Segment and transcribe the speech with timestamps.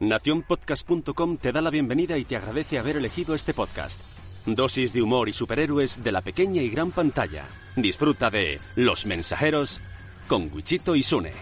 [0.00, 4.00] Naciónpodcast.com te da la bienvenida y te agradece haber elegido este podcast.
[4.46, 7.44] Dosis de humor y superhéroes de la pequeña y gran pantalla.
[7.74, 9.80] Disfruta de Los Mensajeros
[10.28, 11.32] con Wichito y Sune.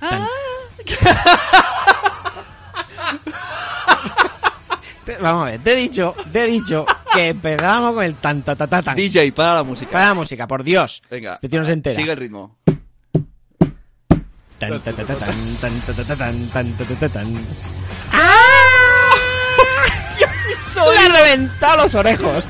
[5.20, 8.54] Vamos a ver, te he dicho, te he dicho que empezamos con el tan ta
[8.54, 8.94] ta ta tan.
[8.94, 9.90] DJ, para la música.
[9.90, 11.02] Para la música, por Dios.
[11.10, 11.34] Venga.
[11.34, 11.96] Este tío no se entera.
[11.96, 12.58] Sigue el ritmo.
[14.58, 17.28] Tan, ta, ta, ta, tan, tan, ta, ta, ta, tan, tan, ta, ta, ta, tan.
[20.92, 22.44] ¡Le ha reventado los orejos!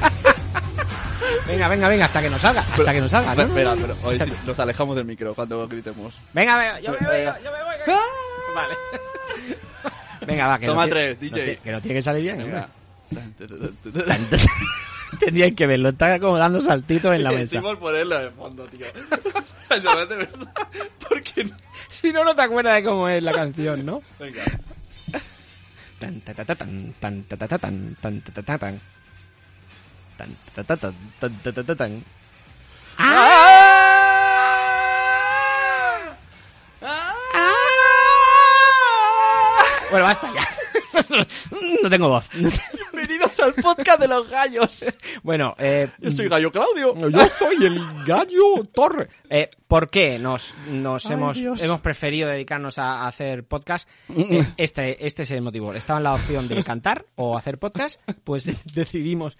[1.46, 3.34] venga, venga, venga, hasta que nos salga, hasta que nos salga.
[3.34, 3.42] ¿no?
[3.42, 6.14] Espera, pero hoy sí nos alejamos del micro cuando gritemos.
[6.32, 7.38] Venga, venga, yo me voy, Venga.
[7.42, 7.74] yo me voy.
[7.84, 7.92] que-
[8.54, 8.74] Vale.
[10.26, 11.56] Venga, va, que Toma no, tres, tiene- DJ.
[11.56, 12.38] no que no tiene que salir bien.
[12.38, 12.68] Venga.
[15.20, 17.42] Tendríais que verlo, está como dando saltitos en la mesa.
[17.44, 18.86] Decimos ponerlo de fondo, tío.
[19.70, 20.48] Eso hace verdad.
[21.08, 21.56] ¿Por qué no?
[21.90, 24.02] Si no, no te acuerdas de cómo es la canción, ¿no?
[24.18, 24.44] Venga.
[25.98, 28.80] Tan ta ta ta tan tan ta ta ta tan tan ta ta ta tan
[30.16, 32.04] tan ta ta ta tan ta ta ta tan
[39.90, 40.57] Bueno, basta ya.
[41.82, 42.28] No tengo voz.
[42.32, 44.84] Bienvenidos al podcast de los gallos.
[45.22, 46.94] Bueno, eh, Yo soy Gallo Claudio.
[47.08, 49.08] yo soy el gallo Torre.
[49.30, 51.62] Eh, ¿Por qué nos, nos Ay, hemos, Dios.
[51.62, 53.88] hemos preferido dedicarnos a, a hacer podcast?
[54.16, 55.72] Eh, este, este es el motivo.
[55.74, 59.36] Estaba en la opción de cantar o hacer podcast, pues decidimos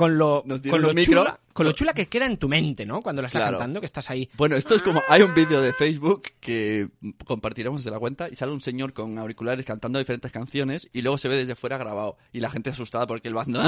[0.00, 1.20] con lo, con lo, micro.
[1.24, 3.02] chula, con lo chula que queda en tu mente, ¿no?
[3.02, 3.58] Cuando la estás Claro.
[3.58, 4.30] cantando, que estás ahí.
[4.38, 5.02] Bueno, esto es como...
[5.08, 6.88] Hay un vídeo de Facebook que
[7.26, 11.18] compartiremos desde la cuenta y sale un señor con auriculares cantando diferentes canciones y luego
[11.18, 13.60] se ve desde fuera grabado y la gente asustada porque el bando...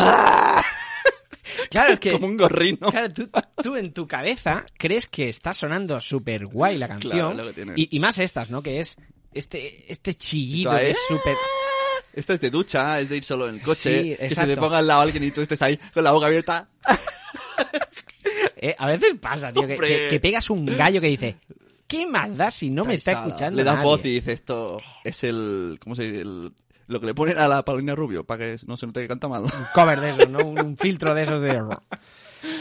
[1.70, 2.12] Claro, es que...
[2.12, 2.90] Como un gorrino.
[2.90, 3.28] Claro, tú,
[3.62, 7.12] tú en tu cabeza crees que está sonando súper guay la canción.
[7.12, 7.72] Claro, lo que tiene.
[7.76, 8.62] y, y más estas, ¿no?
[8.62, 8.96] Que es
[9.34, 11.36] este, este chillido que es- es súper...
[12.12, 14.56] Esto es de ducha, es de ir solo en el coche, Sí, que se te
[14.56, 16.68] ponga al lado alguien y tú estés ahí con la boca abierta.
[18.56, 19.88] Eh, a veces pasa, tío, que, Hombre.
[19.88, 21.36] que- que pegas un gallo que dice,
[21.86, 23.88] ¿qué más da si no me está escuchando Le das nadie?
[23.88, 25.78] voz y dice esto es el...
[25.82, 26.20] ¿Cómo se dice?
[26.20, 26.52] El-
[26.88, 29.26] lo que le ponen a la Paulina Rubio para que no se note que canta
[29.28, 29.44] mal.
[29.44, 30.40] Un cover de eso, ¿no?
[30.44, 31.62] Un, un filtro de esos de...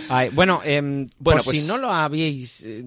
[0.09, 2.83] Ay, bueno, Bueno, por pues- si no lo habíais eh,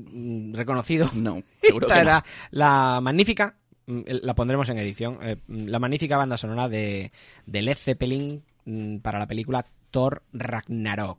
[0.53, 6.37] reconocido, No, esta que era la magnífica, la pondremos en edición, eh, la magnífica banda
[6.37, 7.13] sonora de,
[7.47, 11.19] de Led Zeppelin mm, para la película Thor Ragnarok.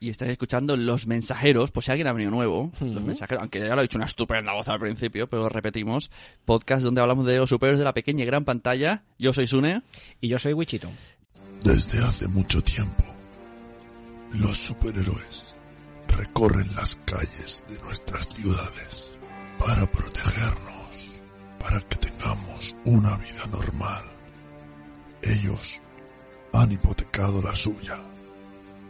[0.00, 2.72] Y estáis escuchando Los Mensajeros, por si alguien ha venido nuevo.
[2.80, 6.10] Los Mensajeros, aunque ya lo he dicho una estupenda voz al principio, pero repetimos.
[6.44, 9.04] Podcast donde hablamos de los superhéroes de la pequeña y gran pantalla.
[9.16, 9.82] Yo soy Sune.
[10.20, 10.88] Y yo soy Wichito.
[11.62, 13.04] Desde hace mucho tiempo,
[14.32, 15.56] los superhéroes
[16.08, 19.12] recorren las calles de nuestras ciudades
[19.64, 20.81] para protegernos,
[21.62, 24.02] para que tengamos una vida normal.
[25.22, 25.80] Ellos
[26.52, 27.98] han hipotecado la suya.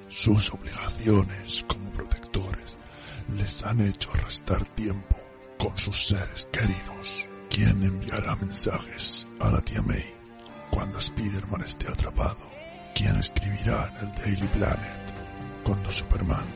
[0.09, 2.79] Sus obligaciones como protectores
[3.37, 5.17] les han hecho restar tiempo
[5.59, 7.29] con sus seres queridos.
[7.51, 10.05] ¿Quién enviará mensajes a la tía May
[10.71, 12.51] cuando Spider-Man esté atrapado?
[12.95, 15.03] ¿Quién escribirá en el Daily Planet
[15.63, 16.47] cuando Superman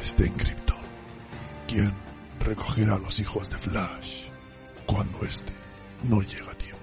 [0.00, 0.76] esté en Krypton?
[1.68, 1.92] ¿Quién
[2.40, 4.24] recogerá a los hijos de Flash
[4.86, 5.59] cuando este
[6.04, 6.78] no llega tiempo?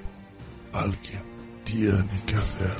[0.73, 1.21] Alguien
[1.63, 2.77] tiene que hacer.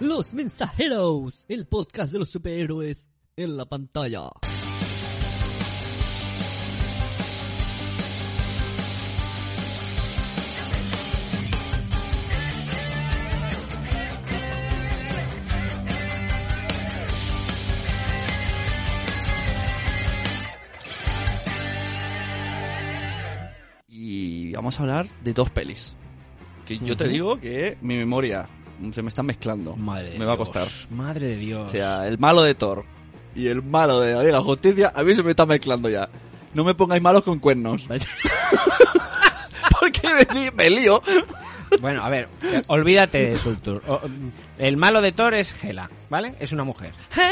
[0.00, 4.30] Los Mensajeros, el podcast de los superhéroes en la pantalla.
[24.66, 25.94] Vamos a hablar de dos pelis.
[26.64, 28.48] Que yo te digo que mi memoria
[28.92, 29.76] se me está mezclando.
[29.76, 30.66] Madre de Me va a Dios, costar.
[30.90, 31.68] Madre de Dios.
[31.68, 32.84] O sea, el malo de Thor
[33.36, 36.08] y el malo de la Liga Justicia, a mí se me está mezclando ya.
[36.52, 37.86] No me pongáis malos con cuernos.
[39.80, 41.00] Porque me, me lío.
[41.80, 42.28] Bueno, a ver,
[42.66, 43.84] olvídate de Sultur.
[44.58, 46.34] El malo de Thor es Hela, ¿vale?
[46.40, 46.92] Es una mujer.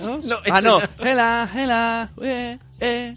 [0.00, 0.80] No, ah, no.
[0.98, 3.16] Hela, hela, eh, eh.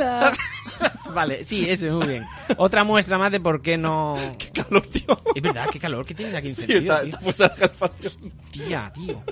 [1.14, 2.24] Vale, sí, eso, muy bien.
[2.56, 4.16] Otra muestra más de por qué no...
[4.38, 5.16] Qué calor, tío.
[5.34, 7.30] Es verdad, qué calor que tienes aquí Sí, encendido, está, tío.
[7.30, 9.22] está tío.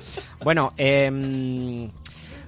[0.44, 1.90] Bueno, em,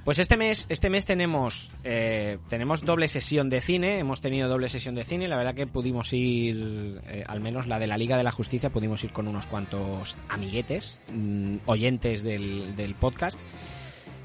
[0.04, 3.98] pues este mes, este mes tenemos, eh, tenemos doble sesión de cine.
[3.98, 5.26] Hemos tenido doble sesión de cine.
[5.28, 8.70] La verdad que pudimos ir, eh, al menos la de la Liga de la Justicia,
[8.70, 13.40] pudimos ir con unos cuantos amiguetes, mm, oyentes del, del podcast.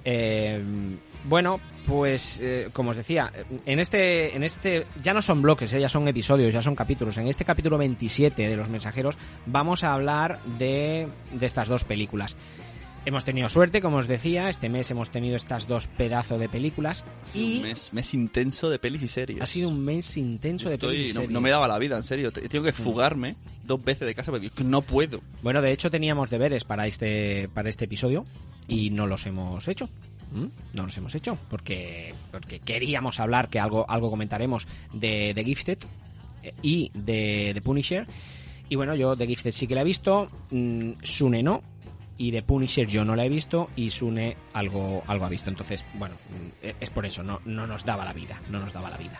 [0.05, 0.61] Eh,
[1.25, 3.31] Bueno, pues eh, como os decía,
[3.65, 7.17] en este, en este ya no son bloques, eh, ya son episodios, ya son capítulos.
[7.17, 12.35] En este capítulo 27 de Los Mensajeros vamos a hablar de, de estas dos películas.
[13.05, 17.05] Hemos tenido suerte, como os decía, este mes hemos tenido estas dos pedazos de películas
[17.33, 19.41] y Un mes, mes intenso de pelis y series.
[19.41, 21.31] ha sido un mes intenso de Estoy- pelis y no, series.
[21.31, 22.31] no me daba la vida, en serio.
[22.31, 25.21] Te- Tengo que fugarme dos veces de casa porque no puedo.
[25.41, 28.25] Bueno, de hecho teníamos deberes para este para este episodio
[28.67, 29.89] y no los hemos hecho.
[30.31, 30.45] ¿Mm?
[30.73, 35.77] No los hemos hecho porque porque queríamos hablar que algo algo comentaremos de The Gifted
[36.43, 38.07] eh, y de The Punisher.
[38.69, 41.63] Y bueno, yo The Gifted sí que la he visto, mm, Sune no
[42.17, 45.49] y The Punisher yo no la he visto y Sune algo algo ha visto.
[45.49, 48.73] Entonces, bueno, mm, eh, es por eso no no nos daba la vida, no nos
[48.73, 49.19] daba la vida.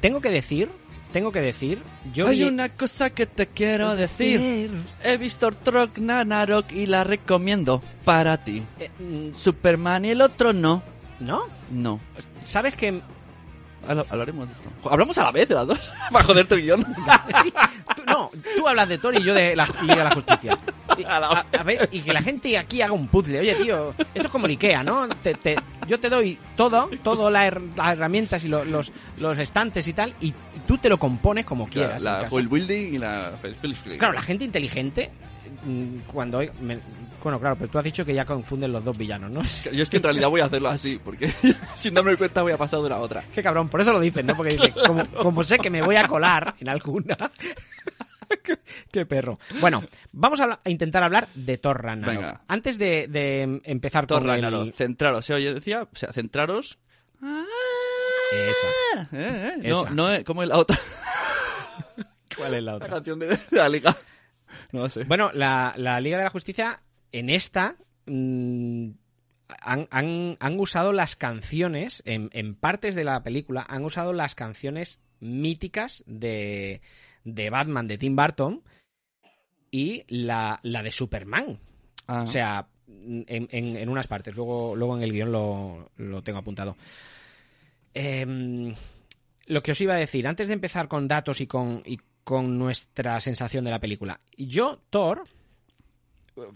[0.00, 0.70] Tengo que decir,
[1.12, 1.82] tengo que decir,
[2.12, 4.70] yo Hay vi- una cosa que te quiero decir.
[5.02, 8.62] He visto Thor Nanarok y la recomiendo para ti.
[8.78, 10.82] eh, mm, Superman y el otro no.
[11.20, 11.42] ¿no?
[11.70, 11.98] No.
[12.42, 13.00] ¿Sabes que
[13.88, 14.68] Habla- Hablaremos de esto.
[14.90, 15.78] Hablamos a la vez de las dos.
[16.10, 16.84] Para joderte el guion.
[17.94, 20.58] Tú- no, tú hablas de Thor y yo de la Liga de la Justicia.
[20.98, 23.40] Y, a- a ver, y que la gente aquí haga un puzzle.
[23.40, 25.06] Oye, tío, esto es como el Ikea, ¿no?
[25.08, 25.56] Te- te-
[25.86, 27.52] yo te doy todo, todas las
[27.92, 30.32] herramientas y lo- los, los estantes y tal, y
[30.66, 32.02] tú te lo compones como quieras.
[32.02, 32.30] la casa.
[32.30, 33.32] Full Building y la
[33.98, 35.10] Claro, la gente inteligente,
[35.64, 36.40] mm, cuando...
[36.60, 36.78] me-
[37.22, 39.42] bueno, claro, pero tú has dicho que ya confunden los dos villanos, ¿no?
[39.72, 41.28] Yo es que en realidad voy a hacerlo así, porque
[41.74, 43.24] sin darme cuenta voy a pasar de una a otra.
[43.34, 44.36] Qué cabrón, por eso lo dicen, ¿no?
[44.36, 47.16] Porque dice, como, como sé que me voy a colar en alguna.
[48.44, 48.58] qué,
[48.92, 49.40] qué perro.
[49.60, 52.14] Bueno, vamos a, intentar hablar de Thor Ragnarok.
[52.14, 52.40] Venga.
[52.46, 55.34] Antes de, de empezar Thor con el- Ragnarok, centraros, ¿eh?
[55.34, 56.78] Oye, decía, o sea, centraros.
[58.32, 59.02] Esa.
[59.12, 59.90] Eh, eh, No, Esa.
[59.90, 60.78] no, como es la otra
[62.36, 62.88] ¿Cuál es la la otra?
[62.88, 63.96] canción de, de la liga.
[64.72, 65.04] No sé.
[65.04, 66.82] Bueno, la, la Liga de la Justicia,
[67.12, 67.76] en esta,
[68.06, 68.90] mm,
[69.60, 74.34] han, han- han usado las canciones, en, en partes de la película, han usado las
[74.34, 76.82] canciones míticas de,
[77.24, 78.62] de Batman, de Tim Burton,
[79.70, 81.58] y la, la de Superman.
[82.06, 82.22] Ah.
[82.22, 84.34] O sea, en, en- en unas partes.
[84.34, 86.76] Luego, luego en el guion lo, lo tengo apuntado.
[87.98, 88.74] Em,
[89.46, 92.58] lo que os iba a decir, antes de empezar con datos y con, y con
[92.58, 94.20] nuestra sensación de la película.
[94.36, 95.24] Yo, Thor.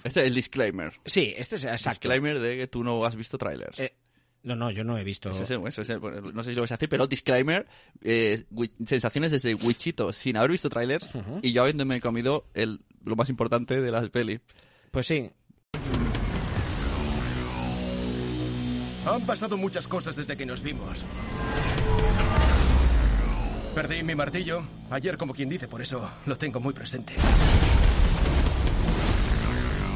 [0.04, 0.92] Este es el disclaimer.
[1.06, 2.00] Sí, este es exacto.
[2.00, 3.81] Disclaimer de que tú no has visto trailers.
[3.81, 3.94] Eh,
[4.42, 5.31] no, no, yo no he visto.
[5.31, 7.66] Eso es, eso es, bueno, no sé si lo vais a decir, pero disclaimer,
[8.02, 8.44] eh,
[8.84, 11.40] sensaciones desde Wichito, sin haber visto trailers Ujú.
[11.42, 14.40] y yo habiéndome comido el, lo más importante de las peli.
[14.90, 15.31] Pues sí.
[19.06, 21.05] Han pasado muchas cosas desde que nos vimos.
[23.75, 27.14] Perdí mi martillo ayer, como quien dice, por eso lo tengo muy presente.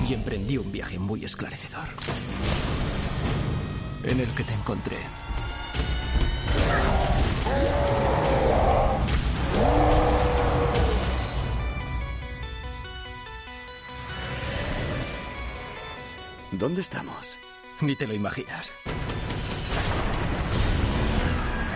[0.08, 1.88] Y emprendí un viaje muy esclarecedor.
[4.04, 4.98] En el que te encontré.
[16.52, 17.38] ¿Dónde estamos?
[17.80, 18.72] Ni te lo imaginas.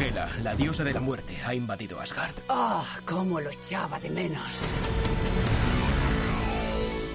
[0.00, 2.34] Hela, la diosa de la muerte, ha invadido Asgard.
[2.48, 2.84] ¡Ah!
[3.04, 4.68] ¡Cómo lo echaba de menos!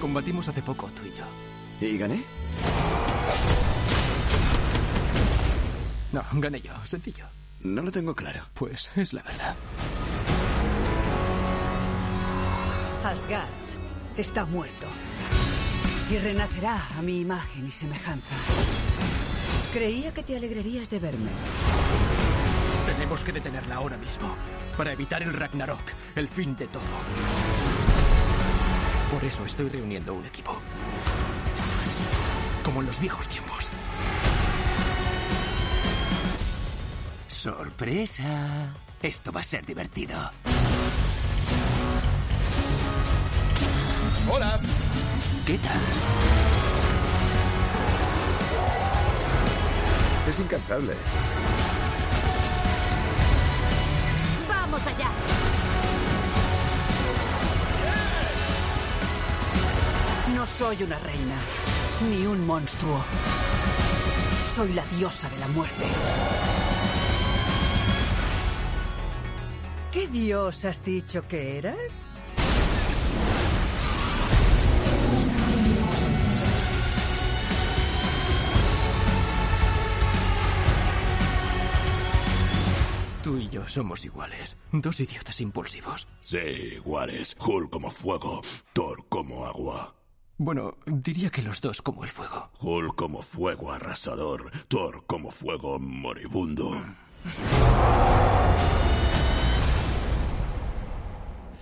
[0.00, 1.24] Combatimos hace poco, tú y yo.
[1.80, 2.22] ¿Y gané?
[6.12, 7.24] No, gané yo, sencillo.
[7.60, 8.42] No lo tengo claro.
[8.52, 9.56] Pues es la verdad.
[13.02, 13.48] Asgard
[14.16, 14.86] está muerto.
[16.10, 18.34] Y renacerá a mi imagen y semejanza.
[19.72, 21.30] Creía que te alegrarías de verme.
[22.86, 24.36] Tenemos que detenerla ahora mismo.
[24.76, 25.80] Para evitar el Ragnarok,
[26.14, 26.82] el fin de todo.
[29.10, 30.60] Por eso estoy reuniendo un equipo.
[32.64, 33.68] Como en los viejos tiempos.
[37.28, 38.74] Sorpresa.
[39.02, 40.30] Esto va a ser divertido.
[44.30, 44.60] ¡Hola!
[45.46, 45.78] ¿Qué tal?
[50.26, 50.94] Es incansable.
[54.48, 55.10] ¡Vamos allá!
[60.34, 61.36] No soy una reina,
[62.08, 63.04] ni un monstruo.
[64.56, 65.84] Soy la diosa de la muerte.
[69.92, 71.92] ¿Qué dios has dicho que eras?
[83.24, 84.54] Tú y yo somos iguales.
[84.70, 86.06] Dos idiotas impulsivos.
[86.20, 87.34] Sí, iguales.
[87.40, 88.42] Hulk como fuego,
[88.74, 89.94] Thor como agua.
[90.36, 92.50] Bueno, diría que los dos como el fuego.
[92.60, 96.76] Hulk como fuego arrasador, Thor como fuego moribundo.
[97.24, 97.32] Es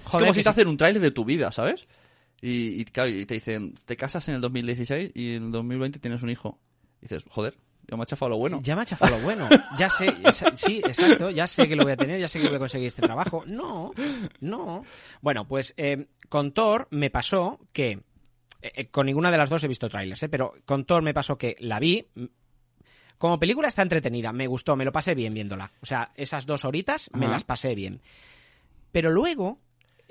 [0.07, 0.49] Joder, como que si te sí.
[0.49, 1.87] hacen un tráiler de tu vida, ¿sabes?
[2.40, 6.00] Y, y, claro, y te dicen, te casas en el 2016 y en el 2020
[6.00, 6.59] tienes un hijo.
[6.99, 7.57] Y dices, joder,
[7.88, 8.60] ya me ha chafado lo bueno.
[8.62, 9.48] Ya me ha chafado lo bueno.
[9.78, 11.30] Ya sé, esa- sí, exacto.
[11.30, 13.44] Ya sé que lo voy a tener, ya sé que voy a conseguir este trabajo.
[13.46, 13.92] No,
[14.40, 14.84] no.
[15.20, 17.90] Bueno, pues eh, con Thor me pasó que.
[18.62, 20.28] eh, eh, con ninguna de las dos he visto trailers, ¿eh?
[20.28, 22.06] pero con Thor me pasó que la vi.
[22.14, 22.24] mm,
[23.18, 25.70] Como película está entretenida, me gustó, me lo pasé bien viéndola.
[25.82, 28.00] O sea, esas dos horitas me las pasé bien.
[28.90, 29.58] Pero luego,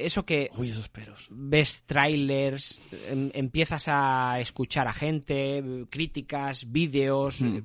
[0.06, 1.28] eso que Uy, esos peros.
[1.32, 2.80] ves trailers,
[3.10, 7.60] em- empiezas a escuchar a gente, críticas, vídeos, Hmm.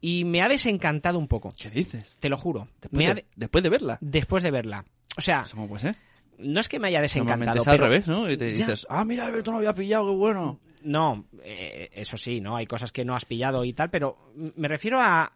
[0.00, 2.16] y me ha desencantado un poco, ¿Qué dices?
[2.20, 2.68] te lo juro.
[2.80, 3.98] Después, de, de- después de verla.
[4.00, 4.84] Después de verla.
[5.16, 5.96] O sea, ¿Cómo puede ser?
[6.38, 7.84] no es que me haya desencantado, es al pero...
[7.90, 8.30] revés, ¿no?
[8.30, 8.66] Y te Ya.
[8.66, 10.58] dices, ah, mira, Alberto no había pillado, qué bueno.
[10.82, 12.56] No, eh, eso sí, ¿no?
[12.56, 15.30] Hay cosas que no has pillado y tal, pero me refiero a...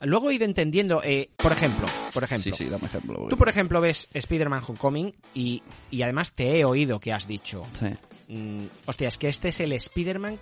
[0.00, 3.26] Luego he ido entendiendo, eh, por ejemplo, por ejemplo, Sí, sí, dame ejemplo.
[3.28, 7.64] tú por ejemplo ves Spider-Man Homecoming y, y además te he oído que has dicho,
[7.72, 7.86] Sí.
[8.28, 10.38] mm, hostia, es que este es el Spider-Man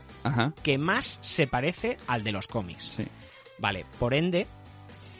[0.62, 2.84] que más se parece al de los cómics.
[2.96, 3.04] sí.
[3.58, 4.46] Vale, por ende,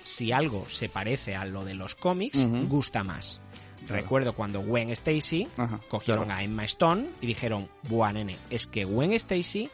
[0.04, 3.40] si algo se parece a lo de los cómics, gusta más.
[3.86, 4.02] Claro.
[4.02, 6.40] Recuerdo cuando Gwen Stacy Ajá, cogieron claro.
[6.40, 9.70] a Emma Stone y dijeron, buah, nene, es que Gwen Stacy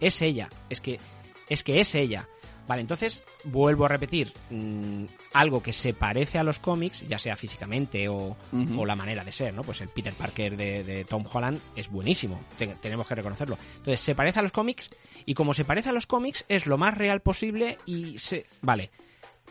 [0.00, 1.00] es ella, es que
[1.48, 2.28] es que es ella.
[2.66, 5.04] Vale, entonces vuelvo a repetir mm,
[5.34, 8.36] algo que se parece a los cómics, ya sea físicamente o,
[8.78, 9.62] o la manera de ser, ¿no?
[9.62, 13.58] Pues el Peter Parker de, de Tom Holland es buenísimo, te- tenemos que reconocerlo.
[13.76, 14.88] Entonces se parece a los cómics
[15.26, 18.46] y como se parece a los cómics es lo más real posible y se...
[18.62, 18.90] Vale,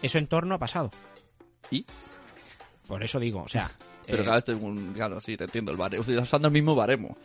[0.01, 0.89] eso en torno ha pasado.
[1.69, 1.85] ¿Y?
[2.87, 3.71] Por eso digo, o sea...
[4.05, 4.93] Pero eh, cada vez tengo un...
[4.93, 5.71] Claro, sí, te entiendo.
[5.71, 6.01] El baremo.
[6.01, 7.17] Estoy usando el mismo baremo.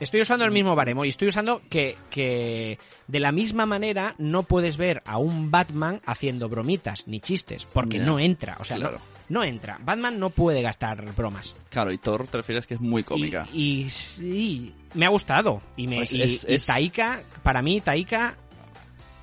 [0.00, 4.42] Estoy usando el mismo baremo y estoy usando que, que de la misma manera no
[4.44, 8.82] puedes ver a un Batman haciendo bromitas ni chistes, porque no entra, o sea, no-
[8.82, 9.00] Claro.
[9.28, 9.78] no, entra.
[9.82, 11.54] Batman no puede gastar bromas.
[11.70, 13.46] Claro, y Thor te refieres que es muy Y, cómica.
[13.52, 15.62] y sí, me ha gustado.
[15.76, 18.36] Y, me, Pues y- es- y es- Taika, para mí, Taika,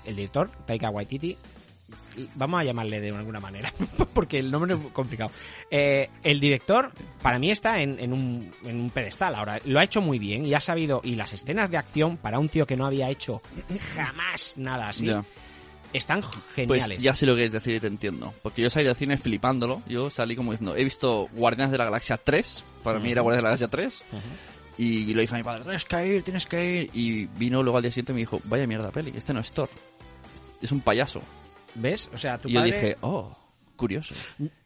[0.05, 1.37] el director, Taika Waititi,
[2.35, 3.73] vamos a llamarle de alguna manera,
[4.13, 5.31] porque el nombre es complicado.
[5.69, 6.91] Eh, el director,
[7.21, 9.59] para mí, está en, en un, en un pedestal ahora.
[9.65, 11.01] Lo ha hecho muy bien y ha sabido.
[11.03, 13.41] Y las escenas de acción, para un tío que no había hecho
[13.95, 15.09] jamás nada así,
[15.93, 17.01] están Pues geniales.
[17.01, 18.33] ya sé lo que quieres decir y te entiendo.
[18.41, 19.81] Porque yo salí del cine flipándolo.
[19.87, 22.63] Yo salí como diciendo, he visto Guardianes de la Galaxia 3.
[22.83, 23.21] Para mí era.
[23.21, 24.03] Guardianes de la Galaxia 3.
[24.11, 24.21] Ujú.
[24.77, 26.89] Y le dije a mi padre, tienes que ir, tienes que ir.
[26.93, 29.53] Y vino luego al día siguiente y me dijo, vaya mierda peli, este no es
[29.53, 29.69] Thor.
[30.61, 31.21] Es un payaso.
[31.75, 32.09] ¿Ves?
[32.13, 33.35] O sea, tu y yo padre- dije, oh,
[33.75, 34.15] curioso.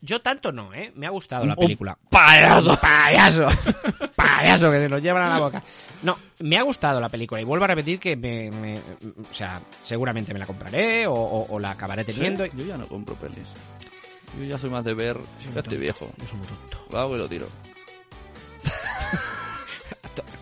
[0.02, 0.92] Yo tanto no, ¿eh?
[0.96, 1.98] Me ha gustado la un película.
[2.10, 2.78] payaso.
[2.80, 3.48] ¡Payaso!
[4.16, 4.72] ¡Payaso!
[4.72, 5.64] Que se lo llevan a la boca.
[6.04, 8.52] No, me ha gustado la película y vuelvo a repetir que me...
[8.52, 12.46] me- o sea, seguramente me la compraré o, o- o la acabaré teniendo.
[12.46, 13.50] Yo ya no compro pelis.
[14.38, 15.18] Yo ya soy más de ver,
[15.54, 16.08] ya estoy viejo.
[16.20, 16.78] Yo soy muy tonto.
[16.92, 17.48] Lo hago y lo tiro.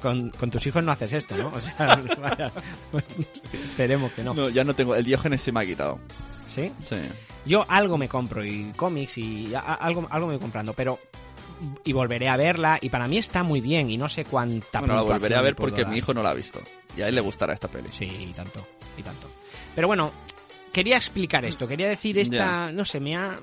[0.01, 1.47] Con, con tus hijos no haces esto, ¿no?
[1.49, 2.51] O sea, vaya,
[2.91, 3.03] pues,
[3.53, 4.33] esperemos que no.
[4.33, 5.99] No, ya no tengo, el Diógenes se me ha quitado.
[6.47, 6.71] ¿Sí?
[6.85, 6.95] Sí.
[7.45, 10.99] Yo algo me compro y cómics y a- algo, algo me voy comprando, pero...
[11.83, 14.93] Y volveré a verla y para mí está muy bien y no sé cuánta Bueno,
[14.95, 15.89] la volveré a ver porque dar.
[15.91, 16.59] mi hijo no la ha visto.
[16.95, 17.87] Y a él le gustará esta peli.
[17.91, 18.63] Sí, y tanto,
[18.95, 19.27] y tanto.
[19.73, 20.11] Pero bueno,
[20.71, 23.39] quería explicar esto, quería decir esta, no sé, me ha...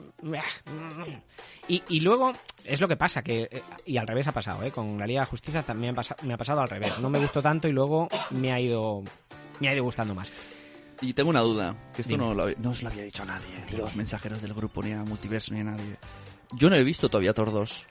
[1.67, 2.33] Y, y luego,
[2.65, 4.71] es lo que pasa, que eh, y al revés ha pasado, ¿eh?
[4.71, 6.99] Con la Liga de Justicia también me ha, pasa- me ha pasado al revés.
[7.01, 9.03] No me gustó tanto y luego me ha ido
[9.61, 10.31] me ha ido gustando más.
[11.05, 12.25] Y tengo una duda, que esto Dime.
[12.25, 14.83] no, lo, había- no os lo había dicho a nadie, ni los mensajeros del grupo,
[14.83, 15.97] ni a Multiverso, ni a nadie.
[16.53, 17.87] Yo no he visto todavía Thor 2.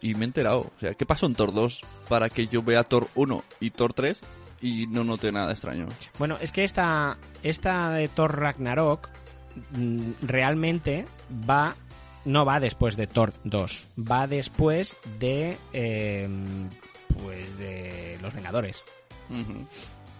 [0.00, 0.72] Y me he enterado.
[0.76, 3.92] O sea, ¿qué pasó en Thor 2 para que yo vea Thor 1 y Thor
[3.92, 4.20] 3
[4.60, 5.86] y no note nada extraño?
[6.18, 9.08] Bueno, es que esta, esta de Thor Ragnarok
[9.70, 11.06] mm, realmente
[11.48, 11.76] va.
[12.24, 13.88] No va después de Thor 2.
[14.10, 15.56] Va después de.
[15.72, 16.28] eh,
[17.22, 18.82] pues de Los Vengadores.
[19.30, 19.66] Ujú.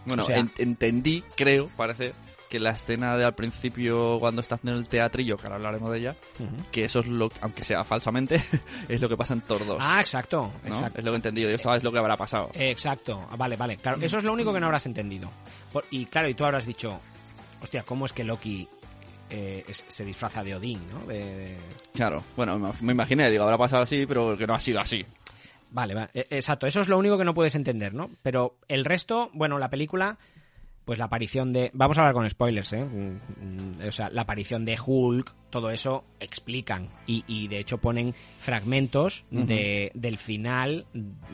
[0.06, 2.12] Bueno, O sea- en- entendí, creo, parece,
[2.48, 5.98] que la escena de al principio cuando está haciendo el teatrillo, que ahora hablaremos de
[6.00, 6.16] ella,
[6.70, 8.34] que eso es lo, aunque sea falsamente,
[8.88, 9.78] es lo que pasa en Thor 2.
[9.80, 10.68] Ah, exacto, ¿no?
[10.68, 10.98] exacto.
[10.98, 11.50] Es lo que he entendido.
[11.50, 12.50] Y esto es lo que habrá pasado.
[12.52, 13.76] Exacto, vale, vale.
[13.78, 15.30] Claro, eso es lo único que no habrás entendido.
[15.72, 17.00] Por- y claro, y tú habrás dicho,
[17.62, 18.68] hostia, ¿cómo es que Loki
[19.30, 21.06] eh, es- se disfraza de Odín, ¿no?
[21.06, 21.58] De- de-
[21.94, 25.06] Claro, bueno, me imaginé, digo, habrá pasado así, pero que no ha sido así.
[25.72, 26.66] Vale, vale, exacto.
[26.66, 28.10] Eso es lo único que no puedes entender, ¿no?
[28.22, 30.18] Pero el resto, bueno, la película
[30.84, 31.70] pues la aparición de...
[31.74, 32.84] Vamos a hablar con spoilers, ¿eh?
[32.84, 36.88] Mm, mm, O sea, la aparición de Hulk, todo eso explican.
[37.06, 40.84] Y, y de hecho ponen fragmentos de, del final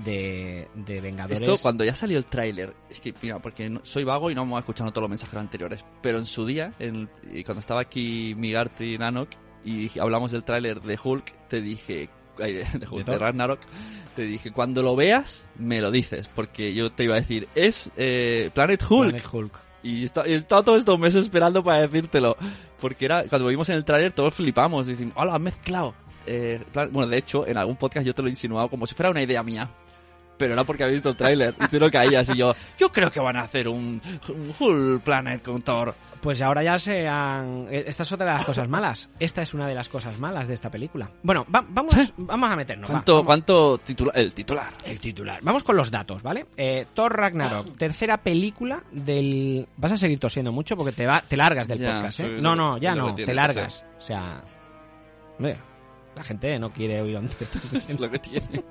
[0.04, 1.40] de, de Vengadores.
[1.40, 4.44] Esto cuando ya salió el tráiler, es que, mira, porque no- soy vago y no
[4.44, 7.80] me voy escuchando todos los mensajes anteriores, pero en su día, en- y cuando estaba
[7.80, 9.30] aquí Migarty y Nanok
[9.64, 13.18] y hablamos del tráiler de Hulk, te dije, de.
[13.18, 13.60] Ragnarok,
[14.16, 17.90] te dije, cuando lo veas, me lo dices, porque yo te iba a decir, es
[17.96, 19.10] eh, Planet Hulk.
[19.10, 19.60] Planet Hulk.
[19.82, 22.36] Y he estado todos estos meses esperando para decírtelo.
[22.80, 24.86] Porque era cuando vimos en el tráiler todos flipamos.
[24.86, 25.94] Dicen, hola, han mezclado.
[26.26, 28.94] Eh, plan- bueno, de hecho, en algún podcast yo te lo he insinuado como si
[28.94, 29.68] fuera una idea mía.
[30.38, 32.28] Pero era porque había visto el tráiler y tú no caías.
[32.30, 35.94] Y yo, yo creo que van a hacer un, un Hulk Planet con Thor.
[36.20, 37.66] Pues ahora ya se han...
[37.70, 39.08] eh, Esta es otra de las cosas malas.
[39.20, 41.10] Esta es una de las cosas malas de esta película.
[41.22, 42.88] Bueno, va- vamos, vamos a meternos.
[42.90, 43.26] va, ¿Cuánto, vamos.
[43.26, 44.18] cuánto titular?
[44.18, 44.72] El titular.
[44.84, 45.38] El titular.
[45.42, 46.46] Vamos con los datos, ¿vale?
[46.56, 49.68] Eh, Thor Ragnarok, tercera película del...
[49.76, 52.38] Vas a seguir tosiendo mucho porque te, va, te largas del Ya, podcast, ¿eh?
[52.40, 53.84] No, no, ya no, te largas.
[53.96, 54.42] O sea...
[55.38, 57.28] la gente no quiere oír un
[57.74, 58.64] Es lo que tiene.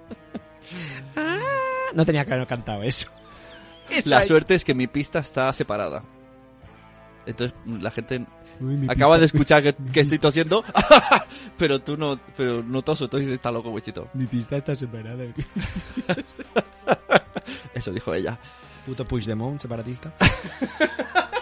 [1.15, 1.39] Ah,
[1.93, 3.09] No tenía que haber cantado eso.
[3.89, 6.03] Eso La es- suerte es que mi pista está separada.
[7.25, 8.25] Entonces la gente
[8.87, 10.63] acaba pista- de escuchar que, que estoy tosiendo,
[11.57, 14.09] pero tú no, pero no toso, entonces está loco, Wichito.
[14.13, 15.23] Mi pista está separada.
[17.73, 18.37] Eso dijo ella.
[18.85, 20.13] Puto Puigdemont, separatista.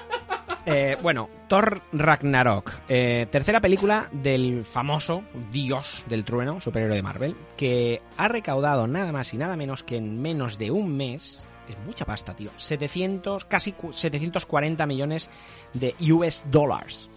[0.67, 7.35] Eh, bueno, Thor Ragnarok, eh, tercera película del famoso dios del trueno, superhéroe de Marvel,
[7.55, 11.77] que ha recaudado nada más y nada menos que en menos de un mes, es
[11.85, 15.29] mucha pasta, tío, 700, casi cu- 740 millones
[15.75, 17.09] de US dollars.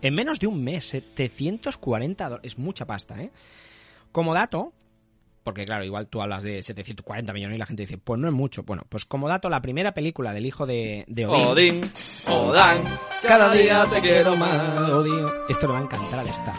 [0.00, 3.32] En menos de un mes, 740 dólares, es mucha pasta, ¿eh?
[4.12, 4.72] Como dato,
[5.48, 8.34] porque claro, igual tú hablas de 740 millones y la gente dice, pues no es
[8.34, 8.64] mucho.
[8.64, 11.46] Bueno, pues como dato, la primera película del hijo de, de Odín.
[11.46, 11.90] Odín,
[12.26, 12.84] Odán,
[13.22, 14.90] cada día te quiero más.
[14.90, 15.26] Odín.
[15.48, 16.54] Esto le va a encantar al Star.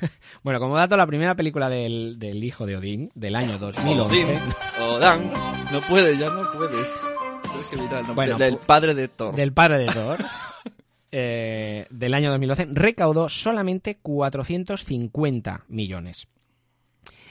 [0.42, 4.00] Bueno, como dato, la primera película del, del hijo de Odín, del año 2011.
[4.00, 4.40] Odín,
[4.80, 5.32] Odán.
[5.70, 6.88] No puedes, ya no puedes.
[7.42, 9.36] Tienes que nombre Bueno, del padre de Thor.
[9.36, 10.24] Del padre de Thor.
[11.16, 12.66] eh, del año 2011.
[12.72, 16.26] Recaudó solamente 450 millones.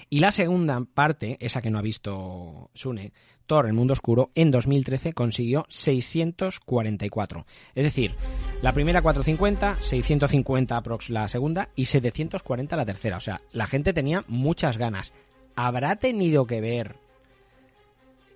[0.09, 3.11] Y la segunda parte, esa que no ha visto Sune,
[3.45, 7.45] Thor, el mundo oscuro, en 2013 consiguió 644.
[7.75, 8.15] Es decir,
[8.61, 13.17] la primera 450, 650 aprox la segunda y 740 la tercera.
[13.17, 15.13] O sea, la gente tenía muchas ganas.
[15.57, 16.95] ¿Habrá tenido que ver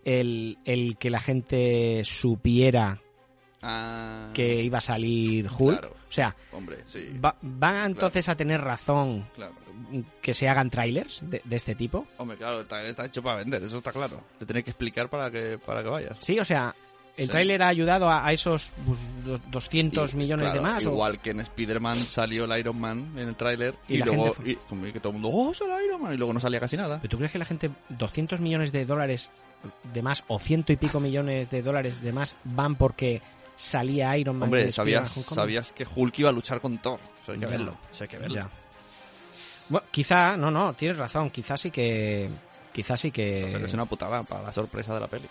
[0.04, 3.02] el, el que la gente supiera
[3.62, 5.80] Ah, que iba a salir Hulk?
[5.80, 5.96] Claro.
[6.08, 7.10] O sea, Hombre, sí.
[7.24, 9.54] va- ¿van entonces a tener razón Claro.
[10.22, 12.08] que se hagan trailers de, de este tipo?
[12.18, 14.22] Hombre, claro, está, está hecho para vender, eso está claro.
[14.40, 16.18] Te tiene que explicar para que, para que vayas.
[16.20, 16.76] Sí, o sea,
[17.18, 17.32] ¿el Sí.
[17.32, 20.86] tráiler ha ayudado a, a esos pues, dos- 200 Y, millones de más?
[20.86, 24.06] o- Igual que en Spider-Man salió el Iron Man en el tráiler Y y, la
[24.06, 26.14] luego gente fue- y, como que todo el mundo, ¡oh, sale Iron Man!
[26.14, 27.00] Y luego no salía casi nada.
[27.02, 29.32] ¿Pero tú crees que la gente, 200 millones de dólares
[29.92, 33.24] de más o ciento y pico millones de dólares de más van porque
[33.58, 34.44] salía Iron Man?
[34.48, 37.00] Hombre, sabías, sabías que Hulk iba a luchar con Thor.
[37.22, 37.52] Eso hay que Ya.
[37.52, 37.78] verlo.
[37.92, 38.36] Eso hay que verlo.
[38.36, 38.50] Ya.
[39.68, 42.30] Bueno, quizá, no, no, tienes razón, quizá sí que...
[42.74, 43.46] Quizá sí que...
[43.46, 45.28] O sea, que es una putada para la sorpresa de la peli.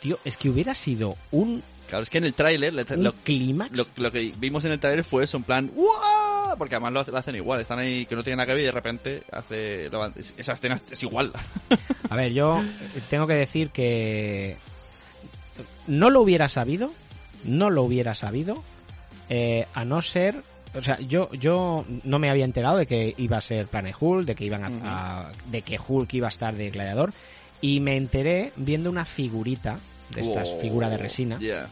[0.00, 3.76] Tío, es que hubiera sido un, Claro, es que en el tráiler lo, clímax...
[3.76, 6.56] lo, lo que vimos en el tráiler fue eso, en plan ¡Wow!
[6.56, 7.60] Porque además lo, lo hacen igual.
[7.60, 9.90] Están ahí que no tienen nada que ver y de repente hace...
[10.38, 11.32] Esa escena es igual.
[12.08, 12.62] A ver, yo
[13.10, 14.56] tengo que decir que
[15.88, 16.92] no lo hubiera sabido,
[17.44, 18.62] no lo hubiera sabido,
[19.28, 20.42] eh, a no ser,
[20.74, 24.26] o sea, yo yo no me había enterado de que iba a ser Planet Hulk,
[24.26, 27.12] de que iban a, de que Hulk iba a estar de gladiador
[27.60, 29.78] y me enteré viendo una figurita
[30.14, 31.66] de estas Oh, figuras de resina, yeah.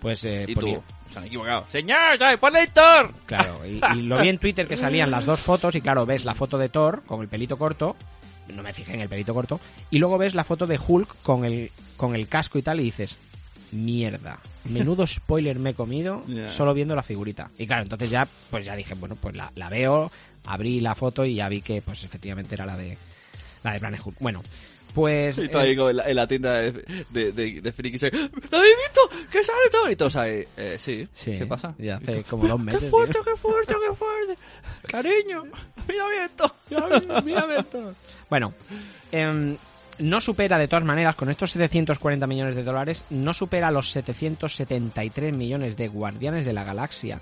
[0.00, 0.82] pues eh, Y ponía- tú,
[1.12, 1.66] se han equivocado.
[1.72, 3.12] ¡Señor, ya, ponle Thor!
[3.26, 6.24] Claro, y, y lo vi en Twitter que salían las dos fotos y claro, ves
[6.24, 7.96] la foto de Thor con el pelito corto,
[8.48, 11.44] no me fijé en el pelito corto, y luego ves la foto de Hulk con
[11.44, 13.18] el, con el casco y tal y dices,
[13.72, 17.50] mierda, menudo spoiler me he comido solo viendo la figurita.
[17.58, 20.10] Y claro, entonces ya, pues ya dije, bueno, pues la, la veo,
[20.46, 22.96] abrí la foto y ya vi que pues efectivamente era la de
[23.62, 24.16] la de Planet Hulk.
[24.20, 24.42] Bueno,
[24.94, 25.38] pues...
[25.38, 26.72] Y tú eh, ahí como en la, en la tienda de,
[27.10, 29.28] de, de, de friki dice, ¿lo habéis visto?
[29.30, 29.90] ¿Que sale Thor?
[29.90, 31.08] Y todos ahí, eh, sí.
[31.14, 31.74] Sí, ¿Qué pasa?
[31.78, 33.24] ya Y hace como dos ¡Qué meses, fuerte, tío".
[33.24, 34.38] qué fuerte, qué fuerte!
[34.88, 35.44] Cariño,
[35.88, 36.08] mira
[37.46, 37.94] bien esto.
[38.28, 38.52] Bueno,
[39.12, 39.56] em,
[39.98, 45.36] no supera de todas maneras, con estos 740 millones de dólares, no supera los 773
[45.36, 47.20] millones de Guardianes de la Galaxia,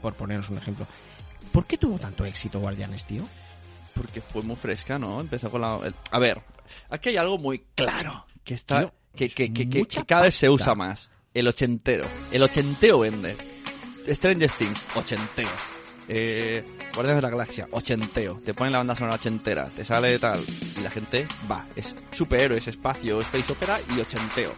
[0.00, 0.86] por poneros un ejemplo.
[1.52, 3.26] ¿Por qué tuvo tanto éxito Guardianes, tío?
[3.94, 5.20] Porque fue muy fresca, ¿no?
[5.20, 5.78] Empezó con la...
[5.84, 6.40] el- A ver,
[6.88, 8.24] aquí hay algo muy claro.
[8.44, 8.92] Que está...
[9.14, 11.10] Que, que, que, que- cada vez se usa más.
[11.34, 12.04] El ochentero.
[12.32, 13.36] El ochenteo vende.
[14.08, 15.48] Stranger Things, ochenteo.
[16.14, 16.62] Eh,
[16.94, 18.38] Guardianes de la Galaxia, ochenteo.
[18.44, 20.40] Te ponen la banda sonora ochentera, te sale tal.
[20.76, 21.66] Y la gente va.
[21.74, 24.52] Es superhéroes, espacio, space opera y ochenteo.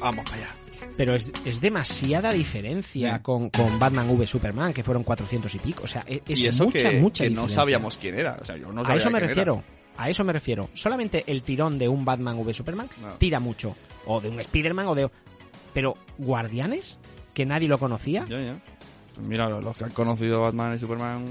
[0.00, 0.48] Vamos para allá.
[0.96, 3.22] Pero es, es demasiada diferencia Mm.
[3.22, 5.84] con, con Batman v Superman, que fueron 400 y pico.
[5.84, 8.38] O sea, es, es y eso mucha, que, mucha que no sabíamos quién era.
[8.40, 9.26] O sea, yo no a eso me era.
[9.28, 9.62] refiero.
[9.96, 10.70] A eso me refiero.
[10.74, 13.12] Solamente el tirón de un Batman v Superman No.
[13.18, 13.76] tira mucho.
[14.06, 15.10] O de un Spider-Man o de...
[15.74, 16.98] Pero Guardianes,
[17.34, 18.24] que nadie lo conocía.
[18.28, 18.58] Ya, ya.
[19.20, 21.24] Mira, lo- los que han conocido Batman y Superman,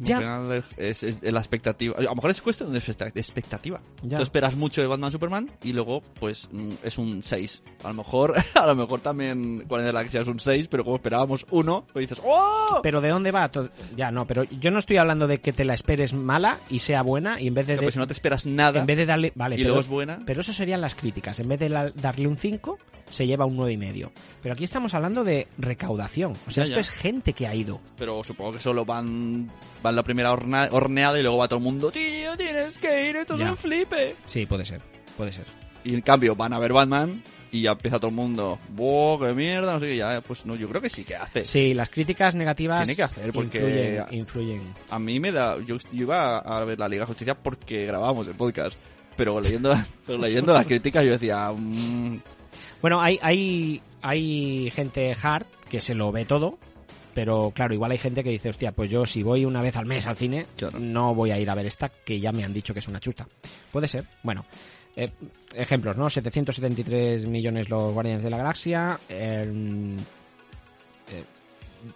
[0.00, 0.16] Ya.
[0.16, 1.96] al final es, es la expectativa.
[1.98, 3.80] A lo mejor es cuestión de expecta- de expectativa.
[4.02, 4.16] Ya.
[4.16, 7.62] Tú esperas mucho de Batman Superman y luego, pues, mm, es un 6.
[7.84, 10.84] A lo mejor, a lo mejor también Guardianes de la Galaxia es un 6, pero
[10.84, 12.80] como esperábamos uno, pues dices, ¡oh!
[12.82, 13.48] Pero ¿de dónde va?
[13.50, 13.70] todo?
[13.96, 17.02] Ya, no, pero yo no estoy hablando de que te la esperes mala y sea
[17.02, 17.76] buena y en vez de...
[17.76, 19.32] De- pues, si no te esperas nada en vez de darle...
[19.34, 21.38] Vale, y pero, luego es buena, pero eso serían las críticas.
[21.40, 22.78] En vez de la- darle un 5,
[23.10, 24.10] se lleva un 9,5.
[24.42, 26.32] Pero aquí estamos hablando de recaudación.
[26.46, 27.80] O sea, Ya, esto es gente que ha ido.
[27.98, 29.50] pero supongo que solo van,
[29.82, 33.16] van la primera horna- horneada y luego va todo el mundo, tío, tienes que ir,
[33.16, 33.46] esto Ya.
[33.46, 34.16] es un flipe.
[34.26, 34.80] Sí, puede ser.
[35.16, 35.44] Puede ser.
[35.84, 39.34] Y en cambio van a ver Batman y ya empieza todo el mundo, ¡buah, qué
[39.34, 39.72] mierda!
[39.72, 41.44] No sé qué, ya, pues no, yo creo que sí que hace.
[41.44, 44.62] Sí, las críticas negativas Tiene que hacer, porque- influyen, influyen.
[44.90, 45.56] A mí me da.
[45.58, 48.76] Yo, yo iba a ver la Liga de Justicia porque grabábamos el podcast.
[49.16, 49.74] Pero leyendo,
[50.06, 51.50] pero leyendo las críticas yo decía.
[51.54, 52.18] mm,
[52.80, 56.58] Bueno, hay, hay, hay gente hard que se lo ve todo,
[57.14, 59.86] pero claro, igual hay gente que dice, hostia, pues yo si voy una vez al
[59.86, 60.78] mes al cine, Claro.
[60.78, 63.00] no voy a ir a ver esta, que ya me han dicho que es una
[63.00, 63.26] chusta.
[63.72, 64.04] Puede ser.
[64.22, 64.44] Bueno,
[64.96, 65.10] eh,
[65.54, 66.08] ejemplos, ¿no?
[66.10, 68.98] 773 millones los Guardianes de la Galaxia.
[69.08, 69.96] eh,
[71.12, 71.24] eh,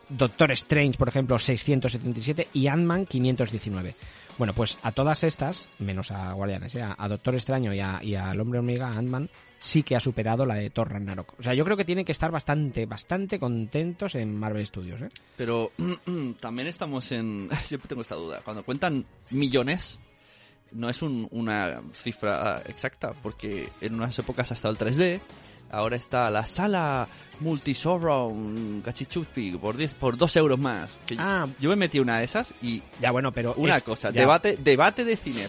[0.08, 3.94] Doctor Strange, por ejemplo, 677 y Ant-Man 519.
[4.38, 6.82] Bueno, pues a todas estas, menos a Guardianes, ¿eh?
[6.82, 9.28] a, a Doctor Extraño y, a- y al Hombre Hormiga, a Ant-Man,
[9.64, 11.34] sí que ha superado la de Thor Ragnarok.
[11.38, 15.08] O sea, yo creo que tienen que estar bastante, bastante contentos en Marvel Studios, ¿eh?
[15.36, 15.72] Pero
[16.40, 17.48] también estamos en.
[17.66, 18.40] Siempre tengo esta duda.
[18.44, 19.98] Cuando cuentan millones,
[20.72, 25.20] no es un- una cifra exacta, porque en unas épocas ha estado el 3D.
[25.70, 27.08] Ahora está la sala
[27.40, 30.90] multisurround Cachichupi por 10, por 2 euros más.
[31.06, 31.46] Que Ah.
[31.58, 34.20] Yo me metí una de esas y Ya, bueno, pero Una es- cosa, ya.
[34.20, 35.48] debate, debate de cine.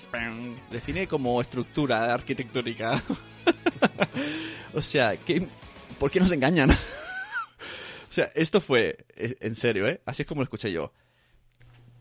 [0.72, 3.02] De cine como estructura arquitectónica.
[4.74, 5.48] o sea, ¿qué,
[6.00, 6.72] ¿por qué nos engañan?
[8.10, 10.02] o sea, esto fue, eh, en serio, ¿eh?
[10.06, 10.92] Así es como lo escuché yo.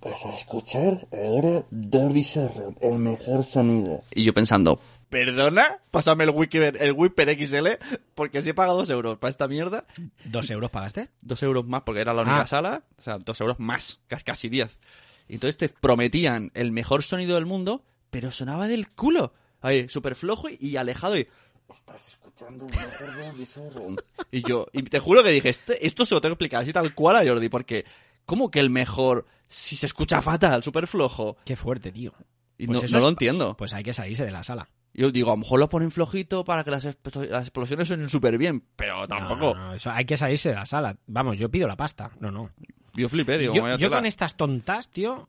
[0.00, 4.02] Vas a escuchar ahora Dolby Surround, el mejor sonido.
[4.14, 4.78] Y yo pensando,
[5.08, 5.78] ¿perdona?
[5.90, 7.68] Pásame el Wiki, el Whisper XL,
[8.14, 9.86] porque si he pagado dos euros para esta mierda.
[10.26, 11.08] ¿Dos euros pagaste?
[11.22, 12.46] Dos euros más, porque era la única Ah.
[12.46, 12.82] sala.
[12.98, 14.78] O sea, dos euros más, casi, diez.
[15.26, 19.32] Y entonces te prometían el mejor sonido del mundo, pero sonaba del culo.
[19.64, 21.26] Ahí, súper flojo y alejado y...
[21.74, 24.00] Estás escuchando el mejor Surround.
[24.30, 26.72] Y yo, y te juro que dije, este- esto se lo tengo que explicar así
[26.72, 27.84] tal cual a Jordi, porque
[28.26, 31.36] ¿cómo que el mejor si se escucha fatal, súper flojo?
[31.44, 32.12] Qué fuerte, tío.
[32.58, 33.56] Y Pues no, eso no es- lo entiendo.
[33.56, 34.68] Pues hay que salirse de la sala.
[34.92, 38.36] Yo digo, a lo mejor lo ponen flojito para que las, las explosiones suenen súper
[38.38, 39.54] bien, pero tampoco.
[39.54, 40.96] No, no, no, eso hay que salirse de la sala.
[41.06, 42.10] Vamos, yo pido la pasta.
[42.20, 42.50] No, no.
[42.94, 45.28] Yo flipé, digo, yo, yo con estas tontas, tío,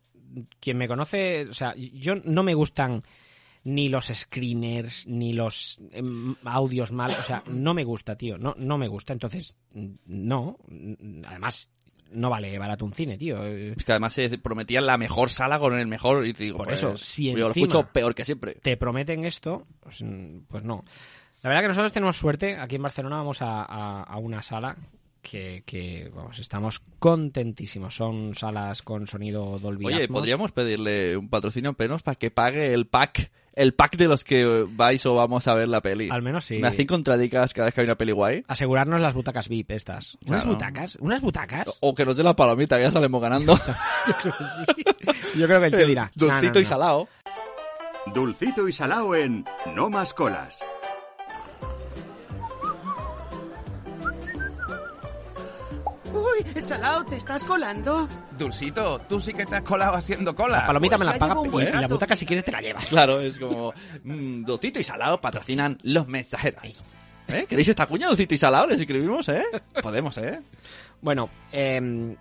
[0.59, 3.01] quien me conoce, o sea, yo no me gustan
[3.65, 8.55] ni los screeners, ni los em, audios malos, o sea, no me gusta, tío, no,
[8.57, 9.55] no me gusta, entonces,
[10.05, 10.57] no,
[11.25, 11.69] además,
[12.11, 13.43] no vale barato un cine, tío.
[13.45, 16.67] Es que además se prometían la mejor sala con el mejor, y te digo, Por
[16.67, 18.53] pues, eso, si yo lo escucho peor que siempre.
[18.55, 20.03] Te prometen esto, pues,
[20.47, 20.85] pues no.
[21.41, 24.77] La verdad que nosotros tenemos suerte, aquí en Barcelona vamos a, a- a una sala
[25.29, 30.19] que, que, vamos, estamos contentísimos, son salas con sonido Dolby Oye, Atmos.
[30.19, 34.23] podríamos pedirle un patrocinio a Penos para que pague el pack, el pack de los
[34.23, 36.09] que vais o vamos a ver la peli.
[36.11, 36.59] Al menos sí.
[36.59, 38.43] Me hacen contradicas cada vez que hay una peli guay.
[38.47, 40.15] asegurarnos las butacas VIP estas.
[40.27, 40.53] ¿Unas Claro.
[40.53, 40.95] butacas?
[41.01, 41.65] ¿Unas butacas?
[41.79, 43.57] O que nos dé la palomita, que ya salimos ganando.
[45.35, 46.11] Yo creo que el tío dirá.
[46.15, 46.69] "No, no, Dulcito y no".
[46.69, 47.07] salado.
[48.13, 49.43] Dulcito y salao en
[49.75, 50.59] No Más Colas.
[56.55, 58.07] Uy, Salao, ¿te estás colando?
[58.37, 60.59] Dulcito, tú sí que te has colado haciendo cola.
[60.59, 62.61] La palomita Pues me la ya paga y, y la butaca si quieres te la
[62.61, 62.85] llevas.
[62.87, 66.81] Claro, es como mm, Dulcito y salado patrocinan los mensajeros.
[67.27, 67.45] ¿Eh?
[67.47, 68.67] ¿Queréis esta cuña, Dulcito y salado?
[68.67, 69.43] Les escribimos, ¿eh?
[69.81, 70.41] Podemos, ¿eh?
[71.01, 72.15] Bueno, em,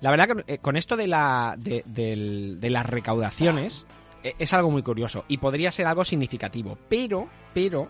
[0.00, 3.86] la verdad que eh, con esto de, la, de, las recaudaciones
[4.22, 7.88] eh, es algo muy curioso y podría ser algo significativo, pero, pero,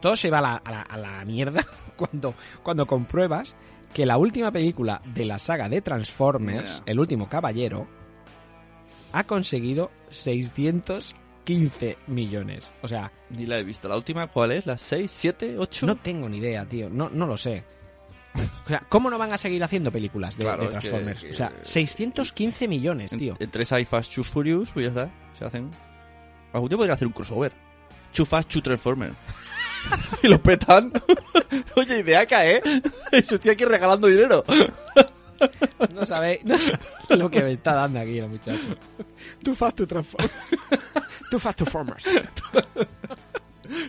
[0.00, 1.64] todo se va a la, a la- a la mierda
[1.96, 3.54] cuando, cuando compruebas
[3.92, 6.82] que la última película de la saga de Transformers.
[6.86, 7.86] El último caballero,
[9.12, 12.72] ha conseguido 600 15 millones.
[12.82, 13.88] O sea, Ni la he visto.
[13.88, 14.64] ¿La última cuál es?
[14.64, 15.86] ¿La 6, 7, 8?
[15.86, 16.88] no tengo ni idea, tío.
[16.88, 17.64] No, no lo sé.
[18.64, 21.20] O sea, ¿cómo no van a seguir haciendo películas de, Claro, de es que- Transformers?
[21.24, 23.36] que- O sea, 615 millones, tío.
[23.40, 25.14] Entre Sci Fast, Choose Furious, pues ya está.
[25.38, 25.70] Se hacen.
[26.52, 27.52] Algún día podría hacer un crossover.
[28.24, 29.14] Fast, Too Transformers.
[30.22, 30.92] y lo petan.
[31.76, 32.62] Oye, ideaca, ¿eh?
[33.24, 34.44] Se estoy aquí regalando dinero.
[35.92, 36.78] No sabéis no sabéis
[37.10, 38.76] lo que me está dando aquí el muchacho.
[39.42, 40.28] Too fast to transform.
[41.30, 42.04] Too fast to formers.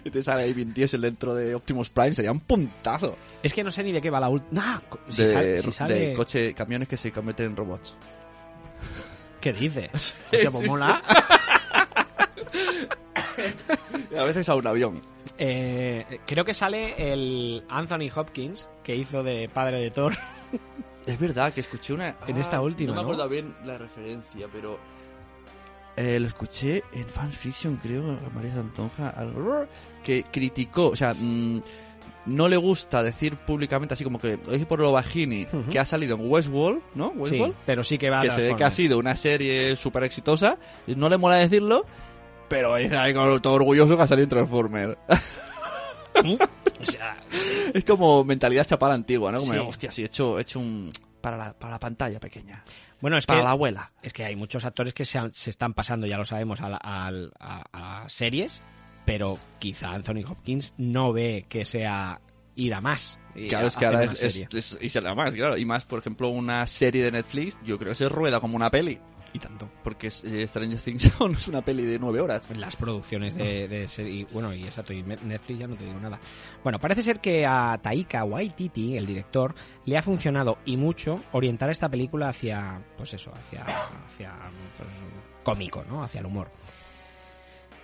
[0.04, 2.14] y te sale ahí Vin Diesel dentro de Optimus Prime.
[2.16, 3.18] Sería un puntazo.
[3.44, 4.82] Es que no sé ni de qué va la última.
[5.10, 7.96] si, de, sale, si de sale- coche, camiones que se convierten en robots.
[9.40, 10.16] ¿Qué dices?
[10.32, 11.04] Pues Sí, mola.
[14.12, 15.02] Y a veces a un avión.
[15.38, 20.14] Eh, creo que sale el Anthony Hopkins, que hizo de padre de Thor.
[21.06, 22.16] Es verdad que escuché una.
[22.28, 23.12] En esta última, No me ¿no?
[23.14, 24.80] acuerdo bien la referencia, pero.
[25.98, 29.14] eh, lo escuché en fanfiction, creo, a María Santonja,
[30.02, 31.60] que criticó, o sea, mm,
[32.28, 35.70] no le gusta decir públicamente, así como que lo por lo bajini, Ujú.
[35.70, 37.10] que ha salido en Westworld, ¿no?
[37.16, 37.56] Sí, Westworld.
[37.66, 40.58] pero sí que va a que se ve que ha sido una serie súper exitosa,
[40.88, 41.86] no le mola decirlo,
[42.54, 44.98] pero ahí con todo orgulloso que ha salido en Transformer.
[46.16, 47.18] O sea,
[47.74, 49.40] es como mentalidad chapada antigua, ¿no?
[49.40, 49.60] Como, Sí.
[49.60, 50.92] hostia, sí, he hecho, he hecho un...
[51.22, 52.64] Para la, para la pantalla pequeña.
[53.02, 53.92] Bueno, es para que la abuela.
[54.02, 56.70] Es que hay muchos actores que se, han- se están pasando, ya lo sabemos, a,
[56.70, 57.64] la- a-
[58.04, 58.62] a series,
[59.06, 62.20] pero quizá Anthony Hopkins no ve que sea
[62.56, 63.20] ir a más.
[63.50, 65.58] Claro, es que ahora es, es- es- y será más, claro.
[65.58, 68.70] Y más, por ejemplo, una serie de Netflix, yo creo que se rueda como una
[68.70, 69.00] peli.
[69.34, 69.68] Y tanto.
[69.84, 72.44] Porque eh, Stranger Things no es una peli de nueve horas.
[72.56, 76.20] Las producciones de, de serie, bueno, y exacto, y Netflix ya no te digo nada.
[76.64, 81.70] Bueno, parece ser que a Taika Waititi, el director, le ha funcionado y mucho orientar
[81.72, 83.64] esta película hacia, pues eso, hacia,
[84.06, 84.34] hacia
[84.78, 84.90] pues,
[85.44, 86.04] cómico, ¿no?
[86.04, 86.52] Hacia el humor.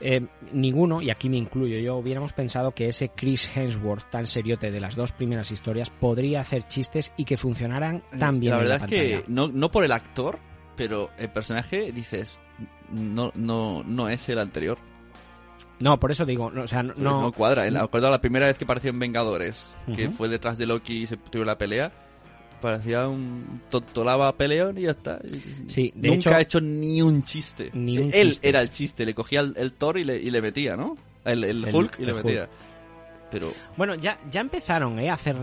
[0.02, 4.72] Eh, ninguno, y aquí me incluyo yo, hubiéramos pensado que ese Chris Hemsworth tan seriote
[4.72, 8.64] de las dos primeras historias podría hacer chistes y que funcionaran tan bien La en
[8.64, 10.40] verdad la es que no, no por el actor,
[10.80, 12.40] pero el personaje, dices,
[12.90, 14.78] no, no, no es el anterior.
[15.80, 17.68] No, por eso digo, no, o sea, no, Pues no, cuadra.
[17.68, 21.04] En la- acuerdo la primera vez que apareció en Vengadores, que fue detrás de Loki
[21.04, 21.92] y se tuvo la pelea.
[22.62, 25.20] Parecía un tontolaba peleón y ya está.
[25.68, 27.72] Sí, de Nunca hecho- ha hecho ni un chiste.
[27.74, 28.50] Ni un Él chiste.
[28.50, 30.98] era el chiste, le cogía el, el Thor y le, y le metía, ¿no?
[31.26, 32.42] El, el El- Hulk y le metía.
[32.44, 32.50] Hulk.
[33.32, 35.10] Pero Bueno, ya, ya empezaron ¿eh?
[35.10, 35.36] a hacer.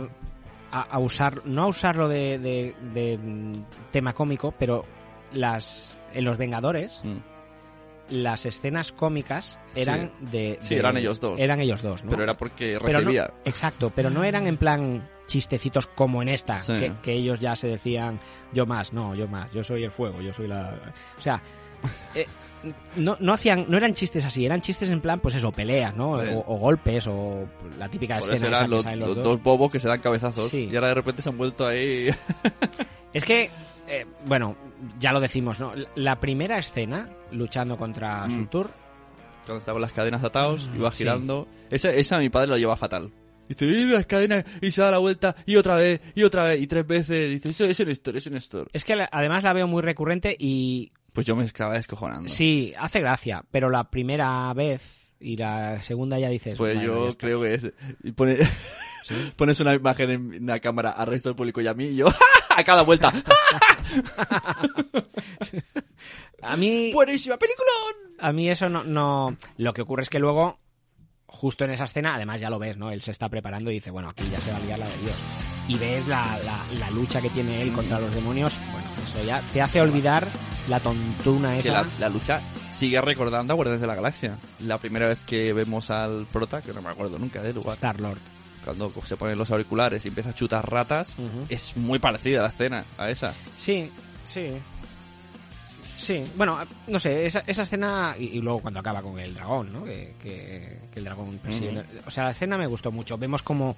[0.73, 1.47] A, a usar.
[1.47, 4.85] No a usarlo de, de- de, mm, tema cómico, pero
[5.33, 5.99] las.
[6.15, 7.01] En los Vengadores.
[8.09, 10.31] Las escenas cómicas eran Mm.
[10.31, 10.31] Sí.
[10.31, 11.41] de, Sí, de- eran ellos dos.
[11.41, 12.11] Eran ellos dos, ¿no?
[12.13, 13.33] Pero era porque no- recibía.
[13.45, 16.73] exacto, pero no eran en plan chistecitos como en esta, Sí.
[16.75, 18.21] que, que ellos ya se decían
[18.53, 20.79] yo más, no, yo más, yo soy el fuego, yo soy la...
[21.19, 21.43] O sea,
[22.15, 22.27] eh,
[22.95, 26.23] no, no hacían, no eran chistes así, eran chistes en plan, pues eso, peleas, ¿no?
[26.25, 26.31] Sí.
[26.33, 29.89] O, o golpes, o la típica Por escena esa que los, dos bobos que se
[29.89, 30.49] dan cabezazos.
[30.49, 30.69] Sí.
[30.71, 32.09] Y ahora de repente se han vuelto ahí.
[33.13, 33.51] Es que,
[33.89, 34.57] eh, bueno,
[34.99, 35.73] ya lo decimos, ¿no?
[35.95, 38.31] La primera escena, luchando contra Mm.
[38.31, 38.71] Surtur,
[39.45, 40.99] Cuando estaban las cadenas atados, iba Mm, sí.
[40.99, 41.47] girando.
[41.71, 43.13] Esa, esa mi padre lo lleva fatal.
[43.49, 46.61] Dice, "Y las cadenas, y se da la vuelta, y otra vez, y otra vez,
[46.61, 47.31] y tres veces.
[47.31, 48.69] Dice, eso es un store, es un store.
[48.73, 52.29] es que la- además la veo muy recurrente y Pues yo me estaba descojonando.
[52.29, 54.83] sí, hace gracia, pero la primera vez
[55.21, 56.59] y la segunda ya dices...
[56.59, 57.21] Pues "Bueno, ya yo está".
[57.27, 57.73] creo que es.
[58.03, 58.39] Y pone-
[59.37, 62.07] pones una imagen en una cámara al resto del público y a mí, y yo,
[62.57, 63.13] a cada vuelta.
[66.43, 66.93] A mí...
[66.93, 67.69] ¡Buenísima película!
[68.19, 69.37] A mí eso no, no...
[69.57, 70.59] Lo que ocurre es que luego,
[71.27, 72.91] justo en esa escena, además ya lo ves, ¿no?
[72.91, 74.99] Él se está preparando y dice, bueno, aquí ya se va a liar la de
[74.99, 75.17] Dios.
[75.69, 78.59] Y ves la, la, la lucha que tiene él contra los demonios.
[78.73, 80.29] Bueno, eso ya te hace olvidar
[80.69, 81.83] la tontuna Que esa.
[81.83, 82.41] la, la lucha
[82.73, 84.39] sigue recordando a Guardianes de la Galaxia.
[84.61, 87.75] La primera vez que vemos al prota, que no me acuerdo nunca del lugar.
[87.75, 88.19] Star-Lord.
[88.65, 91.15] Cuando se ponen los auriculares y empieza a chutar ratas,
[91.49, 93.33] es muy parecida la escena a esa.
[93.57, 93.91] Sí,
[94.25, 94.49] sí.
[95.97, 99.73] Sí, bueno, no sé, esa, esa escena y, y luego cuando acaba con el dragón,
[99.73, 99.85] ¿no?
[99.85, 101.83] Que, que- que el dragón persigue.
[102.07, 103.17] O sea, la escena me gustó mucho.
[103.17, 103.77] Vemos como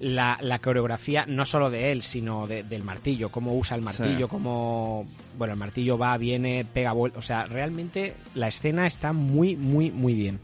[0.00, 4.26] la, la coreografía, no solo de él, sino de- del martillo, cómo usa el martillo,
[4.26, 4.30] Sí.
[4.30, 5.06] cómo...
[5.38, 7.18] Bueno, el martillo va, viene, pega vuelta.
[7.18, 10.38] O sea, realmente la escena está muy, muy, muy bien.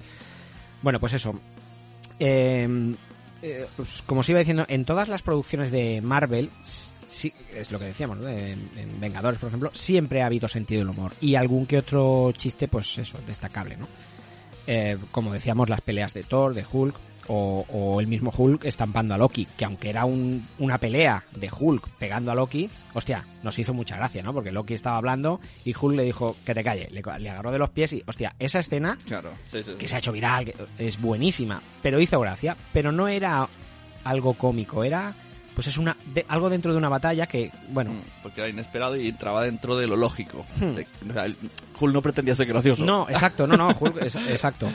[0.81, 1.39] Bueno, pues eso.
[2.19, 2.95] Eh,
[3.43, 7.79] eh, pues, como os iba diciendo, en todas las producciones de Marvel, sí, es lo
[7.79, 8.29] que decíamos, ¿no?
[8.29, 11.15] en, en Vengadores, por ejemplo, siempre ha habido sentido del humor.
[11.21, 13.89] Y algún que otro chiste, pues eso, destacable, ¿no?
[14.71, 16.95] Eh, como decíamos, las peleas de Thor, de Hulk.
[17.31, 21.51] O, o el mismo Hulk estampando a Loki, que aunque era un- una pelea de
[21.57, 24.33] Hulk pegando a Loki, hostia, nos hizo mucha gracia, ¿no?
[24.33, 27.59] Porque Loki estaba hablando y Hulk le dijo que te calle, le, le agarró de
[27.59, 29.79] los pies y, hostia, esa escena Claro, sí, sí, sí.
[29.79, 33.47] que se ha hecho viral, que es buenísima, pero hizo gracia, pero no era
[34.05, 35.13] algo cómico, era
[35.55, 37.91] pues es una de- algo dentro de una batalla que, bueno,
[38.23, 40.47] Porque era inesperado y entraba dentro de lo lógico.
[40.61, 40.75] Hmm.
[40.77, 41.37] De- o sea, el-
[41.79, 42.85] Hulk no pretendía ser gracioso.
[42.85, 44.69] No, exacto, no, no, Hulk, es- exacto.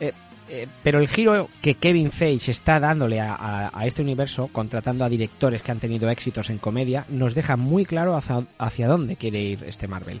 [0.00, 0.12] Eh,
[0.48, 5.62] eh, pero el giro que Kevin Feige está dándole a, este universo, contratando a directores
[5.62, 9.88] que han tenido éxitos en comedia, nos deja muy claro hacia, dónde quiere ir este
[9.88, 10.20] Marvel.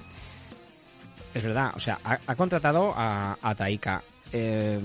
[1.34, 4.80] Es verdad, o sea, ha, contratado a, a Taika, eh,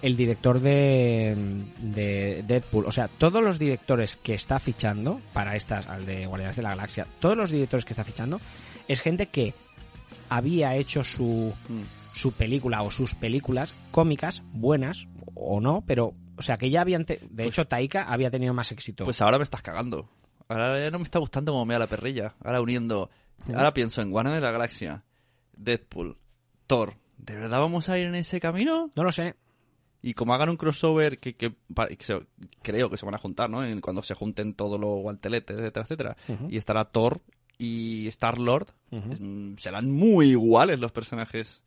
[0.00, 1.36] el, director de,
[1.80, 6.56] de Deadpool, o sea, todos los directores que está fichando para estas, al de Guardianes
[6.56, 8.40] de la Galaxia, todos los directores que está fichando
[8.86, 9.52] es gente que
[10.30, 11.52] había hecho su,
[12.18, 17.04] su película o sus películas cómicas, buenas o no, pero, o sea, que ya habían.
[17.04, 19.04] te- de hecho, Taika había tenido más éxito.
[19.04, 20.08] Pues ahora me estás cagando.
[20.48, 22.34] Ahora ya no me está gustando como me da la perrilla.
[22.42, 23.10] Ahora uniendo.
[23.54, 25.04] Ahora pienso en Guardianes de la Galaxia,
[25.56, 26.16] Deadpool,
[26.66, 26.94] Thor.
[27.18, 28.90] ¿De verdad vamos a ir en ese camino?
[28.94, 29.34] No lo sé.
[30.02, 31.52] Y como hagan un crossover que, que
[32.00, 32.26] se-
[32.62, 33.64] creo que se van a juntar, ¿no?
[33.64, 36.16] En- cuando se junten todos los guanteletes, etcétera, etcétera.
[36.48, 37.20] Y estará Thor
[37.58, 38.68] y Star-Lord.
[38.92, 39.16] Ujú.
[39.18, 41.62] Mm, Serán muy iguales los personajes.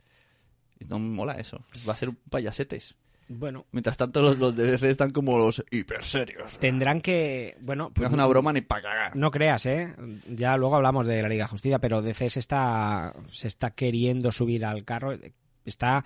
[0.85, 1.63] No me mola eso.
[1.87, 2.95] Va a ser un payasetes.
[3.33, 6.57] Bueno, Mientras tanto los, los de DC están como los hiper serios.
[6.59, 7.55] tendrán que.
[7.61, 9.15] Bueno, No es una broma ni para cagar.
[9.15, 9.95] No creas, ¿eh?
[10.27, 14.33] Ya luego hablamos de la Liga de Justicia, pero DC se está, se está queriendo
[14.33, 15.13] subir al carro.
[15.63, 16.03] Está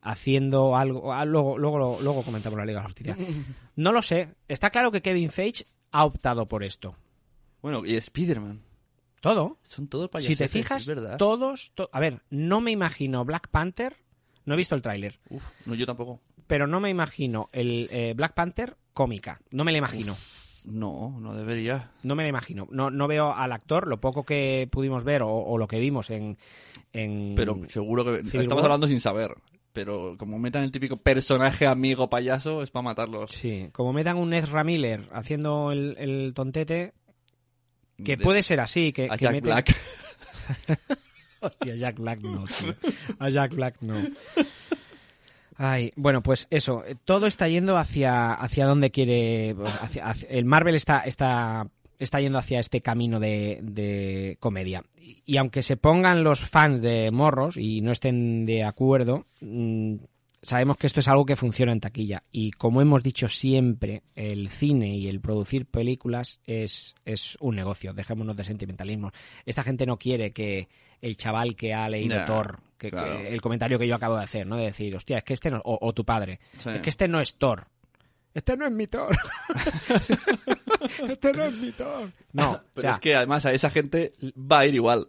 [0.00, 1.12] haciendo algo.
[1.12, 3.16] ah, luego, luego, luego comentamos la Liga de Justicia.
[3.76, 4.28] No lo sé.
[4.48, 6.94] Está claro que Kevin Feige ha optado por esto.
[7.62, 8.60] Bueno, y Spider-Man.
[9.22, 9.56] Todo.
[9.62, 11.16] Son todos Si payasetes, te fijas, verdad.
[11.16, 13.96] todos, to- A ver, no me imagino Black Panther.
[14.44, 15.18] No he visto el tráiler.
[15.30, 16.20] Uf, no, yo tampoco.
[16.48, 19.40] Pero no me imagino el eh, Black Panther cómica.
[19.52, 20.16] No me la imagino.
[20.64, 21.90] No, no debería.
[22.02, 22.66] No me la imagino.
[22.70, 26.10] No, no veo al actor, lo poco que pudimos ver o, o lo que vimos
[26.10, 26.36] en.
[26.92, 28.24] en Pero seguro que...
[28.24, 28.72] Civil Estamos War.
[28.72, 29.34] hablando sin saber.
[29.72, 33.30] Pero como metan el típico personaje amigo payaso, es para matarlos.
[33.30, 36.92] Sí, como metan un Ezra Miller haciendo el, el tontete,
[38.04, 38.92] que De- puede ser así.
[38.92, 39.76] Que, a que Jack meten- Black.
[41.40, 42.74] Hostia, Jack Black no, tío.
[43.18, 43.94] A Jack Black no.
[45.56, 49.54] Ay, bueno, pues eso, eh, todo está yendo hacia, hacia donde quiere.
[49.82, 54.82] hacia- hacia- el Marvel está, está, está yendo hacia este camino de, de comedia.
[54.98, 59.96] Y, y aunque se pongan los fans de morros y no estén de acuerdo, mm,
[60.42, 62.22] sabemos que esto es algo que funciona en taquilla.
[62.32, 67.94] Y como hemos dicho siempre, el cine y el producir películas es, es un negocio.
[67.94, 69.12] Dejémonos de sentimentalismo.
[69.46, 70.68] Esta gente no quiere que
[71.00, 73.18] el chaval que ha leído Thor, que, claro.
[73.18, 74.56] que- el comentario que yo acabo de hacer, ¿no?
[74.56, 76.70] De decir, hostia, es que este no, o, o tu padre, Sí.
[76.70, 77.66] es que este no es Thor.
[78.34, 79.14] Este no es mi Thor.
[81.08, 82.10] este no es mi Thor.
[82.32, 85.08] No, Pero o sea, es que además a esa gente va a ir igual.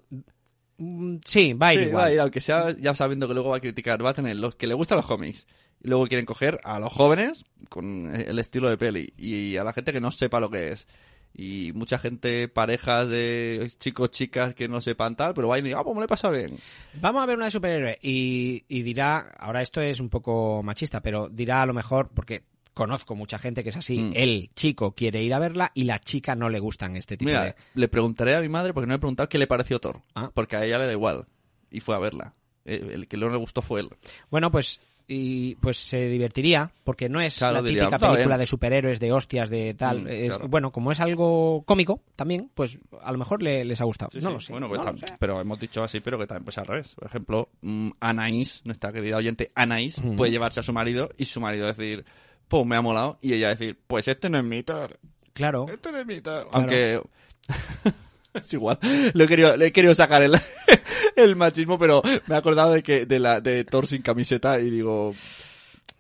[0.78, 2.04] Mm, sí, va a ir Sí, igual.
[2.04, 4.36] va a ir, aunque sea ya sabiendo que luego va a criticar, va a tener
[4.38, 5.46] los que le gustan los cómics.
[5.82, 9.74] Y luego quieren coger a los jóvenes con el estilo de peli y a la
[9.74, 10.88] gente que no sepa lo que es.
[11.36, 15.66] Y mucha gente, parejas de chicos, chicas que no sepan tal, pero va a ir
[15.66, 16.56] y ah, pues me lo he pasado bien.
[17.02, 21.02] Vamos a ver una de superhéroe y, y dirá, ahora esto es un poco machista,
[21.02, 24.12] pero dirá a lo mejor, porque conozco mucha gente que es así, Mm.
[24.16, 27.46] el chico quiere ir a verla y la chica no le gustan este tipo Mira,
[27.46, 27.56] de...
[27.76, 30.02] le preguntaré a mi madre porque no me he preguntado qué le pareció Thor.
[30.16, 30.32] Ah.
[30.34, 31.26] Porque a ella le da igual.
[31.72, 32.34] Y fue a verla.
[32.66, 33.90] Eh, El que no le gustó fue él.
[34.30, 38.40] Bueno, pues y pues se divertiría porque no es Claro, la típica "Está película bien".
[38.40, 40.48] de superhéroes de hostias de tal Mm, Es- claro.
[40.48, 44.20] bueno como es algo cómico también pues a lo mejor le- les ha gustado Sí,
[44.22, 44.34] no sí.
[44.34, 45.16] lo sé Bueno, pues no lo tam- sé.
[45.20, 46.96] pero hemos dicho así, pero que también pues al revés.
[46.96, 51.42] Por ejemplo, mm, Anaís, nuestra querida oyente Anaís, puede llevarse a su marido y su
[51.42, 52.06] marido decir,
[52.48, 55.00] pues me ha molado, y ella decir, pues este no es mi Thor.
[55.34, 56.48] claro Este no es mi Thor.
[56.52, 57.02] Aunque...
[58.34, 58.80] es igual.
[59.14, 60.36] Le he querido, le he querido sacar el,
[61.16, 64.70] el machismo, pero me he acordado de que de la de Thor sin camiseta y
[64.70, 65.14] digo...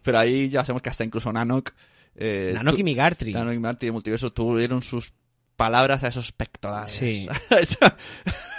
[0.01, 1.71] Pero ahí ya sabemos que hasta incluso Nanok...
[2.15, 5.13] Eh, Nanok y Migartri Nanok y Migartri de Multiverso tuvieron sus
[5.56, 6.91] palabras a esos pectorales.
[6.91, 7.27] Sí.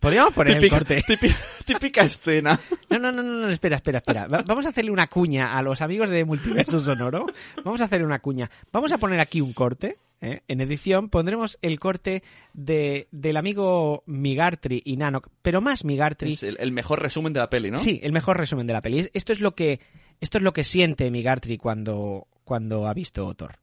[0.00, 2.60] Podríamos poner típica, el corte típica, típica escena.
[2.90, 4.26] no, no, no, no, no, espera, espera, espera.
[4.26, 7.26] Va- Vamos a hacerle una cuña a los amigos de Multiverso Sonoro.
[7.64, 8.50] Vamos a hacerle una cuña.
[8.72, 9.98] Vamos a poner aquí un corte.
[10.20, 10.42] ¿eh?
[10.48, 12.22] En edición pondremos el corte
[12.52, 16.32] de, del amigo Migartri y Nanok, pero más Migartri.
[16.32, 17.78] Es el, el mejor resumen de la peli, ¿no?
[17.78, 19.08] Sí, el mejor resumen de la peli.
[19.14, 19.80] Esto es lo que,
[20.20, 23.56] esto es lo que siente Migartri cuando, cuando ha visto Thor.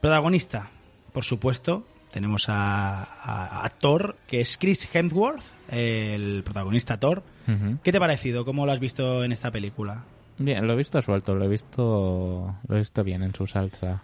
[0.00, 0.70] Protagonista,
[1.12, 7.22] por supuesto, tenemos a, a- a Thor, que es Chris Hemsworth, el protagonista Thor.
[7.82, 8.44] ¿Qué te ha parecido?
[8.44, 10.04] ¿Cómo lo has visto en esta película?
[10.38, 14.02] Bien, lo he visto suelto, lo he visto, lo he visto bien en su salsa.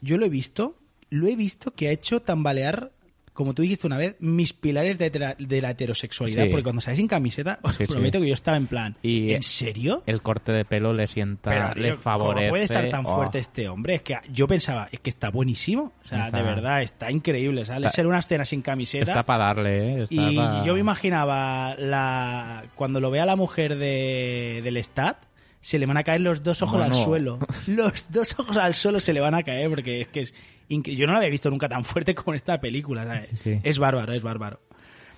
[0.00, 0.76] Yo lo he visto,
[1.10, 2.92] lo he visto que ha hecho tambalear,
[3.38, 6.42] como tú dijiste una vez, mis pilares de, la- de la heterosexualidad.
[6.42, 6.48] Sí.
[6.50, 7.92] Porque cuando sales sin camiseta, os Sí, sí.
[7.92, 10.02] prometo que yo estaba en plan, Y ¿en serio?
[10.06, 12.46] El corte de pelo le sienta, Pero, le favorece.
[12.46, 13.94] ¿Cómo puede estar tan Oh, fuerte este hombre?
[13.94, 15.92] Es que yo pensaba, es que está buenísimo.
[16.04, 17.64] O sea, Está- de verdad, está increíble.
[17.64, 19.04] Sale ser una escena sin camiseta.
[19.12, 20.02] Está para darle, ¿eh?
[20.02, 25.16] Está y pa- yo me imaginaba la cuando lo vea la mujer de, del Stat,
[25.60, 26.96] se le van a caer los dos ojos No, al no.
[27.04, 27.38] suelo.
[27.68, 30.34] Los dos ojos al suelo se le van a caer porque es que es
[30.68, 33.04] yo no lo había visto nunca tan fuerte como en esta película.
[33.04, 33.30] ¿sabes?
[33.42, 33.58] sí.
[33.62, 34.60] Es bárbaro, es bárbaro.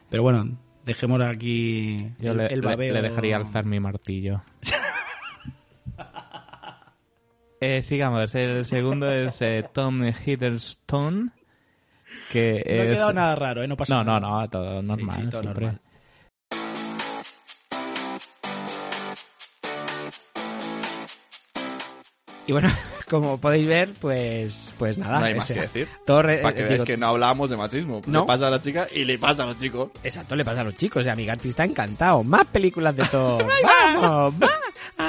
[0.08, 2.94] Pero bueno, dejemos aquí Yo el, le, el le- babeo.
[2.94, 4.42] le dejaría alzar mi martillo.
[7.62, 11.30] Eh, sigamos, el segundo es eh, Tom Hiddleston.
[12.32, 12.94] Que No ha es...
[12.96, 13.68] quedado nada raro, ¿eh?
[13.68, 14.18] No pasa no, nada.
[14.20, 15.16] No, no, todo normal.
[15.24, 15.66] sí, todo siempre.
[15.66, 15.80] normal.
[22.46, 22.68] Y bueno,
[23.10, 25.18] como podéis ver, pues, pues nada.
[25.20, 25.88] No hay más ese- que decir.
[25.90, 28.00] Eh, Para que digo, veas que no hablamos de machismo.
[28.06, 28.20] No.
[28.20, 29.90] Le pasa a la chica y le pasa a los chicos.
[30.02, 31.04] Exacto, le pasa a los chicos.
[31.04, 32.22] Y Amigarty está encantado.
[32.24, 33.44] Más películas de Thor.
[33.62, 34.34] ¡Vamos!
[34.40, 34.48] ¡Va!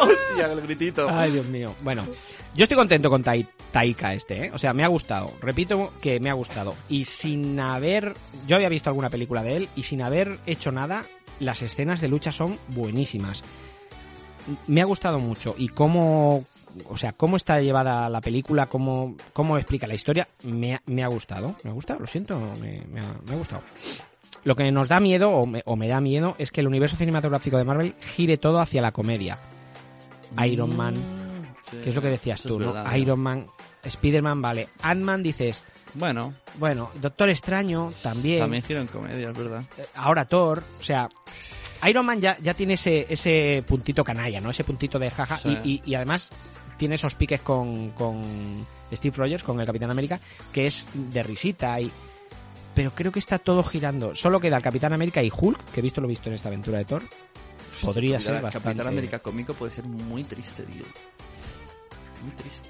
[0.00, 1.08] Hostia, el gritito.
[1.08, 1.74] Ay, Dios mío.
[1.82, 2.06] Bueno,
[2.54, 4.50] yo estoy contento con Tai- Taika este, ¿eh?
[4.52, 5.32] O sea, me ha gustado.
[5.40, 6.74] Repito que me ha gustado.
[6.88, 8.14] Y sin haber...
[8.46, 11.04] Yo había visto alguna película de él y sin haber hecho nada,
[11.40, 13.42] las escenas de lucha son buenísimas.
[14.66, 15.54] Me ha gustado mucho.
[15.58, 16.44] Y cómo...
[16.88, 21.04] O sea, cómo está llevada la película, cómo, cómo explica la historia, me ha, me
[21.04, 21.54] ha gustado.
[21.64, 23.62] Me ha gustado, lo siento, me, me ha, me ha gustado.
[24.44, 26.96] Lo que nos da miedo, o me, o me da miedo, es que el universo
[26.96, 29.38] cinematográfico de Marvel gire todo hacia la comedia.
[30.46, 30.94] Iron Man,
[31.82, 32.72] que es lo que decías tú, ¿no?
[32.72, 33.46] verdad, Iron Man,
[33.84, 34.70] Spider-Man, vale.
[34.80, 35.62] Ant-Man dices,
[35.92, 38.40] Bueno, bueno, Doctor Extraño también.
[38.40, 39.62] también gira en comedia, es verdad.
[39.76, 41.06] Eh, Ahora Thor, o sea,
[41.88, 44.50] Iron Man ya, ya tiene ese, ese puntito canalla, ¿no?
[44.50, 45.38] Ese puntito de jaja.
[45.38, 45.56] Sí.
[45.64, 46.30] Y, y- y además
[46.76, 50.20] tiene esos piques con, con Steve Rogers, con el Capitán América,
[50.52, 51.90] que es de risita y...
[52.74, 54.14] Pero creo que está todo girando.
[54.14, 56.78] Solo queda el Capitán América y Hulk, que he visto lo visto en esta aventura
[56.78, 57.02] de Thor.
[57.82, 58.68] Podría Capitán- ser bastante...
[58.68, 60.84] Capitán América cómico puede ser muy triste, tío.
[62.22, 62.68] Muy triste.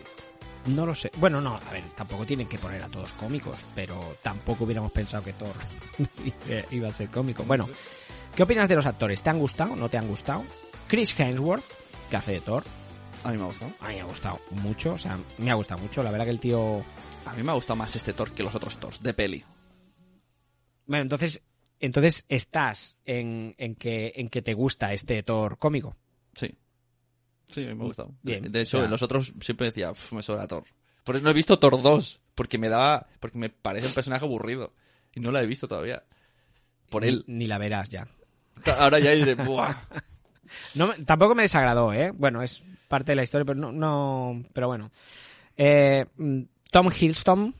[0.66, 1.10] No lo sé.
[1.18, 5.22] Bueno, no, a ver, tampoco tienen que poner a todos cómicos, pero tampoco hubiéramos pensado
[5.24, 5.54] que Thor
[6.70, 7.42] iba a ser cómico.
[7.44, 7.68] Bueno,
[8.36, 9.22] ¿qué opinas de los actores?
[9.22, 9.76] ¿Te han gustado?
[9.76, 10.44] ¿No te han gustado?
[10.88, 11.64] Chris Hemsworth,
[12.10, 12.64] que hace de Thor.
[13.24, 13.72] A mí me ha gustado.
[13.80, 16.02] A mí me ha gustado mucho, o sea, me ha gustado mucho.
[16.02, 16.84] La verdad que el tío...
[17.24, 19.44] A mí me ha gustado más este Thor que los otros Thors de peli.
[20.86, 21.42] Bueno, entonces,
[21.78, 25.96] entonces estás en, en, que, en que te gusta este Thor cómico.
[26.34, 26.52] Sí.
[27.48, 28.14] Sí, me ha gustado.
[28.22, 30.64] Bien, de, de hecho, o sea- en los otros siempre decía, "Uf, me sobra Thor.
[31.04, 34.24] Por eso no he visto Thor 2, porque me daba, porque me parece un personaje
[34.24, 34.72] aburrido.
[35.14, 36.02] Y no la he visto todavía.
[36.90, 37.24] Por él.
[37.26, 38.08] Ni, ni la verás ya.
[38.78, 39.74] Ahora ya diré, ¡buah!
[40.74, 42.12] No, tampoco me desagradó, ¿eh?
[42.14, 43.72] Bueno, es parte de la historia, pero no...
[43.72, 44.90] no pero bueno.
[45.56, 46.40] Eh, mm,
[46.70, 47.54] Tom Hiddleston,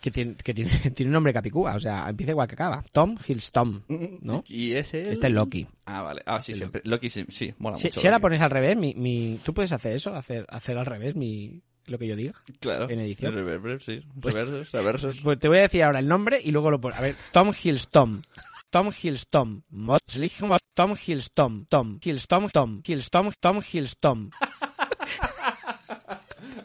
[0.00, 2.84] que tiene, que tiene, tiene un nombre capicúa, o sea, empieza igual que acaba.
[2.92, 3.84] Tom Hiddleston,
[4.22, 4.44] ¿no?
[4.48, 5.66] Y ese Este es Loki.
[5.86, 6.22] Ah, vale.
[6.26, 6.80] Ah, sí, siempre.
[6.84, 8.00] Loki sí, sí mola Si, mucho.
[8.00, 10.14] si ahora pones al revés, mi, mi, ¿tú puedes hacer eso?
[10.14, 12.34] Hacer, hacer al revés mi, lo que yo diga.
[12.60, 12.88] Claro.
[12.88, 13.34] En edición.
[13.34, 14.00] Reverber, sí.
[14.20, 15.20] Pues- Reversos, reversos.
[15.22, 16.96] Pues te voy a decir ahora el nombre y luego lo pones.
[16.98, 18.22] A ver, Tom Hiddleston.
[18.70, 19.64] Tom Hiddleston.
[19.70, 20.30] Motley,
[20.74, 21.66] Tom Hiddleston.
[21.66, 22.48] Tom Hiddleston.
[22.50, 23.32] Tom Hiddleston.
[23.40, 24.30] Tom Hiddleston.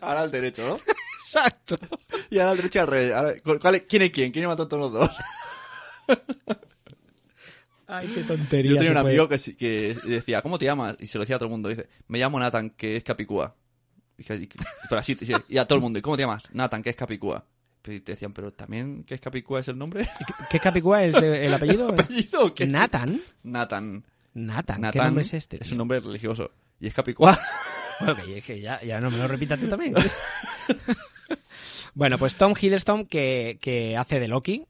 [0.01, 0.79] Ahora al derecho, ¿no?
[1.23, 1.77] Exacto.
[2.31, 3.13] Y ahora al derecho y al revés.
[3.13, 4.31] Ahora, ¿cuál es- ¿Quién es quién?
[4.31, 5.11] ¿Quién mató a todos los dos?
[7.87, 8.71] Ay, qué tontería.
[8.71, 10.95] Yo tenía un puede- amigo que, decía, ¿cómo te llamas?
[10.99, 11.69] Y se lo decía a todo el mundo.
[11.69, 13.55] Dice, me llamo Nathan, que es Capicúa.
[14.17, 16.23] Y, que- y que- pero así, sí, y a todo el mundo, ¿y cómo te
[16.23, 16.43] llamas?
[16.51, 17.45] Nathan, que es Capicúa.
[17.87, 20.07] Y te decían, ¿pero también que es Capicúa es el nombre?
[20.49, 21.89] ¿Qué capicúa es eh, el apellido?
[21.93, 22.69] ¿Apellido o qué es?
[22.71, 23.19] Nathan.
[23.43, 24.03] Nathan.
[24.33, 24.91] Nathan.
[24.91, 25.57] ¿Qué nombre es este?
[25.61, 26.51] Es un nombre religioso.
[26.79, 27.37] Y es Capicúa.
[28.03, 29.93] Bueno, que, que ya, ya no me lo repitas tú también.
[31.93, 34.65] bueno, pues Tom Hiddleston, que, que hace de Loki.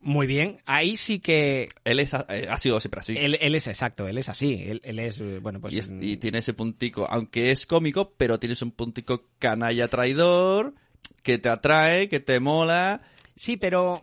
[0.00, 0.58] Muy bien.
[0.66, 1.68] Ahí sí que.
[1.84, 3.16] Él es, eh, ha sido siempre así.
[3.18, 4.62] Él, él es exacto, él es así.
[4.64, 5.74] Él, él es, eh, bueno, pues.
[5.74, 10.74] y, es- y tiene ese puntico, aunque es cómico, pero tienes un puntico canalla traidor,
[11.22, 13.02] que te atrae, que te mola.
[13.34, 13.94] Sí, pero...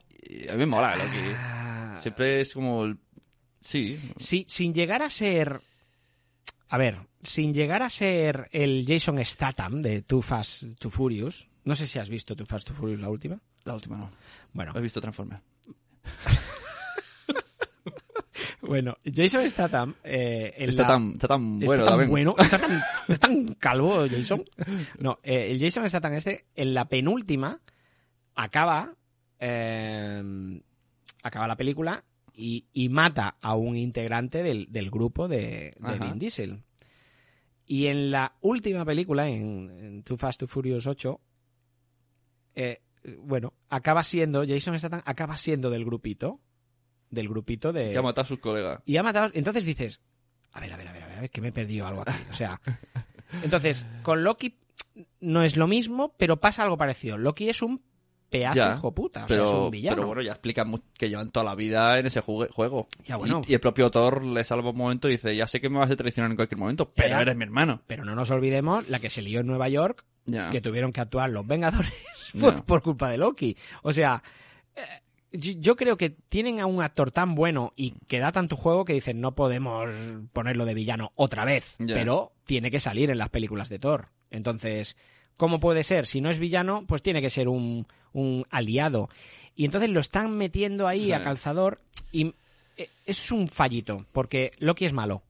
[0.50, 2.02] A mí me mola Loki.
[2.02, 2.86] Siempre es como...
[2.86, 2.98] el-
[3.60, 3.98] Sí.
[4.18, 5.62] Sí, sin llegar a ser.
[6.68, 11.48] A ver, sin llegar a ser el Jason Statham de Too Fast, Too Furious.
[11.64, 13.40] No sé si has visto Too Fast, Too Furious la última.
[13.64, 14.10] La última no.
[14.52, 14.74] Bueno.
[14.76, 15.42] He visto Transformers.
[18.66, 19.96] Bueno, Jason Statham.
[20.04, 23.46] Eh, en Está la- tan- está tan está bueno tan bueno, está tan, está tan
[23.56, 24.44] calvo Jason.
[25.00, 27.60] No, eh, el Jason Statham este, en la penúltima,
[28.36, 28.94] acaba.
[29.40, 30.62] eh,
[31.24, 32.04] acaba la película
[32.36, 36.00] y, y mata a un integrante del, del grupo de, de.
[36.00, 36.64] Vin Diesel.
[37.66, 41.20] Y en la última película, en, en Too Fast, Too Furious 8,
[42.56, 42.82] eh,
[43.20, 46.40] bueno, acaba siendo, Jason Statham acaba siendo del grupito,
[47.14, 47.92] del grupito de...
[47.92, 48.82] Que ha matado a sus colegas.
[48.86, 49.32] Y ha matado.
[49.34, 50.00] Entonces dices,
[50.52, 52.02] a ver, a ver, a ver, a ver, a ver, que me he perdido algo
[52.02, 52.14] aquí.
[52.30, 52.60] O sea,
[53.44, 54.58] entonces, con Loki
[55.22, 57.18] no es lo mismo, pero pasa algo parecido.
[57.18, 57.82] Loki es un
[58.30, 59.96] pedazo Ya, hijo puta, o pero, sea, es un villano.
[59.96, 62.88] pero bueno, ya explican que llevan toda la vida en ese juego.
[63.06, 63.42] Ya, bueno.
[63.48, 65.78] y, y el propio Thor le salva un momento y dice, ya sé que me
[65.78, 67.82] vas a traicionar en cualquier momento, pero Ya, eres mi hermano.
[67.86, 70.04] Pero no nos olvidemos la que se lió en Nueva York,
[70.52, 71.94] que tuvieron que actuar los Vengadores
[72.66, 73.56] por culpa de Loki.
[73.84, 74.24] O sea,
[74.76, 74.82] eh,
[75.34, 78.94] yo creo que tienen a un actor tan bueno y que da tanto juego que
[78.94, 79.92] dicen no podemos
[80.32, 84.10] ponerlo de villano otra vez, pero tiene que salir en las películas de Thor.
[84.30, 84.96] Entonces,
[85.38, 86.06] ¿cómo puede ser?
[86.08, 89.10] Si no es villano, pues tiene que ser un, un aliado.
[89.56, 91.12] Y entonces lo están metiendo ahí Sí.
[91.14, 91.80] a calzador
[92.12, 92.34] y
[92.78, 95.22] eh, es un fallito, porque Loki es malo.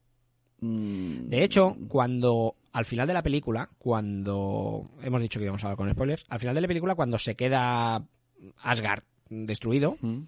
[0.62, 5.68] Mm, De hecho, cuando al final de la película, cuando hemos dicho que íbamos a
[5.68, 8.04] hablar con spoilers, al final de la película, cuando se queda
[8.62, 9.04] Asgard
[9.46, 10.24] destruido, Mm.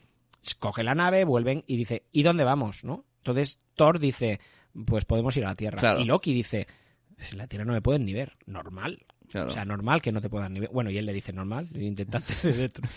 [0.60, 2.84] coge la nave, vuelven y dice, ¿y dónde vamos?
[2.84, 3.06] ¿no?
[3.20, 4.39] Entonces Thor dice,
[4.86, 5.80] pues podemos ir a la Tierra.
[5.80, 5.99] Claro.
[6.01, 6.68] Y Loki dice,
[7.18, 9.06] "Si la Tierra no me pueden ni ver, normal.
[9.30, 9.47] Claro.
[9.47, 10.70] O sea, normal que no te puedan ni ver.
[10.72, 12.88] Bueno, y él le dice normal, dentro.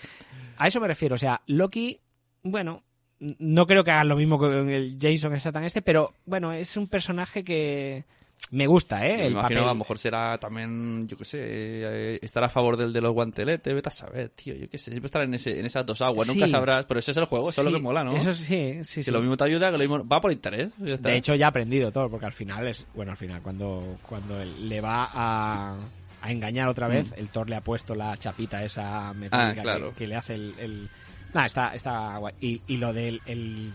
[0.59, 2.00] A eso me refiero, o sea, Loki,
[2.42, 2.82] bueno,
[3.20, 6.86] no creo que hagan lo mismo con el Jason Statham este, pero bueno, es un
[6.88, 8.04] personaje que
[8.51, 9.16] me gusta, ¿eh?
[9.18, 9.59] Me el imagino papel.
[9.64, 13.12] a lo mejor será también, yo qué sé, eh, estar a favor del de los
[13.12, 16.01] guanteletes, vete a saber, tío, yo qué sé, siempre estar en, ese, en esas dos
[16.01, 18.16] aguas, nunca sabrás, pero ese es el juego, eso es lo que mola, ¿no?
[18.16, 19.11] Eso sí, sí, que sí.
[19.11, 20.70] lo mismo te ayuda, que lo mismo va por interés.
[20.78, 22.86] De hecho, ya ha aprendido todo, porque al final es.
[22.95, 25.76] Bueno, al final, cuando, cuando le va a,
[26.22, 27.14] a engañar otra vez, Mm.
[27.20, 29.91] el Thor le ha puesto la chapita esa metálica Ah, claro.
[29.91, 30.55] que, que le hace el.
[30.59, 30.89] el...
[31.34, 32.34] Nah, está, está guay.
[32.41, 33.20] Y, y lo del.
[33.26, 33.72] El...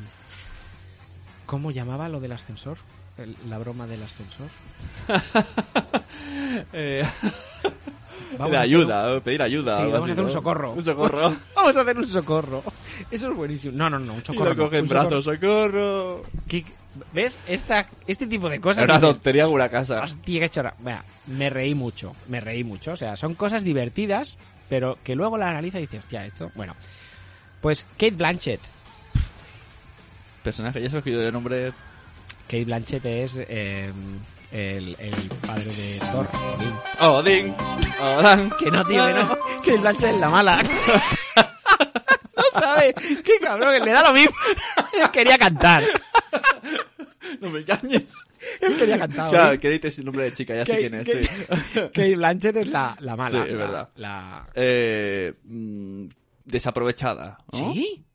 [1.46, 2.78] ¿Cómo llamaba lo del ascensor?
[3.18, 4.48] El- la broma del ascensor.
[6.72, 7.04] Eh,
[8.38, 9.78] Vamos ayuda, pedir ayuda.
[9.78, 10.72] Sí, vamos así, a hacer un socorro.
[10.74, 11.36] Un socorro.
[11.56, 12.64] vamos a hacer un socorro.
[13.12, 13.76] Eso es buenísimo.
[13.78, 14.50] No, no, no, un y socorro.
[14.50, 15.10] lo no, coge en un socorro.
[15.10, 16.24] brazos, socorro.
[16.48, 16.66] ¿Qué-
[17.12, 17.40] ¿Ves?
[17.48, 18.84] Esta, este tipo de cosas.
[18.84, 20.04] una dices, tontería una casa.
[20.04, 20.74] Hostia, qué chorra.
[20.80, 22.92] Vea, me reí mucho, me reí mucho.
[22.94, 24.38] O sea, son cosas divertidas,
[24.70, 26.52] pero que luego la analiza y dice, hostia, esto.
[26.56, 26.76] Bueno,
[27.62, 28.60] pues Kate Blanchett.
[30.44, 31.72] Personaje, ya se ha escogido de nombre.
[32.48, 33.92] Kate Blanchett es eh,
[34.52, 35.16] el, el
[35.46, 36.28] padre de Thor.
[37.00, 37.54] Odín.
[37.54, 37.56] Odín.
[38.00, 38.52] Odán.
[38.60, 39.38] Que no, tío, que no.
[39.60, 40.64] Kate Blanchett es la mala.
[42.38, 42.94] no sabe.
[43.24, 44.36] Qué cabrón, que le da lo mismo.
[44.94, 45.84] Él quería cantar.
[47.40, 48.14] No me engañes.
[48.62, 49.30] Él quería cantar.
[49.30, 49.60] Claro, Odín.
[49.62, 51.08] que dices el nombre de chica, ya sé quién es.
[51.08, 51.24] Kate-
[51.74, 51.80] sí.
[51.94, 53.30] Kate Blanchett es la, la mala.
[53.32, 53.90] Sí, es la- verdad.
[53.96, 54.48] La...
[54.54, 56.06] Eh, mm,
[56.46, 57.38] desaprovechada.
[57.54, 57.74] ¿no?
[57.74, 58.06] ¿Sí?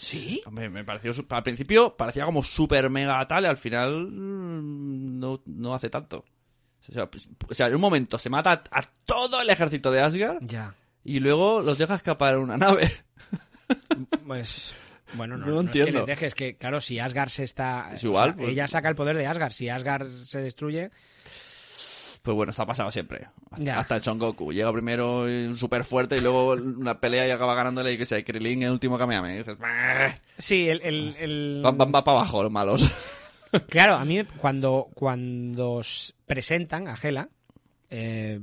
[0.00, 0.40] ¿Sí?
[0.46, 1.12] Hombre, me pareció.
[1.28, 6.24] Al principio parecía como súper mega tal y al final mm, no, no hace tanto.
[6.88, 10.00] O sea, pues- o sea, en un momento se mata a, todo el ejército de
[10.00, 10.74] Asgard Ya.
[11.04, 12.90] y luego los deja escapar en una nave.
[14.26, 14.74] Pues.
[15.14, 16.00] Bueno, no, No no, es que entiendo.
[16.00, 17.90] les dejes que, claro, si Asgard se está.
[17.92, 18.48] Es igual, o sea, pues.
[18.50, 19.52] Ella saca el poder de Asgard.
[19.52, 20.90] Si Asgard se destruye.
[22.22, 23.28] Pues bueno, está pasado siempre.
[23.50, 24.52] Hasta, hasta el Son Goku.
[24.52, 25.24] Llega primero
[25.56, 28.98] súper fuerte y luego una pelea y acaba ganándole, y que sé, Krillin el último
[28.98, 29.34] Kamehameha.
[29.34, 30.20] Y dices, "Bah".
[30.36, 30.82] Sí, el.
[30.82, 32.84] el, el- van, van, para abajo los malos.
[33.68, 35.80] Claro, a mí cuando, cuando
[36.24, 37.28] presentan a Hela,
[37.88, 38.38] eh,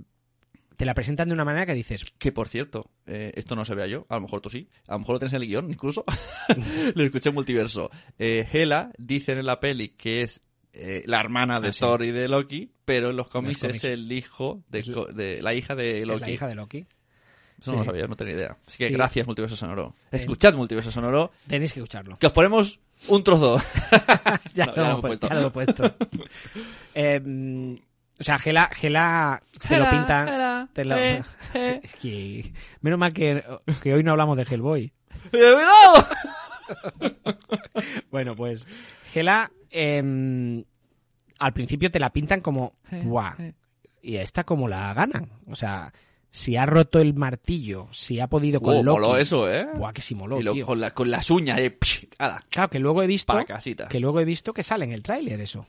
[0.75, 2.13] te la presentan de una manera que dices.
[2.17, 4.93] Que por cierto, eh, esto no se vea yo, a lo mejor tú sí, a
[4.95, 6.03] lo mejor lo tienes en el guion incluso.
[6.95, 7.89] lo escuché en multiverso.
[8.19, 10.41] Eh, Hela dicen en la peli que es
[10.79, 11.79] eh, la hermana de Ah, sí.
[11.79, 13.77] Thor y de Loki, pero en los cómics, cómics.
[13.77, 14.81] es el hijo de,
[15.13, 16.15] de la hija de Loki.
[16.21, 16.77] Es la hija de Loki.
[16.79, 16.87] Eso
[17.59, 17.85] Sí, no lo sí.
[17.87, 18.57] sabía, no tenía idea.
[18.67, 18.93] Así que Sí.
[18.93, 19.95] gracias, Multiverso Sonoro.
[20.11, 22.17] Eh, Escuchad Multiverso Sonoro, Tenéis que escucharlo.
[22.19, 23.59] que os ponemos un trozo.
[24.53, 25.29] ya, No, lo ya lo puesto, puesto.
[25.29, 25.95] ya lo he puesto.
[26.93, 27.73] Eh, mm,
[28.19, 30.27] o sea, Gela, Gela te lo pintan.
[30.27, 31.21] Gela, te lo- eh,
[31.53, 31.79] eh.
[31.83, 32.51] Es que
[32.81, 33.43] menos mal que,
[33.83, 34.91] que hoy no hablamos de Hellboy.
[35.31, 36.07] ¡Cuidado!
[38.11, 38.65] Bueno, pues
[39.11, 40.63] Gela em,
[41.39, 43.35] al principio te la pintan como ¡buah!
[44.01, 45.29] Y a esta como la ganan.
[45.47, 45.93] O sea,
[46.31, 48.99] si ha roto el martillo, si ha podido con Oh, Loki.
[49.01, 49.65] moló eso, ¿eh?
[49.75, 50.65] ¡Buah, que sí moló, y lo- tío!
[50.65, 53.87] con, la- con las uñas, eh, psh, ala, Claro, que luego he visto para casita.
[53.87, 55.65] que luego he visto que sale en el tráiler eso.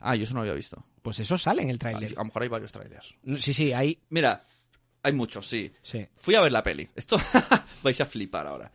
[0.00, 0.82] Ah, yo eso no había visto.
[1.02, 2.12] Pues eso sale en el A tráiler.
[2.12, 3.14] lo mejor hay varios trailers.
[3.36, 4.46] Sí, sí, hay Mira,
[5.02, 5.70] hay muchos, sí.
[5.82, 6.06] sí.
[6.16, 6.88] Fui a ver la peli.
[6.96, 7.18] Esto
[7.82, 8.70] vais a flipar ahora.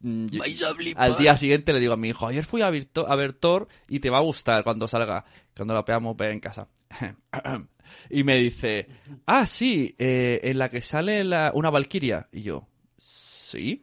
[0.00, 0.26] Mm.
[0.96, 3.32] Al día siguiente le digo a mi hijo, ayer fui a ver, Thor- a ver
[3.32, 5.24] Thor y te va a gustar cuando salga,
[5.56, 6.68] cuando la veamos ver en casa.
[8.10, 8.86] y me dice,
[9.26, 12.28] ah, sí, eh, en la que sale la- una valquiria.
[12.32, 13.82] Y yo, sí.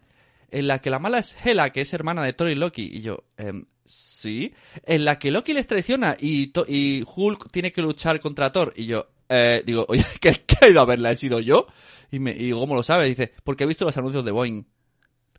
[0.51, 2.83] en la que la mala es Hela, que es hermana de Thor y Loki.
[2.93, 4.53] Y yo, em, sí.
[4.85, 8.73] En la que Loki les traiciona y, y Hulk tiene que luchar contra Thor.
[8.77, 11.11] Y yo, eh, digo, oye, ¿qué, qué ha ido a verla?
[11.11, 11.67] ¿He sido yo?
[12.11, 13.09] Y, me, y ¿cómo lo sabes?
[13.09, 14.65] dice, porque he visto los anuncios de Boeing.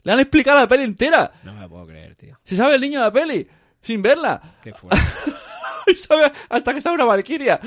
[0.07, 1.33] Le han explicado la peli entera.
[1.43, 2.39] No me lo puedo creer, tío.
[2.45, 3.47] Se sabe el niño de la peli,
[3.83, 4.41] sin verla.
[4.63, 5.01] Qué fuerte.
[5.89, 7.61] Y sabe hasta que está una valquiria.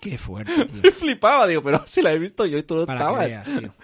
[0.00, 0.82] Qué fuerte, tío.
[0.82, 3.26] Me flipaba, digo, pero si la he visto yo y tú no Para que estabas.
[3.46, 3.74] veas, tío.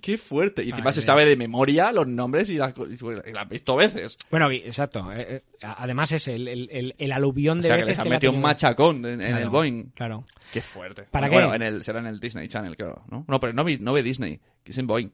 [0.00, 0.62] Qué fuerte.
[0.62, 1.06] Y Para encima se veas.
[1.06, 4.16] sabe de memoria los nombres y las co- y la has visto veces.
[4.30, 5.10] Bueno, exacto.
[5.12, 7.98] eh, eh, además es el, el, el, el aluvión O de sea, que veces les
[7.98, 9.90] han que le ha metido un machacón en, el Boeing.
[9.94, 10.24] Claro.
[10.52, 11.02] Qué fuerte.
[11.10, 11.58] ¿Para bueno, qué?
[11.58, 13.24] Bueno, en el, será en el Disney Channel, claro, ¿no?
[13.26, 15.10] No, pero no, no ve Disney, que es en Boeing.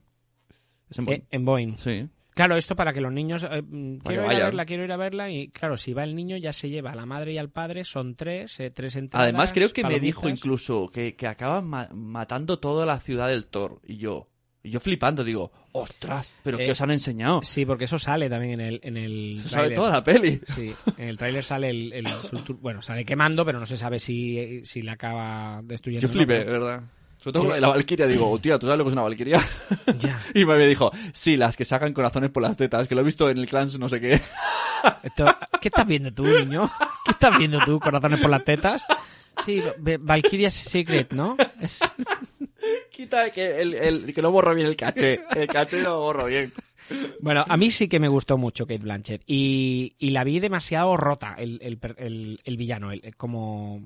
[0.89, 1.19] Es en Boeing.
[1.21, 1.77] Eh, en Boeing.
[1.77, 2.07] Sí.
[2.35, 3.43] Claro, esto para que los niños...
[3.49, 6.15] eh, mm, quiero ir a verla, quiero ir a verla y claro, si va el
[6.15, 9.25] niño ya se lleva a la madre y al padre, son tres, eh, tres entradas.
[9.25, 13.45] Además, creo que me dijo incluso que, que acaban ma- matando toda la ciudad del
[13.45, 13.79] Thor.
[13.85, 14.29] Y yo,
[14.63, 17.41] y yo flipando, digo, ostras, pero Eh, ¿qué os han enseñado?
[17.43, 19.75] Sí, porque eso sale también en el, en el sabe tráiler.
[19.77, 20.41] toda la peli.
[20.47, 22.07] Sí, en el tráiler sale el,
[22.61, 26.07] bueno, sale quemando, pero no se sabe si, si la acaba destruyendo.
[26.07, 26.81] Yo flipé, de verdad.
[27.23, 29.41] Sobre todo con la Valkyria, digo, oh, tía, ¿tú sabes lo que es una Valkyria?
[29.97, 30.21] Ya.
[30.33, 33.29] Y me dijo, sí, las que sacan corazones por las tetas, que lo he visto
[33.29, 34.19] en el Clans no sé qué.
[35.03, 35.25] Esto-
[35.61, 36.69] ¿Qué estás viendo tú, niño?
[37.05, 37.79] ¿Qué estás viendo tú?
[37.79, 38.83] ¿Corazones por las tetas?
[39.45, 39.61] Sí,
[40.01, 41.37] Valkyria's Secret, ¿no?
[41.61, 41.79] Es-
[42.91, 45.21] Quita que, el, el- que no borro bien el caché.
[45.35, 46.53] El caché no lo borro bien.
[47.21, 49.23] Bueno, a mí sí que me gustó mucho Kate Blanchett.
[49.25, 52.91] Y, y la vi demasiado rota, el, el, el- el villano.
[53.17, 53.81] como,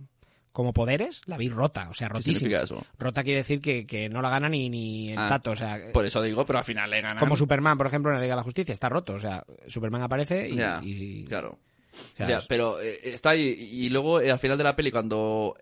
[0.57, 2.39] como poderes, la vi rota, o sea, ¿Qué rotísima.
[2.39, 2.83] significa eso?
[2.97, 5.79] Rota quiere decir que, que no la gana ni, ni el Ah, tato, o sea...
[5.93, 7.19] Por eso digo, pero al final le ganan.
[7.19, 9.13] Como Superman, por ejemplo, en la Liga de la Justicia, está roto.
[9.13, 10.55] O sea, Superman aparece y...
[10.55, 11.59] Ya, y- claro.
[11.93, 13.49] o sea, Ya, es- pero eh, está ahí.
[13.71, 15.55] Y luego, eh, al final de la peli, cuando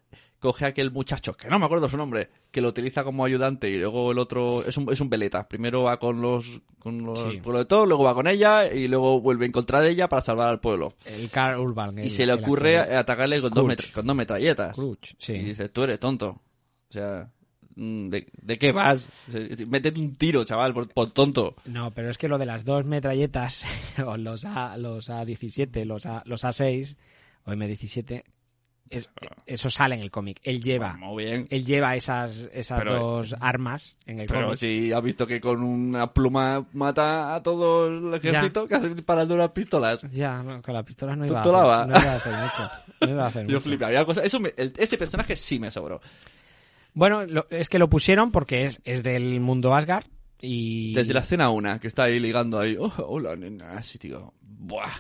[0.46, 3.70] coge a aquel muchacho, que no me acuerdo su nombre, que lo utiliza como ayudante
[3.70, 5.48] y luego el otro es un, es un veleta.
[5.48, 7.40] Primero va con los con los Sí.
[7.42, 10.22] pueblo de todo, luego va con ella y luego vuelve en contra de ella para
[10.22, 10.94] salvar al pueblo.
[11.06, 11.98] El Carl Urban.
[12.04, 14.78] Y se le ocurre atacarle con dos, con dos metralletas.
[15.18, 15.34] Sí.
[15.34, 16.42] Y dices, tú eres tonto.
[16.90, 17.30] O sea,
[17.76, 19.10] mm, ¿de, de qué vas?
[19.68, 21.56] Métete un tiro, chaval, por, por tonto.
[21.66, 23.66] No, pero es que lo de las dos metralletas,
[24.06, 26.96] o los, A, los A17, los, A, los A6
[27.46, 28.24] o M17,
[28.90, 29.10] es-
[29.46, 30.40] eso sale en el cómic.
[30.44, 31.48] Él lleva, Muy bien.
[31.50, 34.58] él lleva esas, esas Pero- dos armas en el Pero cómic.
[34.60, 39.34] si has visto que con una pluma mata a todo el ejército, que hace disparando
[39.36, 40.02] unas pistolas.
[40.12, 41.52] Ya, no, con las pistolas no iba, a hacer,
[41.90, 42.72] no iba a hacer mucho.
[43.02, 44.26] No iba a hacer Yo cosas.
[44.26, 46.00] Eso me- el- ese personaje sí me sobró.
[46.94, 50.06] Bueno, lo- es que lo pusieron porque es, es del mundo Asgard
[50.42, 50.94] y...
[50.94, 52.78] Desde la escena una, que está ahí ligando ahí.
[52.80, 53.72] Oh, hola, nena.
[53.78, 54.34] Así, tío.
[54.42, 54.92] Buah.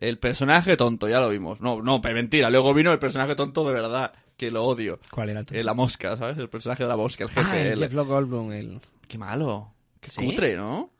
[0.00, 1.60] El personaje tonto, ya lo vimos.
[1.60, 2.50] No, no, mentira.
[2.50, 5.00] Luego vino el personaje tonto de verdad, que lo odio.
[5.10, 5.60] ¿Cuál era el tonto?
[5.60, 6.38] Eh, la mosca, ¿sabes?
[6.38, 7.48] El personaje de la mosca, el jefe.
[7.50, 8.80] Ah, el el- Jeff Goldblum, el...
[9.08, 9.72] Qué malo.
[10.00, 10.24] Qué ¿Sí?
[10.24, 10.90] cutre, ¿no?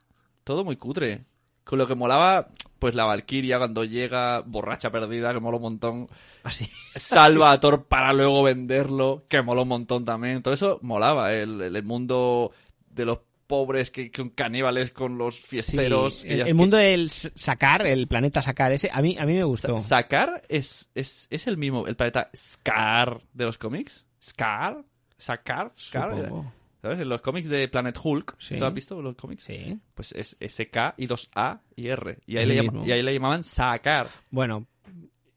[0.44, 1.24] Todo muy cutre.
[1.62, 6.07] Con lo que molaba, pues la Valkyria cuando llega borracha perdida, que mola un montón.
[6.42, 6.68] Así.
[6.96, 10.42] Salva a Thor para luego venderlo, que mola un montón también.
[10.42, 11.34] Todo eso molaba.
[11.34, 12.51] El- el mundo
[12.88, 13.18] de los
[13.49, 16.18] pobres que con caníbales con los fiesteros.
[16.20, 19.42] Sí, el, mundo del S- Sakar, el planeta Sakar, ese, a mí, a mí me
[19.42, 19.80] gustó.
[19.80, 24.07] Sakar es, es, es el mismo, el planeta Scar de los cómics.
[24.22, 24.84] Scar,
[25.16, 26.14] Sakar, Scar.
[26.14, 26.53] Supongo.
[26.80, 27.01] ¿Sabes?
[27.01, 28.57] En los cómics de Planet Hulk, Sí.
[28.57, 29.42] ¿tú has visto los cómics?
[29.42, 29.76] Sí.
[29.94, 32.18] Pues es SK y dos A y R.
[32.24, 34.07] Y ahí, le, llama- y ahí le llamaban Sakar.
[34.30, 34.68] Bueno,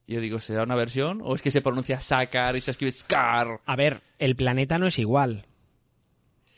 [0.05, 1.19] yo digo, ¿será una versión?
[1.23, 3.59] ¿O es que se pronuncia Sakar y se escribe Scar?
[3.65, 5.47] a ver, el planeta no es igual.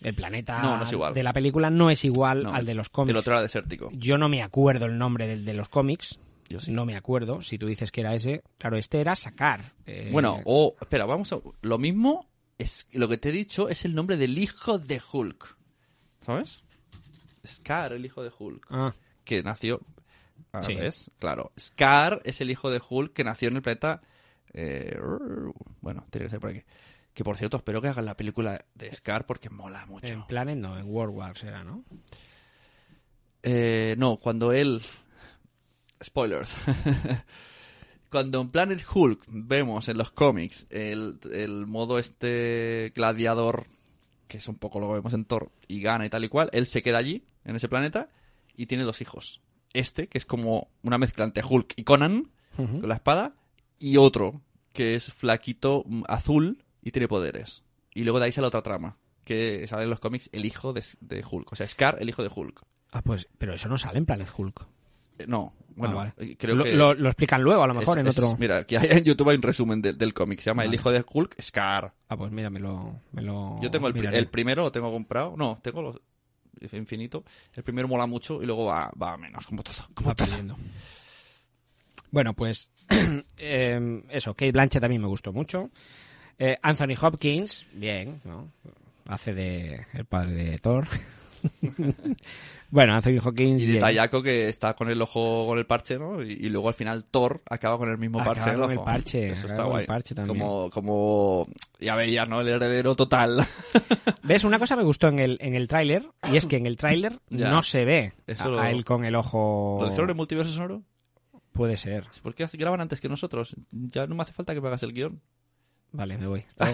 [0.03, 1.13] El planeta No, no es igual.
[1.13, 3.19] de la película no es igual No, al de los El cómics.
[3.19, 3.89] otro era desértico.
[3.93, 6.19] Yo no me acuerdo el nombre del de los cómics.
[6.49, 6.71] Yo sí.
[6.71, 7.41] No me acuerdo.
[7.41, 9.73] Si tú dices que era ese, claro, este era Sakar.
[9.85, 10.75] Eh, Bueno, o...
[10.79, 11.39] espera, vamos a...
[11.61, 15.57] Lo mismo, es lo que te he dicho, es el nombre del hijo de Hulk.
[16.19, 16.63] ¿Sabes?
[17.45, 18.67] Scar, el hijo de Hulk.
[18.69, 18.93] Ah,
[19.23, 19.79] Que nació...
[20.51, 20.75] Ah, Sí.
[20.75, 21.09] ¿ves?
[21.17, 21.51] Claro.
[21.59, 24.01] Scar es el hijo de Hulk que nació en el planeta...
[24.53, 24.95] eh,
[25.81, 26.61] bueno, tiene que ser por aquí.
[27.13, 30.07] Que por cierto, espero que hagan la película de Scar porque mola mucho.
[30.07, 31.83] en Planet no, en World Wars era, ¿no?
[33.43, 34.81] Eh, no, cuando él...
[36.03, 36.55] Spoilers.
[38.09, 43.65] cuando en Planet Hulk vemos en los cómics el, el modo este gladiador,
[44.27, 46.49] que es un poco lo que vemos en Thor, y gana y tal y cual,
[46.53, 48.09] él se queda allí, en ese planeta,
[48.55, 49.41] y tiene dos hijos.
[49.73, 52.81] Este, que es como una mezcla entre Hulk y Conan, Ujú.
[52.81, 53.33] con la espada,
[53.79, 54.41] y otro,
[54.73, 57.63] que es flaquito, azul, y tiene poderes.
[57.93, 60.83] Y luego de ahí sale otra trama, que sale en los cómics el hijo de,
[61.01, 61.51] de Hulk.
[61.51, 62.61] O sea, Scar, el hijo de Hulk.
[62.91, 64.65] Ah, pues, pero eso no sale en Planet Hulk.
[65.19, 66.31] Eh, No, bueno, Ah, vale.
[66.31, 66.73] eh, creo lo, que...
[66.73, 68.35] lo- lo explican luego, a lo mejor, es- en es- otro.
[68.39, 70.39] Mira, aquí hay- en YouTube hay un resumen de- del cómic.
[70.39, 71.93] Se llama El hijo de Hulk, Scar.
[72.09, 72.99] Ah, pues mira, me lo.
[73.11, 74.17] Me lo Yo tengo el, pri- miraré.
[74.19, 75.35] el primero, lo tengo comprado.
[75.37, 76.01] No, tengo los...
[76.71, 77.23] infinito.
[77.53, 79.75] El primero mola mucho y luego va, va menos, como todo.
[79.93, 80.27] Como Va todo.
[80.27, 80.55] perdiendo.
[82.11, 82.69] Bueno, pues
[83.37, 85.71] eh, eso, Kate Blanchett también me gustó mucho.
[86.39, 88.49] Eh, Anthony Hopkins, bien, ¿no?
[89.07, 90.87] Hace de el padre de Thor.
[92.69, 93.61] bueno, Anthony Hopkins.
[93.61, 93.73] Y bien.
[93.75, 96.23] detallaco que está con el ojo con el parche, ¿no?
[96.23, 98.57] Y, y luego al final Thor acaba con el mismo Acaba parche.
[98.57, 99.85] con el parche, Eso está el guay.
[99.85, 100.37] parche también.
[100.39, 101.47] Como, como
[101.79, 102.41] ya veías, ¿no?
[102.41, 103.45] El heredero total.
[104.23, 104.43] ¿Ves?
[104.43, 107.19] Una cosa me gustó en el, en el tráiler, y es que en el tráiler
[107.29, 109.79] no se ve Eso a, lo- a él con el ojo...
[109.81, 110.81] ¿Lo dijeron en Multiverso Sonoro?
[111.51, 112.07] Puede ser.
[112.23, 113.55] ¿Por qué graban antes que nosotros?
[113.69, 115.21] Ya no me hace falta que me hagas el guion.
[115.93, 116.43] Vale, me voy.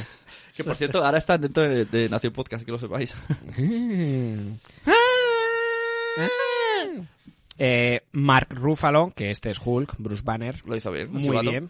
[0.56, 3.16] Que por cierto, ahora están dentro de, de Nación Podcast, que lo sepáis.
[7.62, 10.66] Eh, Mark Ruffalo, que este es Hulk, Bruce Banner.
[10.66, 11.12] Lo hizo bien.
[11.12, 11.50] Muy chivato.
[11.52, 11.70] bien.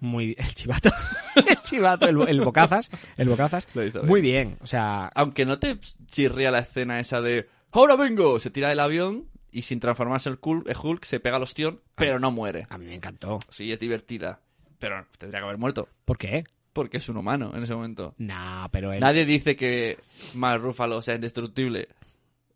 [0.00, 0.90] Muy El chivato.
[1.34, 2.90] el chivato, el, el bocazas.
[3.16, 3.68] El bocazas.
[3.74, 4.56] Lo hizo Muy bien.
[4.62, 8.40] O sea, Aunque no te chirría la escena esa de ¡Ahora vengo!
[8.40, 11.80] Se tira del avión y sin transformarse el Hulk, el Hulk se pega al ostión,
[11.94, 12.66] pero no muere.
[12.70, 13.38] a mí me encantó.
[13.50, 14.40] Sí, es divertida.
[14.78, 15.88] Pero tendría que haber muerto.
[16.04, 16.44] ¿Por qué?
[16.76, 18.14] Porque es un humano en ese momento.
[18.18, 19.00] Nah, pero él...
[19.00, 19.98] Nadie dice que
[20.34, 21.88] Mark Ruffalo sea indestructible.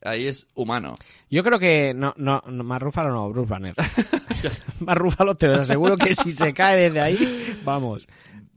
[0.02, 0.96] Ahí es humano.
[1.30, 3.74] Yo creo que no, no, no Mark Ruffalo no, Bruce Banner.
[4.80, 8.06] Mark Ruffalo te lo aseguro que si se cae desde ahí, vamos.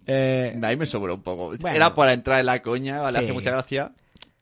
[0.06, 1.54] Eh, Ahí me sobró un poco.
[1.58, 1.76] Bueno.
[1.76, 3.24] Era para entrar en la coña, vale, Sí.
[3.26, 3.92] hace mucha gracia.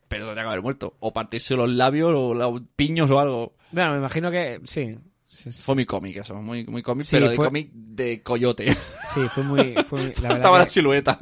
[0.07, 0.95] Pero tendría que haber muerto.
[0.99, 3.53] O partirse los labios o los piños o algo.
[3.71, 4.97] bueno, me imagino que sí.
[5.31, 5.61] Sí, sí.
[5.63, 8.75] Fue muy cómic eso, muy, muy cómic, Sí, pero de cómic de coyote.
[9.13, 9.73] Sí, fue muy...
[9.89, 11.19] Fue la verdad Estaba que- la silueta.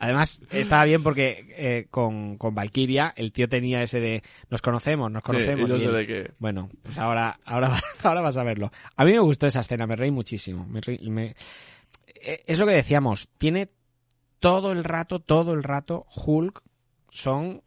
[0.00, 5.12] Además, estaba bien porque eh, con, con Valkyria el tío tenía ese de nos conocemos,
[5.12, 5.68] nos conocemos.
[5.68, 6.30] y no y sé él- de qué.
[6.38, 8.72] Bueno, pues ahora, ahora, ahora vas a verlo.
[8.96, 10.66] A mí me gustó esa escena, me reí muchísimo.
[10.66, 11.36] Me reí- me-
[12.14, 13.68] eh, Es lo que decíamos, tiene
[14.40, 16.62] todo el rato, todo el rato, Hulk
[17.10, 17.62] son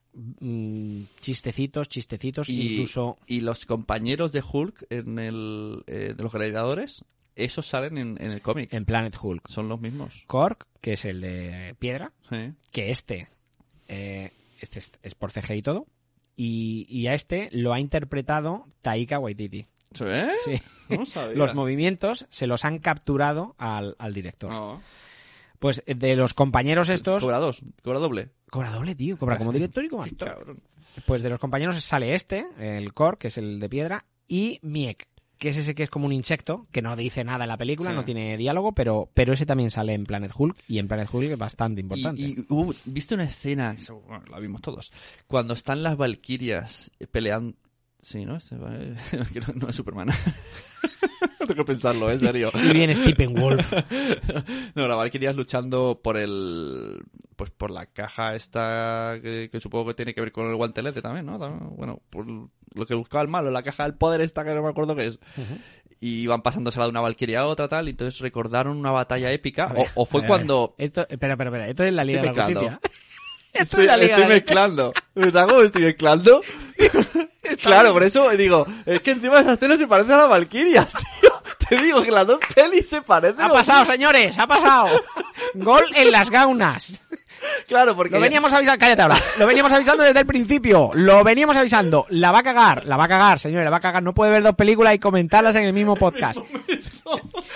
[1.22, 3.18] chistecitos, chistecitos, Y, incluso...
[3.28, 7.04] y los compañeros de Hulk en el, eh, de los gladiadores,
[7.36, 8.72] esos salen en, en el cómic.
[8.74, 9.48] En Planet Hulk.
[9.50, 10.24] Son los mismos.
[10.28, 12.54] Cork, que es el de piedra, Sí.
[12.72, 13.28] que este,
[13.88, 15.88] eh, este es, es por CG y todo,
[16.36, 19.66] y, y a este lo ha interpretado Taika Waititi.
[19.94, 20.06] ¿Sí?
[20.46, 20.62] Sí.
[20.90, 21.36] No sabía.
[21.38, 24.50] Los movimientos se los han capturado al, al director.
[24.52, 24.82] No.
[25.64, 27.24] Pues eh, de los compañeros estos...
[27.24, 28.32] Cobra dos, cobra doble.
[28.52, 29.18] Cobra doble, tío.
[29.18, 30.58] Cobra como director y como actor.
[31.06, 35.08] Pues de los compañeros sale este, el Cork, que es el de piedra, y Miek,
[35.38, 37.92] que es ese que es como un insecto, que no dice nada en la película,
[37.92, 37.96] Sí.
[37.96, 41.32] no tiene diálogo, pero, pero ese también sale en Planet Hulk, y en Planet Hulk
[41.32, 42.22] es bastante importante.
[42.22, 43.78] Y, y hubo- ¿Viste una escena?
[44.06, 44.92] bueno, la vimos todos.
[45.28, 47.56] Cuando están las valquirias peleando.
[48.02, 48.36] Sí, ¿no?
[48.36, 48.56] Este,
[49.56, 50.10] no es Superman.
[51.48, 52.14] Tengo que pensarlo, ¿eh?
[52.14, 52.52] en serio.
[52.54, 53.74] Y viene Steppenwolf.
[54.76, 57.02] no, las valquirias luchando por el.
[57.36, 61.02] Pues por la caja esta que, que supongo que tiene que ver con el guantelete
[61.02, 61.38] también, ¿no?
[61.76, 64.70] Bueno, por lo que buscaba el malo, la caja del poder esta que no me
[64.70, 65.20] acuerdo qué es.
[66.00, 69.68] Y van pasándosela de una valquiria a otra, tal, y entonces recordaron una batalla épica.
[69.68, 70.76] Ver, o, o fue ver, cuando.
[70.78, 71.70] Esto, espera, espera, espera.
[71.70, 72.46] Esto es la Liga de la.
[72.46, 72.80] Justicia.
[73.54, 74.94] Esto Estoy, es la Liga estoy de la- mezclando.
[75.16, 76.42] ¿Verdad cómo estoy mezclando?
[77.62, 80.90] claro, por eso digo, es que encima esa escena se parece a las Valkyrias,
[81.22, 81.32] tío.
[81.70, 83.42] Te digo que las dos pelis se parecen.
[83.42, 84.88] Ha pasado, señores, ha pasado.
[85.54, 87.00] Gol en las gaunas.
[87.68, 88.14] Claro, porque...
[88.14, 89.18] Lo veníamos avisando, cállate ahora.
[89.38, 90.92] Lo veníamos avisando desde el principio.
[90.94, 92.06] Lo veníamos avisando.
[92.10, 94.04] La va a cagar, la va a cagar, señores, la va a cagar.
[94.04, 96.40] No puede ver dos películas y comentarlas en el mismo podcast.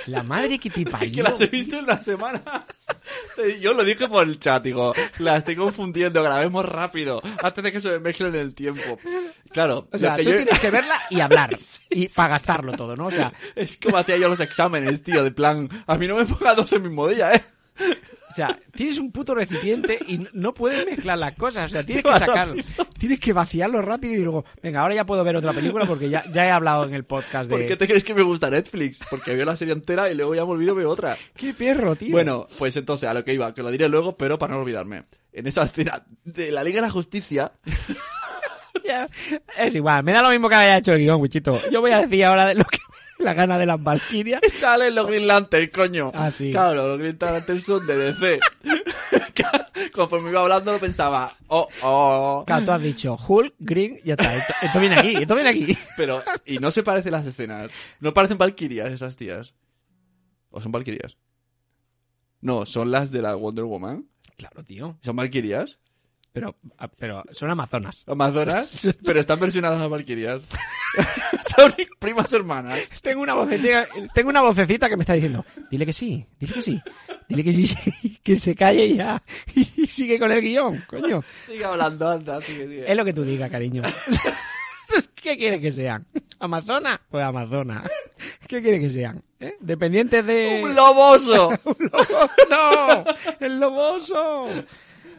[0.08, 1.12] La madre que te parió.
[1.16, 2.42] que las he visto en una semana.
[3.62, 7.82] Yo lo dije por el chat, digo, la estoy confundiendo, grabemos rápido, antes de que
[7.82, 9.00] se me mezcle en el tiempo.
[9.52, 11.58] Claro, O sea, tú yo- tienes que verla y hablar.
[11.90, 13.08] Y para gastarlo todo, ¿no?
[13.08, 16.26] O sea, Es como hacía yo los exámenes, tío, de plan, a mí no me
[16.26, 17.44] ponga dos el mismo día, ¿eh?
[18.38, 21.66] O sea, tienes un puto recipiente y no- puedes mezclar las cosas.
[21.66, 22.62] O sea, tienes que sacarlo.
[23.00, 26.24] Tienes que vaciarlo rápido y luego, venga, ahora ya puedo ver otra película porque ya,
[26.32, 27.58] ya he hablado en el podcast de...
[27.58, 29.00] ¿Por qué te crees que me gusta Netflix?
[29.10, 31.18] Porque veo la serie entera y luego ya me olvido veo otra.
[31.36, 32.12] ¡Qué perro, tío!
[32.12, 35.06] Bueno, pues entonces, a lo que iba, que lo diré luego, pero para no olvidarme.
[35.34, 37.54] En esa escena de la Liga de la Justicia,
[38.86, 39.08] Ya,
[39.58, 41.60] Es igual, me da lo mismo que haya hecho el guion, Wichito.
[41.72, 42.78] Yo voy a decir ahora de lo que
[43.20, 44.42] la gana de las Valkyrias.
[44.50, 46.12] salen los Green Lantern, coño.
[46.14, 46.52] Ah, sí.
[46.52, 48.40] Claro, los Green Lantern son de DC.
[49.94, 52.44] Conforme iba hablando lo pensaba, oh, oh.
[52.46, 54.36] Claro, tú has dicho Hulk, Green, ya está.
[54.36, 55.78] Esto, esto viene aquí, esto viene aquí.
[55.98, 57.72] Pero, y no se parecen las escenas.
[58.00, 59.54] No parecen Valkyrias esas tías.
[60.50, 61.18] ¿O son Valkyrias?
[62.42, 64.08] No, son las de la Wonder Woman.
[64.38, 64.98] Claro, tío.
[65.02, 65.80] ¿Son Valkyrias?
[66.40, 68.04] Pero, ah, pero son amazonas.
[68.08, 70.42] Amazonas, pero están versionadas a Valkyrias.
[71.56, 72.80] son primas hermanas.
[73.02, 76.62] Tengo una vocecita, tengo una vocecita que me está diciendo, dile que sí, dile que
[76.62, 76.82] sí,
[77.28, 79.22] dile que sí, que se calle ya
[79.56, 81.24] y sigue con el guion, coño.
[81.46, 82.92] Sigue hablando, anda, sigue, sigue.
[82.92, 83.84] Es lo que tú digas, cariño.
[85.16, 86.06] ¿Qué quiere que sean?
[86.40, 87.02] ¿Amazona?
[87.10, 87.84] Pues Amazona.
[88.48, 89.22] ¿Qué quiere que sean?
[89.40, 89.56] ¿Eh?
[89.60, 90.62] ¿Dependientes de...?
[90.64, 91.50] ¡Un loboso!
[91.66, 93.04] ¡Un lobo- ¡No!
[93.40, 94.46] ¡El loboso!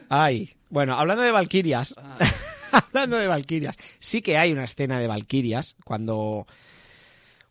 [0.09, 1.95] Ay, bueno, hablando de Valquirias.
[2.73, 3.77] hablando de Valquirias.
[3.99, 6.47] Sí que hay una escena de Valquirias cuando...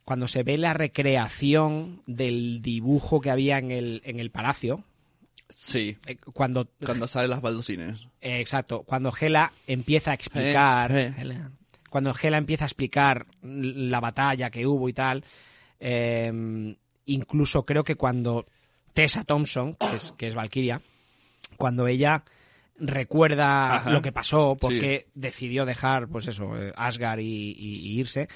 [0.05, 4.83] Cuando se ve la recreación del dibujo que había en el, en el palacio,
[5.53, 5.97] Sí.
[6.05, 8.07] eh, cuando Cuando salen las baldosines.
[8.21, 11.13] eh, exacto, cuando Hela empieza a explicar, Eh, eh.
[11.17, 11.51] Hela-
[11.89, 15.25] cuando Hela empieza a explicar la batalla que hubo y tal,
[15.81, 16.75] eh,
[17.07, 18.45] incluso creo que cuando
[18.93, 20.81] Tessa Thompson, que es, que es Valkyria,
[21.57, 22.23] cuando ella
[22.79, 23.89] recuerda Ajá.
[23.89, 28.27] lo que pasó, porque decidió dejar, pues eso, eh, Asgard y, y- y irse.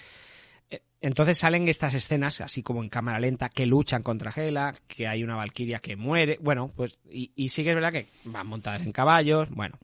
[0.69, 5.07] Eh, Entonces salen estas escenas, así como en cámara lenta, que luchan contra Hela, que
[5.07, 6.37] hay una Valkyria que muere.
[6.41, 9.49] Bueno, pues, y, y sí que es verdad que van montadas en caballos.
[9.49, 9.77] Bueno,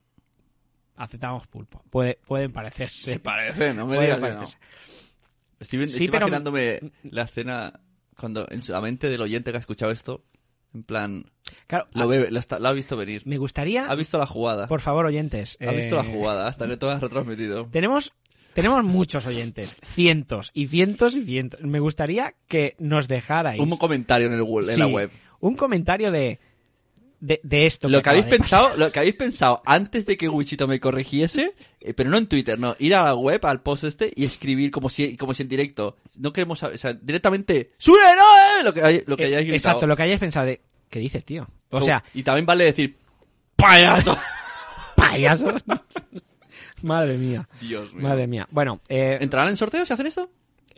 [0.96, 1.84] aceptamos pulpo.
[1.90, 3.12] Puede, pueden parecerse.
[3.14, 4.48] Se parece, no me digas que no.
[5.60, 7.80] Estoy, Sí, estoy pero- imaginándome la escena
[8.20, 10.24] cuando en la mente del oyente que ha escuchado esto,
[10.78, 11.26] en plan,
[11.68, 13.24] Claro, lo, a- ve, lo, está- lo ha visto venir.
[13.26, 14.68] me gustaría, Ha visto la jugada.
[14.68, 15.58] por favor, oyentes.
[15.66, 17.68] Ha visto la eh, jugada, hasta que todo has retransmitido.
[17.72, 18.14] Tenemos,
[18.54, 21.62] tenemos muchos oyentes, cientos y cientos y cientos.
[21.62, 25.12] Me gustaría que nos dejarais Un comentario en, el, la web.
[25.40, 26.40] un comentario de,
[27.20, 27.88] de, de esto.
[27.90, 31.50] Lo que habéis pensado, lo que habéis pensado antes de que Wichito me corrigiese,
[31.82, 34.72] eh, pero no en Twitter, no, ir a la web, al post este y escribir
[34.72, 35.96] como si, como si en directo.
[36.18, 38.60] No queremos saber, o sea, directamente, ¡sube, no!
[38.60, 38.64] eh!
[38.64, 39.56] Lo que, hay- lo que hayáis gritado.
[39.56, 40.62] Exacto, lo que hayáis pensado de.
[40.90, 41.48] ¿Qué dices, tío?
[41.70, 42.98] O sea, y también vale decir,
[43.56, 44.18] ¡payaso!
[44.96, 45.54] payaso.
[46.82, 47.48] Madre mía.
[47.60, 48.04] Dios mío.
[48.04, 48.48] Madre mía.
[48.52, 50.30] Bueno, eh, ¿Entrarán en sorteo si hacen esto?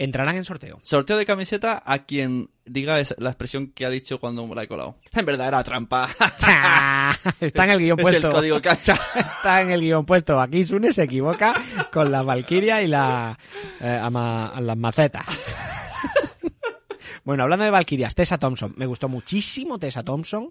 [0.02, 0.80] entrarán en sorteo.
[0.82, 4.68] Sorteo de camiseta a quien diga es- la expresión que ha dicho cuando la he
[4.70, 4.96] colado.
[5.12, 6.10] En verdad era trampa.
[7.42, 8.28] Está en el guion es puesto.
[8.28, 8.98] el código cacha.
[9.14, 10.40] Está en el guion puesto.
[10.40, 11.54] Aquí Sune se equivoca
[11.92, 13.38] con la Valkyria y la,
[13.82, 15.26] eh, ama- las macetas.
[17.30, 18.74] Bueno, hablando de Valkyrias, Tessa Thompson.
[18.76, 20.50] Me gustó muchísimo Tessa Thompson.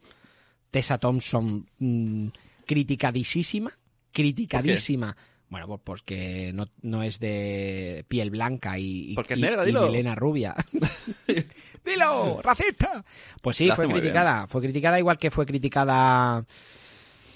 [0.70, 2.28] Tessa Thompson mm,
[2.64, 3.72] criticadísima.
[4.12, 5.16] Criticadísima.
[5.48, 9.64] Bueno, pues porque no, no es de piel blanca y, y- Porque es y- negra,
[9.64, 9.86] y dilo.
[9.86, 10.54] melena rubia.
[11.84, 12.40] ¡Dilo!
[12.44, 13.04] ¡Racista!
[13.42, 14.46] Pues sí, fue criticada.
[14.46, 16.44] Fue criticada igual que fue criticada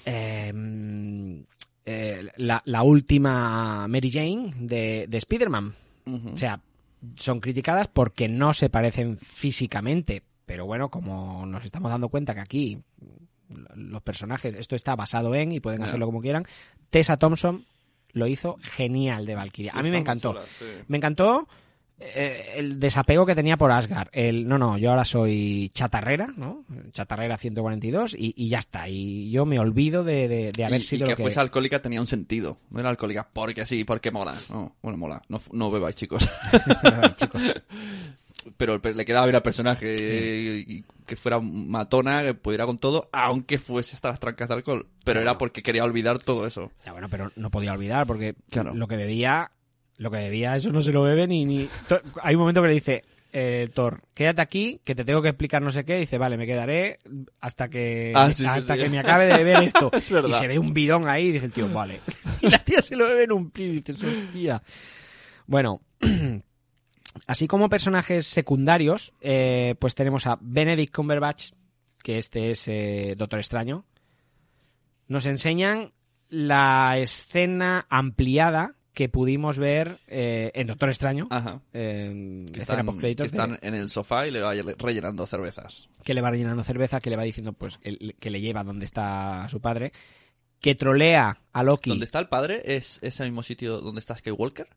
[0.05, 1.41] eh, mm,
[1.85, 5.75] eh, la, la última Mary Jane de, de Spider-Man.
[6.33, 6.61] O sea,
[7.17, 10.23] son criticadas porque no se parecen físicamente.
[10.47, 12.83] Pero bueno, como nos estamos dando cuenta que aquí
[13.75, 16.45] los personajes, esto está basado en y pueden hacerlo como quieran.
[16.91, 17.65] Tessa Thompson
[18.13, 19.73] lo hizo genial de Valkyria.
[19.75, 20.35] A mí me encantó.
[20.59, 20.65] sí.
[20.89, 21.49] Me encantó
[22.15, 24.09] eh, el desapego que tenía por Asgard.
[24.13, 26.65] El, no, no, yo ahora soy chatarrera, ¿no?
[26.93, 28.89] Chatarrera 142 y, y ya está.
[28.89, 31.23] Y yo me olvido de, de- de haber y, y sido que lo que...
[31.23, 32.59] fuese alcohólica tenía un sentido.
[32.71, 34.35] No era alcohólica porque sí, porque mola.
[34.51, 35.23] No, bueno, mola.
[35.29, 36.29] No, no bebáis, chicos.
[38.57, 43.95] Pero le quedaba bien al personaje que fuera matona, que pudiera con todo, aunque fuese
[43.95, 44.87] hasta las trancas de alcohol.
[45.05, 46.73] Pero era porque quería olvidar todo eso.
[46.85, 48.75] Ya bueno, pero no podía olvidar porque Claro.
[48.75, 49.53] lo que bebía,
[50.03, 51.45] lo que bebía, eso no se lo bebe ni...
[51.45, 51.69] ni...
[52.23, 55.63] Hay un momento que le dice, eh, Thor, quédate aquí, que te tengo que explicar
[55.63, 55.97] no sé qué.
[55.97, 56.99] Dice, vale, me quedaré
[57.41, 58.81] hasta que, Ah, sí, hasta sí.
[58.81, 59.91] que me acabe de beber esto.
[59.97, 62.01] Es y se ve un bidón ahí y dice el tío, vale.
[62.43, 64.63] y la tía se lo bebe en un pin y dices, hostia.
[65.47, 65.81] Bueno,
[67.27, 71.53] así como personajes secundarios, eh, pues tenemos a Benedict Cumberbatch,
[72.03, 73.87] que este es eh, Doctor Extraño.
[75.09, 75.93] Nos enseñan
[76.29, 81.27] la escena ampliada que pudimos ver eh, en Doctor Extraño.
[81.31, 81.61] Ajá.
[81.73, 85.89] Que están, postcréditos que de- están en el sofá y le va rellenando cervezas.
[86.05, 88.85] que le va rellenando cerveza, que le va diciendo pues el- que le lleva donde
[88.85, 89.93] está su padre,
[90.61, 91.91] que trolea a Loki.
[91.91, 92.63] ¿Dónde está el padre?
[92.65, 94.69] ¿Es ese mismo sitio donde está Skywalker?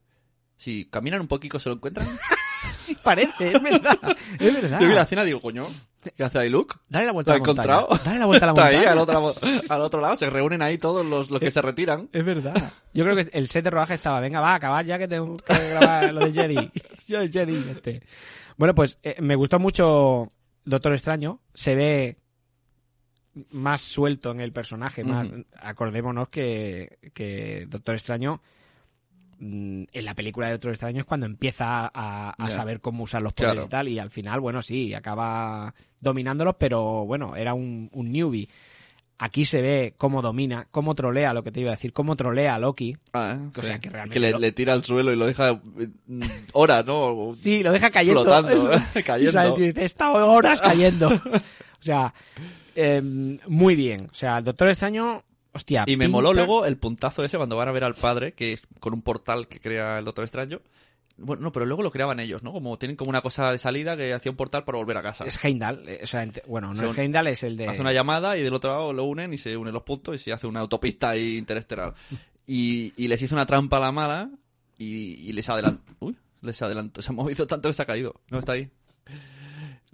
[0.58, 2.08] Si caminan un poquito se lo encuentran.
[2.74, 4.00] sí parece, es verdad,
[4.40, 4.80] es verdad.
[4.80, 5.68] Yo vi la escena y digo, coño,
[6.16, 6.76] ¿qué hace ahí Luke?
[6.90, 7.74] Dale la vuelta ¿Lo a la montaña.
[7.74, 8.04] encontrado?
[8.06, 8.92] Dale la vuelta a la Está ahí, montaña.
[8.92, 9.34] al otro,
[9.70, 10.16] al otro lado.
[10.18, 12.10] Se reúnen ahí todos los, los que se retiran.
[12.12, 12.74] Es verdad.
[12.94, 15.38] Yo creo que el set de rodaje estaba, venga, va a acabar ya que tengo
[15.38, 16.72] que grabar lo de Jedi.
[17.08, 18.02] Yo de Jedi, este.
[18.58, 20.32] Bueno, pues eh, me gustó mucho
[20.64, 21.40] Doctor Extraño.
[21.54, 22.18] Se ve
[23.52, 25.04] más suelto en el personaje.
[25.04, 25.28] Más.
[25.60, 28.42] Acordémonos que, que Doctor Extraño
[29.40, 33.66] en la película de Doctor Extraño es cuando empieza a, saber cómo usar los poderes
[33.66, 33.68] Claro.
[33.68, 33.88] y tal.
[33.90, 38.48] Y al final, bueno, sí, acaba dominándolos, pero bueno, era un, un newbie.
[39.18, 42.56] Aquí se ve cómo domina, cómo trolea, lo que te iba a decir, cómo trolea
[42.56, 42.98] a Loki.
[43.14, 43.68] Ah, O sí.
[43.68, 45.88] sea, que realmente Que le, lo- le tira al suelo y lo deja eh,
[46.52, 47.32] horas, ¿no?
[47.34, 48.24] Sí, lo deja cayendo.
[48.24, 48.82] Flotando, ¿eh?
[48.96, 49.32] Y cayendo.
[49.32, 51.08] sale el tío y dice, está horas cayendo.
[51.24, 52.14] o sea,
[52.76, 54.08] em, muy bien.
[54.12, 55.24] O sea, el Doctor Extraño,
[55.56, 58.34] Hostia, Y me pinta- moló luego el puntazo ese cuando van a ver al padre,
[58.34, 60.62] que es con un portal que crea el Doctor Extraño.
[61.18, 62.52] Bueno, no, pero luego lo creaban ellos, ¿no?
[62.52, 65.24] Como tienen como una cosa de salida que hacía un portal para volver a casa.
[65.24, 65.88] Es Heimdall.
[65.88, 67.70] eh, O sea, bueno, no Son- es Heimdall, es el de...
[67.70, 70.18] Hace una llamada y del otro lado lo unen y se unen los puntos y
[70.18, 71.94] se hace una autopista ahí interestelar.
[72.48, 74.30] Y, y les hizo una trampa a la mala
[74.78, 74.86] y,
[75.28, 75.82] y les adelantó.
[76.00, 77.02] Uy, les adelantó.
[77.02, 78.22] Se ha movido tanto que se ha caído.
[78.30, 78.70] No está ahí.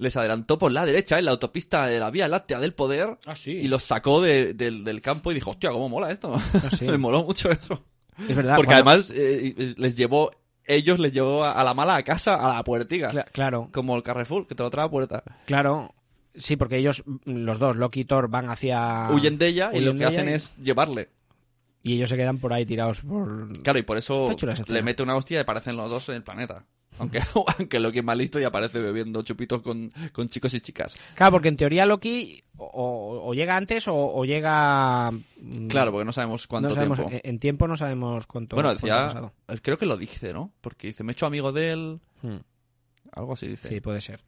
[0.01, 3.35] Les adelantó por la derecha en la autopista de la Vía Láctea del Poder Ah,
[3.35, 3.51] sí.
[3.51, 6.35] y los sacó de- del, del campo y dijo, hostia, cómo mola esto.
[6.71, 6.85] sí.
[6.89, 7.83] Me moló mucho eso.
[8.27, 8.55] Es verdad.
[8.55, 10.31] Porque cuando- además eh, les llevó,
[10.65, 13.09] ellos les llevó a, a la mala a casa, a la puertiga.
[13.11, 13.69] Cla- claro.
[13.71, 15.23] Como el Carrefour, que te lo trae a puerta.
[15.45, 15.93] Claro.
[16.33, 19.07] Sí, porque ellos, los dos, Loki y Thor, van hacia...
[19.11, 21.09] Huyen de ella y lo que hacen y- es llevarle.
[21.83, 23.55] Y ellos se quedan por ahí tirados por...
[23.61, 24.29] Claro, y por eso
[24.67, 26.65] le mete una hostia y aparecen los dos en el planeta.
[26.99, 27.19] Aunque,
[27.57, 30.95] aunque Loki es más listo y aparece bebiendo chupitos con, con chicos y chicas.
[31.15, 35.09] Claro, porque en teoría Loki o, llega antes o, o llega...
[35.11, 37.17] mm, Claro, porque no sabemos cuánto no sabemos- tiempo.
[37.23, 39.33] En, tiempo no sabemos cuánto Bueno, decía, pasado.
[39.61, 40.51] creo que lo dice, ¿no?
[40.61, 41.99] Porque dice, me he hecho amigo de él.
[42.21, 42.37] Hmm.
[43.13, 43.69] Algo así dice.
[43.69, 44.21] Sí, puede ser.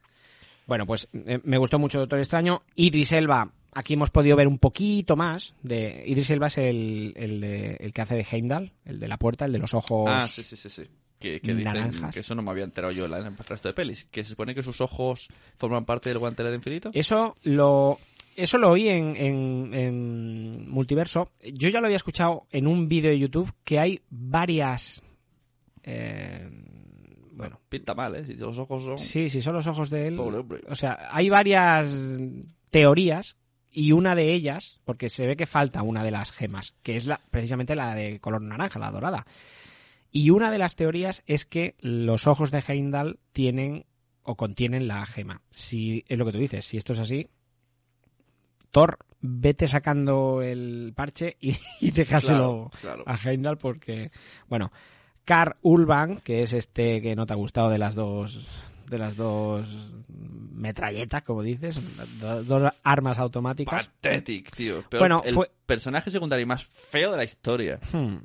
[0.65, 2.63] Bueno, pues eh, me gustó mucho Doctor Extraño.
[2.75, 6.03] Idris Elba, aquí hemos podido ver un poquito más de...
[6.07, 9.45] Idris Elba es el, el, de- el que hace de Heimdall, el de la puerta,
[9.45, 10.09] el de los ojos...
[10.09, 10.83] Ah, sí, sí, sí, sí.
[11.23, 14.05] Que, que dicen que eso no me había enterado yo en el resto de pelis.
[14.11, 16.91] Que se supone que sus ojos forman parte del guantelete de infinito.
[16.93, 17.97] Eso lo,
[18.35, 21.31] eso lo oí en, en- en Multiverso.
[21.53, 25.01] Yo ya lo había escuchado en un vídeo de YouTube que hay varias...
[25.83, 26.49] eh,
[27.35, 28.25] bueno, Pinta mal, ¿eh?
[28.25, 28.97] Si los ojos son...
[28.97, 30.15] sí, sí, son los ojos de él.
[30.15, 30.61] Pobre hombre.
[30.69, 32.17] O sea, hay varias
[32.69, 33.37] teorías
[33.71, 37.07] y una de ellas, porque se ve que falta una de las gemas, que es
[37.07, 39.25] la, precisamente la de color naranja, la dorada.
[40.13, 43.85] Y una de las teorías es que los ojos de Heimdall tienen
[44.21, 45.41] o contienen la gema.
[45.51, 47.27] Si es lo que tú dices, si esto es así,
[48.71, 53.03] Thor, vete sacando el parche y, y déjaselo Claro, claro.
[53.07, 54.11] a Heimdall porque,
[54.47, 54.71] bueno,
[55.25, 59.15] Carl Urban, que es este que no te ha gustado de las dos de las
[59.15, 61.79] dos metralletas, como dices,
[62.19, 63.87] do- dos armas automáticas.
[63.87, 64.83] Pathetic, tío.
[64.89, 67.79] Pero Bueno, el fue- personaje secundario más feo de la historia.
[67.91, 68.17] Hmm.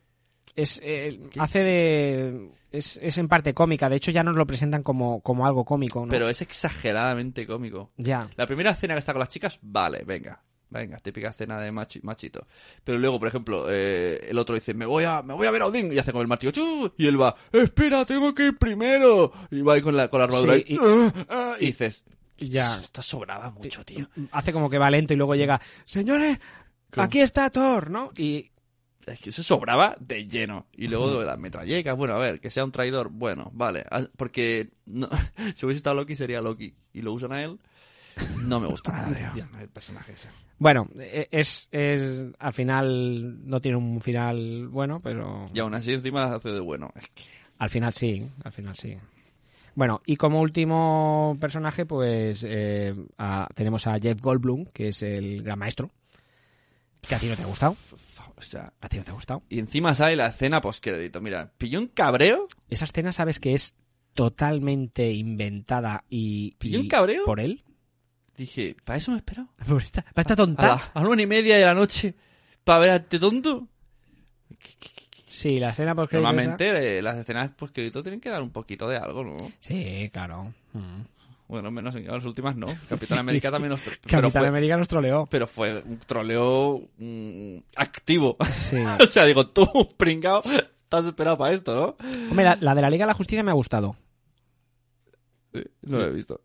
[0.62, 2.50] Es, eh, hace de.
[2.70, 6.04] Es, es en parte cómica, de hecho ya nos lo presentan como, como algo cómico,
[6.04, 6.10] ¿no?
[6.10, 7.90] Pero es exageradamente cómico.
[7.96, 8.28] Ya.
[8.36, 10.42] La primera escena que está con las chicas, vale, venga.
[10.70, 12.46] Venga, típica escena de machi- machito.
[12.84, 15.62] Pero luego, por ejemplo, eh, el otro dice, me voy a, me voy a ver
[15.62, 15.90] a Odín.
[15.90, 16.92] Y hace con el martillo, ¡chu!
[16.98, 19.32] y él va, espera, tengo que ir primero.
[19.50, 22.04] Y va ahí con la, con la armadura Sí, y, y- "Ah, ah", y dices,
[22.36, 22.78] Ya.
[22.80, 24.06] Esto sobraba mucho, tío.
[24.30, 26.38] Hace como que va lento y luego llega, señores,
[26.96, 28.10] aquí está Thor, ¿no?
[28.14, 28.50] Y
[29.12, 30.66] Es que eso sobraba de lleno.
[30.72, 33.84] Y luego de las metrallecas, bueno, a ver, que sea un traidor, bueno, vale.
[33.90, 35.08] Ah, Porque no,
[35.54, 36.74] si hubiese estado Loki sería Loki.
[36.92, 37.58] Y lo usan a él.
[38.44, 40.28] No me gusta nada, tío, el personaje ese.
[40.58, 45.92] Bueno, e- es, es al final no tiene un final bueno, pero Y aún así
[45.92, 46.90] encima hace de bueno.
[46.96, 47.22] Es que
[47.58, 48.96] al final sí, al final sí.
[49.76, 55.44] Bueno, y como último personaje, pues eh, a- tenemos a Jeff Goldblum, que es el
[55.44, 55.90] gran maestro.
[57.08, 57.76] Que a ti no te ha gustado.
[58.38, 59.42] O sea, ¿A ti no te ha gustado?
[59.48, 61.20] y encima sale la escena postcrédito.
[61.20, 62.46] Mira, pilló un cabreo.
[62.70, 63.74] Esa escena sabes que es
[64.14, 67.24] totalmente inventada y, ¿Pilló y un cabreo?
[67.24, 67.64] por él.
[68.36, 69.18] Dije, ¿para eso me
[69.82, 70.66] esta, para esta A tonta.
[70.68, 72.14] la, a la una y media de la noche.
[72.64, 73.66] ¿Para ver a este tonto?
[75.26, 78.96] Sí, la escena por Normalmente eh, las escenas postcrédito tienen que dar un poquito de
[78.96, 79.52] algo, ¿no?
[79.60, 80.52] Sí, claro.
[80.72, 81.02] Mm.
[81.48, 82.66] Bueno, menos en las últimas no.
[82.88, 83.80] Capitán América también nos...
[83.80, 85.26] pero Capitán fue- América nos troleó.
[85.30, 88.36] Pero fue un troleo mm, activo.
[88.68, 88.76] Sí.
[89.02, 91.96] o sea, digo, tú, pringao, estás esperado para esto, ¿no?
[92.30, 93.96] Hombre, la, la de la Liga de la Justicia me ha gustado.
[95.54, 96.40] Sí, no lo he visto.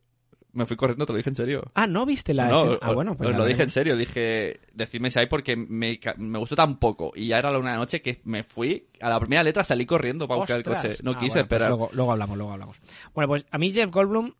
[0.54, 1.72] Me fui corriendo, te lo dije en serio.
[1.74, 2.78] Ah, ¿no viste la no?
[2.80, 3.98] Ah, bueno, pues os lo dije en serio.
[3.98, 7.12] Dije, decidme si hay porque me, me gustó tan poco.
[7.16, 9.64] Y ya era la una de la noche que me fui, a la primera letra
[9.64, 10.98] salí corriendo para buscar el coche.
[11.02, 11.70] No Ah, quise bueno, pues esperar.
[11.70, 12.78] luego, luego hablamos, luego hablamos.
[13.16, 14.32] Bueno, pues a mí Jeff Goldblum,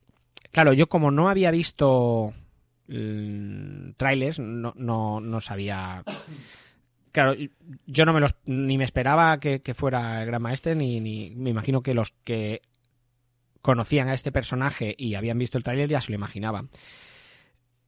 [0.54, 2.34] claro, yo como no había visto
[2.88, 6.04] mm, trailers, no, no, no sabía...
[7.12, 7.36] Claro,
[7.86, 11.30] yo no me los ni me esperaba que, que fuera el Gran Maestre, ni, ni
[11.32, 12.62] me imagino que los que
[13.62, 16.70] conocían a este personaje y habían visto el tráiler ya se lo imaginaban.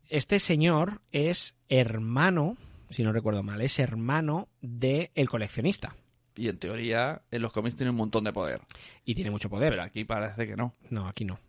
[0.10, 2.58] Este señor es hermano,
[2.90, 5.96] si no recuerdo mal, es hermano de El Coleccionista.
[6.36, 8.62] Y en teoría, en los cómics tiene un montón de poder.
[9.06, 9.72] Y tiene mucho poder.
[9.72, 10.76] Pero aquí parece que no.
[10.90, 11.40] No, aquí no.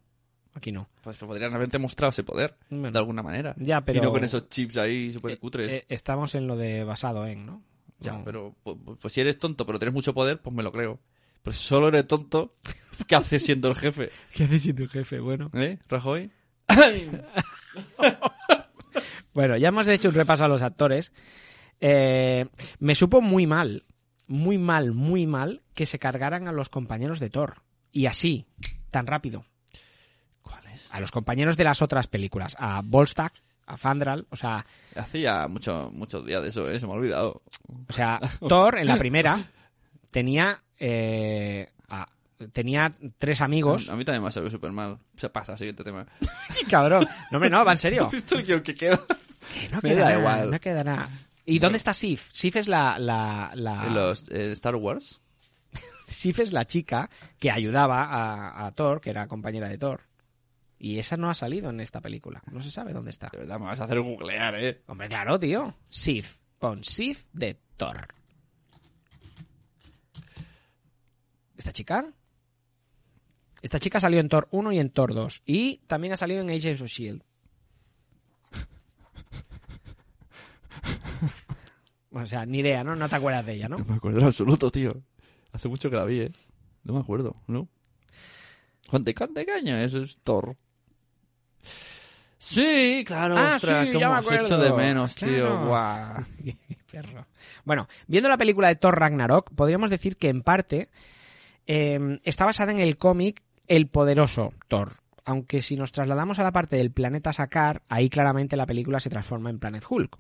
[0.56, 0.88] Aquí no.
[1.02, 2.90] Pues podrían haberte mostrado ese poder, Bueno.
[2.90, 3.54] de alguna manera.
[3.58, 5.68] Ya, pero- Y no con esos chips ahí súper Eh, cutres.
[5.70, 7.62] eh, estamos en lo de basado en, ¿no?
[8.00, 8.24] Ya, No.
[8.24, 10.98] pero pues, pues si eres tonto pero tienes mucho poder, pues me lo creo.
[11.42, 12.54] Pero si solo eres tonto,
[13.06, 14.10] ¿qué haces siendo el jefe?
[14.34, 15.20] ¿Qué haces sin tu jefe?
[15.20, 15.50] Bueno.
[15.54, 16.30] ¿Eh, Rajoy?
[19.34, 21.12] Bueno, ya hemos hecho un repaso a los actores.
[21.80, 22.46] Eh,
[22.78, 23.84] me supo muy mal,
[24.28, 27.62] muy mal, muy mal que se cargaran a los compañeros de Thor.
[27.92, 28.46] Y así,
[28.90, 29.44] tan rápido.
[30.90, 32.56] A los compañeros de las otras películas.
[32.58, 33.32] A Volstagg,
[33.66, 34.64] a Fandral, o sea...
[34.94, 36.78] Hacía mucho, muchos días de eso, ¿eh?
[36.78, 37.42] Se me ha olvidado.
[37.88, 39.44] O sea, Thor en la primera
[40.10, 40.62] tenía...
[40.78, 42.08] eh, a-
[42.52, 43.88] tenía tres amigos.
[43.88, 44.98] A mí también me ha sabido súper mal.
[45.16, 46.06] Se pasa, siguiente tema.
[46.70, 47.08] Cabrón.
[47.30, 48.08] No, hombre, no, va en serio.
[48.10, 48.98] ¿Visto el guion que queda?
[49.54, 50.50] Que no Me queda da nada, igual.
[50.50, 51.10] no queda nada.
[51.44, 52.28] ¿Y dónde está Sif?
[52.32, 52.98] Sif es la...
[52.98, 53.52] la,
[53.90, 55.20] los eh, Star Wars.
[56.08, 57.08] Sif es la chica
[57.38, 60.00] que ayudaba a, a Thor, que era compañera de Thor.
[60.78, 62.42] Y esa no ha salido en esta película.
[62.50, 63.28] No se sabe dónde está.
[63.32, 64.82] De verdad, me vas a hacer googlear, ¿eh?
[64.86, 65.74] Hombre, claro, tío.
[65.88, 66.38] Sif.
[66.58, 68.08] Pon Sif de Thor.
[71.56, 72.12] ¿Esta chica?
[73.62, 75.42] Esta chica salió en Thor 1 y en Thor 2.
[75.46, 77.22] Y también ha salido en Agents of S.H.I.E.L.D.
[82.12, 82.96] O sea, ni idea, ¿no?
[82.96, 83.76] No te acuerdas de ella, ¿no?
[83.76, 85.02] No me acuerdo en absoluto, tío.
[85.52, 86.32] Hace mucho que la vi, ¿eh?
[86.82, 87.68] No me acuerdo, ¿no?
[88.88, 89.82] ¿Cuánto de caña?
[89.82, 90.56] Eso es Thor.
[92.38, 94.58] Sí, claro, Ah, ostras, sí, cómo ya me os echo acuerdo.
[94.58, 95.26] de menos, tío.
[95.28, 95.66] Claro.
[95.66, 96.24] Guau.
[96.90, 97.26] Perro.
[97.64, 100.88] Bueno, viendo la película de Thor Ragnarok, podríamos decir que en parte
[101.66, 104.92] eh, está basada en el cómic El Poderoso Thor.
[105.24, 109.10] Aunque si nos trasladamos a la parte del planeta Sakar, ahí claramente la película se
[109.10, 110.16] transforma en Planet Hulk.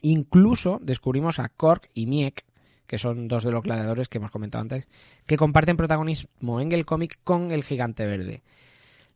[0.00, 2.44] Incluso descubrimos a Korg y Miek,
[2.88, 4.88] que son dos de los gladiadores que hemos comentado antes,
[5.26, 8.42] que comparten protagonismo en el cómic con el gigante verde.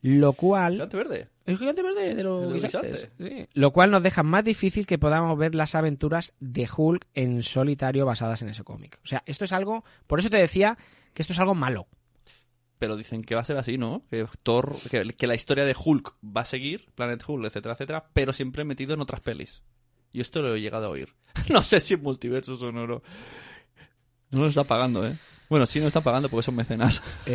[0.02, 0.74] Lo cual...
[0.74, 1.28] ¿Gigante verde?
[1.44, 3.10] El gigante verde de los ¿El de los guisantes, guisantes?
[3.18, 3.48] sí.
[3.54, 8.06] Lo cual nos deja más difícil que podamos ver las aventuras de Hulk en solitario
[8.06, 8.98] basadas en ese cómic.
[9.04, 9.84] O sea, esto es algo...
[10.06, 10.76] Por eso te decía
[11.14, 11.86] que esto es algo malo.
[12.78, 14.04] Pero dicen que va a ser así, ¿no?
[14.10, 18.10] Que Thor, que, que la historia de Hulk va a seguir, Planet Hulk, etcétera, etcétera,
[18.12, 19.62] pero siempre metido en otras pelis.
[20.12, 21.14] Y esto lo he llegado a oír.
[21.48, 23.02] no sé si en multiverso sonoro.
[24.30, 25.16] No lo está pagando, ¿eh?
[25.48, 27.02] Bueno, sí nos está pagando porque son mecenas.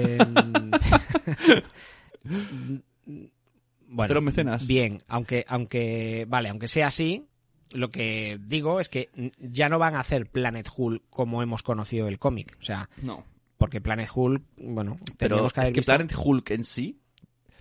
[2.24, 4.66] bueno, Cero mecenas.
[4.68, 7.26] Bien, aunque, aunque, vale, aunque sea así,
[7.72, 9.10] lo que digo es que
[9.40, 12.58] ya no van a hacer Planet Hulk como hemos conocido el cómic.
[12.60, 13.26] O sea, No.
[13.58, 17.00] porque Planet Hulk, bueno, Pero tendríamos que es haber que visto- Planet Hulk en sí,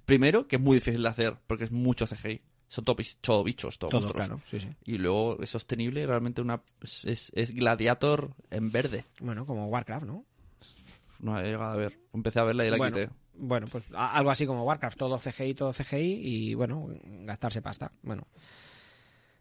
[0.04, 2.40] primero, que es muy difícil de hacer, porque es mucho CGI.
[2.68, 4.26] Son todo, todo bichos, todo, Todo, monstruos.
[4.28, 4.68] claro, sí, sí.
[4.84, 9.04] Y luego es sostenible, realmente una es, es- es Gladiator en verde.
[9.18, 10.24] Bueno, como Warcraft, ¿no?
[11.18, 11.98] No he llegado a ver.
[12.14, 13.10] Empecé a verla y la bueno, quité.
[13.34, 17.92] Bueno, pues algo así como Warcraft, todo CGI, todo CGI y bueno, gastarse pasta.
[18.02, 18.26] Bueno.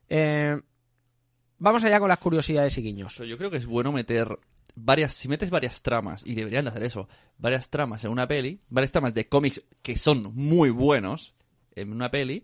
[0.08, 0.60] Eh,
[1.58, 3.18] vamos allá con las curiosidades y guiños.
[3.18, 4.40] Yo creo que es bueno meter
[4.76, 8.62] varias, si metes varias tramas, y deberían de hacer eso, varias tramas en una peli,
[8.70, 11.36] varias tramas de cómics que son muy buenos
[11.76, 12.44] en una peli,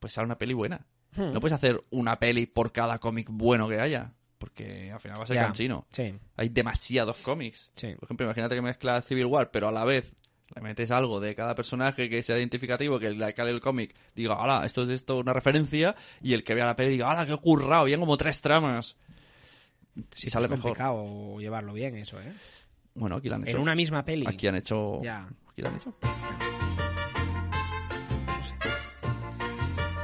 [0.00, 0.86] pues sale una peli buena.
[1.16, 1.32] Hmm.
[1.32, 5.24] No puedes hacer una peli por cada cómic bueno que haya, porque al final va
[5.24, 5.86] a ser Ya, cansino.
[5.90, 6.14] sí.
[6.36, 7.70] Hay demasiados cómics.
[7.76, 7.94] Sí.
[7.94, 10.12] Por ejemplo, imagínate que mezclas Civil War, pero a la vez
[10.54, 14.38] le metes algo de cada personaje que sea identificativo, que el que el cómic diga,
[14.38, 17.36] hola, esto es esto, una referencia, y el que vea la peli diga, hola, qué
[17.36, 18.96] currado, y como tres tramas.
[20.10, 20.62] Si Sí, sale es mejor.
[20.76, 22.32] complicado llevarlo bien eso, ¿eh?
[22.94, 23.56] Bueno, aquí lo han hecho.
[23.56, 24.24] En una misma peli.
[24.28, 25.00] Aquí han hecho.
[25.02, 25.28] Ya.
[25.50, 25.94] Aquí lo han hecho.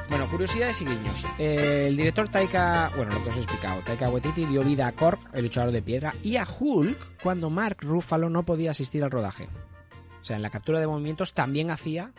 [0.09, 1.24] Bueno, curiosidades y guiños.
[1.38, 5.20] El director Taika, bueno, lo que os he explicado, Taika Waititi dio vida a Korg,
[5.32, 9.48] el luchador de piedra, y a Hulk cuando Mark Ruffalo no podía asistir al rodaje.
[10.20, 12.12] O sea, en la captura de movimientos también hacía,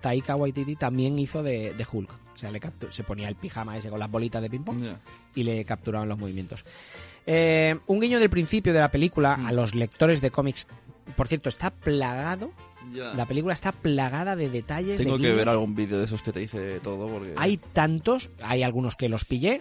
[0.00, 2.10] Taika Waititi también hizo de, de Hulk.
[2.34, 4.80] O sea, le captu- se ponía el pijama ese con las bolitas de ping-pong
[5.34, 6.64] y le capturaban los movimientos.
[7.26, 9.46] Eh, un guiño del principio de la película Mm.
[9.46, 10.66] a los lectores de cómics.
[11.16, 12.52] Por cierto, está plagado.
[12.92, 13.12] Ya.
[13.14, 14.98] La película está plagada de detalles.
[14.98, 17.34] Tengo de que ver algún vídeo de esos que te dice todo, porque.
[17.36, 19.60] Hay tantos, hay algunos que los pillé,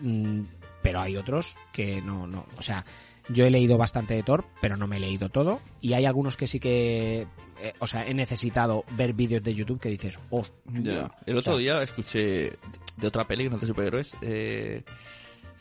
[0.00, 0.40] mm,
[0.82, 2.46] pero hay otros que no, no.
[2.58, 2.84] O sea,
[3.28, 5.60] yo he leído bastante de Thor, pero no me he leído todo.
[5.80, 7.26] Y hay algunos que sí que.
[7.60, 10.46] eh, o sea, he necesitado ver vídeos de YouTube que dices, oh.
[10.72, 11.10] Ya.
[11.26, 12.56] El otro día escuché
[12.96, 14.82] de otra peli, que no de superhéroes, eh,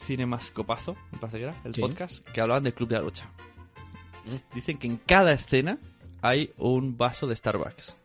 [0.05, 1.81] Cinemascopazo, me parece que era, el Sí.
[1.81, 3.29] podcast, que hablaban del Club de la Lucha.
[4.53, 5.77] Dicen que en cada escena
[6.21, 7.95] hay un vaso de Starbucks.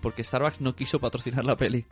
[0.00, 1.86] Porque Starbucks no quiso patrocinar la peli.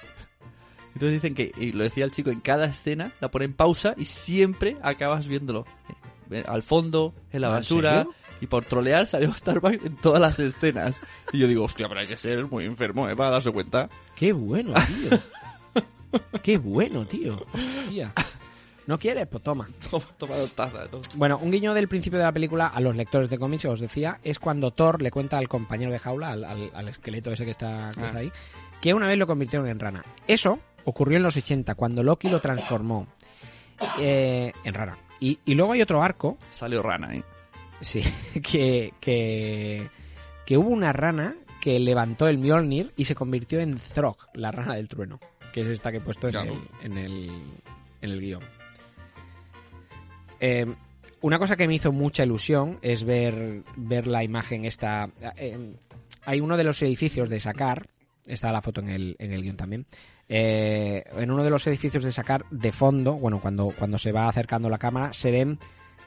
[0.94, 4.05] Entonces dicen que, y lo decía el chico, en cada escena la ponen pausa y
[4.05, 5.66] siempre acabas viéndolo.
[6.47, 7.91] Al fondo, en la ¿Ah, en basura.
[7.99, 8.15] serio?
[8.41, 11.01] Y por trolear salió Starbucks en todas las escenas.
[11.33, 13.15] Y yo digo, hostia, pero hay que ser muy enfermo, ¿eh?
[13.15, 13.89] Para darse cuenta.
[14.17, 15.83] Qué bueno, tío.
[16.43, 17.47] Qué bueno, tío.
[17.53, 18.13] Hostia.
[18.87, 19.29] ¿No quieres?
[19.29, 19.69] Pues toma.
[19.91, 21.01] Toma, toma dos tazas, ¿no?
[21.15, 24.19] Bueno, un guiño del principio de la película a los lectores de cómics, os decía,
[24.25, 27.53] es cuando Thor le cuenta al compañero de jaula, al, al- al esqueleto ese que
[27.53, 28.07] está, que Ah.
[28.07, 28.33] está ahí,
[28.81, 30.05] que una vez lo convirtieron en rana.
[30.27, 33.07] Eso ocurrió en los 80, cuando Loki lo transformó.
[33.99, 34.99] eh, en rana.
[35.23, 36.36] Y, y luego hay otro arco.
[36.51, 37.23] Salió rana, ¿eh?
[37.81, 38.03] Sí,
[38.43, 39.89] que, que,
[40.44, 44.74] que hubo una rana que levantó el Mjolnir y se convirtió en Throg, la rana
[44.74, 45.20] del trueno,
[45.53, 46.61] que es esta que he puesto en, Claro.
[46.82, 47.31] el, en, el,
[48.01, 48.43] en el guion.
[50.40, 50.66] Eh,
[51.20, 55.09] una cosa que me hizo mucha ilusión es ver, ver la imagen esta...
[55.36, 55.77] eh,
[56.24, 57.86] hay uno de los edificios de Sakar,
[58.27, 59.86] está la foto en el, en el guion también,
[60.35, 64.29] eh, en uno de los edificios de Sakar, de fondo, bueno, cuando, cuando se va
[64.29, 65.59] acercando la cámara, se ven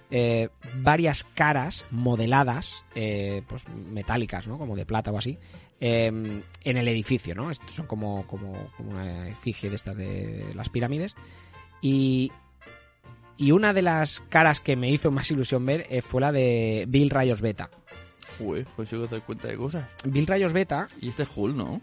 [0.09, 4.57] eh, varias caras modeladas, eh, pues metálicas, ¿no?
[4.57, 5.37] Como de plata o así,
[5.79, 7.51] eh, en el edificio, ¿no?
[7.51, 11.15] Estos son como, como, como una efigie de estas de las pirámides.
[11.79, 12.31] Y,
[13.37, 16.85] y una de las caras que me hizo más ilusión ver eh, fue la de
[16.87, 17.69] Bill Rayos Beta.
[18.39, 19.87] Uy, pues yo te doy cuenta de cosas.
[20.03, 20.87] Bill Rayos Beta.
[20.99, 21.79] Y este es Hull, ¿no?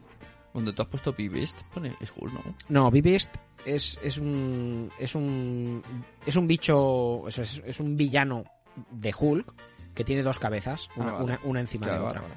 [0.54, 2.42] Donde tú has puesto Beast, pone es Hull, ¿no?
[2.68, 3.34] No, Beast
[3.64, 4.90] es, es un.
[4.98, 5.82] Es un.
[6.26, 7.26] Es un bicho.
[7.28, 8.44] Es, es un villano
[8.90, 9.52] de Hulk
[9.94, 11.24] que tiene dos cabezas, una, Ah, vale.
[11.24, 12.20] una, una encima Claro, de otra.
[12.22, 12.34] vale,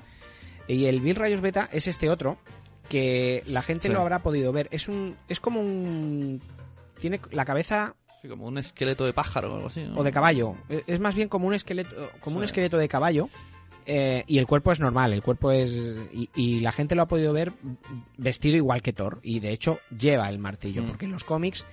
[0.67, 2.37] Y el Bill Rayos Beta es este otro
[2.89, 3.93] que la gente Sí.
[3.93, 4.67] lo habrá podido ver.
[4.71, 5.15] Es un.
[5.27, 6.41] Es como un.
[6.99, 9.97] Tiene la cabeza Sí, como un esqueleto de pájaro o algo así, ¿no?
[9.97, 10.55] o de caballo.
[10.69, 13.29] Es más bien como un esqueleto, como un esqueleto de caballo.
[13.85, 15.71] Eh, y el cuerpo es normal, el cuerpo es.
[16.13, 17.53] Y, y la gente lo ha podido ver
[18.17, 19.19] vestido igual que Thor.
[19.23, 20.83] Y de hecho lleva el martillo.
[20.83, 20.87] Mm.
[20.87, 21.65] Porque en los cómics,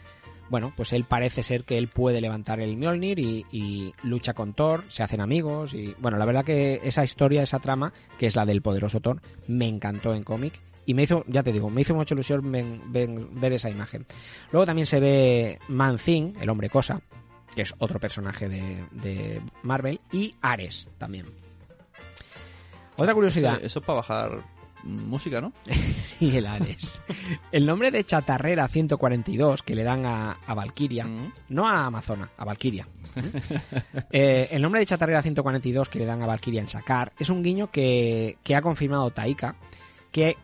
[0.51, 4.53] bueno, pues él parece ser que él puede levantar el Mjolnir y, y lucha con
[4.55, 5.75] Thor, se hacen amigos.
[5.75, 9.21] Y bueno, la verdad que esa historia, esa trama, que es la del poderoso Thor,
[9.49, 10.61] me encantó en cómic.
[10.85, 14.05] Y me hizo, ya te digo, me hizo mucha ilusión ven- ven- ver esa imagen.
[14.51, 17.01] Luego también se ve Man Thing, el hombre cosa,
[17.55, 21.27] que es otro personaje de, de Marvel, y Ares también.
[23.03, 23.61] Otra curiosidad.
[23.63, 24.43] Eso es para bajar
[24.85, 25.53] mm, música, ¿no?
[25.97, 27.03] sí, el Ares.
[27.51, 31.33] El nombre de Chatarrera 142 que le dan a, a Valkyria, Mm.
[31.51, 32.87] no a Amazona, a Valkyria.
[34.11, 37.43] Eh, el nombre de Chatarrera 142 que le dan a Valkyria en Sakar es un
[37.43, 39.57] guiño que, que ha confirmado Taika,
[40.11, 40.37] que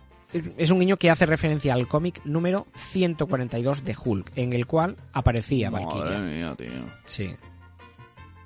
[0.58, 4.96] es- un guiño que hace referencia al cómic número 142 de Hulk, en el cual
[5.12, 6.04] aparecía Valkyria.
[6.04, 6.68] Madre mía, tío.
[7.06, 7.30] Sí.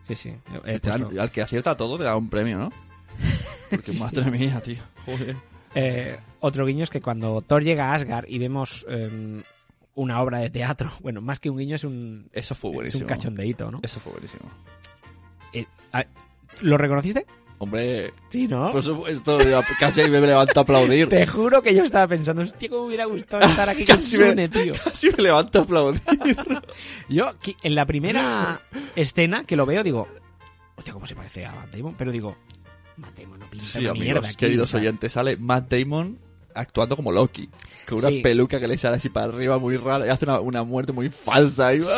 [0.02, 0.34] Sí, sí.
[0.90, 2.70] Al- al, que acierta todo le da un premio, ¿no?
[3.76, 4.82] Porque madre mía, tío.
[5.06, 5.36] Joder.
[5.74, 9.42] Eh, otro guiño es que cuando Thor llega a Asgard y vemos eh,
[9.94, 13.02] una obra de teatro, bueno, más que un guiño es un, Eso fue es buenísimo.
[13.04, 13.80] un cachondeíto, ¿no?
[13.82, 14.50] Eso fue buenísimo.
[15.52, 16.04] Eh, a-
[16.60, 17.26] ¿Lo reconociste?
[17.58, 18.72] Hombre, Sí, ¿no?
[18.72, 21.08] por supuesto, yo casi me levanto a aplaudir.
[21.08, 24.18] Te juro que yo estaba pensando, hostia, cómo me hubiera gustado estar aquí con Casi
[24.18, 24.72] me- Sune, tío.
[24.82, 26.02] Casi me levanto a aplaudir.
[27.08, 27.30] Yo,
[27.62, 28.60] en la primera
[28.96, 30.08] escena que lo veo, digo,
[30.74, 32.36] hostia, cómo se parece a Damon, pero digo,
[32.96, 36.18] Matt Damon no pinta Sí, una amigos, mierda aquí, queridos oyentes, sale Matt Damon
[36.54, 37.48] actuando como Loki.
[37.88, 38.20] Con una Sí.
[38.22, 41.08] peluca que le sale así para arriba muy rara y hace una, una muerte muy
[41.08, 41.74] falsa.
[41.74, 41.82] Y...
[41.82, 41.88] Sí.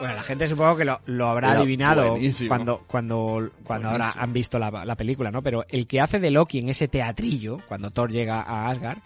[0.00, 2.48] Bueno, la gente supongo que lo, lo habrá Era adivinado buenísimo.
[2.48, 5.42] cuando cuando cuando ahora han visto la, la película, ¿no?
[5.42, 8.98] Pero el que hace de Loki en ese teatrillo, cuando Thor llega a Asgard,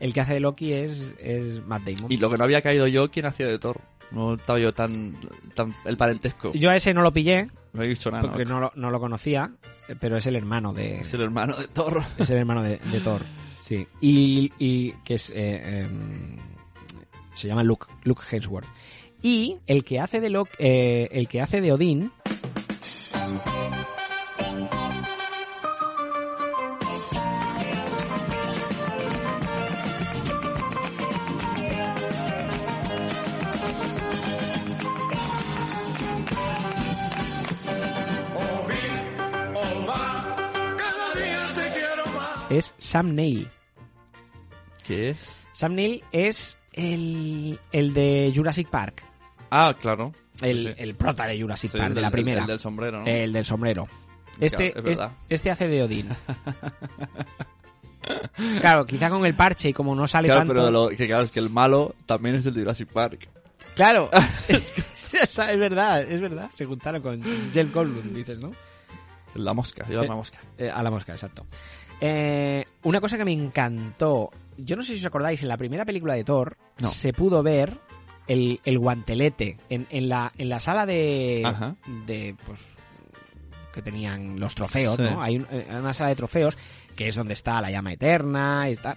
[0.00, 2.12] el que hace de Loki es, es Matt Damon.
[2.12, 3.80] Y lo que no había caído yo, ¿quién hacía de Thor?
[4.10, 5.16] No estaba yo tan,
[5.54, 6.52] tan el parentesco.
[6.52, 8.24] Yo a ese no lo pillé, No he dicho nada.
[8.28, 9.50] porque no lo, no lo conocía,
[10.00, 11.00] pero es el hermano de...
[11.00, 12.02] Es el hermano de Thor.
[12.18, 13.22] Es el hermano de, de Thor,
[13.60, 13.86] sí.
[14.00, 15.30] Y, y que es...
[15.30, 16.36] eh, em,
[17.34, 18.68] se llama Luke, Luke Hemsworth.
[19.22, 22.12] Y el que hace de eh, el que hace de Odín...
[42.58, 43.48] es Sam Neill.
[44.86, 45.36] ¿Qué es?
[45.52, 49.04] Sam Neill es el, el de Jurassic Park.
[49.50, 50.12] Ah, claro.
[50.42, 50.74] El, Sí, sí.
[50.78, 52.40] el prota de Jurassic Sí, Park, de la primera.
[52.40, 53.06] el del sombrero, ¿no?
[53.06, 53.86] El del sombrero.
[54.40, 56.08] Este, Claro, es este hace de Odín.
[58.60, 60.54] claro, quizá con el parche y como no sale Claro, tanto...
[60.54, 63.28] pero lo, que claro, es que el malo también es el de Jurassic Park.
[63.74, 64.10] Claro.
[65.14, 66.50] Es verdad, es verdad.
[66.52, 67.22] Se juntaron con
[67.52, 68.50] Jeff Goldblum, dices, ¿no?
[69.36, 70.40] La mosca, lleva Eh, la mosca.
[70.58, 71.46] eh, a la mosca, exacto.
[72.00, 75.84] Eh, una cosa que me encantó, yo no sé si os acordáis, en la primera
[75.84, 76.88] película de Thor No.
[76.88, 77.78] se pudo ver
[78.26, 81.76] el, el guantelete en, en la, en la sala de, Ajá.
[82.06, 82.60] de pues
[83.72, 85.02] que tenían los trofeos, Sí.
[85.02, 85.20] ¿no?
[85.22, 86.56] Hay un- eh, una sala de trofeos
[86.94, 88.96] que es donde está la llama eterna y tal.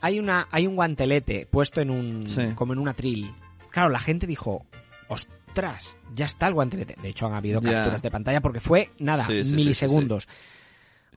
[0.00, 2.48] Hay una hay un guantelete puesto en un Sí.
[2.54, 3.32] como en un atril.
[3.70, 4.66] Claro, la gente dijo,
[5.08, 9.26] "Ostras, ya está el guantelete." De hecho han habido capturas de pantalla porque fue nada,
[9.26, 10.26] sí, milisegundos.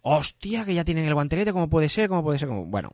[0.05, 2.09] Hostia, que ya tienen el guantelete, ¿cómo puede ser?
[2.09, 2.49] ¿Cómo puede ser?
[2.49, 2.65] ¿Cómo?
[2.65, 2.91] Bueno,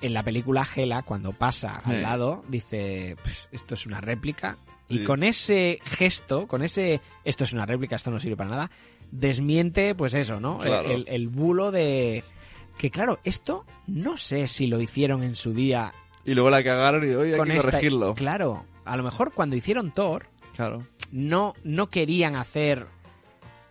[0.00, 2.00] en la película Gela, cuando pasa al Sí.
[2.02, 4.56] lado, dice, "Pff, esto es una réplica
[4.92, 8.70] Y con ese gesto, con ese esto es una réplica, esto no sirve para nada,
[9.12, 10.60] desmiente pues eso, ¿no?
[10.62, 10.90] El- Claro.
[10.90, 12.24] El, el bulo de
[12.76, 15.92] que claro, esto no sé si lo hicieron en su día
[16.24, 18.14] Y luego la cagaron y hoy hay que esta- corregirlo.
[18.16, 20.26] Claro, a lo mejor cuando hicieron Thor,
[20.56, 20.84] Claro.
[21.12, 22.86] no, no querían hacer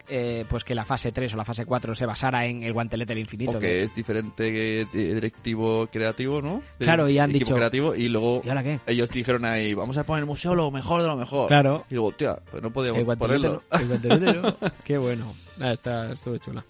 [0.10, 3.14] eh, pues que la fase 3 o la fase 4 se basara en el guantelete
[3.14, 3.60] del infinito.
[3.60, 6.61] Que es diferente de- directivo creativo, ¿no?
[6.80, 8.80] De- Claro, y han dicho- creativo y luego ¿Y ahora qué?
[8.88, 11.48] ellos dijeron ahí, vamos a poner el museo lo mejor de lo mejor.
[11.48, 11.86] Claro.
[11.90, 13.64] Y luego, tía, pues no podíamos El ponerlo.
[13.72, 14.56] no, el guantelete no.
[14.84, 15.34] Qué bueno.
[15.60, 16.65] Ah, está, estuvo chula.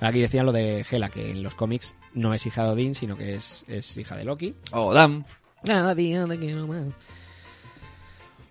[0.00, 3.16] Aquí decían lo de Hela, que en los cómics no es hija de Odín, sino
[3.16, 4.54] que es, es hija de Loki.
[4.72, 5.24] Oh, damn.
[5.62, 6.86] Quiero más.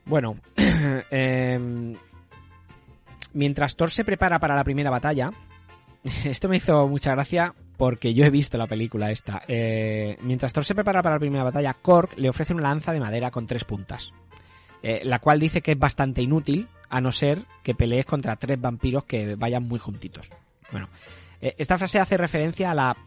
[0.06, 0.38] Bueno,
[1.12, 1.96] em,
[3.34, 5.32] mientras Thor se prepara para la primera batalla,
[6.26, 9.42] esto me hizo mucha gracia porque yo he visto la película esta.
[9.48, 13.00] Eh, mientras Thor se prepara para la primera batalla, Korg le ofrece una lanza de
[13.00, 14.12] madera con tres puntas,
[14.84, 18.60] eh, la cual dice que es bastante inútil a no ser que pelees contra tres
[18.60, 20.30] vampiros que vayan muy juntitos.
[20.74, 20.90] Bueno,
[21.40, 22.98] eh, esta frase hace referencia a la,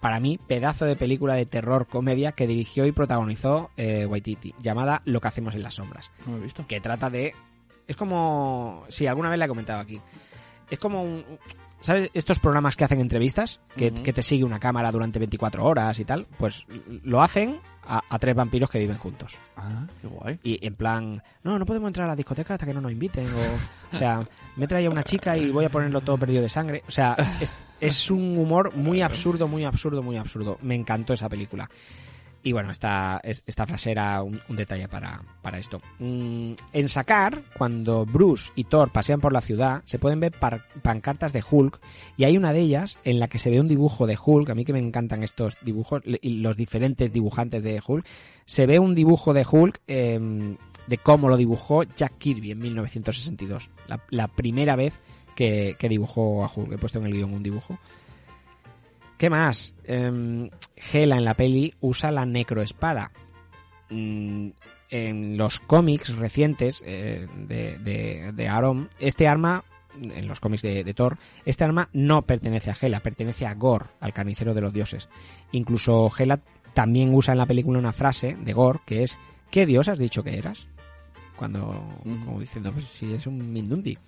[0.00, 5.20] para mí, pedazo de película de terror comedia que dirigió y protagonizó Waititi, llamada Lo
[5.20, 6.12] que hacemos en las sombras.
[6.24, 6.64] No lo he visto.
[6.68, 7.34] Que trata de...
[7.90, 8.84] Es como...
[8.88, 10.00] Sí, alguna vez la he comentado aquí.
[10.70, 11.24] Es como un...
[11.80, 13.60] ¿Sabes estos programas que hacen entrevistas?
[13.76, 16.24] Que, que te sigue una cámara durante 24 horas y tal.
[16.38, 16.64] Pues
[17.02, 19.38] lo hacen a, a tres vampiros que viven juntos.
[19.56, 20.38] Ah, qué guay.
[20.44, 23.26] Y en plan, no, no podemos entrar a la discoteca hasta que no nos inviten.
[23.26, 26.84] O, o sea, me traía una chica y voy a ponerlo todo perdido de sangre.
[26.86, 30.58] O sea, es, es un humor muy absurdo, muy absurdo, muy absurdo.
[30.62, 31.68] Me encantó esa película.
[32.42, 35.80] Y bueno, esta, es- esta frase era un, detalle para, para esto.
[35.98, 40.64] Mm, en Sakar, cuando Bruce y Thor pasean por la ciudad, se pueden ver par-
[40.82, 41.78] pancartas de Hulk
[42.16, 44.48] y hay una de ellas en la que se ve un dibujo de Hulk.
[44.48, 48.06] A mí que me encantan estos dibujos y los diferentes dibujantes de Hulk.
[48.46, 50.56] Se ve un dibujo de Hulk em,
[50.86, 53.70] de cómo lo dibujó Jack Kirby en 1962.
[53.86, 54.94] La, la primera vez
[55.36, 56.72] que, que dibujó a Hulk.
[56.72, 57.78] He puesto en el guion un dibujo.
[59.20, 59.74] ¿Qué más?
[59.84, 63.12] Em, Hela en la peli usa la necroespada.
[63.90, 64.48] Mm,
[64.88, 69.62] en los cómics recientes eh, de, de, de Aaron, este arma,
[70.00, 73.88] en los cómics de, de Thor, este arma no pertenece a Hela, pertenece a Gore,
[74.00, 75.10] al carnicero de los dioses.
[75.52, 76.40] Incluso Hela
[76.72, 79.18] también usa en la película una frase de Gore que es
[79.50, 80.66] ¿Qué dios has dicho que eras?
[81.36, 83.98] Cuando, como diciendo, pues si es un Mindundi.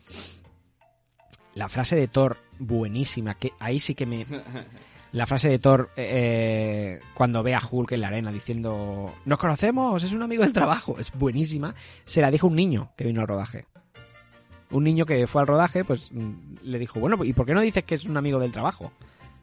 [1.54, 4.24] La frase de Thor, buenísima, que ahí sí que me...
[5.12, 10.02] La frase de Thor eh, cuando ve a Hulk en la arena diciendo nos conocemos,
[10.02, 11.74] es un amigo del trabajo, es buenísima.
[12.04, 13.66] Se la dijo un niño que vino al rodaje.
[14.70, 16.32] Un niño que fue al rodaje, pues mm,
[16.62, 18.90] le dijo, bueno, ¿y por qué no dices que es un amigo del trabajo?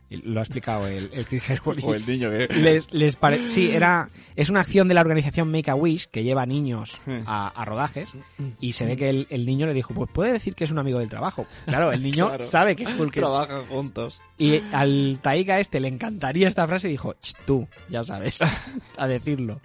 [0.09, 1.83] Lo ha explicado el, el Chris Hemsworth.
[1.83, 5.51] O el niño que- Les, les pare- Sí, era, es una acción de la organización
[5.51, 8.13] Make a Wish que lleva niños a, a rodajes
[8.59, 10.79] y se ve que el, el niño le dijo, pues puede decir que es un
[10.79, 11.45] amigo del trabajo.
[11.65, 12.43] Claro, el niño Claro.
[12.43, 14.19] sabe que Hulk es- Trabajan juntos.
[14.37, 18.39] y al Taika este le encantaría esta frase y dijo, "Ch, tú, ya sabes,
[18.97, 19.61] a decirlo.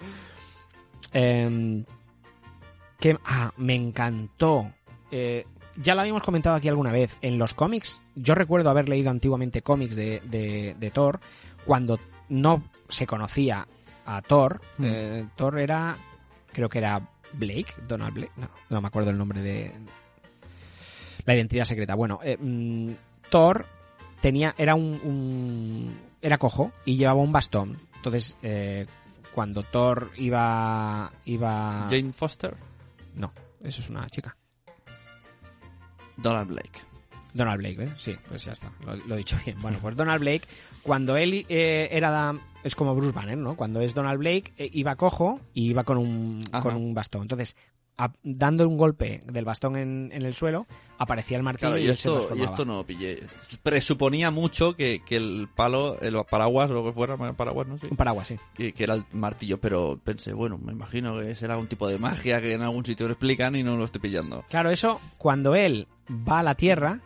[1.12, 1.84] Em,
[3.00, 4.72] que, ah, me encantó.
[5.10, 7.16] Eh, ya lo habíamos comentado aquí alguna vez.
[7.22, 11.20] En los cómics, yo recuerdo haber leído antiguamente cómics de, de, de Thor
[11.64, 11.98] cuando
[12.28, 13.66] no se conocía
[14.06, 14.60] a Thor.
[14.78, 14.84] Mm.
[14.86, 15.96] Eh, Thor era,
[16.52, 17.00] creo que era
[17.32, 19.72] Blake, Donald Blake, no, no me acuerdo el nombre de
[21.24, 21.94] la identidad secreta.
[21.94, 22.92] Bueno, eh, mm,
[23.30, 23.66] Thor
[24.20, 27.78] tenía era un, un- era cojo y llevaba un bastón.
[27.96, 28.86] Entonces, eh,
[29.34, 32.54] cuando Thor iba iba Jane Foster.
[33.16, 33.32] no,
[33.62, 34.36] eso es una chica.
[36.16, 36.80] Donald Blake.
[37.32, 37.92] Donald Blake, ¿eh?
[37.96, 39.60] Sí, pues ya está, lo, lo he dicho bien.
[39.60, 40.42] Bueno, pues Donald Blake,
[40.82, 42.32] cuando él eh, era...
[42.62, 43.56] es como Bruce Banner, ¿no?
[43.56, 46.62] Cuando es Donald Blake, eh, iba cojo y iba con un, Ajá.
[46.62, 47.22] con un bastón.
[47.22, 47.56] Entonces,
[47.98, 51.86] a- dando un golpe del bastón en, en el suelo, aparecía el martillo Claro, y,
[51.86, 53.18] y él se esto, y esto no pillé.
[53.64, 57.78] Presuponía mucho que, que el palo, el paraguas o lo que fuera, paraguas, ¿no?
[57.78, 57.88] Sí.
[57.90, 58.36] Un paraguas, sí.
[58.54, 61.98] Que, que era el martillo, pero pensé, bueno, me imagino que será un tipo de
[61.98, 64.44] magia que en algún sitio lo explican y no lo estoy pillando.
[64.48, 67.00] Claro, eso cuando él va a la Tierra,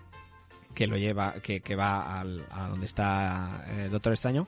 [0.74, 4.46] que lo lleva, que, que va al- a donde está eh, Doctor Extraño,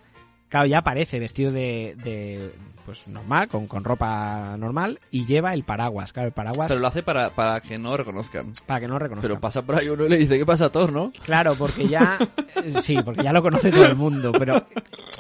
[0.51, 2.53] claro, ya aparece vestido de, de,
[2.85, 6.13] pues normal, con, con ropa normal, y lleva el paraguas.
[6.13, 8.53] Claro, el paraguas Pero lo hace para, para que no reconozcan.
[8.67, 9.29] para que no reconozcan.
[9.31, 11.13] Pero pasa por ahí uno y le dice, ¿qué pasa, Thor, no?
[11.25, 12.19] Claro, porque ya.
[12.63, 14.33] eh, Sí, porque ya lo conoce todo el mundo.
[14.33, 14.67] Pero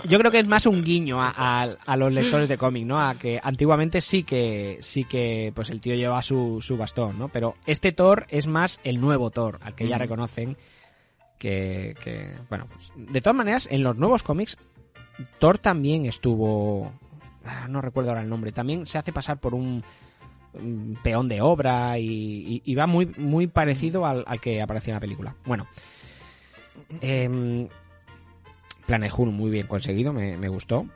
[0.08, 3.00] yo creo que es más un guiño a, a- a los lectores de cómic, ¿no?
[3.00, 4.78] A que antiguamente sí que.
[4.80, 5.52] Sí que.
[5.54, 7.28] Pues el tío lleva su, su bastón, ¿no?
[7.28, 10.56] Pero este Thor es más el nuevo Thor, al que ya reconocen.
[11.38, 11.94] Que.
[12.04, 14.58] que bueno, pues, de todas maneras, en los nuevos cómics,
[15.38, 16.92] Thor también estuvo.
[17.44, 18.52] ah, No recuerdo ahora el nombre.
[18.52, 19.82] También se hace pasar por un.
[21.02, 25.00] peón de obra y, y- va muy, muy parecido al, al que aparecía en la
[25.00, 25.34] película.
[25.44, 25.66] Bueno,
[29.16, 30.86] Hulk muy bien conseguido, me, gustó.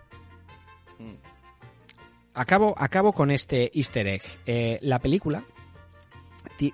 [2.34, 4.22] Acabo, acabo con este easter egg.
[4.46, 5.44] Eh, la película,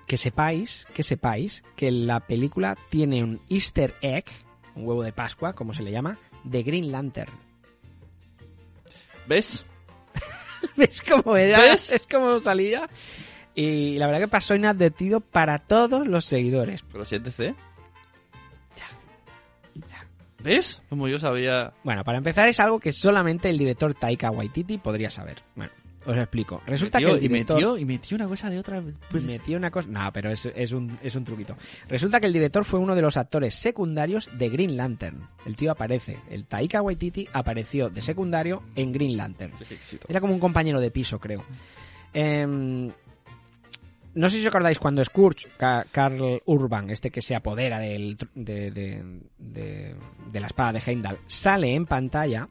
[0.07, 4.25] que sepáis, que sepáis que la película tiene un easter egg,
[4.75, 7.33] un huevo de Pascua, como se le llama, de Green Lantern.
[9.27, 9.65] ¿Ves?
[10.75, 11.59] ¿Ves cómo era?
[11.59, 11.91] ¿Ves?
[11.91, 12.89] Es como salía.
[13.53, 16.83] Y la verdad que pasó inadvertido para todos los seguidores.
[16.91, 17.55] Pero siéntese.
[20.43, 20.81] ¿Ves?
[20.89, 21.73] Como yo sabía.
[21.83, 25.43] Bueno, para empezar es algo que solamente el director Taika Waititi podría saber.
[25.55, 25.71] Bueno,
[26.05, 26.61] os explico.
[26.65, 27.59] Resulta Metió- que el director...
[27.59, 28.83] y, metió, y metió una cosa de otra.
[29.09, 29.87] pues, Metió una cosa...
[29.89, 31.55] No, pero es, es un, es un truquito.
[31.87, 35.21] Resulta que el director fue uno de los actores secundarios de Green Lantern.
[35.45, 36.19] El tío aparece.
[36.29, 39.53] El Taika Waititi apareció de secundario en Green Lantern.
[40.07, 41.43] Era como un compañero de piso, creo.
[42.13, 42.91] Em,
[44.13, 48.17] no sé si os acordáis cuando Scourge, Ca- Carl Urban, este que se apodera del
[48.35, 49.95] de, de- de-
[50.29, 52.49] de la espada de Heimdall, sale en pantalla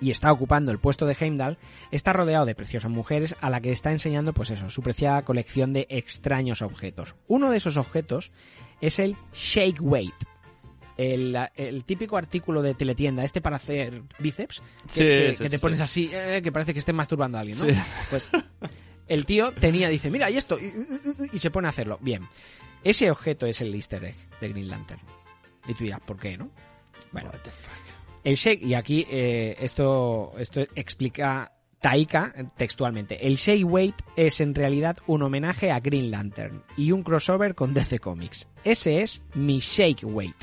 [0.00, 1.58] y está ocupando el puesto de Heimdall,
[1.90, 5.72] está rodeado de preciosas mujeres a la que está enseñando, pues eso, su preciada colección
[5.72, 7.16] de extraños objetos.
[7.26, 8.30] Uno de esos objetos
[8.80, 10.14] es el Shake Weight.
[10.96, 15.50] El, el típico artículo de teletienda, este para hacer bíceps, que, Sí, que- sí, que
[15.50, 15.82] te sí, pones sí.
[15.84, 17.66] así, eh, que parece que estés masturbando a alguien, ¿no?
[18.10, 18.30] Pues
[19.06, 21.98] el tío tenía, dice, mira, y esto, y, y- y se pone a hacerlo.
[22.02, 22.26] Bien,
[22.82, 25.00] ese objeto es el easter egg de Green Lantern.
[25.68, 26.50] Y tú dirás, ¿por qué, no?
[27.12, 27.30] Bueno,
[28.28, 31.50] el shake, y aquí eh, esto, esto explica
[31.80, 33.26] Taika textualmente.
[33.26, 37.72] El shake weight es en realidad un homenaje a Green Lantern y un crossover con
[37.72, 38.46] DC Comics.
[38.64, 40.36] Ese es mi shake weight.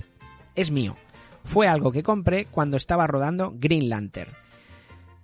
[0.55, 0.95] Es mío.
[1.43, 4.31] Fue algo que compré cuando estaba rodando Green Lantern.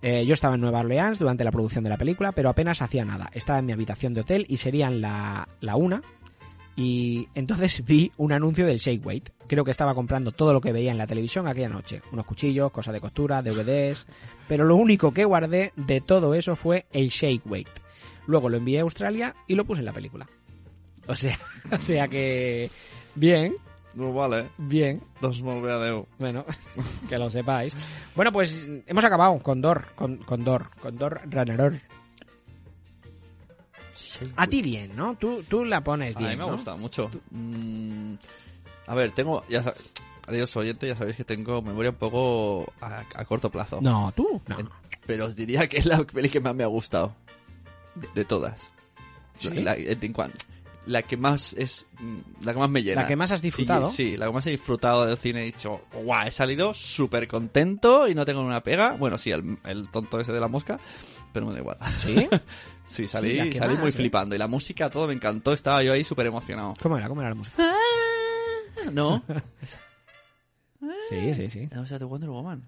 [0.00, 3.04] Eh, yo estaba en Nueva Orleans durante la producción de la película, pero apenas hacía
[3.04, 3.28] nada.
[3.34, 6.00] Estaba en mi habitación de hotel y serían la, la una.
[6.74, 9.28] Y entonces vi un anuncio del Shake Weight.
[9.46, 12.00] Creo que estaba comprando todo lo que veía en la televisión aquella noche.
[12.12, 14.06] Unos cuchillos, cosas de costura, DVDs.
[14.48, 17.68] Pero lo único que guardé de todo eso fue el Shake Weight.
[18.26, 20.26] Luego lo envié a Australia y lo puse en la película.
[21.06, 21.38] O sea,
[21.70, 22.70] o sea que...
[23.14, 23.54] Bien,
[23.94, 24.48] No vale.
[24.56, 25.02] bien.
[25.20, 25.42] Dos.
[26.18, 26.46] Bueno,
[27.10, 27.76] que lo sepáis.
[28.16, 31.20] Bueno, pues hemos acabado con Dor, con, con Dor, con Dor.
[34.36, 35.14] A ti bien, ¿no?
[35.16, 36.52] Tú, tú la pones A bien, mí me ha ¿no?
[36.54, 37.10] gustado mucho.
[37.30, 38.14] Mm,
[38.86, 39.44] a ver, tengo.
[39.48, 39.74] Ya sab-
[40.26, 43.80] Adiós, oyente, ya sabéis que tengo memoria un poco a, a corto plazo.
[43.82, 44.60] No, tú, no.
[44.60, 44.68] En-
[45.06, 47.14] Pero os diría que es la peli que más me ha gustado.
[47.96, 48.70] De, de todas.
[49.38, 49.50] ¿Sí?
[49.50, 49.76] La,
[50.14, 50.32] cuan-
[50.86, 51.86] la que más es.
[51.98, 53.02] mm, La que más me llena.
[53.02, 53.90] La que más has disfrutado.
[53.90, 55.42] Sí, sí, la que más he disfrutado del cine.
[55.42, 58.92] He dicho, guau, he salido súper contento y no tengo una pega.
[58.92, 60.78] Bueno, sí, el, el tonto ese de la mosca,
[61.32, 61.78] pero me da igual.
[61.98, 62.28] ¿Sí?
[62.92, 64.34] sí, salí, la salí muy flipando.
[64.34, 65.52] Y la música, todo me encantó.
[65.52, 66.74] Estaba yo ahí súper emocionado.
[66.80, 67.08] ¿Cómo era?
[67.08, 67.56] ¿Cómo era la música?
[68.92, 69.22] ¿No?
[71.08, 71.68] Sí, sí, sí.
[71.78, 72.64] O sea, de Wonder Woman.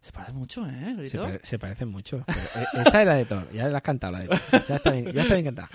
[0.00, 1.08] Se parece mucho, ¿eh?
[1.08, 2.22] Se, pare- se parecen mucho.
[2.26, 4.40] Pero, eh, esta era de Thor, ya la has cantado la de Thor.
[4.68, 5.68] Ya está bien, ya está bien cantada.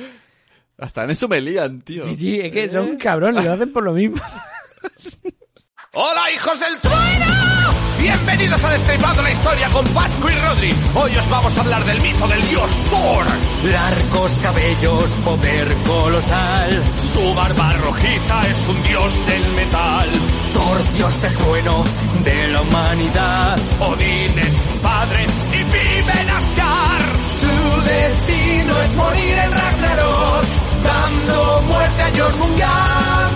[0.78, 2.06] Hasta en eso me lían, tío.
[2.06, 4.22] Sí, sí, es que son cabrones, lo hacen por lo mismo.
[5.94, 7.89] ¡Hola, hijos del trueno!
[8.00, 10.74] Bienvenidos a Destripando la Historia con Pascu y Rodri.
[10.96, 13.26] Hoy os vamos a hablar del mito del dios Thor.
[13.70, 16.84] Largos cabellos, poder colosal.
[17.12, 20.10] Su barba rojiza es un dios del metal.
[20.54, 21.84] Thor, dios del trueno,
[22.24, 23.60] de la humanidad.
[23.80, 27.16] Odín es su padre y vive en Asgard.
[27.42, 30.46] Su destino es morir en Ragnarok,
[30.84, 33.29] dando muerte a Jormungandr.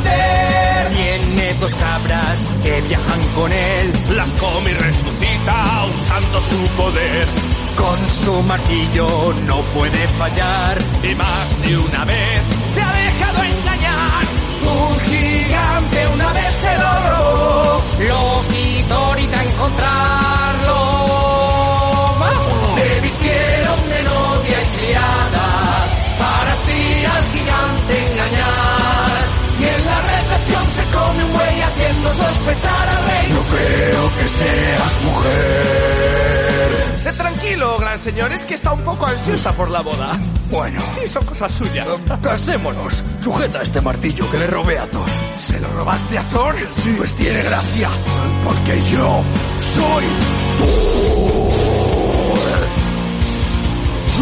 [1.60, 3.94] Dos cabras que viajan con él.
[4.10, 7.28] Las come y resucita usando su poder.
[7.76, 10.78] Con su martillo no puede fallar.
[11.04, 12.42] Y más de una vez
[12.74, 14.24] se ha dejado engañar.
[14.66, 17.84] Un gigante una vez se lo robó.
[18.00, 20.43] Loki ahorita encontrarlo.
[33.56, 37.00] Creo que seas mujer.
[37.06, 40.18] Eh, Tranquilo, gran señor, es que está un poco ansiosa por la boda.
[40.50, 41.88] Bueno, Sí, son cosas suyas.
[42.22, 43.04] casémonos.
[43.22, 45.10] Sujeta este martillo que le robé a Thor.
[45.46, 46.56] ¿Se lo robaste a Thor?
[46.82, 46.94] Sí.
[46.98, 47.90] Pues tiene gracia.
[48.44, 49.24] Porque yo
[49.60, 50.06] soy
[50.60, 51.64] Thor.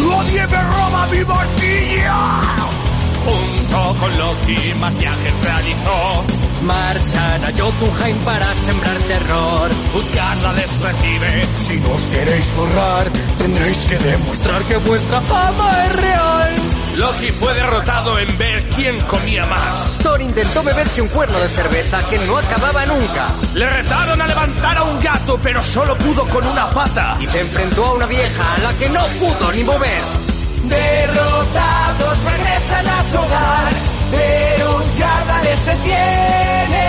[0.08, 2.81] ¡Nadie me roba mi martillo!
[3.24, 6.24] Junto con Loki más viajes realizó
[6.62, 9.70] marchan a Jotunheim para sembrar terror.
[9.94, 11.42] Utgarda les recibe.
[11.66, 16.56] Si nos queréis borrar, tendréis que demostrar que vuestra fama es real.
[16.96, 19.98] Loki fue derrotado en ver quién comía más.
[19.98, 23.28] Thor intentó beberse un cuerno de cerveza que no acababa nunca.
[23.54, 27.16] Le retaron a levantar a un gato, pero solo pudo con una pata.
[27.20, 30.31] Y se enfrentó a una vieja a la que no pudo ni mover.
[30.62, 33.72] Derrotados regresan a su hogar,
[34.12, 36.86] pero Utgarda les detiene.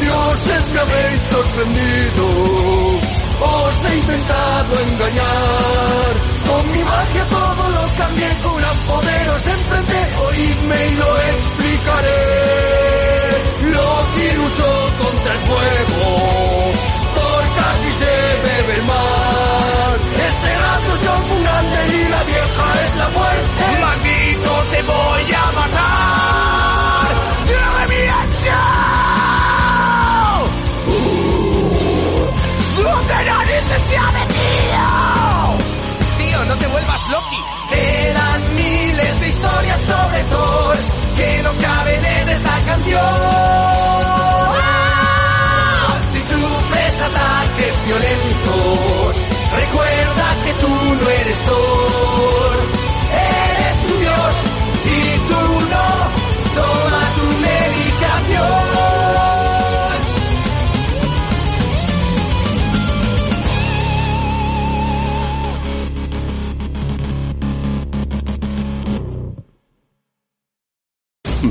[0.00, 2.28] Dioses me habéis sorprendido,
[3.40, 6.14] os he intentado engañar.
[6.46, 12.46] Con mi magia todo lo cambié, con gran poder os enfrenté, oídme y lo explicaré.
[13.62, 15.40] Loki luchó contra el
[24.76, 26.25] te voy a matar.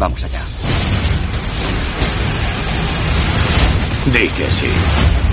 [0.06, 0.40] Vamos allá.
[4.06, 5.25] Di que sí.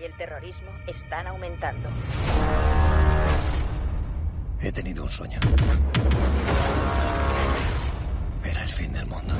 [0.00, 1.88] Y el terrorismo están aumentando.
[4.60, 5.38] He tenido un sueño.
[8.44, 9.34] Era el fin del mundo.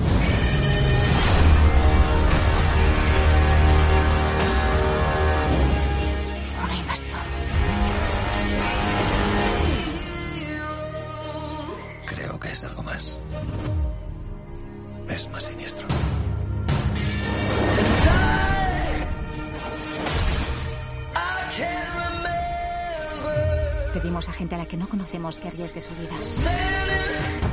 [25.38, 26.10] Que arriesgue su vida.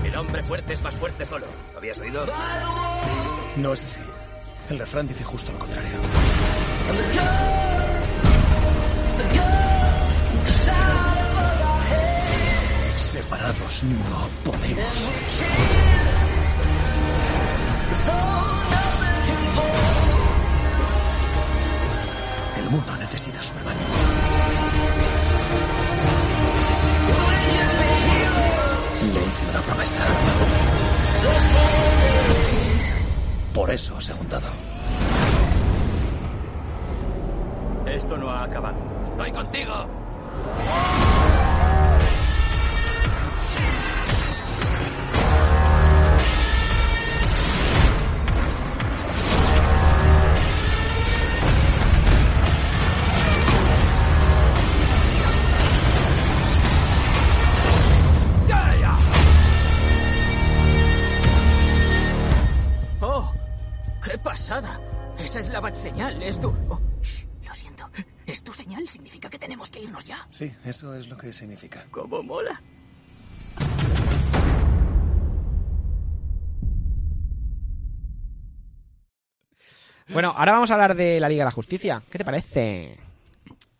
[0.03, 1.45] El hombre fuerte es más fuerte solo.
[1.73, 2.25] ¿Lo habías oído?
[3.57, 3.99] No es así.
[4.69, 5.91] El refrán dice justo lo contrario.
[12.97, 15.96] Separados no podemos.
[29.67, 29.99] Promesa.
[33.53, 34.47] Por eso os he juntado.
[37.85, 38.77] Esto no ha acabado.
[39.05, 39.96] Estoy contigo.
[66.27, 66.49] Es tu.
[66.69, 67.89] Oh, shh, lo siento.
[68.25, 68.87] ¿Es tu señal?
[68.87, 70.27] Significa que tenemos que irnos ya.
[70.31, 71.85] Sí, eso es lo que significa.
[71.91, 72.61] ¿Cómo mola?
[80.09, 82.01] Bueno, ahora vamos a hablar de la Liga de la Justicia.
[82.09, 82.97] ¿Qué te parece?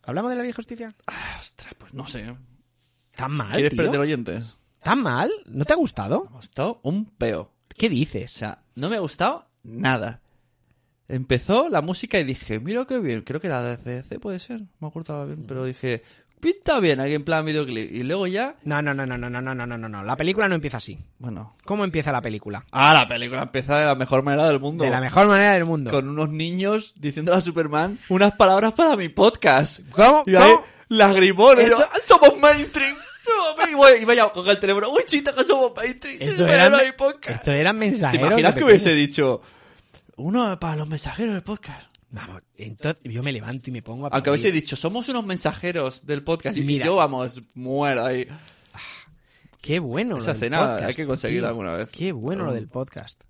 [0.02, 0.94] ¿Hablamos de la Liga de Justicia?
[1.38, 2.34] ostras, pues no sé.
[3.14, 3.82] ¿Tan mal, ¿Quieres tío?
[3.82, 4.56] perder oyentes?
[4.82, 5.30] ¿Tan mal?
[5.46, 6.24] ¿No te ha gustado?
[6.24, 7.50] Me ha gustado un peo.
[7.76, 8.34] ¿Qué dices?
[8.34, 10.20] O sea, no me ha gustado nada.
[11.08, 14.60] Empezó la música y dije, mira qué bien, creo que era de CDC, puede ser,
[14.80, 16.02] me acuerdo bien, pero dije,
[16.38, 17.90] pinta bien aquí en plan videoclip.
[17.92, 20.04] Y luego ya, No, no, no, no, no, no, no, no, no, no, no.
[20.04, 20.98] La película no empieza así.
[21.18, 21.56] bueno.
[21.64, 22.66] ¿Cómo empieza la película?
[22.72, 24.84] Ah, la película empieza de la mejor manera del mundo.
[24.84, 25.90] De la mejor manera del mundo.
[25.90, 29.80] Con unos niños diciendo a Superman unas palabras para mi podcast.
[29.90, 30.24] ¿Cómo?
[30.26, 30.64] Y ahí, ¿Cómo?
[31.62, 32.96] Esto- yo, ¡Somos mainstream!
[33.24, 34.02] ¡Somos mainstream!
[34.02, 34.90] Y vaya con el teléfono.
[34.90, 36.18] ¡Uy, chita, que somos mainstream!
[36.20, 38.26] Esto eran, no esto eran ¿Te mensajeros.
[38.28, 39.40] imaginas de que hubiese dicho
[40.18, 41.88] uno para los mensajeros del podcast?
[42.10, 46.06] Vamos, entonces yo me levanto y me pongo a Aunque hubiese dicho, somos unos mensajeros
[46.06, 46.56] del podcast.
[46.56, 46.86] Y Mira.
[46.86, 48.26] yo, vamos, muero ahí.
[49.60, 51.50] Qué bueno Esa lo del escena podcast, hay que conseguirla tío.
[51.50, 51.88] alguna vez.
[51.90, 53.20] Qué bueno lo del podcast.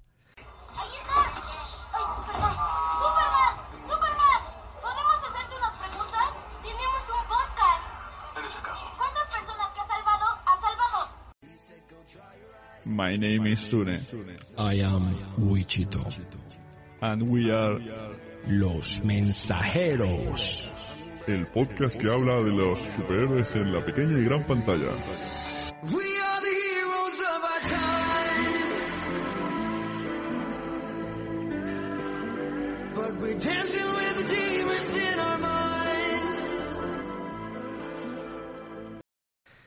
[4.83, 6.27] ¿Podemos hacerte unas preguntas?
[6.63, 7.83] Tenemos un podcast.
[8.39, 8.85] En ese caso.
[8.97, 10.99] ¿Cuántas personas que has salvado has salvado?
[12.85, 14.01] My name is Sune.
[14.57, 16.05] I am Wichito.
[17.01, 17.79] And we are
[18.47, 20.69] Los mensajeros.
[21.27, 24.87] el podcast que habla de los superhéroes en la pequeña y gran pantalla.
[25.93, 28.55] We are the heroes of our time.
[32.95, 36.41] But we're dancing with the demons in our minds.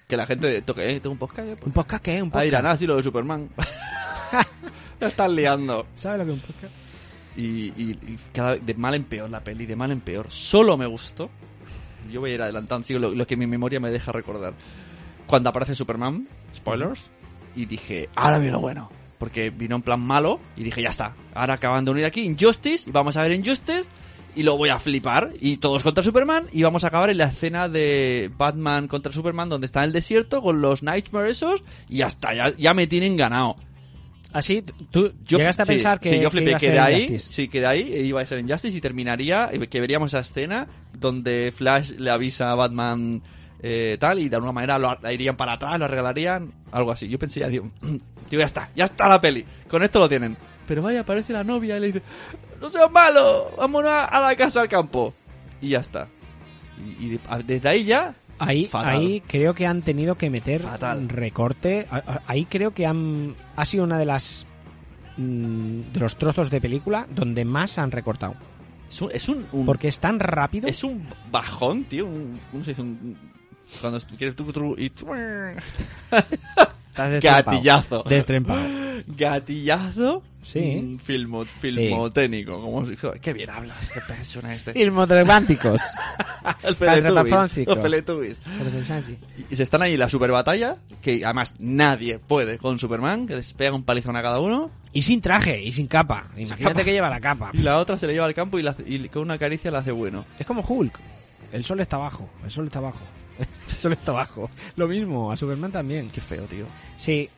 [0.08, 1.00] Que la gente toque, ¿eh?
[1.00, 1.48] ¿Tengo un podcast?
[1.48, 1.56] ya?
[1.66, 2.22] ¿Un podcast qué?
[2.22, 2.46] ¿Un Ah, podcast?
[2.46, 3.50] dirán, ah, sí, lo de Superman.
[5.00, 5.86] Están liando.
[5.96, 6.74] ¿Sabes lo que es un podcast?
[7.36, 7.42] Y,
[7.82, 10.28] y- y cada vez de mal en peor la peli, de mal en peor.
[10.30, 11.30] Solo me gustó.
[12.12, 14.54] Yo voy a ir adelantando, sigo lo, lo que mi memoria me deja recordar.
[15.28, 17.02] Cuando aparece Superman, spoilers,
[17.56, 18.90] y dije, ahora viene lo bueno.
[19.18, 21.14] Porque vino en plan malo y dije, ya está.
[21.36, 23.86] Ahora acaban de unir aquí Injustice y vamos a ver Injustice
[24.36, 25.32] y lo voy a flipar.
[25.40, 29.48] Y todos contra Superman y vamos a acabar en la escena de Batman contra Superman
[29.48, 32.88] donde está en el desierto con los Nightmare esos y ya está, ya, ya me
[32.88, 33.58] tienen ganado.
[34.34, 36.96] Así, tú llegaste a sí, pensar que, sí, yo flipé iba a que de ahí,
[37.04, 37.34] Injustice.
[37.34, 40.68] sí, que de ahí iba a ser Injustice y terminaría, y que veríamos esa escena
[40.94, 43.22] donde Flash le avisa a Batman
[43.62, 47.08] eh, tal y de alguna manera lo, la irían para atrás, lo arreglarían, algo así.
[47.10, 47.70] Yo pensé ya, digo,
[48.30, 50.38] tío, ya está, ya está la peli, con esto lo tienen.
[50.68, 52.02] Pero vaya, aparece la novia y le dice,
[52.62, 55.14] no seas malo, vámonos a, a la casa al campo.
[55.60, 56.08] Y ya está.
[57.00, 58.96] Y, y de- a- desde ahí ya, Ahí, Fatal.
[58.98, 60.62] ahí creo que han tenido que meter
[61.10, 61.88] recorte.
[61.92, 64.46] A- a- Ahí creo que han ha sido una de las
[65.18, 68.36] mm, de los trozos de película donde más han recortado.
[68.90, 70.68] es un, es un- un- Porque es tan rápido.
[70.68, 72.82] es un bajón, tío, un, ¿cómo se dice?
[72.82, 73.18] Un-
[73.80, 75.08] cuando quieres tú, tú y tú-
[76.90, 77.22] Estás destrempado.
[77.58, 78.04] Gatillazo.
[78.04, 78.62] Destrempado.
[79.08, 80.24] Gatillazo.
[80.42, 80.98] Sí.
[81.04, 82.60] Filmo, filmotécnico.
[82.62, 83.90] Como si- joder, qué bien hablas.
[83.92, 84.72] Qué persona este.
[87.24, 87.76] Calzapafóncicos.
[87.76, 88.40] Los Teletubbies.
[89.50, 90.78] Y se están ahí la super batalla.
[91.02, 93.28] Que además nadie puede con Superman.
[93.28, 94.72] Que les pega un palizón a cada uno.
[94.94, 96.26] Y sin traje, y sin capa.
[96.36, 96.84] Imagínate capa.
[96.84, 97.52] que lleva la capa.
[97.54, 99.72] Y la otra se le lleva al campo y, la hace- y con una caricia
[99.72, 100.26] la hace bueno.
[100.40, 101.00] Es como Hulk.
[101.54, 102.30] El sol está abajo.
[102.44, 103.00] El sol está abajo.
[103.70, 104.50] El sol está abajo.
[104.76, 106.10] Lo mismo, a Superman también.
[106.10, 106.66] Qué feo, tío.
[106.98, 107.30] Sí.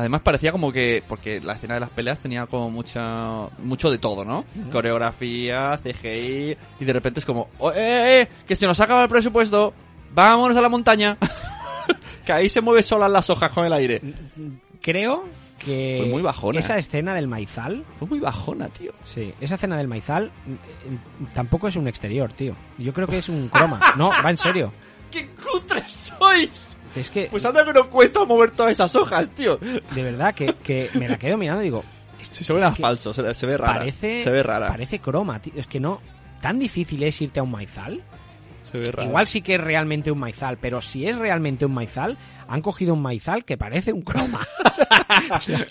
[0.00, 3.98] Además parecía como que, porque la escena de las peleas tenía como mucha, mucho de
[3.98, 4.44] todo, ¿no?
[4.72, 9.08] Coreografía, CGI, y de repente es como, "Oh, eh, eh, que se nos acaba el
[9.10, 9.74] presupuesto,
[10.14, 11.18] vámonos a la montaña.
[12.24, 14.00] que ahí se mueve solas las hojas con el aire.
[14.80, 15.24] Creo
[15.58, 16.58] que Fue muy bajona.
[16.58, 18.92] esa escena del maizal Fue muy bajona, tío.
[19.02, 20.52] Sí, esa escena del maizal mm,
[21.24, 22.54] mm, tampoco es un exterior, tío.
[22.78, 23.92] Yo creo que es un croma.
[23.96, 24.72] No, va en serio.
[25.10, 26.76] ¡Qué cutres sois!
[26.96, 29.58] Es que, Pues anda que no cuesta mover todas esas hojas, tío.
[29.58, 31.84] de verdad, que, que me la quedo mirando y digo,
[32.22, 33.78] Si se ve falso, se, se ve rara.
[33.78, 34.68] parece, Se ve rara.
[34.68, 35.52] parece croma, tío.
[35.56, 36.00] Es que no,
[36.40, 38.02] tan difícil es irte a un maizal.
[38.62, 39.04] Se ve rara.
[39.08, 42.16] Igual sí que es realmente un maizal, pero si es realmente un maizal,
[42.48, 44.46] han cogido un maizal que parece un croma.
[45.36, 45.66] O sea,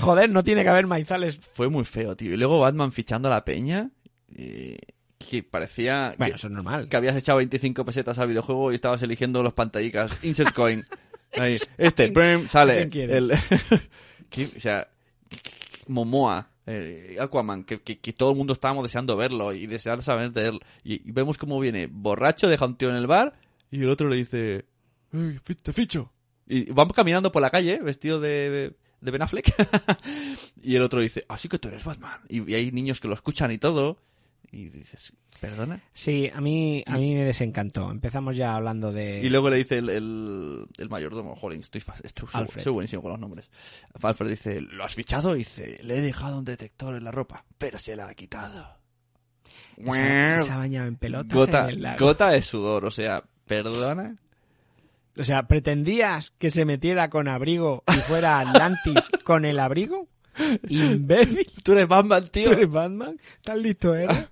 [0.00, 1.38] joder, no tiene que haber maizales.
[1.54, 2.32] Fue muy feo, tío.
[2.32, 3.90] Y luego Batman fichando a la peña.
[4.34, 4.78] eh,
[5.18, 6.14] que parecía.
[6.16, 6.88] Bueno, que, eso es normal.
[6.88, 10.22] que habías echado 25 pesetas al videojuego y estabas eligiendo los pantallicas.
[10.24, 10.84] Insert coin.
[11.32, 11.58] Ahí.
[11.76, 12.88] Este, prim, sale.
[12.92, 13.32] El,
[14.56, 14.88] o sea,
[15.86, 16.50] Momoa.
[16.66, 20.48] eh, Aquaman, que, que, que todo el mundo estábamos deseando verlo y desear saber de
[20.48, 20.60] él.
[20.84, 23.34] Y, y vemos cómo viene borracho, deja un tío en el bar
[23.70, 24.64] y el otro le dice:
[25.12, 26.12] "Ey, fi- te ficho.
[26.46, 29.52] Y vamos caminando por la calle, vestido de, de Ben Affleck.
[30.62, 32.20] y el otro dice, así que tú eres Batman.
[32.28, 33.98] Y, y hay niños que lo escuchan y todo.
[34.50, 35.82] Y dices, ¿perdona?
[35.92, 37.90] Sí, a mí, a mí me desencantó.
[37.90, 39.20] Empezamos ya hablando de...
[39.22, 42.62] Y luego le dice el, el, el mayordomo, joder, estoy, estoy- Alfred.
[42.62, 43.50] soy buenísimo con los nombres.
[44.02, 45.34] Alfred dice, ¿lo has fichado?
[45.36, 48.78] Y dice, le he dejado un detector en la ropa, pero se la ha quitado.
[49.76, 52.04] Esa- esa bañaba en pelotas Gota, en el lago.
[52.06, 54.16] gota de sudor, o sea, ¿perdona?
[55.18, 60.08] O sea, ¿pretendías que se metiera con abrigo y fuera Atlantis con el abrigo?
[60.68, 61.50] Imbécil.
[61.64, 62.44] Tú eres Batman, tío.
[62.44, 63.18] ¿Tú eres Batman?
[63.42, 64.26] ¿Tan listo eres?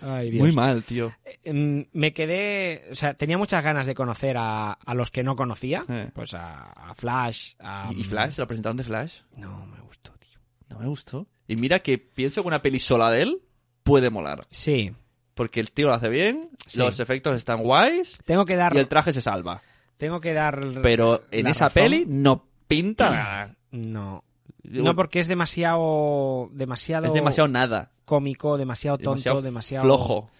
[0.00, 0.42] Ay, Dios.
[0.42, 1.12] Muy mal, tío.
[1.44, 5.36] Mm, me quedé, o sea, tenía muchas ganas de conocer a, a los que no
[5.36, 6.10] conocía, Eh.
[6.14, 7.90] pues a, a Flash, a...
[7.96, 8.38] ¿Y Flash?
[8.38, 9.20] ¿La presentaron de Flash?
[9.36, 10.38] No, me gustó, tío.
[10.68, 11.26] No me gustó.
[11.46, 13.42] Y mira que pienso que una peli sola de él
[13.82, 14.40] puede molar.
[14.50, 14.92] Sí.
[15.34, 16.78] Porque el tío lo hace bien, Sí.
[16.78, 19.62] los efectos están guays Tengo que dar, y el traje se salva.
[19.96, 20.60] tengo que dar.
[20.82, 21.82] Pero en esa razón.
[21.82, 23.56] peli no pinta nada.
[23.70, 24.24] No.
[24.70, 27.06] No, porque es demasiado, demasiado.
[27.06, 27.90] Es demasiado nada.
[28.04, 30.30] cómico, demasiado tonto, Demasiado demasiado, flojo.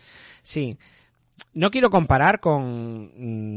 [0.43, 0.79] Sí.
[1.55, 3.13] No quiero comparar con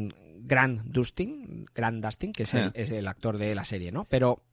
[0.06, 0.10] mm,
[0.44, 2.72] Grant Dustin, Grant Dustin, que es el, Eh.
[2.76, 4.06] es el actor de la serie, ¿no?
[4.06, 4.44] Pero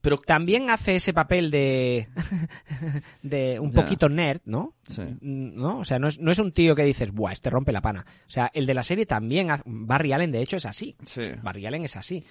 [0.00, 2.08] pero también hace ese papel de
[3.22, 4.74] de un poquito nerd, ¿no?
[4.86, 5.00] Sí.
[5.02, 5.78] Mm, ¿No?
[5.78, 8.04] O sea, no es, no es un tío que dices, "Buah, este rompe la pana."
[8.26, 10.96] O sea, el de la serie también hace- Barry Allen de hecho es así.
[11.06, 11.22] Sí.
[11.42, 12.22] Barry Allen es así.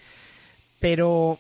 [0.80, 1.40] Pero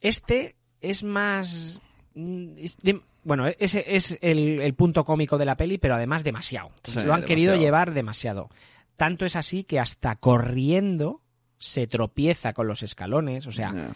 [0.00, 0.54] este
[0.90, 1.80] es más.
[2.14, 6.24] mm, es de- bueno, ese es el, el punto cómico de la peli, pero además
[6.24, 6.70] demasiado.
[6.82, 7.26] Sí, Lo han demasiado.
[7.26, 8.50] querido llevar demasiado.
[8.96, 11.22] Tanto es así que hasta corriendo
[11.58, 13.46] se tropieza con los escalones.
[13.46, 13.94] O sea,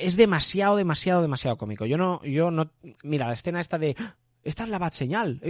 [0.00, 1.86] es demasiado, demasiado, demasiado cómico.
[1.86, 2.70] Yo no, yo no.
[3.04, 3.94] Mira, la escena esta de.
[3.98, 4.16] "¡Ah!
[4.42, 5.40] Esta es la bat señal.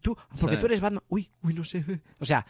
[0.00, 0.60] tú, porque Sí.
[0.60, 1.02] tú eres Batman.
[1.08, 1.84] Uy, uy, no sé.
[2.18, 2.44] O sea,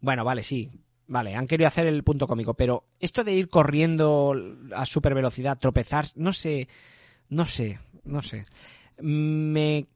[0.00, 0.70] bueno, vale, sí.
[1.08, 4.34] Vale, han querido hacer el punto cómico, pero esto de ir corriendo
[4.74, 6.66] a super velocidad, tropezar, no sé,
[7.28, 8.46] no sé, no sé.
[9.00, 9.86] Me,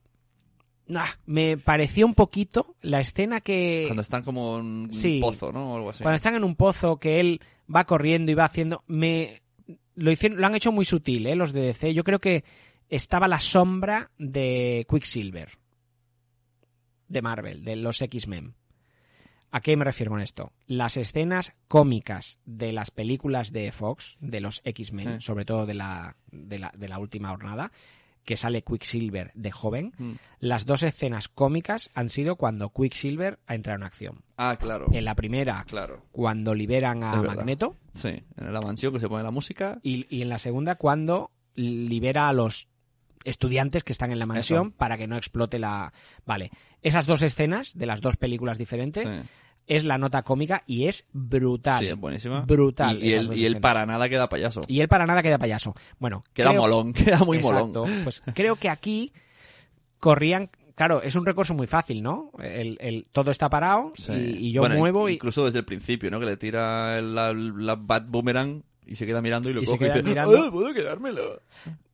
[1.25, 5.19] me pareció un poquito la escena que Cuando están como en un Sí.
[5.21, 5.73] pozo, ¿no?
[5.73, 6.03] O algo así.
[6.03, 7.41] cuando están en un pozo que él
[7.73, 9.41] va corriendo y va haciendo, me
[9.95, 11.35] lo hicieron, lo han hecho muy sutil, ¿eh?
[11.35, 11.93] los de DC.
[11.93, 12.43] Yo creo que
[12.89, 15.49] estaba la sombra de Quicksilver
[17.07, 18.53] de Marvel, de los X-Men.
[19.51, 20.51] ¿A qué me refiero con esto?
[20.67, 25.19] Las escenas cómicas de las películas de Fox, de los X-Men, Eh.
[25.21, 27.71] sobre todo de la, de, la, de la última jornada,
[28.23, 30.11] que sale Quicksilver de joven, Mm.
[30.39, 34.23] las dos escenas cómicas han sido cuando Quicksilver ha entrado en acción.
[34.37, 34.85] Ah, claro.
[34.91, 36.05] En la primera, Claro.
[36.11, 37.21] cuando liberan a.
[37.21, 39.79] Magneto, Sí, en la mansión que se pone la música.
[39.83, 42.69] y, y en la segunda, cuando libera a los
[43.23, 44.75] estudiantes que están en la mansión Eso.
[44.77, 45.93] para que no explote la...
[46.25, 49.29] Vale, esas dos escenas de las dos películas diferentes Sí.
[49.67, 51.79] es la nota cómica y es brutal.
[51.79, 52.41] Sí, es buenísima.
[52.41, 53.01] Brutal.
[53.03, 54.61] Y, él, y para nada queda payaso.
[54.67, 55.75] Y él para nada queda payaso.
[55.99, 57.85] Bueno, Queda creo- molón, queda muy Exacto.
[57.85, 58.03] molón.
[58.03, 59.13] Pues creo que aquí
[59.99, 60.49] corrían...
[60.73, 62.31] Claro, es un recurso muy fácil, ¿no?
[62.41, 64.13] El, el- todo está parado Sí.
[64.13, 65.13] y, y yo Bueno, muevo y...
[65.13, 66.19] Incluso desde el principio, ¿no?
[66.19, 69.73] Que le tira la, la Bat Boomerang y se queda mirando y lo Y se
[69.73, 70.43] coge y dice, mirando.
[70.45, 71.39] "Ah, ¿puedo quedármelo?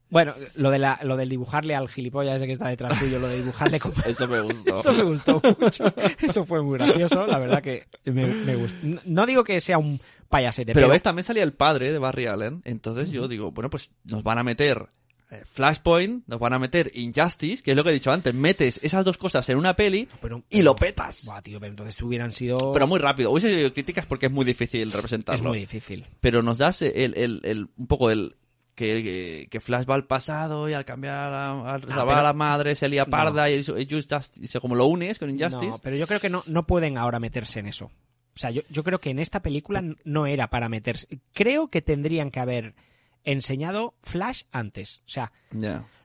[0.10, 3.28] Bueno, lo, de la, lo del dibujarle al gilipollas ese que está detrás tuyo, lo
[3.28, 3.96] de dibujarle como...
[4.06, 4.80] Eso me gustó.
[4.80, 5.94] Eso me gustó mucho.
[6.22, 8.78] Eso fue muy gracioso, la verdad que me, me gustó.
[9.06, 12.28] No digo que sea un payasete, Pero pero, ves, también salía el padre de Barry
[12.28, 12.62] Allen.
[12.66, 14.88] Entonces yo digo, bueno, pues nos van a meter
[15.30, 18.34] eh, Flashpoint, nos van a meter Injustice, que es lo que he dicho antes.
[18.34, 21.26] Metes esas dos cosas en una peli pero- y lo petas.
[21.26, 22.72] Buah, tío, pero entonces hubieran sido...
[22.72, 23.32] Pero muy rápido.
[23.32, 25.50] Hubiese sido críticas porque es muy difícil es representarlo.
[25.50, 26.06] muy difícil.
[26.22, 28.38] Pero nos das el, el, el- un poco el...
[28.78, 32.34] Que, que, Flash va al pasado y al cambiar a, a salvar pero- a la
[32.34, 33.10] madre se lía No.
[33.10, 35.66] parda y, y Justice- como lo unes con Injustice.
[35.66, 37.86] No, pero yo creo que no, no pueden ahora meterse en eso.
[37.86, 41.08] O sea, yo, yo creo que en esta película no era para meterse.
[41.34, 42.76] Creo que tendrían que haber
[43.24, 45.00] enseñado Flash antes.
[45.08, 45.32] O sea,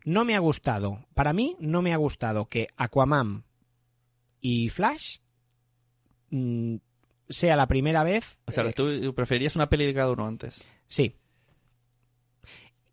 [0.07, 1.05] no me ha gustado.
[1.12, 3.44] Para mí, no me ha gustado que Aquaman
[4.40, 5.19] y Flash
[6.31, 6.77] mm,
[7.28, 8.39] sea la primera vez.
[8.47, 10.66] O sea, eh, tú preferías una peli de cada uno antes.
[10.89, 11.16] Sí.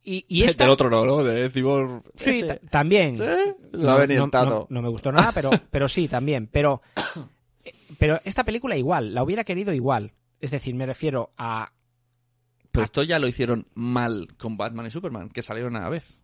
[0.04, 0.64] Y, y esta.
[0.64, 1.24] Del otro no, ¿no?
[1.24, 2.04] De Cyborg.
[2.16, 2.46] Sí, ese.
[2.48, 3.16] ta- también.
[3.16, 3.24] ¿Sí?
[3.74, 4.68] No ha venido el Tato.
[4.70, 6.48] no- no me gustó nada, pero, pero sí, también.
[6.52, 6.82] Pero,
[7.98, 10.14] pero esta película igual, la hubiera querido igual.
[10.40, 11.74] Es decir, me refiero a...
[12.72, 16.22] Pero esto ya lo hicieron mal con Batman y Superman, que salieron a la vez.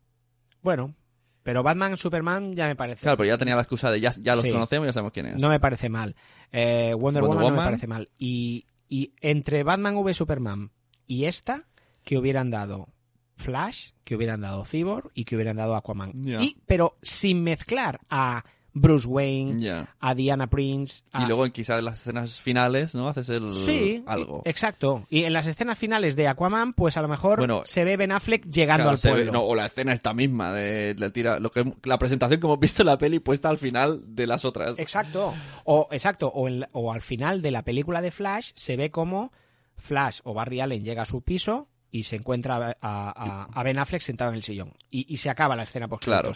[0.62, 0.96] Bueno,
[1.44, 3.02] pero Batman, Superman ya me parece...
[3.02, 4.52] Claro, pero ya tenía la excusa de ya, ya los Sí.
[4.52, 5.36] conocemos, ya sabemos quién es.
[5.42, 6.16] No me parece mal.
[6.52, 8.10] Eh, Wonder, Wonder Woman, no me parece mal.
[8.18, 10.72] Y, y entre Batman v Superman
[11.08, 11.68] y esta,
[12.04, 12.88] que hubieran dado
[13.36, 16.12] Flash, que hubieran dado Cyborg y que hubieran dado Aquaman.
[16.26, 18.44] Y, pero sin mezclar a
[18.78, 21.04] Bruce Wayne, a Diana Prince...
[21.14, 23.08] a- Y luego quizás en las escenas finales, ¿no?
[23.08, 24.42] Haces el Sí, algo.
[24.44, 25.06] exacto.
[25.10, 28.12] Y en las escenas finales de Aquaman, pues a lo mejor Bueno, se ve Ben
[28.12, 29.32] Affleck llegando Claro, al ve- pueblo.
[29.32, 32.60] no, o la escena esta misma de, de tira, lo que la presentación que hemos
[32.60, 34.78] visto en la peli puesta al final de las otras.
[34.78, 35.34] Exacto.
[35.64, 38.92] O exacto, o, en la- o al final de la película de Flash se ve
[38.92, 39.32] como
[39.78, 43.80] Flash o Barry Allen llega a su piso y se encuentra a, a- a Ben
[43.80, 46.32] Affleck sentado en el sillón y, y se acaba la escena por Claro.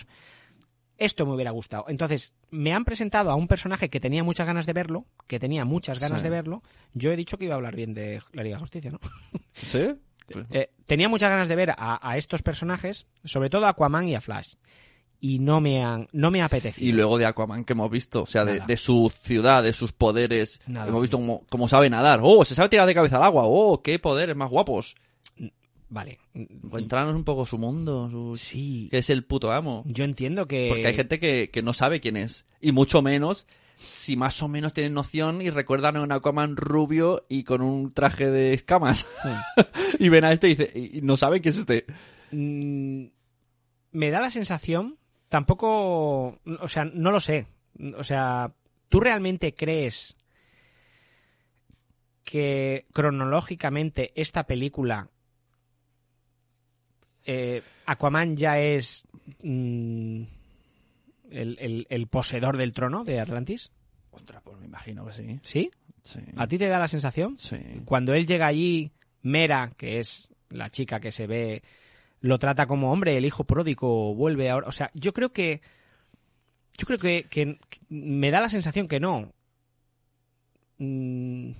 [0.97, 1.85] Esto me hubiera gustado.
[1.87, 5.63] Entonces, me han presentado a un personaje que tenía muchas ganas de verlo, que tenía
[5.63, 6.23] muchas ganas Sí.
[6.25, 6.61] de verlo.
[6.93, 8.99] Yo he dicho que iba a hablar bien de la Liga de Justicia, ¿no?
[9.53, 9.95] ¿Sí?
[10.51, 14.15] Eh, tenía muchas ganas de ver a, a estos personajes, sobre todo a Aquaman y
[14.15, 14.55] a Flash.
[15.21, 16.87] y no me han no me ha apetecido.
[16.87, 20.59] Y luego de Aquaman que hemos visto, o sea, de, su ciudad, de sus poderes.
[20.67, 22.19] Nada, hemos visto cómo, cómo sabe nadar.
[22.23, 23.43] Oh, se sabe tirar de cabeza al agua.
[23.45, 24.95] Oh, qué poderes más guapos.
[25.89, 26.19] Vale.
[26.33, 28.09] Entrarnos un poco su mundo.
[28.09, 28.35] Su...
[28.35, 28.87] Sí.
[28.91, 29.83] Que es el puto amo.
[29.87, 32.45] Yo entiendo que Porque hay gente que, que no sabe quién es.
[32.61, 33.47] Y mucho menos
[33.79, 37.93] si más o menos tienen noción y recuerdan a un Aquaman rubio y con un
[37.93, 39.07] traje de escamas.
[39.99, 41.85] y ven a este y, dice, y no saben quién es este.
[42.31, 43.05] Mm,
[43.91, 44.97] me da la sensación,
[45.29, 47.47] tampoco, o sea, no lo sé.
[47.97, 48.53] O sea,
[48.89, 50.17] ¿tú realmente crees
[52.25, 55.09] que cronológicamente esta película
[57.31, 59.05] eh, Aquaman ya es
[59.43, 60.21] mm,
[61.31, 63.71] el, el- el poseedor del trono de Atlantis?
[64.11, 65.39] Ostras, pues me imagino que sí.
[65.43, 65.71] ¿Sí?
[66.01, 66.19] Sí.
[66.37, 67.37] ¿A ti te da la sensación?
[67.37, 67.57] Sí.
[67.85, 68.91] Cuando él llega allí,
[69.21, 71.61] Mera, que es la chica que se ve,
[72.21, 74.67] lo trata como hombre, el hijo pródigo vuelve ahora.
[74.67, 75.61] O sea, yo creo que.
[76.77, 79.31] Yo creo que, que me da la sensación que no.
[80.79, 81.51] Mm,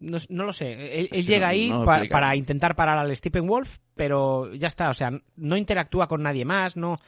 [0.00, 0.98] No, no lo sé.
[1.00, 4.88] Él, llega no- ahí no pa- para intentar parar al Stephen Wolf, pero ya está.
[4.88, 6.76] O sea, no interactúa con nadie más.
[6.76, 6.98] No.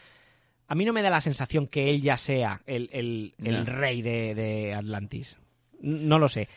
[0.69, 4.02] A mí no me da la sensación que él ya sea el, el- el rey
[4.02, 5.39] de, de Atlantis.
[5.81, 6.48] No lo sé.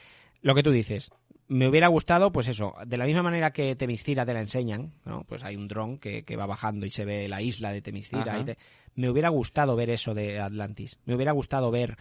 [0.41, 1.11] Lo que tú dices.
[1.47, 5.23] Me hubiera gustado, pues eso, de la misma manera que Temiscira te la enseñan, ¿no?
[5.27, 8.21] Pues hay un dron que, que va bajando y se ve la isla de Temiscira.
[8.33, 8.39] Ajá.
[8.39, 8.57] y te-
[8.95, 10.97] Me hubiera gustado ver eso de Atlantis.
[11.05, 11.97] Me hubiera gustado ver...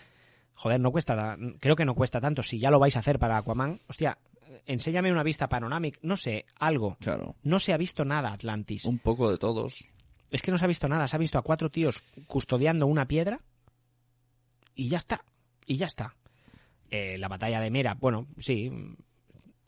[0.54, 1.16] Joder, no cuesta...
[1.16, 2.42] ta- Creo que no cuesta tanto.
[2.42, 4.18] Si ya lo vais a hacer para Aquaman, hostia,
[4.66, 5.98] enséñame una vista panorámica.
[6.02, 6.96] No sé, algo.
[7.00, 7.34] Claro.
[7.42, 8.84] No se ha visto nada Atlantis.
[8.84, 9.84] Un poco de todos.
[10.30, 11.06] Es que no se ha visto nada.
[11.08, 13.40] Se ha visto a cuatro tíos custodiando una piedra
[14.74, 15.24] y ya está.
[15.66, 16.14] Y ya está.
[16.90, 18.70] Eh, la batalla de Mera, bueno, sí.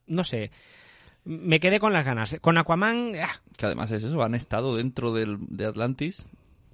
[0.07, 0.51] No sé.
[1.25, 2.37] Me quedé con las ganas.
[2.41, 6.25] Con Aquaman, ah, Que además es eso, han estado dentro del, de Atlantis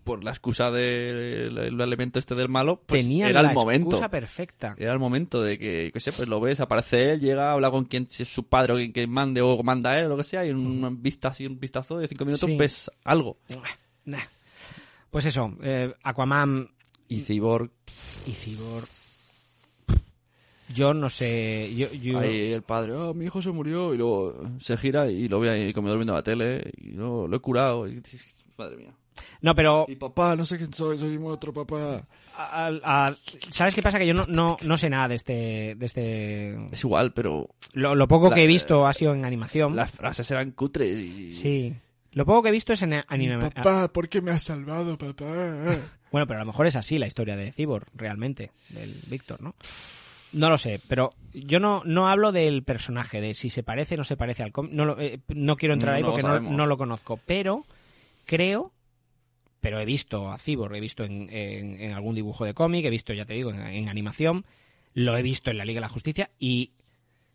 [0.04, 3.88] por la excusa del el elemento este del malo, pues tenían era la el momento.
[3.90, 4.74] excusa perfecta.
[4.78, 7.84] Era el momento de que, que sé, pues lo ves, aparece él, llega, habla con
[7.84, 10.24] quien si es su padre o quien, quien mande o manda él o lo que
[10.24, 12.56] sea, y en una vista así, un vistazo de cinco minutos Sí.
[12.56, 13.38] ves algo.
[15.10, 16.68] Pues eso, eh, Aquaman
[17.08, 17.70] Y Cyborg,
[18.26, 18.88] y Cyborg.
[20.72, 21.70] Yo no sé.
[21.76, 25.28] Yo, yo- ahí el padre, oh, mi hijo se murió, y luego se gira y
[25.28, 28.00] lo ve ahí comiendo viendo la tele, y no, lo he curado, y
[28.56, 28.94] madre mía.
[29.40, 29.84] No, pero.
[29.88, 32.02] Y papá, no sé quién soy, soy mi otro papá.
[32.36, 33.16] a- a-
[33.50, 33.98] ¿Sabes qué pasa?
[33.98, 35.74] Que yo no, no, no sé nada de este.
[35.76, 36.54] De este...
[36.72, 39.76] Es igual, pero Lo, lo poco La- que he visto ha sido en animación.
[39.76, 41.32] las frases eran cutres y...
[41.32, 41.74] Sí.
[42.12, 43.52] Lo poco que he visto es en animación.
[43.54, 45.24] Papá, ¿por qué me has salvado, papá?
[46.10, 49.54] Bueno, pero a lo mejor es así la historia de Cyborg, realmente, del Víctor, ¿no?
[50.32, 53.98] No lo sé, pero yo no, no hablo del personaje, de si se parece o
[53.98, 54.72] no se parece al cómic.
[54.72, 57.64] No, lo- eh, no quiero entrar No, ahí porque no, no lo conozco, pero
[58.26, 58.72] creo,
[59.62, 62.90] pero he visto a Cyborg, he visto en, en- en algún dibujo de cómic, he
[62.90, 64.44] visto, ya te digo, en, en animación,
[64.92, 66.72] lo he visto en la Liga de la Justicia y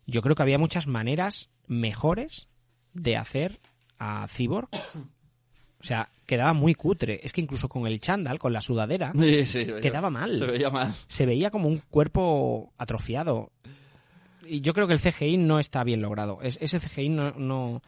[0.06, 2.46] yo creo que había muchas maneras mejores
[2.94, 3.58] de hacer
[3.98, 4.68] a Cyborg.
[5.80, 7.20] O sea, quedaba muy cutre.
[7.22, 10.30] Es que incluso con el chándal, con la sudadera, Sí, sí, quedaba mal.
[10.30, 10.92] Se veía mal.
[11.06, 13.52] Se veía como un cuerpo atrofiado.
[14.46, 16.40] Y yo creo que el CGI no está bien logrado.
[16.42, 17.82] Es- ese CGI no, no-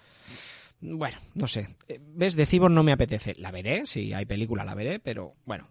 [0.81, 1.77] Bueno, no sé.
[1.89, 2.37] Eh, ¿Ves?
[2.37, 3.35] De Cyborg no me apetece.
[3.39, 5.69] La veré, si hay película la veré, pero bueno.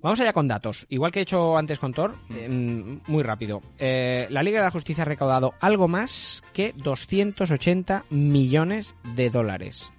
[0.00, 0.86] Vamos allá con datos.
[0.90, 3.62] Igual que he hecho antes con Thor, eh, muy rápido.
[3.78, 9.90] Eh, la Liga de la Justicia ha recaudado algo más que 280 millones de dólares.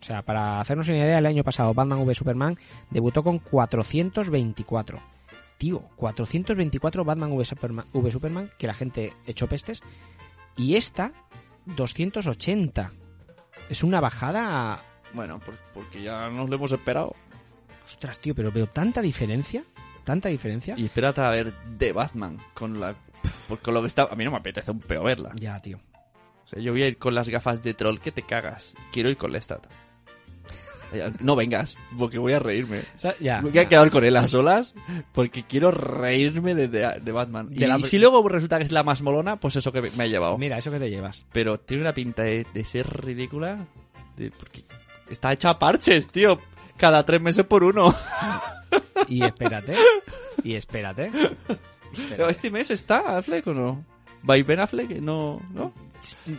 [0.00, 2.58] O sea, para hacernos una idea, el año pasado Batman v Superman
[2.90, 5.00] debutó con 424.
[5.58, 9.80] Tío, 424 Batman v Superman, v Superman que la gente echó pestes.
[10.56, 11.12] Y esta,
[11.66, 12.92] 280.
[13.68, 14.82] Es una bajada...
[15.14, 17.14] Bueno, por- porque ya nos lo hemos esperado.
[17.86, 19.64] Ostras, tío, pero veo tanta diferencia.
[20.04, 20.74] Tanta diferencia.
[20.76, 22.94] Y espérate a ver de Batman con la...
[23.48, 24.04] Porque con lo que está...
[24.04, 25.32] A mí no me apetece un peo verla.
[25.34, 25.78] Ya, tío.
[26.44, 28.74] O sea, yo voy a ir con las gafas de troll que te cagas.
[28.92, 29.66] Quiero ir con Lestat.
[30.92, 32.82] Eh, No vengas, porque voy a reírme.
[33.20, 33.68] Ya, me voy a ya.
[33.68, 34.74] quedar con él a solas
[35.12, 37.50] porque quiero reírme de, de- de Batman.
[37.50, 40.02] De y la- si luego resulta que es la más molona, pues eso que me,
[40.02, 40.38] ha llevado.
[40.38, 41.24] Mira, eso que te llevas.
[41.32, 43.66] Pero tiene una pinta de, de ser ridícula.
[44.16, 44.64] de- porque
[45.10, 46.38] está hecha a parches, tío.
[46.76, 47.94] Cada tres meses por uno.
[49.08, 49.74] Y espérate.
[50.44, 51.10] y espérate.
[52.10, 53.84] Pero este mes está Affleck o no?
[54.28, 54.90] ¿Va y Ben Affleck?
[55.00, 55.72] No, ¿no?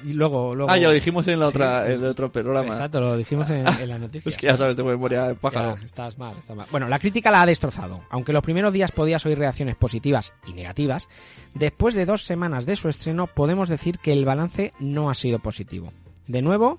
[0.06, 0.72] Y luego, luego...
[0.72, 1.50] Ah, ya lo dijimos en la Sí.
[1.50, 2.68] otra, en el otro programa.
[2.70, 4.34] Exacto, lo dijimos en, en las noticias.
[4.34, 5.76] Es que ya sabes de memoria de pájaro.
[5.78, 6.68] Ya, estás mal, estás mal.
[6.72, 8.02] Bueno, la crítica la ha destrozado.
[8.10, 11.10] Aunque los primeros días podías oír reacciones positivas y negativas,
[11.56, 15.40] después de dos semanas de su estreno podemos decir que el balance no ha sido
[15.40, 15.92] positivo.
[16.28, 16.78] De nuevo,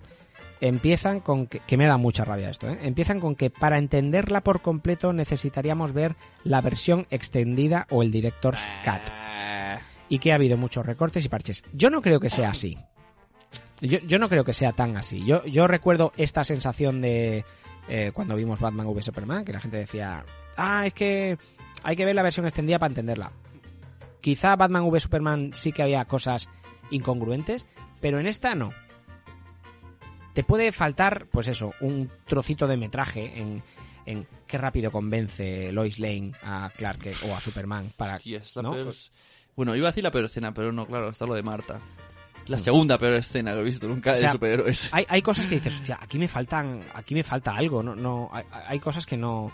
[0.63, 2.79] empiezan con que, que me da mucha rabia esto, ¿eh?
[2.83, 8.63] empiezan con que para entenderla por completo necesitaríamos ver la versión extendida o el director's
[8.85, 9.11] cut
[10.11, 11.65] y que ha habido muchos recortes y parches.
[11.73, 12.77] Yo no creo que sea así.
[13.81, 15.25] Yo, yo no creo que sea tan así.
[15.25, 17.45] Yo, yo recuerdo esta sensación de
[17.89, 20.27] eh, cuando vimos Batman v Superman, que la gente decía,
[20.57, 21.39] ah, es que
[21.85, 23.33] hay que ver la versión extendida para entenderla.
[24.21, 26.49] Quizá Batman v Superman sí que había cosas
[26.91, 27.65] incongruentes,
[28.01, 28.71] pero en esta no.
[30.35, 33.63] Te puede faltar, pues eso, un trocito de metraje en,
[34.07, 38.17] en qué rápido convence Lois Lane a Clark o a Superman para...
[38.17, 38.75] Hostia, ¿no?
[39.57, 41.81] Bueno, iba a decir la peor escena, pero no, claro, está lo de Marta.
[42.47, 44.15] La segunda peor escena que he visto nunca Mm.
[44.15, 44.89] O sea, de superhéroes.
[44.93, 48.31] Hay, hay cosas que dices, hostia, aquí me faltan, aquí me falta algo, no, no,
[48.33, 49.53] hay, hay cosas que no.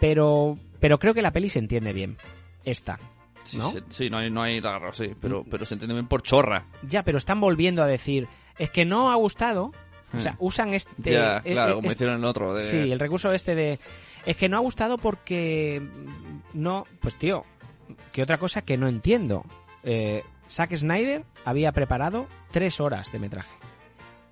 [0.00, 2.16] Pero, pero creo que la peli se entiende bien.
[2.64, 2.98] Esta,
[3.44, 3.70] Sí, ¿no?
[3.70, 4.60] se- sí, no hay, no hay
[4.92, 6.64] sí, pero, pero se entiende bien por chorra.
[6.82, 8.26] Ya, pero están volviendo a decir,
[8.58, 9.72] es que no ha gustado.
[10.12, 10.36] O sea, Hmm.
[10.40, 11.12] usan este.
[11.12, 12.54] Ya, eh, claro, eh, como este- hicieron el otro.
[12.54, 12.64] De...
[12.64, 13.78] Sí, el recurso este de.
[14.24, 15.80] Es que no ha gustado porque.
[16.54, 16.86] No.
[17.00, 17.44] Pues tío,
[18.12, 19.44] que otra cosa que no entiendo.
[19.82, 23.56] Eh, Zack Snyder había preparado tres horas de metraje.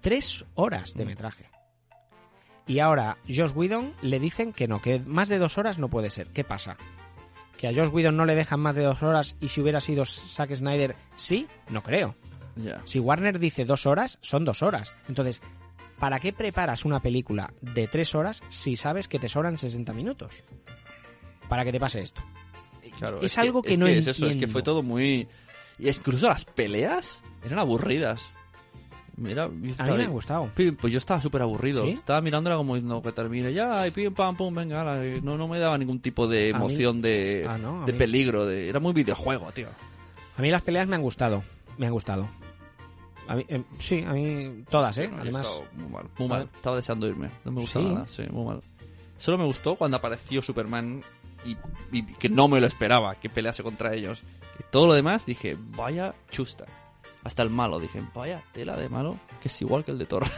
[0.01, 1.51] Tres horas de metraje.
[2.66, 6.10] Y ahora Josh Whedon le dicen que no, que más de dos horas no puede
[6.10, 6.28] ser.
[6.28, 6.76] ¿Qué pasa?
[7.59, 10.05] ¿Que a Josh Whedon no le dejan más de dos horas y si hubiera sido
[10.05, 11.47] Zack Snyder sí?
[11.68, 12.16] No creo.
[12.85, 14.94] Si Warner dice dos horas, son dos horas.
[15.09, 15.43] Entonces,
[15.98, 20.44] ¿para qué preparas una película de tres horas si sabes que te sobran 60 minutos?
[21.48, 22.22] Para que te pase esto.
[22.99, 24.11] Claro, es, algo que, es no es entiendo.
[24.11, 25.27] eso, es que fue todo muy...
[25.79, 28.23] Y incluso las peleas eran aburridas.
[29.16, 30.51] Mira, A mí me ha gustado.
[30.55, 31.85] Pues yo estaba súper aburrido.
[31.85, 31.91] ¿Sí?
[31.91, 34.85] Estaba mirándola como diciendo que termine ya, y pim, pam, pum, venga,
[35.23, 38.45] no, no me daba ningún tipo de emoción de, Ah, no, de mí- peligro.
[38.47, 38.69] De...
[38.69, 39.69] Era muy videojuego, tío.
[40.37, 41.45] A mí las peleas me han gustado.
[41.79, 42.29] Me han gustado.
[43.29, 45.05] A mí, eh, sí, a mí todas, ¿eh?
[45.16, 46.51] He Además, muy mal, muy mal.
[46.55, 47.31] Estaba deseando irme.
[47.45, 47.95] No me gustaba ¿Sí?
[47.95, 48.61] nada, sí, muy mal.
[49.16, 51.03] Solo me gustó cuando apareció Superman
[51.45, 51.57] y,
[51.93, 54.23] y que no me lo esperaba, que pelease contra ellos.
[54.59, 56.65] Y todo lo demás dije, vaya chusta.
[57.23, 60.25] Hasta el malo, dije, vaya tela de malo, que es igual que el de Thor.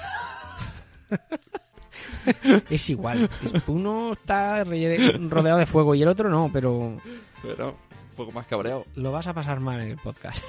[2.70, 3.28] es igual.
[3.66, 6.96] Uno está rodeado de fuego y el otro no, pero
[7.42, 8.86] Pero un poco más cabreado.
[8.94, 10.42] lo vas a pasar mal en el podcast.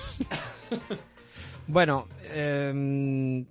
[1.68, 3.46] bueno, em,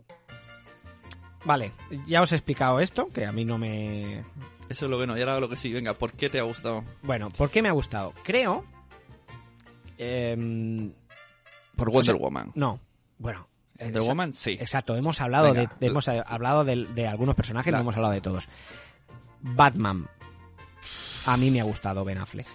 [1.45, 1.73] vale,
[2.07, 4.25] ya os he explicado esto, que a mí no me...
[4.69, 6.85] Eso es lo bueno, y ahora lo que sí, venga, ¿por qué te ha gustado?
[7.03, 8.13] Bueno, ¿por qué me ha gustado?
[8.25, 8.65] Creo...
[9.99, 10.93] em,
[11.77, 12.53] Por o Wonder sea, Woman.
[12.55, 12.81] No,
[13.19, 13.47] bueno...
[13.79, 14.53] Wonder Woman, sí.
[14.59, 15.71] Exacto, hemos hablado, Venga.
[15.79, 18.49] de, hemos eh, hablado de, de algunos personajes, no hemos hablado de todos.
[19.43, 20.09] Batman.
[21.27, 22.47] A mí me ha gustado Ben Affleck.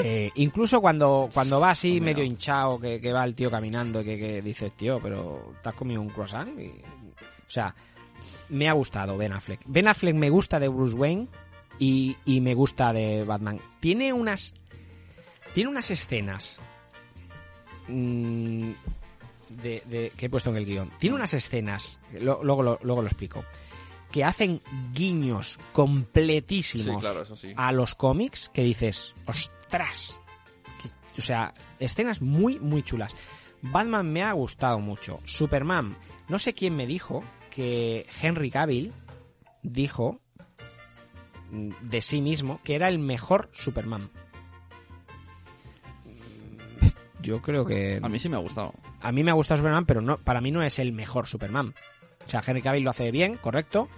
[0.00, 4.18] Sí, incluso cuando, cuando va así medio hinchado, que, que va el tío caminando, que,
[4.18, 6.58] que dices, tío, pero ¿te has comido un croissant?
[6.58, 7.72] Y- o sea,
[8.48, 9.60] me ha gustado Ben Affleck.
[9.66, 11.28] Ben Affleck me gusta de Bruce Wayne
[11.78, 13.60] y, y me gusta de Batman.
[13.80, 14.52] Tiene unas.
[15.54, 16.60] Tiene unas escenas.
[17.88, 18.70] mm,
[19.48, 20.90] de, de- que he puesto en el guion.
[20.98, 23.44] Tiene unas escenas, lo- luego, lo, luego lo explico,
[24.10, 24.60] que hacen
[24.92, 27.52] guiños completísimos Sí, claro, eso sí.
[27.56, 30.18] a los cómics que dices, ostras.
[30.82, 33.14] Que- o sea, escenas muy, muy chulas.
[33.62, 35.20] Batman me ha gustado mucho.
[35.24, 35.96] Superman,
[36.28, 37.22] no sé quién me dijo
[37.56, 38.92] que Henry Cavill
[39.62, 40.20] dijo
[41.50, 44.10] mm, de sí mismo que era el mejor Superman.
[47.22, 47.98] Yo creo que...
[48.02, 48.74] A mí sí me ha gustado.
[49.00, 51.74] A mí me ha gustado Superman, pero no, para mí no es el mejor Superman.
[52.26, 53.88] O sea, Henry Cavill lo hace bien, correcto.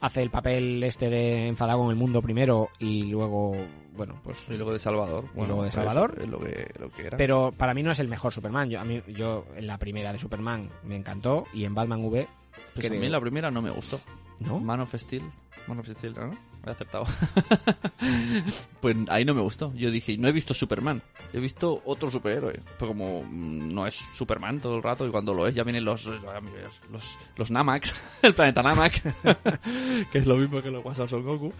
[0.00, 3.54] Hace el papel este de enfadado con el mundo primero y luego,
[3.96, 4.46] bueno, pues...
[4.50, 5.24] Y luego de Salvador.
[5.34, 6.18] Y luego de pues, Salvador.
[6.20, 7.16] Es lo que, lo que era.
[7.16, 8.68] Pero para mí no es el mejor Superman.
[8.68, 12.28] Yo, a mí, yo en la primera de Superman me encantó y en Batman V...
[12.74, 14.00] Pues a creo- mí la primera no me gustó.
[14.40, 14.58] ¿No?
[14.60, 15.22] Man of Steel.
[15.66, 16.36] Man of Steel, ¿no?
[16.66, 17.06] He acertado.
[18.80, 19.72] pues ahí no me gustó.
[19.74, 21.02] Yo dije, no he visto Superman.
[21.32, 22.60] He visto otro superhéroe.
[22.78, 25.84] Pero como mm, no es Superman todo el rato y cuando lo es ya vienen
[25.84, 29.02] los los, los Namaks, el planeta Namak,
[30.10, 31.52] que es lo mismo que lo pasa a Son Goku.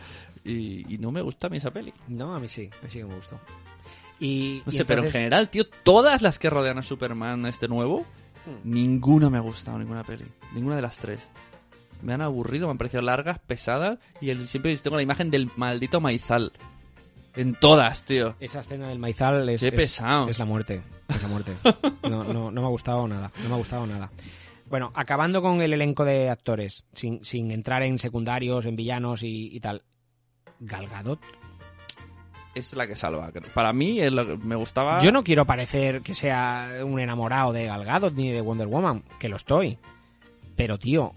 [0.45, 1.93] Y, y no me gusta a mí esa peli.
[2.09, 3.39] No, a mí sí, a mí sí que me gustó.
[4.19, 7.47] Y, No y sé, pero en entonces- general, tío, todas las que rodean a Superman,
[7.47, 8.07] este nuevo,
[8.47, 8.57] Hmm.
[8.65, 10.25] ninguna me ha gustado, ninguna peli.
[10.55, 11.29] Ninguna de las tres.
[12.03, 15.51] Me han aburrido, me han parecido largas, pesadas, y el- siempre tengo la imagen del
[15.57, 16.53] maldito maizal.
[17.35, 18.35] En todas, tío.
[18.41, 20.29] Esa escena del maizal es, Qué pesado.
[20.29, 20.83] es la muerte.
[21.09, 21.53] Es la muerte.
[22.03, 23.31] No, no, no me ha gustado nada.
[23.43, 24.11] No me ha gustado nada.
[24.69, 29.55] Bueno, acabando con el elenco de actores, sin, sin entrar en secundarios, en villanos y,
[29.55, 29.83] y tal.
[30.61, 31.21] Gal Gadot.
[32.55, 33.31] Es la que salva.
[33.55, 34.99] Para mí es lo que me gustaba.
[35.01, 39.03] Yo no quiero parecer que sea un enamorado de Gal Gadot ni de Wonder Woman,
[39.19, 39.79] que lo estoy.
[40.55, 41.13] Pero, tío,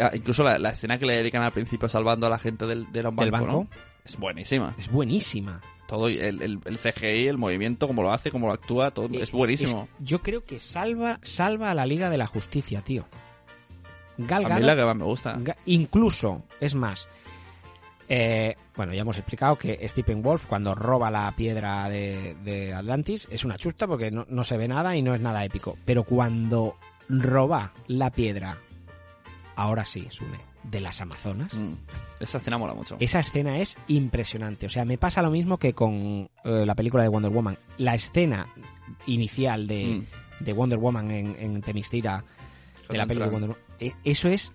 [0.00, 2.90] ah, incluso la, la escena que le dedican al principio salvando a la gente del,
[2.92, 3.46] del banco, ¿Del banco?
[3.46, 3.68] ¿no?
[4.04, 4.74] Es buenísima.
[4.78, 5.60] Es buenísima.
[5.86, 9.32] Todo el, el, el CGI, el movimiento, cómo lo hace, cómo lo actúa, todo es
[9.32, 9.88] buenísimo.
[9.98, 13.04] Es- yo creo que salva, salva a la Liga de la Justicia, tío.
[14.18, 15.36] Gal a mí la que más me gusta.
[15.38, 17.08] Ga- incluso, es más,
[18.12, 23.28] eh, bueno, ya hemos explicado que Stephen Wolf, cuando roba la piedra de, de Atlantis,
[23.30, 25.78] es una chusta porque no, no se ve nada y no es nada épico.
[25.84, 26.76] Pero cuando
[27.08, 28.58] roba la piedra,
[29.56, 31.74] ahora sí, Sune, de las Amazonas, Mm.
[32.20, 32.96] Esa escena mola mucho.
[33.00, 34.66] esa escena es impresionante.
[34.66, 37.56] O sea, me pasa lo mismo que con eh, la película de Wonder Woman.
[37.78, 38.46] La escena
[39.06, 40.02] inicial de,
[40.40, 40.44] Mm.
[40.44, 42.24] de Wonder Woman en, en Temistira,
[42.88, 43.32] de la película de.
[43.32, 44.52] Wonder Woman, eh, eso es,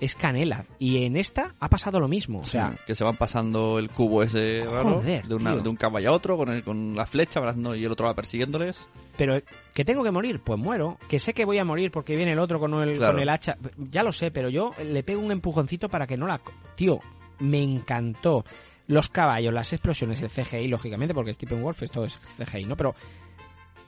[0.00, 0.66] es canela.
[0.78, 2.40] Y en esta ha pasado lo mismo.
[2.40, 5.76] O sea, Sí, que se van pasando el cubo ese raro de, una- de un
[5.76, 7.40] caballo a otro con, el- con la flecha
[7.76, 8.88] y el otro va persiguiéndoles.
[9.16, 9.40] pero
[9.72, 10.98] que tengo que morir, pues muero.
[11.08, 13.14] Que sé que voy a morir porque viene el otro con el, Claro.
[13.14, 13.56] con el hacha.
[13.90, 16.40] Ya lo sé, pero yo le pego un empujoncito para que no la...
[16.74, 17.00] Tío,
[17.38, 18.44] me encantó.
[18.88, 22.76] Los caballos, las explosiones, el CGI, lógicamente, porque Stephen Wolf esto es CGI, ¿no?
[22.76, 22.94] Pero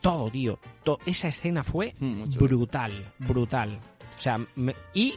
[0.01, 0.59] todo, tío.
[0.85, 3.79] to- esa escena fue Mm, brutal, brutal.
[4.17, 5.15] O sea, me- y...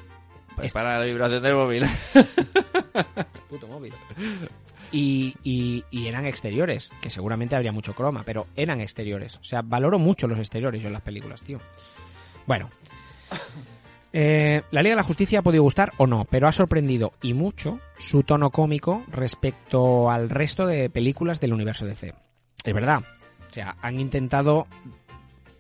[0.62, 1.84] Pues para la vibración del móvil.
[3.50, 3.94] Puto móvil.
[4.92, 9.38] Y, y- y eran exteriores, que seguramente habría mucho croma, pero eran exteriores.
[9.38, 11.60] O sea, valoro mucho los exteriores yo en las películas, tío.
[12.46, 12.70] Bueno.
[14.14, 17.34] Eh, la Liga de la Justicia ha podido gustar o no, pero ha sorprendido y
[17.34, 22.14] mucho su tono cómico respecto al resto de películas del universo DC.
[22.66, 23.00] Es verdad.
[23.50, 24.68] O sea, han intentado,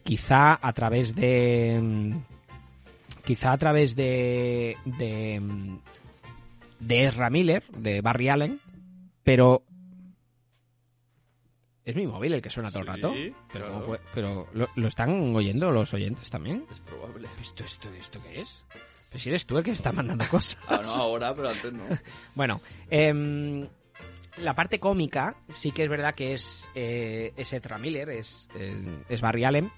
[0.03, 2.13] quizá a través de.
[3.23, 4.77] Quizá a través de.
[4.85, 5.41] de.
[6.79, 8.59] de Ezra Miller, de Barry Allen,
[9.23, 9.63] pero.
[11.83, 13.11] ¿Es mi móvil el que suena todo el rato?
[13.13, 13.73] Sí, Pero, claro.
[13.73, 16.65] ¿cómo puede- pero ¿lo, lo están oyendo los oyentes también?
[16.71, 17.27] Es probable.
[17.41, 18.63] ¿Esto, esto, esto qué es?
[19.09, 20.57] Pues si eres tú el que está mandando cosas.
[20.67, 21.83] Ah, no, ahora, pero antes no.
[22.35, 23.67] Bueno, em,
[24.37, 29.03] la parte cómica sí que es verdad que es, eh, es Ezra Miller, es, eh,
[29.09, 29.71] es Barry Allen,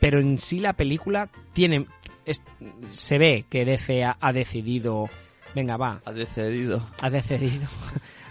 [0.00, 1.86] pero en sí la película tiene...
[2.30, 2.42] es-
[2.92, 5.08] se ve que DC ha, ha decidido...
[5.54, 6.86] Venga, va, Ha decidido.
[7.02, 7.68] ha decidido...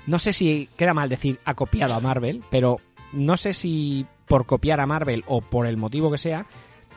[0.08, 2.78] No sé si queda mal decir ha copiado a Marvel, pero
[3.14, 6.46] no sé si por copiar a Marvel o por el motivo que sea,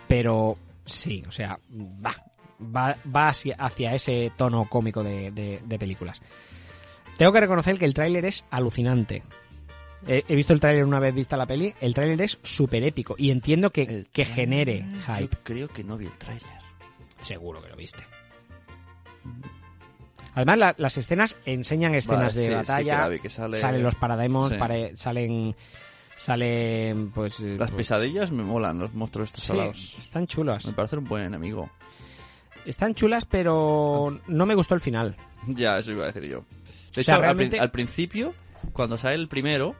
[0.09, 0.57] pero
[0.87, 2.15] sí, o sea, va,
[2.63, 6.23] va, va hacia, hacia ese tono cómico de, de- de películas.
[7.19, 9.23] Tengo que reconocer que el tráiler es alucinante.
[10.07, 13.31] He, visto el tráiler una vez vista la peli, el tráiler es súper épico y
[13.31, 15.37] entiendo que, que genere hype.
[15.37, 16.62] Yo creo que no vi el tráiler.
[17.23, 18.03] Seguro que lo viste.
[20.35, 22.95] Además, la- las escenas enseñan escenas Vale, de sí, sí batalla.
[22.97, 24.57] que la vi, que sale- Salen los parademos, Sí.
[24.57, 25.55] pare- salen.
[26.17, 27.11] Salen.
[27.11, 27.41] Pues.
[27.41, 29.97] eh, Las pues- pesadillas me molan, los monstruos estos Sí, salados.
[29.99, 30.65] están chulas.
[30.67, 31.71] Me parecen un buen enemigo.
[32.65, 35.17] Están chulas, pero no me gustó el final.
[35.49, 36.45] Ya, eso iba a decir yo.
[36.95, 38.35] De O sea, hecho, al al, principio,
[38.73, 39.75] cuando sale el primero,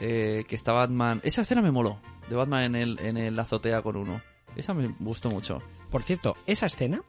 [0.00, 1.20] eh, que está Batman...
[1.24, 2.00] Esa escena me moló,
[2.30, 4.22] de Batman en el, en el azotea con uno.
[4.56, 5.60] Esa me gustó mucho.
[5.96, 7.00] Por cierto, esa escena.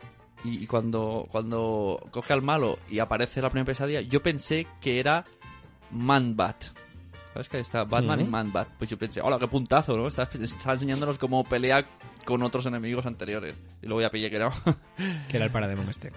[0.46, 5.26] Y, cuando, cuando coge al malo y aparece la primera pesadilla, yo pensé que era
[5.92, 6.64] Man-Bat.
[7.34, 8.24] ¿Sabes que está Batman y.
[8.24, 8.70] Man-Bat?
[8.78, 10.08] Pues yo pensé, hola, qué puntazo, ¿no?
[10.08, 11.86] Está, está enseñándonos cómo pelea
[12.24, 13.60] con otros enemigos anteriores.
[13.82, 14.52] Y luego ya pillé que no.
[15.28, 16.14] que era el parademon este.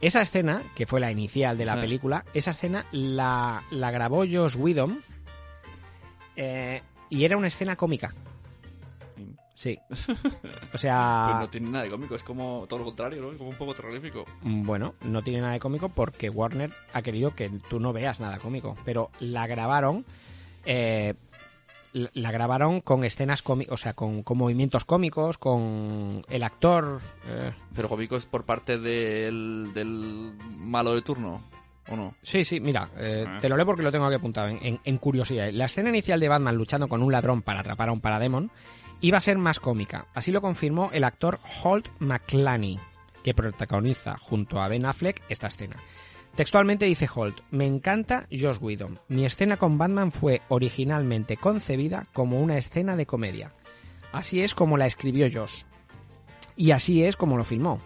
[0.00, 1.80] Esa escena, que fue la inicial de la Sí.
[1.80, 5.02] película, esa escena la, la grabó Josh Whedon
[6.34, 8.14] eh, y era una escena cómica.
[9.60, 9.78] Sí.
[10.72, 13.32] O sea, Pues no tiene nada de cómico, es como todo lo contrario, ¿no?
[13.32, 14.24] Es como un poco terrorífico.
[14.42, 18.38] bueno, no tiene nada de cómico porque Warner ha querido que tú no veas nada
[18.38, 20.06] cómico, pero la grabaron
[20.64, 21.12] eh,
[21.92, 27.52] la grabaron con escenas cómicas, o sea, con, con movimientos cómicos, con el actor eh,
[27.74, 31.42] Pero cómico es por parte del, del malo de turno,
[31.90, 32.14] ¿o no?
[32.22, 33.38] Sí, sí, mira, eh, Ah.
[33.40, 35.50] te lo leo porque lo tengo aquí apuntado en, en- en curiosidad.
[35.52, 38.50] La escena inicial de Batman luchando con un ladrón para atrapar a un parademon
[39.00, 40.06] iba a ser más cómica.
[40.14, 42.78] Así lo confirmó el actor Holt McClany,
[43.22, 45.76] que protagoniza junto a Ben Affleck esta escena.
[46.34, 49.00] Textualmente dice Holt, me encanta Josh Whedon.
[49.08, 53.52] Mi escena con Batman fue originalmente concebida como una escena de comedia.
[54.12, 55.64] Así es como la escribió Josh.
[56.56, 57.80] Y así es como lo filmó.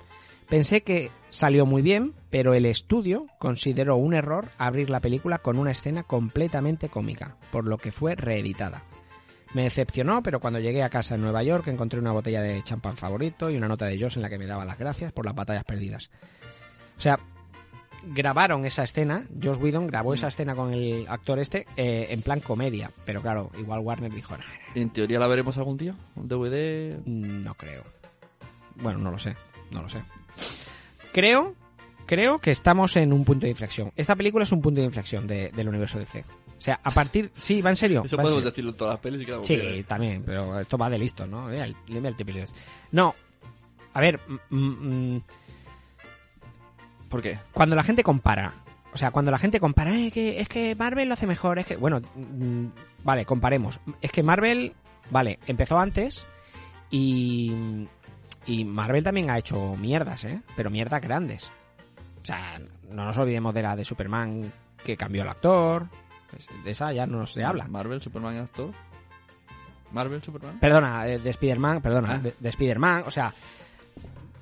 [0.48, 5.58] Pensé que salió muy bien, pero el estudio consideró un error abrir la película con
[5.58, 8.84] una escena completamente cómica, por lo que fue reeditada.
[9.54, 12.96] Me decepcionó, pero cuando llegué a casa en Nueva York encontré una botella de champán
[12.96, 15.34] favorito y una nota de Josh en la que me daba las gracias por las
[15.34, 16.10] batallas perdidas.
[16.98, 17.18] O sea,
[18.06, 22.40] grabaron esa escena, Josh Whedon grabó esa escena con el actor este eh, en plan
[22.40, 24.44] comedia, pero claro, igual Warner dijo, "Nah,
[24.74, 25.94] ¿En teoría la veremos algún día?
[26.16, 26.98] ¿Un DVD?
[27.06, 27.84] no creo.
[28.74, 29.36] Bueno, no lo sé,
[29.70, 30.02] no lo sé.
[31.12, 31.54] creo,
[32.06, 33.92] creo que estamos en un punto de inflexión.
[33.94, 36.24] Esta película es un punto de inflexión de- del universo DC.
[36.64, 37.30] O sea, a partir...
[37.36, 38.02] Sí, va en serio.
[38.06, 38.50] Eso podemos serio.
[38.50, 39.84] decirlo en todas las pelis y quedamos Sí, bien.
[39.84, 41.48] también, pero esto va de listo, ¿no?
[41.48, 42.46] Mira el, mira el.
[42.90, 43.14] No,
[43.92, 44.18] a ver,
[44.48, 44.56] mm,
[45.16, 45.22] mm,
[47.10, 47.38] ¿Por qué?
[47.52, 48.54] cuando la gente compara,
[48.94, 51.66] o sea, cuando la gente compara, "Eh, que, es que Marvel lo hace mejor, es
[51.66, 52.66] que, bueno, mm,
[53.04, 53.78] vale, comparemos.
[54.00, 54.72] Es que Marvel,
[55.10, 56.26] vale, empezó antes
[56.90, 57.52] y,
[58.46, 60.40] y Marvel también ha hecho mierdas, ¿eh?
[60.56, 61.52] Pero mierdas grandes.
[62.22, 62.58] O sea,
[62.88, 64.50] no nos olvidemos de la de Superman
[64.82, 65.88] que cambió el actor.
[66.34, 67.66] Pues, de esa ya no se habla.
[67.68, 68.72] Marvel, Superman, actor.
[69.92, 70.58] Marvel, Superman.
[70.58, 72.18] Perdona, eh, de Spider-Man, perdona, Ah.
[72.18, 73.32] de, de Spider-Man, o sea,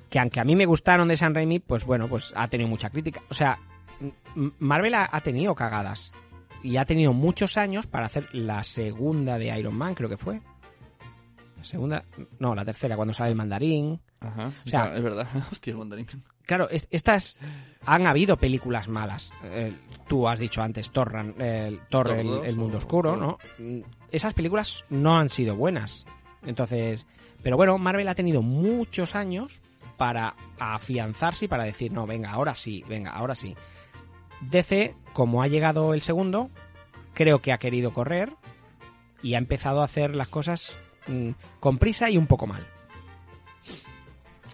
[0.09, 2.89] que aunque a mí me gustaron de San Raimi, pues bueno, pues ha tenido mucha
[2.89, 3.21] crítica.
[3.29, 3.59] O sea,
[4.59, 6.11] Marvel ha, ha tenido cagadas
[6.63, 10.41] y ha tenido muchos años para hacer la segunda de Iron Man, creo que fue.
[11.57, 12.03] La segunda,
[12.39, 14.01] no, la tercera, cuando sale el mandarín.
[14.21, 14.47] Ajá.
[14.47, 15.27] O sea, Ya, es verdad.
[15.51, 16.07] Hostia, el mandarín.
[16.45, 17.39] Claro, es- estas
[17.85, 19.31] han habido películas malas.
[19.43, 19.73] Eh,
[20.07, 23.15] tú has dicho antes Thor, Ran- eh, Thor, el, mundo oscuro.
[23.15, 23.37] ¿no?
[24.11, 26.05] Esas películas no han sido buenas.
[26.45, 27.07] Entonces,
[27.41, 29.61] pero bueno, Marvel ha tenido muchos años
[29.97, 33.55] para afianzarse y para decir, no, venga, ahora sí, venga, ahora sí.
[34.41, 36.49] DC, como ha llegado el segundo,
[37.13, 38.33] creo que ha querido correr
[39.21, 41.29] y ha empezado a hacer las cosas mm,
[41.61, 42.67] con prisa y un poco mal.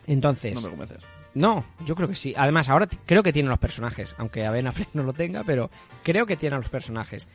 [0.07, 0.99] Entonces, No me convences.
[1.35, 2.33] No, yo creo que sí.
[2.35, 5.69] Además, ahora creo que tiene los personajes, aunque a Ben Affleck no lo tenga, pero
[6.03, 7.27] creo que tiene a los personajes.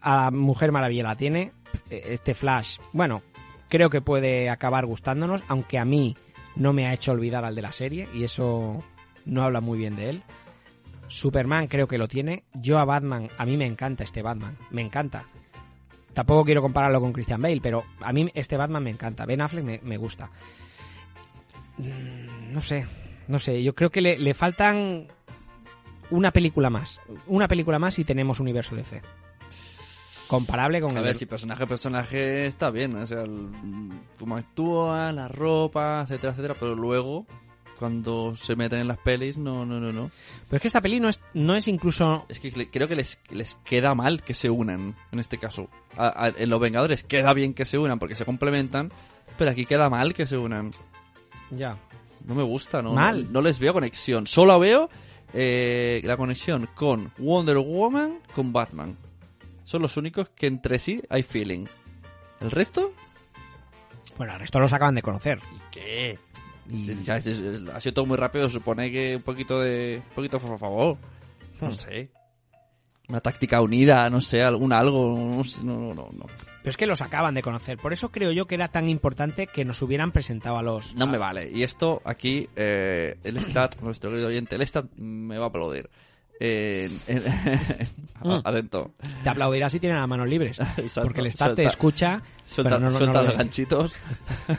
[0.00, 1.52] A la Mujer Maravilla la tiene.
[1.90, 3.22] eh, Este Flash, bueno,
[3.68, 6.16] creo que puede acabar gustándonos, aunque a mí
[6.56, 8.82] no me ha hecho olvidar al de la serie y eso
[9.24, 10.22] no habla muy bien de él.
[11.06, 12.44] Superman creo que lo tiene.
[12.54, 15.24] Yo a Batman, a mí me encanta este Batman, me encanta.
[16.12, 19.26] Tampoco quiero compararlo con Christian Bale, pero a mí este Batman me encanta.
[19.26, 20.30] Ben Affleck me, me gusta.
[21.78, 22.86] Mm, No sé,
[23.30, 23.62] no sé.
[23.62, 25.06] Yo creo que le, le faltan
[26.10, 27.00] una película más.
[27.26, 29.00] Una película más y tenemos universo DC.
[30.28, 33.48] Comparable con A el ver, de- si personaje a personaje está bien, o sea, el-
[34.18, 37.26] cómo actúa, la ropa, etcétera, etcétera, pero luego,
[37.80, 40.10] cuando se meten en las pelis, no, no, no, no.
[40.48, 42.26] Pero es que esta peli no es, no es incluso...
[42.28, 45.68] Es que creo que les, les queda mal que se unan, en este caso.
[45.96, 48.92] A- a- en Los Vengadores queda bien que se unan porque se complementan,
[49.36, 50.70] pero aquí queda mal que se unan.
[51.50, 51.76] Ya.
[52.24, 52.92] No me gusta, ¿no?
[52.92, 53.24] Mal.
[53.26, 54.26] No, no les veo conexión.
[54.26, 54.88] Solo veo
[55.32, 58.96] eh, la conexión con Wonder Woman, con Batman.
[59.64, 61.66] Son los únicos que entre sí hay feeling.
[62.40, 62.92] ¿El resto?
[64.16, 65.40] Bueno, el resto los acaban de conocer.
[65.70, 66.18] ¿Qué?
[67.02, 70.02] Ya, es- es- ha sido todo muy rápido, supone que un poquito de...
[70.10, 70.96] Un poquito, por favor.
[71.60, 71.72] No Hmm.
[71.72, 72.10] sé.
[73.08, 76.26] Una táctica unida, no sé, algún algo, no sé, no, no, no.
[76.62, 77.78] Pero es que los acaban de conocer.
[77.78, 80.94] Por eso creo yo que era tan importante que nos hubieran presentado a los...
[80.94, 81.50] No me vale.
[81.50, 85.88] Y esto aquí, eh, el stat, nuestro querido oyente, el stat me va a aplaudir.
[88.44, 88.92] Atento.
[89.22, 90.58] Te aplaudirá si tienen las manos libres.
[90.76, 91.02] Exacto.
[91.02, 93.94] Porque el Stat te escucha, Suelta, pero no, no los ganchitos.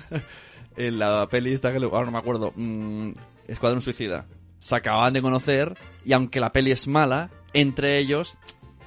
[0.77, 2.53] en la peli esta que le- ahora no me acuerdo.
[2.55, 3.11] mm,
[3.47, 4.25] Escuadrón Suicida.
[4.59, 5.75] Se acaban de conocer
[6.05, 8.35] y aunque la peli es mala, entre ellos,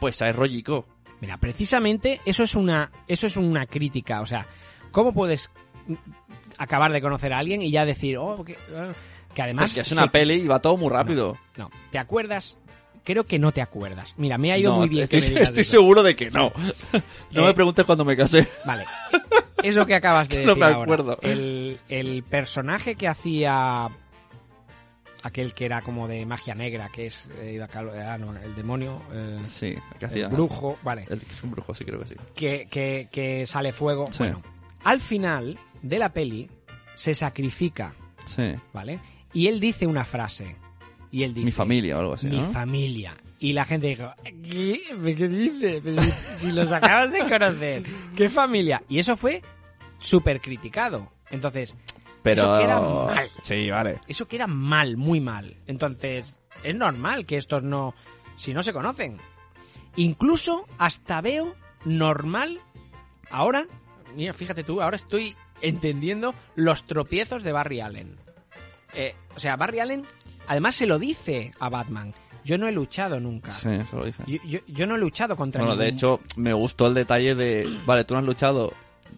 [0.01, 0.87] pues hay rollico.
[1.25, 4.47] Mira, precisamente eso es una eso es una crítica, o sea,
[4.93, 5.51] ¿cómo puedes
[6.59, 8.93] acabar de conocer a alguien y ya decir, oh, que, ah,
[9.35, 11.37] que además Porque es una se- peli y va todo muy rápido.
[11.57, 12.59] No, ¿te acuerdas?
[13.05, 14.15] Creo que no te acuerdas.
[14.19, 15.71] Mira, me ha ido No, muy bien estoy, que me estoy eso.
[15.73, 16.53] seguro de que no.
[17.33, 18.47] No Eh, me preguntes cuando me casé.
[18.65, 18.85] Vale.
[19.63, 20.83] Eso que acabas de No decir me ahora.
[20.83, 21.19] acuerdo.
[21.23, 23.89] El, el personaje que hacía
[25.25, 28.37] aquel que era como de magia negra, que es eh, iba a cal- ah, no,
[28.37, 30.29] el demonio, eh, Sí, que el hacía.
[30.29, 32.15] brujo, vale, El que es un brujo, sí, creo que sí.
[32.35, 34.07] que, que, que sale fuego.
[34.13, 34.19] Sí.
[34.19, 34.43] Bueno,
[34.85, 36.49] al final de la peli
[36.95, 37.95] se sacrifica,
[38.27, 38.55] Sí.
[38.73, 39.01] ¿vale?
[39.33, 40.57] Y él dice una frase.
[41.11, 41.45] Y él dice...
[41.47, 42.51] Mi familia o algo así, Mi ¿no?
[42.53, 43.15] familia.
[43.39, 44.81] Y la gente dijo, ¿qué,
[45.17, 45.83] ¿Qué dices?
[46.39, 47.83] Si, si los acabas de conocer,
[48.17, 48.83] ¿qué familia?
[48.89, 49.43] Y eso fue
[49.99, 51.11] súper criticado.
[51.31, 51.77] Entonces,
[52.25, 52.43] Pero...
[52.43, 53.31] eso queda mal.
[53.43, 54.01] Sí, vale.
[54.09, 55.57] Eso queda mal, muy mal.
[55.67, 57.95] Entonces, es normal que estos no...
[58.37, 59.19] Si no se conocen.
[59.97, 62.61] Incluso hasta veo normal
[63.31, 63.67] ahora...
[64.17, 68.17] Mira, fíjate tú, ahora estoy entendiendo los tropiezos de Barry Allen.
[68.95, 70.07] Eh, o sea, Barry Allen
[70.47, 72.15] además se lo dice a Batman.
[72.45, 73.51] Yo no he luchado nunca.
[73.51, 74.23] Sí, lo dice.
[74.27, 77.67] Yo, yo- yo no he luchado contra Bueno, de hecho, me gustó el detalle de,
[77.87, 78.73] vale, tú no has luchado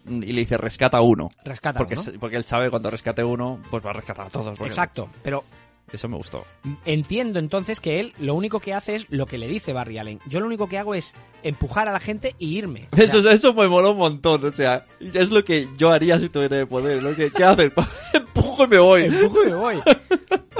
[0.07, 1.29] y le dice rescata uno.
[1.43, 4.59] Rescata porque, porque él sabe cuando rescate uno, pues va a rescatar a todos.
[4.61, 5.43] Exacto, pero
[5.91, 6.45] Eso me gustó.
[6.85, 10.19] entiendo entonces que él lo único que hace es lo que le dice Barry Allen.
[10.27, 11.13] Yo lo único que hago es
[11.43, 12.87] empujar a la gente y irme.
[12.91, 16.19] O sea, Eso, eso me moló un montón, o sea, es lo que yo haría
[16.19, 17.15] si tuviera el poder, ¿no?
[17.15, 17.71] ¿Qué, qué haces?
[18.13, 19.03] Empujo y me voy.
[19.03, 19.75] Empujo y me voy.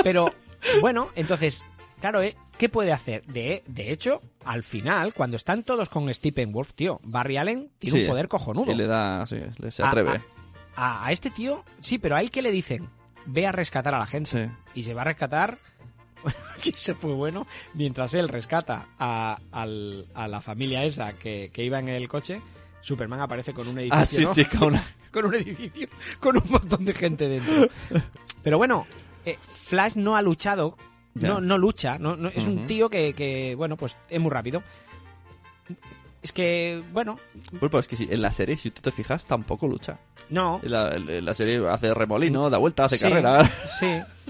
[0.04, 0.34] Pero
[0.82, 1.64] Bueno, entonces,
[2.12, 2.36] claro, ¿eh?
[2.58, 3.26] ¿qué puede hacer?
[3.26, 8.04] De, de hecho, al final, cuando están todos con Steppenwolf, tío, Barry Allen tiene Sí,
[8.06, 8.72] un poder cojonudo.
[8.72, 10.22] Y le da, sí, le- se A- atreve.
[10.76, 12.90] A, a este tío, sí, pero a él que le dicen,
[13.26, 14.30] ve a rescatar a la gente.
[14.30, 14.52] Sí.
[14.76, 15.58] Y se va a rescatar,
[16.64, 19.38] que se fue bueno, mientras él rescata a,
[20.28, 22.42] la familia esa que, que iba en el coche,
[22.82, 24.02] Superman aparece con un edificio.
[24.02, 24.34] Ah, sí, ¿no?
[24.34, 25.88] sí, con una- con un edificio,
[26.20, 27.68] con un montón de gente dentro.
[28.44, 28.86] Pero bueno,
[29.26, 30.78] eh, Flash no ha luchado,
[31.26, 34.62] No, no lucha, no, no- es un tío que, que, bueno, pues es muy rápido.
[36.22, 37.20] Es que, bueno,
[37.60, 39.98] pues es que en la serie, si tú te fijas, tampoco lucha.
[40.30, 40.60] no.
[40.64, 43.50] En la, en la serie hace remolino, da vuelta, hace Sí, carrera.
[43.80, 43.86] Sí.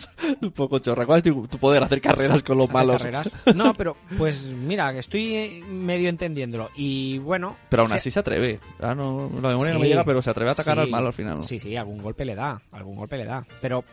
[0.42, 1.06] un poco chorra.
[1.08, 1.82] ¿Cuál es tu, tu poder?
[1.82, 3.02] Hacer carreras con los malos.
[3.02, 3.34] carreras.
[3.56, 6.70] No, pero pues mira, que estoy medio entendiéndolo.
[6.76, 7.56] Y bueno.
[7.70, 8.60] Pero aún se- así se atreve.
[8.80, 10.82] Ah, no, la memoria no me llega, pero se atreve a atacar Sí.
[10.82, 11.38] al malo al final.
[11.38, 11.44] ¿no?
[11.46, 13.44] Sí, sí, algún golpe le da, algún golpe le da.
[13.62, 13.84] Pero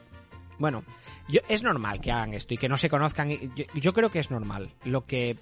[0.65, 0.83] bueno,
[1.29, 3.29] yo, es normal que hagan esto y que no se conozcan.
[3.55, 4.71] Yo, yo creo que es normal.
[4.85, 5.37] Lo que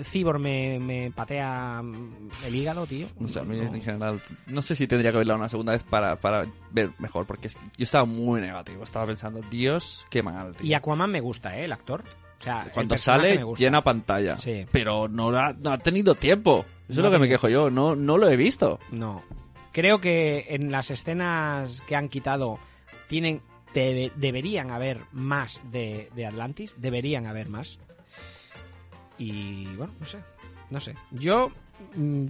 [0.00, 3.08] Cibor me, me patea mm, el hígado, tío.
[3.20, 3.74] O sea, a mí no.
[3.74, 7.26] en general, no sé si tendría que verla una segunda vez para, para ver mejor,
[7.26, 8.84] porque yo estaba muy negativo.
[8.84, 10.64] Estaba pensando, Dios, qué mal, tío.
[10.68, 11.64] Y Aquaman me gusta, ¿eh?
[11.64, 12.04] El actor.
[12.38, 14.36] O sea, Cuando sale, llena pantalla.
[14.36, 14.64] Sí.
[14.70, 16.64] Pero no, ha- no ha tenido tiempo.
[16.88, 17.68] Eso No es lo que me quejo yo.
[17.68, 18.78] No, no lo he visto.
[18.92, 19.24] No.
[19.72, 22.60] Creo que en las escenas que han quitado
[23.08, 23.42] tienen
[23.74, 27.78] debe- deberían haber más de, de Atlantis, deberían haber más.
[29.18, 30.18] Y bueno, no sé,
[30.70, 30.94] no sé.
[31.10, 31.50] Yo
[31.96, 32.26] mm,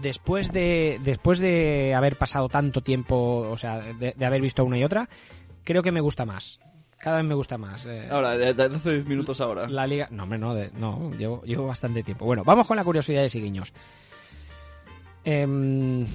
[0.00, 4.78] después de después de haber pasado tanto tiempo, o sea, de, de haber visto una
[4.78, 5.08] y otra,
[5.64, 6.60] creo que me gusta más.
[6.98, 7.84] Cada vez me gusta más.
[7.86, 9.68] eh, Ahora, de, de hace 10 minutos ahora.
[9.68, 10.06] la liga.
[10.12, 12.24] No, hombre, no, de- no llevo, llevo bastante tiempo.
[12.24, 13.72] Bueno, vamos con la curiosidad de Siguiños.
[15.24, 16.06] Em,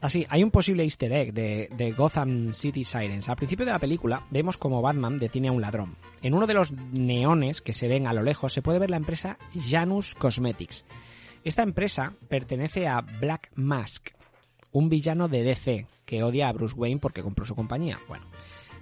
[0.00, 3.28] así, hay un posible easter egg de, Gotham City Sirens.
[3.28, 5.96] Al principio de la película vemos como Batman detiene a un ladrón.
[6.22, 8.96] En uno de los neones que se ven a lo lejos se puede ver la
[8.96, 9.38] empresa
[9.68, 10.84] Janus Cosmetics.
[11.44, 14.08] Esta empresa pertenece a Black Mask,
[14.72, 17.98] un villano de DC que odia a Bruce Wayne porque compró su compañía.
[18.08, 18.26] Bueno,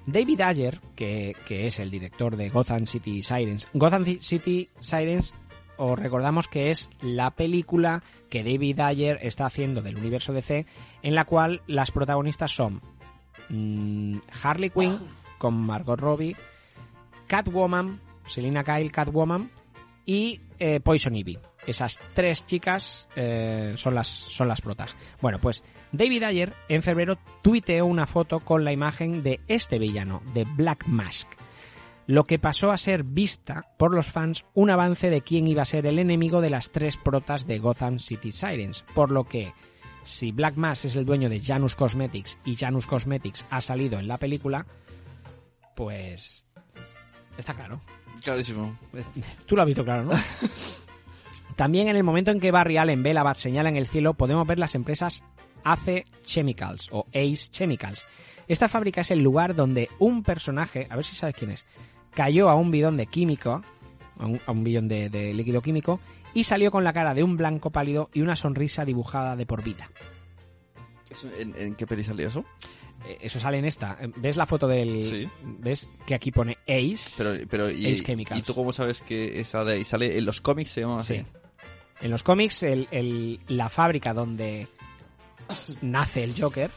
[0.06, 3.68] David Ayer, que, que es el director de Gotham City Sirens.
[3.74, 5.34] Gotham Ci- City Sirens,
[5.76, 10.64] os recordamos que es la película que David Ayer está haciendo del universo DC,
[11.06, 12.82] en la cual las protagonistas son
[13.48, 14.98] mm, Harley Quinn
[15.38, 16.34] con Margot Robbie,
[17.28, 19.48] Catwoman, Selina Kyle, Catwoman
[20.04, 21.38] y eh, Poison Ivy.
[21.64, 24.96] Esas tres chicas eh, son, las, son las protas.
[25.20, 25.62] Bueno, pues
[25.92, 30.88] David Ayer en febrero tuiteó una foto con la imagen de este villano, de Black
[30.88, 31.28] Mask.
[32.08, 35.66] Lo que pasó a ser vista por los fans un avance de quién iba a
[35.66, 38.84] ser el enemigo de las tres protas de Gotham City Sirens.
[38.92, 39.52] Por lo que,
[40.06, 44.08] si Black Mask es el dueño de Janus Cosmetics y Janus Cosmetics ha salido en
[44.08, 44.66] la película,
[45.74, 46.46] pues
[47.36, 47.80] está claro.
[48.22, 48.78] Clarísimo.
[49.46, 50.12] Tú lo has visto claro, ¿no?
[51.56, 54.14] También en el momento en que Barry Allen ve la bat señal en el cielo,
[54.14, 55.22] podemos ver las empresas
[55.64, 58.04] AC Chemicals o Ace Chemicals.
[58.46, 61.66] Esta fábrica es el lugar donde un personaje, a ver si sabes quién es,
[62.14, 63.62] cayó a un bidón de químico,
[64.18, 65.98] a un, a un bidón de, de líquido químico,
[66.36, 69.62] y salió con la cara de un blanco pálido y una sonrisa dibujada de por
[69.64, 69.90] vida.
[71.10, 72.44] ¿Eso- ¿En, en qué peli salió eso?
[73.06, 73.96] Eh, Eso sale en esta.
[74.00, 75.02] Eh, ¿Ves la foto del...?
[75.04, 75.28] Sí.
[75.42, 77.10] ¿Ves que aquí pone Ace?
[77.16, 78.40] Pero, pero y, Ace Chemicals.
[78.40, 80.18] ¿y tú cómo sabes que esa de ahí sale?
[80.18, 81.18] En los cómics se llama así.
[81.18, 81.26] Sí.
[82.02, 84.68] En los cómics, el, el- la fábrica donde
[85.82, 86.70] nace el Joker,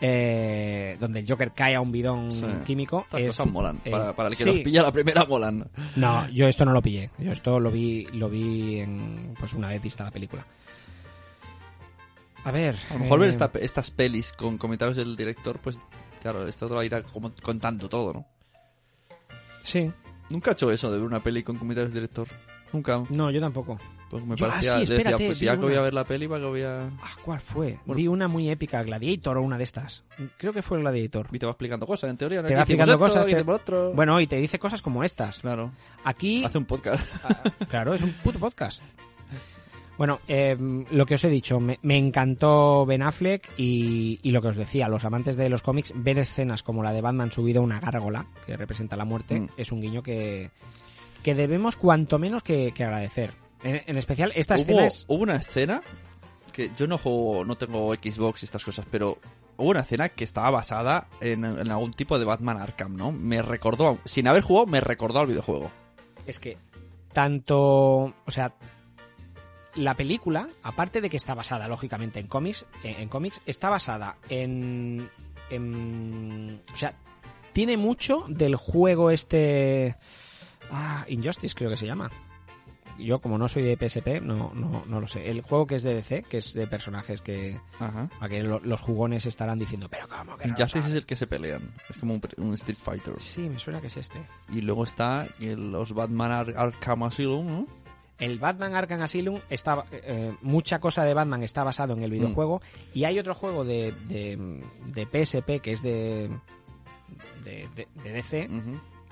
[0.00, 2.46] eh, donde el Joker cae a un bidón Sí.
[2.64, 3.80] químico, Estas es, cosas molan.
[3.84, 4.50] es- para, para el que sí.
[4.50, 5.68] los pilla la primera molan.
[5.96, 7.10] No, yo esto no lo pillé.
[7.18, 10.46] Yo esto lo vi, lo vi en, pues una vez vista la película.
[12.44, 12.76] A ver.
[12.88, 15.78] A lo mejor eh, ver esta- estas pelis con comentarios del director, pues
[16.22, 18.26] claro, esto te lo irá como contando todo, ¿no?
[19.62, 19.90] Sí.
[20.30, 22.26] Nunca he hecho eso de ver una peli con comentarios del director.
[22.72, 23.02] Nunca.
[23.10, 23.78] No, yo tampoco.
[24.10, 25.94] Pues me Yo- ah, parecía, sí, decía, espérate, pues vi ya que voy a ver
[25.94, 26.86] la peli, para que voy a...
[27.00, 27.78] Ah, ¿Cuál fue?
[27.86, 27.96] Bueno.
[27.96, 30.02] Vi una muy épica, Gladiator o una de estas.
[30.36, 31.28] Creo que fue Gladiator.
[31.30, 32.42] Y te va explicando cosas, en teoría.
[32.42, 32.48] ¿no?
[32.48, 33.26] Te va explicando esto, cosas.
[33.26, 33.92] te- otro.
[33.94, 35.38] Bueno, y te dice cosas como estas.
[35.38, 35.70] Claro.
[36.04, 36.44] Aquí.
[36.44, 37.08] Hace un podcast.
[37.70, 38.82] Claro, es un puto podcast.
[39.96, 40.56] Bueno, eh,
[40.90, 44.56] lo que os he dicho, me, me encantó Ben Affleck y, y lo que os
[44.56, 47.80] decía, los amantes de los cómics, ver escenas como la de Batman subido a una
[47.80, 49.48] gárgola, que representa la muerte, Mm.
[49.58, 50.50] es un guiño que,
[51.22, 53.34] que debemos cuanto menos que, que agradecer.
[53.62, 55.04] En, en especial, esta hubo, escena es...
[55.08, 55.82] hubo una escena
[56.52, 59.18] que yo no juego, no tengo Xbox y estas cosas, pero
[59.56, 63.12] hubo una escena que estaba basada en, en algún tipo de Batman Arkham, ¿no?
[63.12, 65.70] Me recordó, sin haber jugado, me recordó al videojuego.
[66.26, 66.56] Es que
[67.12, 67.58] tanto,
[68.04, 68.54] o sea,
[69.74, 74.16] la película, aparte de que está basada lógicamente en cómics, en, en cómics, está basada
[74.28, 75.08] en,
[75.50, 76.94] en, o sea,
[77.52, 79.96] tiene mucho del juego este...
[80.72, 82.10] Ah, Injustice creo que se llama.
[83.00, 85.30] Yo como no soy de PSP, no, no, no lo sé.
[85.30, 87.58] El juego que es de DC, que es de personajes que...
[87.78, 88.08] Ajá.
[88.20, 90.76] A que lo- los jugones estarán diciendo, pero ¿cómo que no sabes?".
[90.86, 91.72] es el que se pelean.
[91.88, 93.14] Es como un, un Street Fighter.
[93.18, 94.20] Sí, me suena que es este.
[94.50, 97.66] Y luego está el- los Batman Ar- Arkham Asylum, ¿no?
[98.18, 102.60] El Batman Arkham Asylum está eh, mucha cosa de Batman está basado en el videojuego
[102.92, 106.30] y hay otro juego de, de, de PSP que es de
[107.42, 108.48] de, de- de DC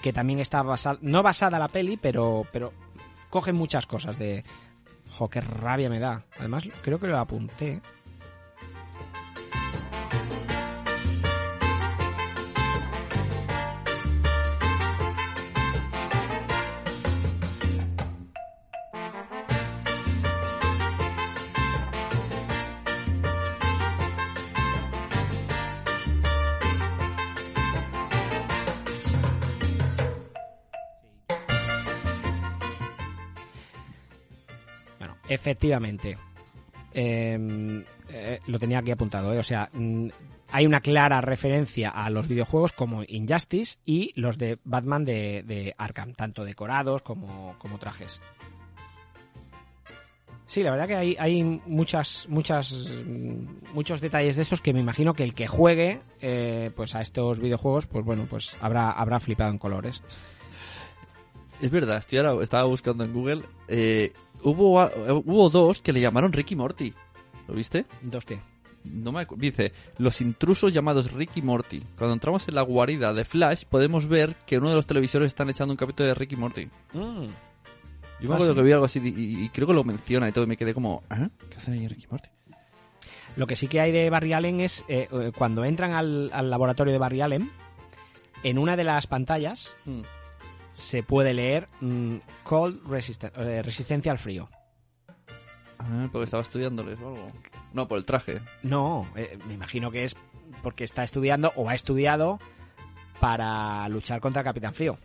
[0.02, 2.72] que también está basado no basada la peli pero pero
[3.30, 4.44] coge muchas cosas de
[5.18, 6.24] jo qué rabia me da.
[6.38, 7.80] Además creo que lo apunté
[35.38, 36.18] efectivamente.
[36.92, 39.38] Eh, eh, lo tenía aquí apuntado, ¿eh?
[39.38, 40.08] O sea, mm,
[40.50, 46.14] hay una clara referencia a los videojuegos como Injustice y los de Batman de, Arkham,
[46.14, 48.20] tanto decorados como, como trajes.
[50.46, 52.72] Sí, la verdad que hay, hay muchas, muchas,
[53.74, 57.38] muchos detalles de estos que me imagino que el que juegue eh, pues a estos
[57.38, 60.02] videojuegos, pues bueno, pues habrá, habrá flipado en colores.
[61.60, 63.42] Es verdad, estoy ahora, estaba buscando en Google.
[63.68, 66.92] eh, hubo, a- hubo dos que le llamaron Ricky Morty.
[67.46, 67.86] ¿Lo viste?
[68.02, 68.38] ¿Dos qué?
[68.84, 71.82] No me Dice, los intrusos llamados Ricky Morty.
[71.96, 75.50] Cuando entramos en la guarida de Flash, podemos ver que uno de los televisores están
[75.50, 76.68] echando un capítulo de Ricky Morty.
[76.94, 77.28] Yo me
[78.30, 78.56] Ah, acuerdo ¿sí?
[78.56, 80.74] que vi algo así y, y creo que lo menciona y todo, y me quedé
[80.74, 81.28] como, ¿ah?
[81.50, 82.28] ¿Qué hacen ahí Ricky Morty?
[83.36, 86.50] Lo que sí que hay de Barry Allen es eh, eh, cuando entran al, al
[86.50, 87.50] laboratorio de Barry Allen,
[88.42, 90.00] en una de las pantallas Hmm.
[90.78, 94.48] Se puede leer mm, Cold resisten- eh, Resistencia al frío.
[95.78, 97.32] Ah, porque estaba estudiándoles o algo.
[97.72, 98.40] No, por el traje.
[98.62, 100.16] No, eh, me imagino que es
[100.62, 102.40] porque está estudiando o ha estudiado
[103.20, 104.98] para luchar contra Capitán Frío,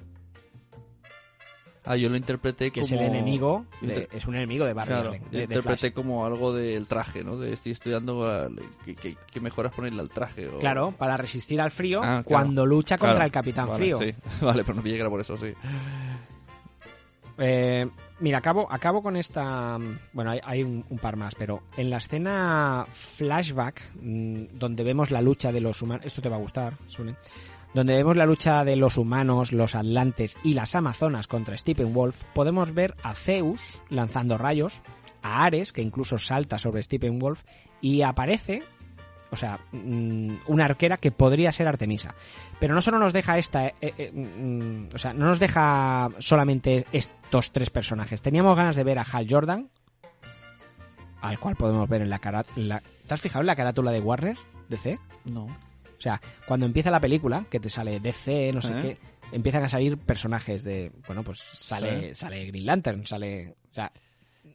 [1.86, 2.94] Ah, yo lo interpreté que como...
[2.96, 5.24] es el enemigo, de- es un enemigo de Barry Claro, Allen.
[5.30, 7.38] de- interpreté como algo del traje, ¿no?
[7.38, 8.48] De estoy estudiando ah,
[8.86, 10.48] que, que, que mejoras ponerle al traje.
[10.48, 10.60] O...
[10.60, 12.24] Claro, para resistir al frío Ah, claro.
[12.24, 13.26] cuando lucha contra Claro.
[13.26, 13.98] el Capitán Vale, Frío.
[13.98, 14.14] Sí,
[14.46, 15.54] vale, pero no me por eso, sí.
[17.38, 17.90] Eh,
[18.20, 19.78] mira, acabo, acabo con esta.
[19.78, 22.86] mm, Bueno, hay, hay un, un par más, pero en la escena
[23.18, 26.06] flashback, mm, donde vemos la lucha de los humanos.
[26.06, 27.16] Esto te va a gustar, Sune.
[27.74, 32.74] Donde vemos la lucha de los humanos, los atlantes y las amazonas contra Steppenwolf, podemos
[32.74, 34.82] ver a Zeus lanzando rayos,
[35.24, 37.44] a Ares, que incluso salta sobre Steppenwolf,
[37.82, 38.64] y aparece
[39.34, 42.14] o sea, mm, una arquera que podría ser Artemisa.
[42.60, 46.86] Pero no solo nos deja esta, eh, eh, mm, o sea, no nos deja solamente
[46.92, 48.22] estos tres personajes.
[48.22, 49.70] Teníamos ganas de ver a Hal Jordan,
[51.20, 52.44] al cual podemos ver en la cara.
[52.44, 54.38] ¿Te has fijado en la carátula de Warner,
[54.70, 55.00] DC?
[55.26, 55.48] No.
[56.04, 58.80] O sea, cuando empieza la película, que te sale DC, no sé ¿Eh?
[58.82, 58.98] qué,
[59.32, 62.16] empiezan a salir personajes de, bueno, pues sale, Sí.
[62.16, 63.90] sale Green Lantern, sale, o sea,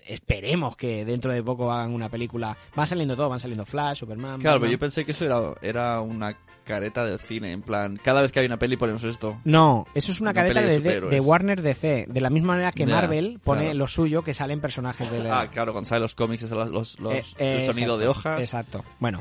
[0.07, 2.55] esperemos que dentro de poco hagan una película.
[2.77, 4.41] Van saliendo todo, van saliendo Flash, Superman.
[4.41, 8.21] Claro, pero yo pensé que eso era, era una careta del cine, en plan, cada
[8.21, 9.41] vez que hay una peli ponemos esto.
[9.45, 12.07] No, eso es una, Una careta de de, de- Warner DC.
[12.11, 13.75] De la misma manera que Marvel pone claro.
[13.79, 15.41] lo suyo que salen personajes de la...
[15.41, 18.09] Ah, claro, cuando salen los cómics, es los, los- los- Eh, el sonido exacto, de
[18.09, 18.41] hojas.
[18.41, 18.85] Exacto.
[19.01, 19.21] Bueno,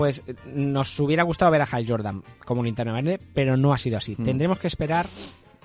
[0.00, 3.76] pues eh, nos hubiera gustado ver a Hal Jordan como linterna verde, pero no ha
[3.76, 4.14] sido así.
[4.16, 4.24] Hmm.
[4.24, 5.04] Tendremos que esperar,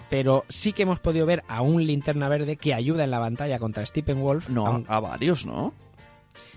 [0.10, 3.60] pero sí que hemos podido ver a un linterna verde que ayuda en la batalla
[3.60, 4.50] contra Steppenwolf.
[4.50, 5.74] No, aun- a varios, ¿no?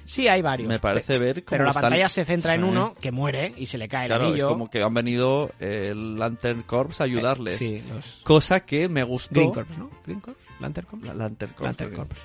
[0.06, 0.68] Sí, hay varios.
[0.68, 3.66] Me parece ver cómo Pero la están- pantalla se centra en uno que muere y
[3.66, 4.48] se le cae el Claro, es anillo.
[4.48, 7.54] como que han venido el Lantern Corps a ayudarles.
[7.62, 9.34] Eh, sí, los- Cosa que me gustó.
[9.36, 9.88] Green Corps, ¿no?
[10.04, 11.04] Green Corps, Lantern Corps.
[11.04, 11.64] La- Lantern Corps.
[11.64, 12.22] Lantern porque- Corps.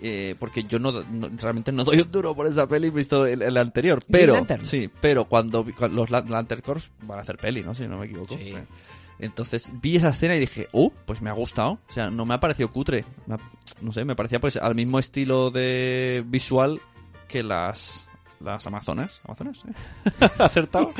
[0.00, 3.42] Eh, porque yo no, no- realmente no doy un duro por esa peli visto el,
[3.42, 4.00] el anterior.
[4.06, 4.64] Green Pero, Lantern.
[4.66, 7.74] sí, pero cuando, vi- cuando los Lan- Lantern Corps van a hacer peli, ¿no?
[7.74, 8.36] Si no me equivoco.
[8.36, 8.54] Sí.
[9.18, 11.78] Entonces vi esa escena y dije, oh, pues me ha gustado.
[11.88, 13.04] O sea, no me ha parecido cutre.
[13.26, 13.40] Me ha-
[13.80, 16.80] no sé, me parecía pues al mismo estilo de visual
[17.28, 18.02] que las
[18.38, 19.18] las amazonas.
[19.24, 19.62] ¿Amazonas?
[19.66, 20.28] ¿Eh?
[20.38, 20.92] ¿Acertado?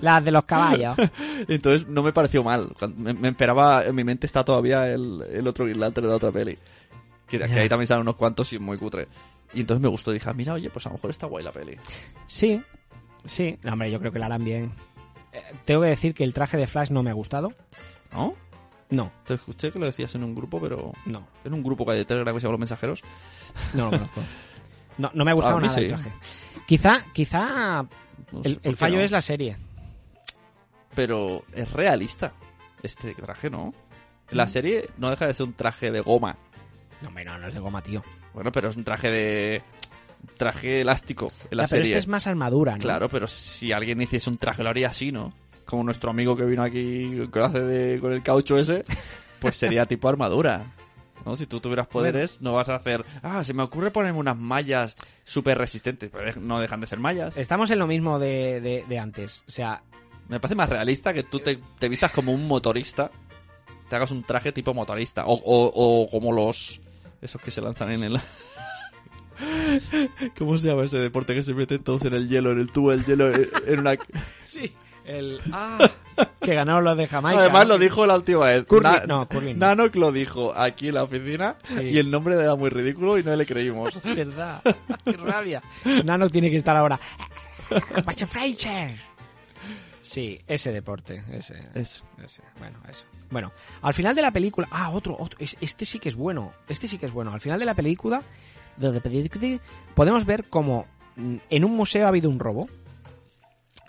[0.00, 0.96] Las de los caballos.
[1.48, 2.70] Entonces no me pareció mal.
[2.96, 6.16] Me, me esperaba, en mi mente está todavía el, el otro Green Lantern de la
[6.16, 6.56] otra peli.
[7.28, 9.06] Que, ahí también salen unos cuantos y muy cutre.
[9.52, 10.12] Y entonces me gustó.
[10.12, 11.76] Dije, ah, mira, oye, pues a lo mejor está guay la peli.
[12.26, 12.62] Sí,
[13.24, 13.58] sí.
[13.62, 14.72] No, hombre, yo creo que la harán bien.
[15.32, 17.52] Eh, tengo que decir que el traje de Flash no me ha gustado.
[18.12, 18.34] ¿No?
[18.90, 19.12] No.
[19.26, 20.92] Te escuché que lo decías en un grupo, pero...
[21.04, 21.26] No.
[21.44, 23.02] En un grupo que hay de Telegram que se llama Los Mensajeros.
[23.74, 24.20] No lo conozco.
[24.98, 26.10] No, no me ha gustado nada el traje.
[26.66, 27.86] Quizá, quizá
[28.32, 29.02] No sé el, fallo no.
[29.04, 29.56] es la serie.
[30.94, 32.32] pero es realista
[32.82, 33.72] este traje, ¿no?
[34.30, 34.48] La Mm.
[34.48, 36.36] serie no deja de ser un traje de goma.
[37.02, 38.02] No, no, no es de goma, tío.
[38.34, 39.62] Bueno, pero es un traje de...
[40.36, 41.92] Traje elástico en la Ya, pero serie.
[41.92, 42.78] este es más armadura, ¿no?
[42.78, 45.32] Claro, pero si alguien hiciese un traje lo haría así, ¿no?
[45.64, 48.84] Como nuestro amigo que vino aquí que lo hace de, con el caucho ese,
[49.38, 50.74] pues sería tipo armadura.
[51.24, 51.36] ¿no?
[51.36, 54.96] Si tú tuvieras poderes, no vas a hacer, ah, se me ocurre ponerme unas mallas
[55.24, 57.36] súper resistentes, pero no dejan de ser mallas.
[57.36, 59.44] Estamos en lo mismo de, de- de antes.
[59.46, 59.82] O sea,
[60.28, 63.10] Me parece más realista que tú te, te vistas como un motorista,
[63.88, 65.70] te hagas un traje tipo motorista, o, o,
[66.04, 66.80] o como los...
[67.20, 68.20] esos que se lanzan en el...
[70.38, 72.90] ¿Cómo se llama ese deporte que se meten todos en el hielo, en el tubo
[72.90, 73.96] del hielo, en una...
[74.44, 74.74] sí,
[75.04, 75.40] el...
[75.52, 75.78] Ah,
[76.40, 77.40] que ganaron los de Jamaica.
[77.40, 77.74] Además ¿no?
[77.74, 78.64] lo dijo la última vez.
[78.64, 79.66] Curling, no, curling no.
[79.66, 81.80] Nanok lo dijo aquí en la oficina Sí.
[81.80, 83.94] y el nombre era muy ridículo y no le creímos.
[83.96, 84.62] Es verdad.
[85.04, 85.62] Qué rabia.
[86.04, 86.98] Nano tiene que estar ahora.
[90.08, 91.22] Sí, ese deporte.
[91.30, 92.42] Ese, ese.
[92.58, 93.04] Bueno, eso.
[93.30, 93.52] Bueno,
[93.82, 94.68] al final de la película.
[94.70, 95.38] Ah, otro, otro.
[95.40, 96.52] es- Este sí que es bueno.
[96.68, 97.32] Este sí que es bueno.
[97.32, 98.22] Al final de la película.
[98.76, 99.58] de la película,
[99.94, 100.86] podemos ver como
[101.16, 102.68] mm, en un museo ha habido un robo.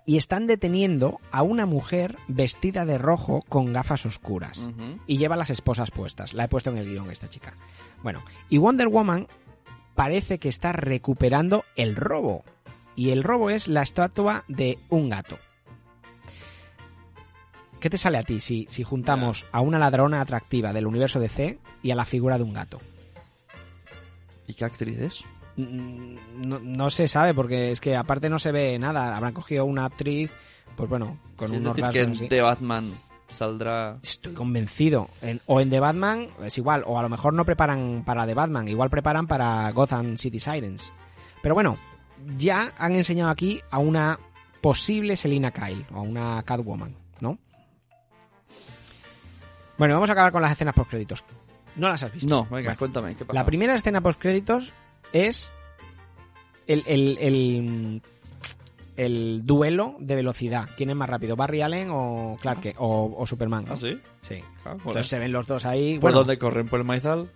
[0.06, 4.60] Y están deteniendo a una mujer vestida de rojo con gafas oscuras.
[5.06, 6.34] Y lleva las esposas puestas.
[6.34, 7.54] La he puesto en el guion esta chica.
[8.02, 9.28] Bueno, y Wonder Woman
[9.94, 12.44] parece que está recuperando el robo.
[12.96, 15.38] Y el robo es la estatua de un gato.
[17.80, 21.60] ¿Qué te sale a ti si, si juntamos a una ladrona atractiva del universo DC
[21.82, 22.80] y a la figura de un gato?
[24.48, 25.24] ¿Y qué actriz es?
[25.56, 26.16] Mm,
[26.48, 29.16] No, no se sabe porque es que aparte no se ve nada.
[29.16, 30.32] Habrán cogido una actriz,
[30.76, 32.28] pues bueno, con Quiere unos decir que en así.
[32.28, 32.94] The Batman
[33.30, 33.98] saldrá...
[34.04, 35.10] Estoy convencido.
[35.22, 38.34] En- o en The Batman es igual, o a lo mejor no preparan para The
[38.34, 40.92] Batman, igual preparan para Gotham City Sirens.
[41.42, 41.78] Pero bueno,
[42.38, 44.20] ya han enseñado aquí a una
[44.62, 47.38] posible Selina Kyle, o a una Catwoman, ¿no?
[49.80, 51.24] Bueno, vamos a acabar con las escenas post créditos.
[51.76, 52.28] ¿No las has visto?
[52.30, 52.78] No, venga, Bueno.
[52.78, 53.40] cuéntame, ¿qué pasa?
[53.40, 54.72] La primera escena post créditos
[55.14, 55.52] es
[56.68, 58.02] el, el, el,
[58.98, 60.70] el duelo de velocidad.
[60.76, 63.66] ¿Quién es más rápido, Barry Allen o Clark o, o Superman?
[63.70, 63.98] ¿Ah, sí?
[64.22, 64.44] Sí.
[64.66, 64.74] Ah.
[64.78, 65.94] Entonces se ven los dos ahí.
[65.96, 66.68] ¿Por bueno, dónde corren?
[66.68, 67.30] ¿Por el maizal?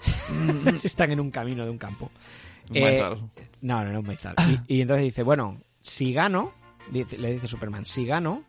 [0.82, 2.10] están en un camino de un campo.
[2.70, 3.18] Un Eh, maizal.
[3.60, 4.34] no, no, no, un maizal.
[4.66, 6.52] Y, y entonces dice, bueno, si gano,
[6.90, 8.44] dice- le dice Superman, si gano,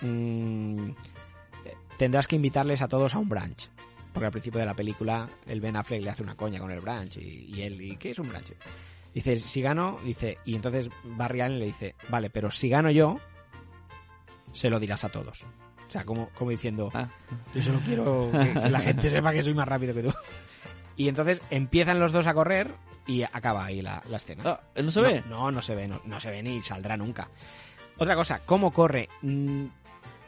[0.00, 0.94] mm, eh,
[1.98, 3.68] tendrás que invitarles a todos a un brunch.
[4.12, 6.80] Porque al principio de la película el Ben Affleck le hace una coña con el
[6.80, 8.52] brunch y, y él, ¿y qué es un brunch?
[9.12, 13.18] Dice, si gano, dice, y entonces Barry Allen le dice, vale, pero si gano yo,
[14.52, 15.44] se lo dirás a todos.
[15.86, 17.08] O sea, como, como diciendo, Ah.
[17.54, 20.12] yo solo quiero que, que la gente sepa que soy más rápido que tú.
[20.96, 22.74] Y entonces empiezan los dos a correr
[23.06, 24.42] y acaba ahí la, la escena.
[24.46, 25.22] Ah, ¿no se ve?
[25.28, 27.28] No, no se ve, no, no se ve ni saldrá nunca.
[27.96, 29.08] Otra cosa, ¿cómo corre?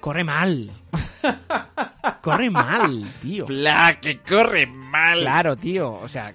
[0.01, 0.71] Corre mal.
[2.23, 3.47] corre mal, tío.
[3.47, 3.99] ¡Pla!
[4.01, 5.21] ¡Que corre mal!
[5.21, 5.93] Claro, tío.
[5.93, 6.35] O sea,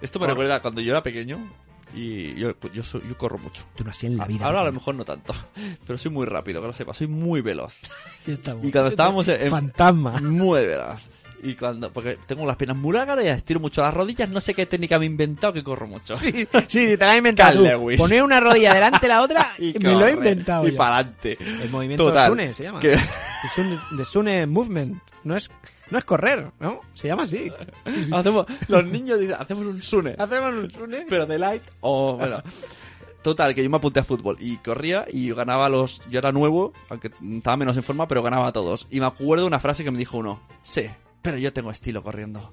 [0.00, 0.32] Esto me Corre.
[0.34, 1.38] recuerda cuando yo era pequeño
[1.94, 3.64] y yo, yo, soy- yo corro mucho.
[3.76, 4.46] tú no en la vida.
[4.46, 5.34] Ahora a lo mejor no tanto,
[5.86, 7.80] pero soy muy rápido, que lo sepa, soy muy veloz.
[8.24, 9.50] Sí, está Y cuando estábamos en...
[9.50, 10.20] Fantasma.
[10.20, 11.02] Muy veloz.
[11.42, 11.92] Y cuando...
[11.92, 14.98] Porque tengo las piernas muy largas y estiro mucho las rodillas, no sé qué técnica
[14.98, 16.16] me he inventado que corro mucho.
[16.18, 17.62] Sí, sí, te la he inventado.
[17.64, 17.96] Tú.
[17.96, 20.66] Poner una rodilla delante de la otra y me lo he inventado.
[20.66, 20.76] Y yo.
[20.76, 21.36] para adelante.
[21.40, 22.78] El movimiento Total, Sune se llama.
[22.80, 22.96] que-
[23.96, 25.02] The Sune, Movement.
[25.24, 25.50] No es,
[25.90, 26.80] no es correr, ¿no?
[26.94, 27.50] Se llama así.
[28.12, 30.14] Hacemos, los niños dicen, hacemos un sune.
[30.18, 31.06] Hacemos un Sune.
[31.08, 32.40] pero de light o bueno
[33.22, 36.72] total que yo me apunté a fútbol y corría y ganaba los yo era nuevo
[36.88, 39.84] aunque estaba menos en forma pero ganaba a todos y me acuerdo de una frase
[39.84, 40.90] que me dijo uno sí
[41.22, 42.52] pero yo tengo estilo corriendo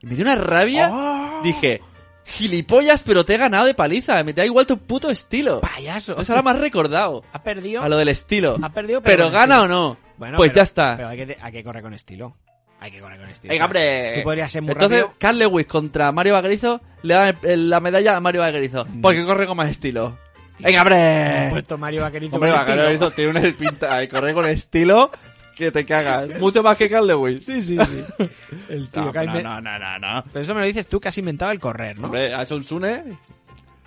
[0.00, 1.40] y me dio una rabia ¡Oh!
[1.42, 1.80] dije
[2.24, 6.12] gilipollas pero te he ganado de paliza me da igual tu puto estilo Payaso.
[6.12, 7.82] Entonces ahora has recordado Ha perdido.
[7.82, 9.64] a lo del estilo Ha perdido, pero, con gana estilo.
[9.64, 12.36] o no Bueno, pues pero- ya está Pero hay que, hay que correr con estilo.
[12.82, 13.52] Hay que correr con estilo.
[13.52, 14.12] Venga, hombre.
[14.16, 15.16] Tú podrías ser muy Entonces, rápido.
[15.18, 18.86] Carl Lewis contra Mario Bagrizo le el- la medalla a Mario Bagrizo.
[18.88, 19.02] Mm.
[19.02, 20.16] Porque corre con más estilo.
[20.58, 21.48] Venga, hombre.
[21.50, 22.52] puesto Mario Vaquerizo Hombre.
[22.52, 25.10] Bagrizo tiene una pinta de correr con estilo
[25.60, 26.28] que te cagas.
[26.40, 27.44] Mucho más que Carl Lewis.
[27.44, 28.28] Sí, sí, sí.
[28.68, 30.24] El tío No, que no, no, no, no, no.
[30.32, 32.06] Pero eso me lo dices tú que has inventado el correr, ¿no?
[32.06, 33.04] Hombre, a un Sune.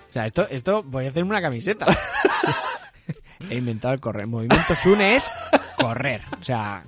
[0.08, 1.86] O sea, esto, esto voy a hacerme una camiseta.
[3.50, 4.26] He inventado el correr.
[4.26, 5.30] Movimiento Sune es
[5.76, 6.22] correr.
[6.40, 6.84] O sea.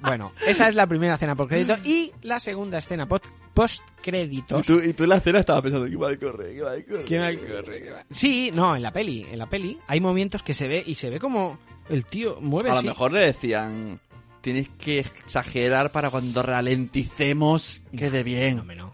[0.00, 1.76] Bueno, esa es la primera escena por crédito.
[1.84, 4.64] Y la segunda escena post, post Y créditos.
[4.66, 6.82] tú, y tú en la escena estabas pensando que iba a correr, que iba a
[6.82, 7.04] correr.
[7.04, 7.82] ¿Quién hay que correr?
[7.82, 8.04] ¿Quién va?
[8.10, 9.26] Sí, no, en la peli.
[9.30, 11.58] En la peli hay momentos que se ve y se ve como
[11.88, 13.98] el tío mueve A lo mejor le decían,
[14.40, 18.56] tienes que exagerar para cuando ralenticemos quede bien.
[18.58, 18.92] No, no.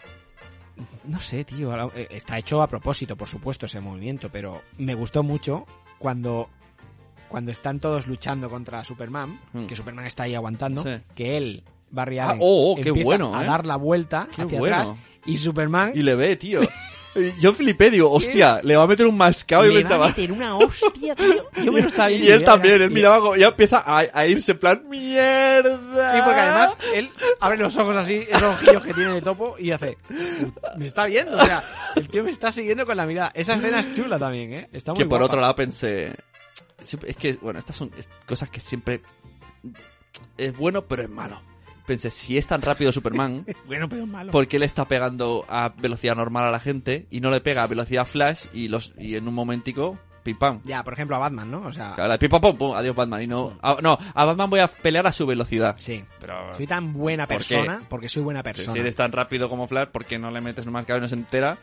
[1.04, 1.72] No sé, tío.
[1.94, 5.66] eh, Está hecho a propósito, por supuesto, ese movimiento, pero me gustó mucho
[5.98, 6.48] cuando
[7.28, 9.66] cuando están todos luchando contra Superman, Mm.
[9.66, 10.90] que Superman está ahí aguantando, Sí.
[11.14, 13.46] que él, Barry Ah, Allen, oh, oh, qué empieza bueno, a ¿eh?
[13.46, 14.76] dar la vuelta Qué hacia bueno.
[14.76, 14.96] atrás
[15.26, 16.60] y Superman Y le ve, tío.
[17.40, 20.04] Yo flipé, digo, hostia, le va a meter un mascado y le va pensaba...
[20.06, 21.44] a meter una hostia, tío.
[21.64, 22.26] Yo me lo estaba viendo.
[22.26, 26.10] Y él también, él miraba como, ya empieza a, a irse en plan, mierda.
[26.10, 29.70] Sí, porque además él abre los ojos así, esos ojillos que tiene de topo y
[29.70, 29.96] hace.
[30.76, 31.62] Me está viendo, o sea,
[31.94, 33.30] el tío me está siguiendo con la mirada.
[33.32, 34.68] Esa escena es chula también, ¿eh?
[34.72, 35.26] Está muy Que por guapa.
[35.26, 36.14] otro lado pensé...
[36.84, 37.90] siempre- Es que, bueno, estas son
[38.26, 39.02] cosas que siempre...
[40.38, 41.40] Es bueno, pero es malo.
[41.86, 43.44] Pensé, si es tan rápido Superman...
[43.66, 44.32] Bueno, pero es malo.
[44.32, 47.62] ¿Por qué le está pegando a velocidad normal a la gente y no le pega
[47.62, 50.60] a velocidad flash y los y en un momentico, pim pam?
[50.64, 51.62] Ya, por ejemplo, a Batman, ¿no?
[51.66, 53.22] O sea, Claro, pim pam pum, pum, adiós Batman.
[53.22, 55.76] Y no, a, no, a Batman voy a pelear a su velocidad.
[55.78, 56.02] sí.
[56.20, 57.56] Pero Soy tan buena ¿Por qué?
[57.56, 58.72] persona porque soy buena persona.
[58.72, 61.08] si eres tan rápido como Flash, ¿por qué no le metes un marcador y no
[61.08, 61.58] se entera?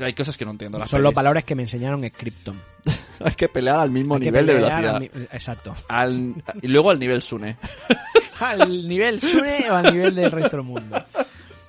[0.00, 0.78] Hay cosas que no entiendo.
[0.78, 1.16] las Son los pelis.
[1.16, 2.60] valores que me enseñaron en Krypton.
[3.24, 4.96] Hay que pelear al mismo Hay nivel de velocidad.
[4.96, 5.74] al Exacto.
[5.88, 7.56] Al- y luego al nivel Sune.
[8.40, 11.02] ¿Al nivel Sune o al nivel del resto del mundo?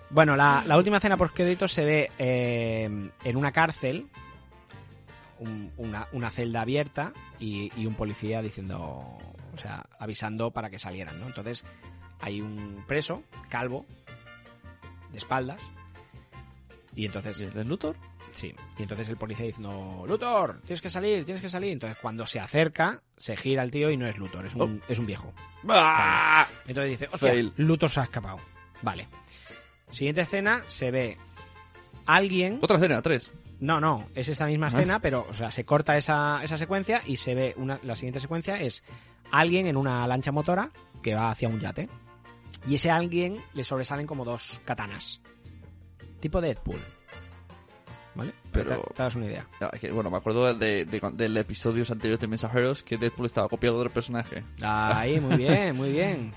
[0.10, 2.84] Bueno, la, la última escena por crédito se ve eh,
[3.24, 4.08] en una cárcel,
[5.40, 10.80] un- una, una celda abierta y, y un policía diciendo, o sea, avisando para que
[10.80, 11.28] salieran, ¿no?
[11.28, 11.64] Entonces
[12.20, 13.86] hay un preso, calvo,
[15.12, 15.62] de espaldas,
[16.96, 17.40] y entonces...
[17.42, 17.96] ¿El Luthor?
[18.32, 21.72] Sí, y entonces el policía diciendo, Luthor, tienes que salir, tienes que salir.
[21.72, 25.00] Entonces cuando se acerca, se gira el tío y no es Luthor, es un, es
[25.00, 25.34] un viejo.
[25.70, 26.48] ¡Ah!
[26.68, 27.54] Entonces dice, hostia, Fail.
[27.58, 28.40] Luthor se ha escapado.
[28.82, 29.08] Vale.
[29.90, 31.18] Siguiente escena, se ve
[32.06, 32.60] alguien...
[32.62, 33.32] Otra escena, tres.
[33.62, 34.70] No, no, es esta misma Ah.
[34.70, 38.20] escena, pero, o sea, se corta esa, esa secuencia y se ve una, la siguiente
[38.20, 38.84] secuencia es
[39.32, 41.88] alguien en una lancha motora que va hacia un yate.
[42.68, 45.22] Y ese alguien le sobresalen como dos katanas.
[46.20, 46.80] Tipo Deadpool.
[48.16, 48.34] ¿Vale?
[48.52, 49.46] Pero Pero- te, te das una idea.
[49.60, 53.50] Ah, que, bueno, me acuerdo de, de, del episodios anteriores de Mensajeros que Deadpool estaba
[53.50, 54.44] copiado de otro personaje.
[54.62, 56.32] Ahí, muy bien, muy bien.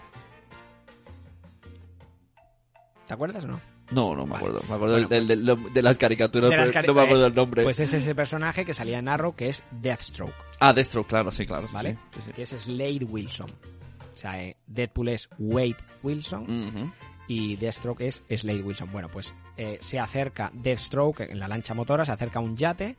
[3.07, 3.61] ¿Te acuerdas o no?
[3.91, 4.47] No, no me Vale.
[4.49, 4.61] acuerdo.
[4.69, 7.23] Me acuerdo Bueno, del- del- del- de las caricaturas, De las pero no me acuerdo
[7.23, 7.63] eh, del nombre.
[7.63, 11.47] Pues es ese personaje que salía en Arrow que es Deathstroke, Ah, Destro, claro, sí,
[11.47, 11.69] claro.
[11.73, 11.97] ¿vale?
[12.15, 12.33] sí, sí.
[12.33, 13.49] Que es Slade Wilson.
[13.51, 16.93] O sea, eh, Deadpool es Wade Wilson Ujú.
[17.29, 18.91] Y Deathstroke es Slade Wilson.
[18.91, 22.97] Bueno, pues eh, se acerca Deathstroke en la lancha motora, se acerca a un yate,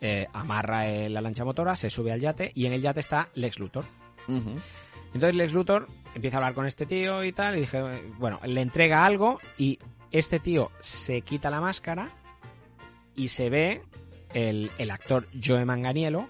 [0.00, 3.28] eh, amarra eh, la lancha motora, se sube al yate y en el yate está
[3.34, 3.84] Lex Luthor.
[4.28, 7.82] Entonces Lex Luthor empieza a hablar con este tío y tal, y dije,
[8.18, 9.78] bueno, le entrega algo y
[10.10, 12.10] este tío se quita la máscara
[13.16, 13.82] y se ve
[14.34, 16.28] el, el actor Joe Manganiello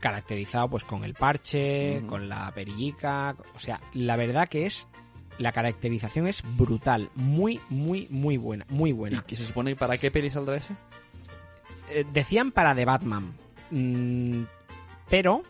[0.00, 4.86] caracterizado pues con el parche, con la perillica, o sea, la verdad que es
[5.38, 9.24] la caracterización es brutal, muy muy muy buena, muy ¿Y buena.
[9.26, 10.74] qué se supone para qué peli saldrá ese?
[11.90, 13.34] Eh, decían para The Batman,
[13.70, 14.42] mm,
[15.10, 15.42] pero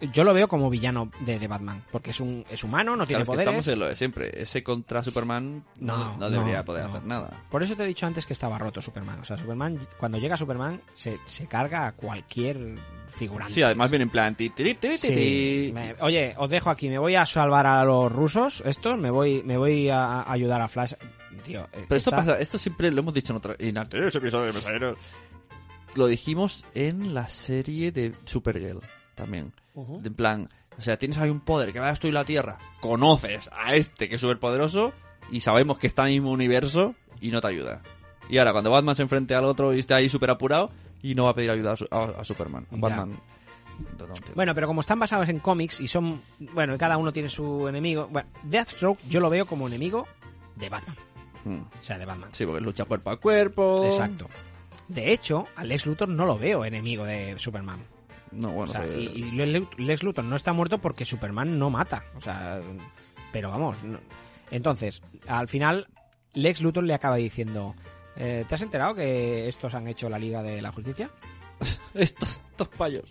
[0.00, 3.22] yo lo veo como villano de Batman, porque es un es humano, no tiene Claro,
[3.22, 3.48] es que poderes.
[3.66, 4.42] estamos en lo de siempre.
[4.42, 6.88] Ese contra Superman no, No, no debería no, poder no.
[6.90, 7.42] hacer nada.
[7.50, 9.20] Por eso te he dicho antes que estaba roto Superman.
[9.20, 12.76] O sea, Superman, cuando llega Superman, se, se carga a cualquier
[13.16, 13.52] figurante.
[13.54, 14.34] Sí, además viene en plan...
[14.36, 15.08] ti, ti, ti, ti, Sí.
[15.08, 15.70] ti.
[15.74, 16.88] Me- oye, os dejo aquí.
[16.88, 18.96] Me voy a salvar a los rusos, estos.
[18.98, 20.92] Me voy, me voy a a ayudar a Flash.
[21.44, 24.48] Tío, eh, Pero esto pasa, esto siempre lo hemos dicho en, otra, en anteriores episodios
[24.48, 24.98] de Mensajeros.
[25.94, 28.80] Lo dijimos en la serie de Supergirl
[29.18, 29.52] también.
[29.76, 30.48] En plan,
[30.78, 32.58] o sea, tienes ahí un poder que va a destruir la Tierra.
[32.80, 34.92] Conoces a este que es superpoderoso
[35.30, 37.82] y sabemos que está en el mismo universo y no te ayuda.
[38.30, 40.70] Y ahora, cuando Batman se enfrente al otro y esté ahí súper apurado
[41.02, 42.66] y no va a pedir ayuda a, su- a- a Superman.
[42.70, 42.78] Ya.
[42.78, 43.20] Batman.
[44.34, 46.20] Bueno, pero como están basados en cómics y son.
[46.38, 48.08] Bueno, cada uno tiene su enemigo.
[48.10, 50.06] Bueno, Deathstroke yo lo veo como enemigo
[50.56, 50.96] de Batman.
[51.44, 51.60] Hmm.
[51.80, 52.30] O sea, de Batman.
[52.32, 53.84] Sí, porque lucha cuerpo a cuerpo.
[53.86, 54.26] Exacto.
[54.88, 57.78] De hecho, a Lex Luthor no lo veo enemigo de Superman.
[58.32, 61.70] No, bueno, O sea, y, y Le- Lex Luthor no está muerto porque Superman no
[61.70, 62.04] mata.
[62.16, 62.60] O sea,
[63.32, 63.82] pero vamos.
[63.84, 64.00] no-
[64.50, 65.86] Entonces, al final,
[66.34, 67.74] Lex Luthor le acaba diciendo:
[68.16, 71.10] eh, ¿Te has enterado que estos han hecho la Liga de la Justicia?
[71.94, 73.04] estos, estos payos.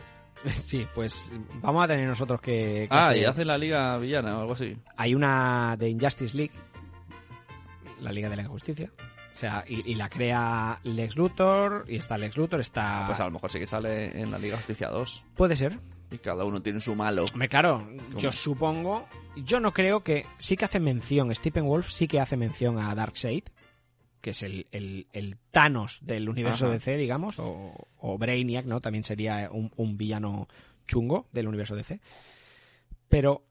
[0.66, 2.88] sí, pues vamos a tener nosotros que.
[2.88, 4.78] que Ah, hacer- y hace la liga villana o algo así.
[4.96, 6.54] Hay una de Injustice League,
[8.02, 8.92] la Liga de la Injusticia.
[9.38, 13.03] O sea, y, y la crea Lex Luthor, y está Lex Luthor, está...
[13.06, 15.24] Pues a lo mejor sí que sale en la Liga Justicia 2.
[15.35, 15.77] Puede ser.
[16.09, 17.25] Y cada uno tiene su malo.
[17.32, 18.17] Hombre, claro, ¿Cómo?
[18.19, 19.07] yo supongo...
[19.35, 20.25] Yo no creo que...
[20.40, 23.43] Sí que hace mención, Stephen Wolf sí que hace mención a Darkseid,
[24.22, 26.74] que es el, el- el Thanos del universo Ajá.
[26.74, 28.82] DC, digamos, o, o Brainiac, ¿no?
[28.82, 30.48] También sería un, un villano
[30.88, 31.99] chungo del universo DC.
[33.07, 33.43] Pero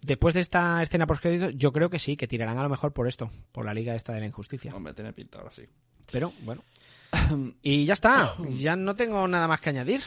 [0.00, 3.08] después de esta escena postcrédito, yo creo que sí, que tirarán a lo mejor por
[3.08, 4.74] esto, por la Liga esta de la Injusticia.
[4.74, 5.62] Hombre, tiene pinta ahora sí.
[6.10, 6.64] Pero, bueno.
[7.62, 10.00] Y ya está, ya no tengo nada más que añadir.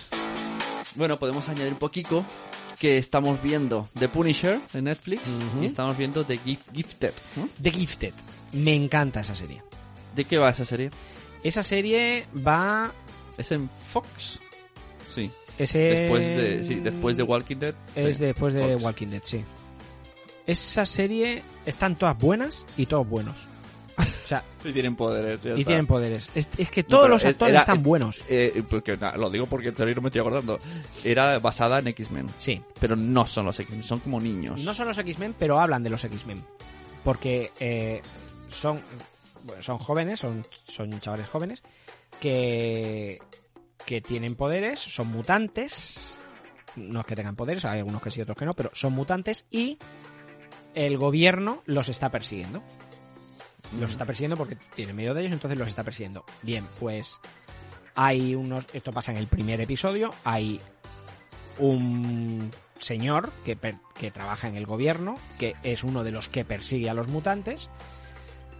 [0.95, 2.25] Bueno, podemos añadir un poquito
[2.79, 5.21] que estamos viendo The Punisher de Netflix
[5.61, 7.13] y estamos viendo The Gif- Gifted.
[7.37, 7.49] ¿no?
[7.61, 8.13] The Gifted.
[8.53, 9.63] Me encanta esa serie.
[10.15, 10.89] ¿De qué va esa serie?
[11.43, 12.91] Esa serie va...
[13.37, 14.39] ¿Es en Fox?
[15.07, 15.29] Sí.
[15.57, 15.79] Ese...
[15.79, 17.75] Después de, sí, después de Walking Dead.
[17.95, 18.21] Es sí.
[18.25, 18.75] después de.
[18.75, 19.43] Walking Dead, sí.
[20.45, 23.47] Esa serie están todas buenas y todos buenos.
[23.97, 25.41] O sea, Y tienen poderes.
[25.41, 25.65] ya y está.
[25.65, 26.29] tienen poderes.
[26.35, 28.23] Es, es que todos los es- actores era- están buenos.
[28.29, 30.59] eh, porque, na, lo digo porque serio no me estoy acordando.
[31.03, 32.27] Era basada en X-Men.
[32.37, 32.61] Sí.
[32.79, 34.63] Pero no son los X-Men, son como niños.
[34.63, 36.43] No son los X-Men, pero hablan de los X-Men.
[37.03, 38.01] Porque eh,
[38.49, 38.81] son,
[39.43, 41.63] bueno, son jóvenes, son, son chavales jóvenes,
[42.19, 43.19] que,
[43.85, 46.17] que tienen poderes, son mutantes.
[46.75, 49.45] No es que tengan poderes, hay algunos que sí, otros que no, pero son mutantes
[49.49, 49.77] y
[50.73, 52.61] el gobierno los está persiguiendo.
[53.79, 56.25] Los está persiguiendo porque tiene miedo de ellos, entonces los está persiguiendo.
[56.43, 57.19] Bien, pues
[57.95, 58.67] hay unos.
[58.73, 60.13] Esto pasa en el primer episodio.
[60.23, 60.61] Hay
[61.57, 63.57] un señor que,
[63.95, 67.69] que trabaja en el gobierno, que es uno de los que persigue a los mutantes.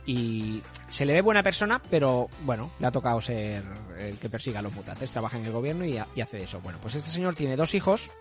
[0.08, 3.64] Y se le ve buena persona, pero bueno, le ha tocado ser
[3.98, 5.12] el que persiga a los mutantes.
[5.12, 6.60] Trabaja en el gobierno y, ha- y hace eso.
[6.62, 8.12] Bueno, pues este señor tiene dos hijos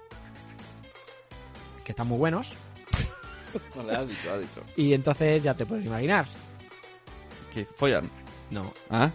[1.84, 2.56] que están muy buenos.
[3.76, 4.62] No le has dicho, has dicho.
[4.76, 6.26] Y entonces ya te puedes imaginar
[7.52, 8.10] ¿Que follan?
[8.50, 8.72] No.
[8.90, 9.12] Ah,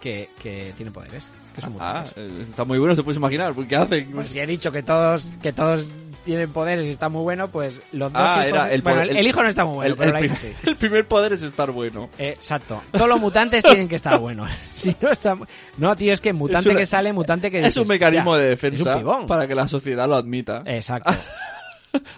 [0.00, 2.12] que, que tienen poderes, que son ah mutantes.
[2.16, 3.54] eh, está muy bueno, se puedes imaginar.
[3.54, 4.10] ¿Qué hacen?
[4.12, 7.80] Pues si he dicho que todos, que todos tienen poderes y está muy bueno, pues
[7.92, 8.58] los dos Ah, hijos...
[8.58, 10.52] era el, bueno, el, el hijo no está muy bueno, el, pero la hija sí.
[10.64, 12.08] el primer poder es estar bueno.
[12.18, 12.82] Eh, exacto.
[12.92, 14.50] Todos los mutantes tienen que estar buenos.
[14.74, 15.36] Si no está...
[15.76, 18.36] No, tío, es que mutante Es una- que sale, mutante que Es dices, un mecanismo
[18.36, 19.26] "Ya, de es defensa pibón".
[19.26, 20.62] para que la sociedad lo admita.
[20.66, 21.12] Exacto.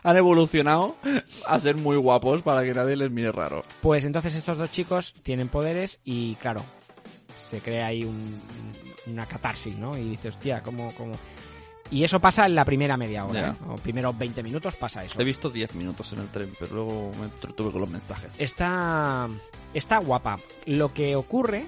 [0.02, 0.96] Han evolucionado
[1.46, 3.64] a ser muy guapos para que nadie les mire raro.
[3.80, 6.62] Pues entonces estos dos chicos tienen poderes y claro,
[7.38, 8.40] se crea ahí un-
[9.06, 9.96] una catarsis, ¿no?
[9.96, 11.14] Y dices, hostia, ¿cómo, cómo?
[11.92, 13.50] Y eso pasa en la primera media hora.
[13.50, 13.64] ¿eh?
[13.68, 15.20] O primeros 20 minutos pasa eso.
[15.20, 18.34] He visto 10 minutos en el tren, pero luego me entretuve con los mensajes.
[18.38, 19.28] Está,
[19.74, 20.38] está guapa.
[20.64, 21.66] Lo que ocurre,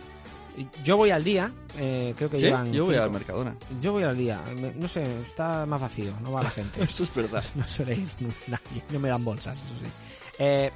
[0.83, 2.47] yo voy al día, eh, creo que ¿Sí?
[2.47, 2.73] llevan.
[2.73, 3.05] Yo voy cinco.
[3.05, 3.55] al Mercadona.
[3.83, 4.43] Yo voy al día,
[4.77, 6.83] no sé, está más vacío, no va la gente.
[6.83, 7.45] Eso es verdad.
[7.55, 8.09] no suele ir
[8.49, 9.91] nadie, no me dan bolsas, eso sí.
[10.39, 10.71] Eh,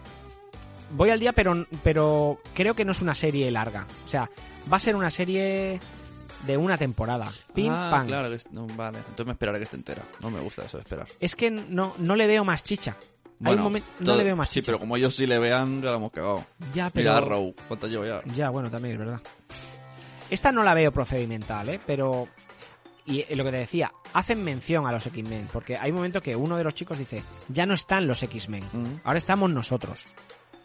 [0.90, 3.86] voy al día, pero, pero creo que no es una serie larga.
[4.04, 4.28] O sea,
[4.70, 5.80] va a ser una serie
[6.46, 7.30] de una temporada.
[7.54, 8.06] Pim, ah, pam.
[8.06, 8.98] claro, que no, vale.
[8.98, 10.02] Entonces me esperaré que esté entera.
[10.20, 11.06] No me gusta eso de esperar.
[11.20, 12.96] Es que no, no le veo más chicha.
[13.44, 14.66] Hay un momento, no todo- le veo más Sí, chicha.
[14.72, 16.44] pero como ellos sí le vean, ya la hemos cagado.
[16.74, 18.20] Ya, pero- Mira Arrow, ¿cuánto llevo ya?
[18.34, 19.20] Ya, bueno, también es verdad.
[20.30, 21.80] Esta no la veo procedimental, ¿eh?
[21.86, 22.28] Pero...
[23.06, 26.20] Y eh, lo que te decía, hacen mención a los X-Men, porque hay un momento
[26.20, 30.04] que uno de los chicos dice, ya no están los X-Men, ahora estamos nosotros.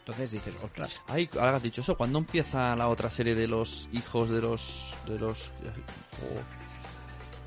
[0.06, 1.00] Entonces dices, ostras.
[1.08, 4.94] Ay, ahora has dicho eso, ¿cuándo empieza la otra serie de los hijos de los...
[5.08, 5.50] de los...
[5.50, 6.42] oh.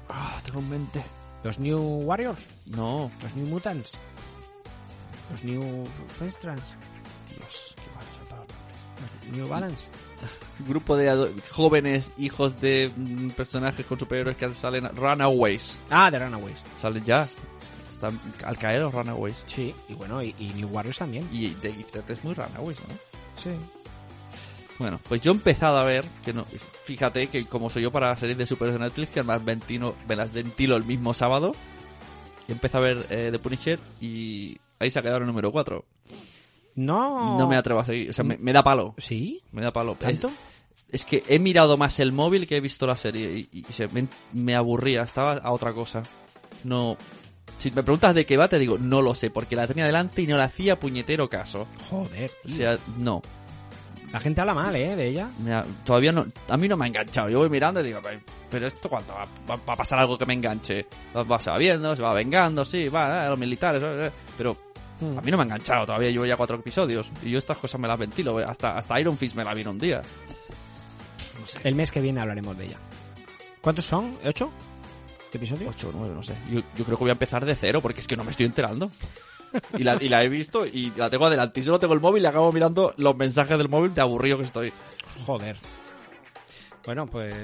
[0.09, 1.05] Ah, tengo en mente.
[1.45, 2.47] ¿Los New Warriors?
[2.67, 3.11] No.
[3.23, 3.93] ¿Los New Mutants?
[5.31, 5.87] ¿Los New
[6.19, 6.63] Festrans?
[7.29, 9.27] Dios, qué mal soy para los nombres.
[9.27, 9.89] ¿Los New Balance?
[10.67, 14.89] Grupo de jóvenes hijos de mm, personajes con superhéroes que salen...
[14.97, 15.79] Runaways.
[15.91, 16.63] Ah, de Runaways.
[16.81, 17.29] Salen ya.
[18.45, 19.43] Al caer los Runaways.
[19.47, 21.29] Sí, y bueno, y, y New Warriors también.
[21.33, 22.95] Y The Gifted es muy Runaways, ¿no?
[23.43, 23.51] Sí.
[24.79, 26.45] Bueno, pues yo he empezado a ver, que no,
[26.85, 30.17] fíjate que como soy yo para series de superhéroes de Netflix, que además ventilo, me
[30.17, 31.53] las ventilo el mismo sábado,
[32.47, 35.85] y empecé a ver eh, The Punisher y ahí se ha quedado el número 4.
[36.77, 37.39] No.
[37.39, 38.95] No me atrevo a seguir, o sea, me, me da palo.
[38.99, 39.43] ¿Sí?
[39.51, 39.95] Me da palo.
[39.95, 40.29] ¿Tanto?
[40.29, 40.35] Es,
[40.93, 43.89] es que he mirado más el móvil que he visto la serie y, y se
[43.89, 46.03] me, me aburría, estaba a otra cosa.
[46.65, 46.99] No...
[47.59, 50.23] Si me preguntas de qué va, te digo, no lo sé, porque la tenía delante
[50.23, 51.67] y no le hacía puñetero caso.
[51.91, 53.23] Joder, O sea, no.
[54.13, 54.95] La gente habla mal, ¿eh?
[54.95, 55.29] De ella.
[55.43, 57.29] Me ha- todavía no, a mí no me ha enganchado.
[57.29, 58.01] Yo voy mirando y digo,
[58.51, 60.87] "Pero- esto cuánto va, va- va a pasar algo que me enganche.
[61.15, 64.11] Va, va- se va viendo, se va vengando, sí, va, eh, los militares, eh, eh,
[64.39, 64.57] pero
[65.01, 65.85] a mí no me ha enganchado.
[65.87, 68.39] Todavía llevo ya cuatro episodios y yo estas cosas me las ventilo.
[68.39, 70.03] Hasta, hasta Iron Fist me la vi en un día.
[71.65, 72.79] El mes que viene hablaremos de ella.
[73.61, 74.17] ¿Cuántos son?
[74.25, 74.51] ¿Ocho?
[75.39, 75.69] ¿Qué episodio?
[75.69, 76.35] Ocho o nueve, no sé.
[76.49, 78.47] Yo, yo creo que voy a empezar de cero porque es que no me estoy
[78.47, 78.91] enterando.
[79.77, 81.61] Y la, y la he visto y la tengo adelante.
[81.61, 84.45] Y solo tengo el móvil y acabo mirando los mensajes del móvil de aburrido que
[84.45, 84.73] estoy.
[85.27, 85.57] Joder.
[86.87, 87.35] Bueno, pues.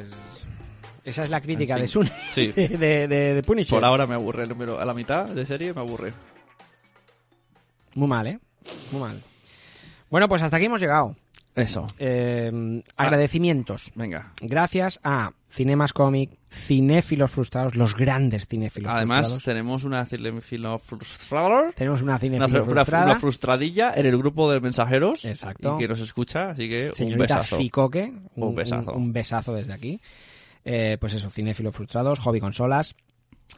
[1.04, 2.12] Esa es la crítica En fin, de Sune.
[2.28, 2.46] sí.
[2.52, 3.76] De, de, de Punisher.
[3.76, 4.80] Por ahora me aburre el número.
[4.80, 6.14] A la mitad de serie me aburre.
[7.94, 8.38] Muy mal, ¿eh?
[8.90, 9.20] Muy mal.
[10.08, 11.14] Bueno, pues hasta aquí hemos llegado.
[11.55, 11.86] Eso.
[11.98, 13.92] Eh, agradecimientos.
[13.94, 14.32] Venga.
[14.40, 19.44] Gracias a Cinemas Comic, cinéfilos frustrados, los grandes cinéfilos Además, frustrados.
[19.44, 21.70] tenemos una cinefilo frustrada.
[21.74, 23.05] Tenemos una cinéfilo una- frustrada.
[23.05, 25.24] una frustradilla en el grupo de mensajeros.
[25.26, 25.76] Exacto.
[25.76, 27.58] Y que nos escucha, así que un Señorita besazo.
[27.58, 28.92] Ficoque, un, Un besazo.
[28.92, 30.00] un- un besazo desde aquí.
[30.64, 32.94] Eh, pues eso, cinéfilos frustrados, hobby consolas.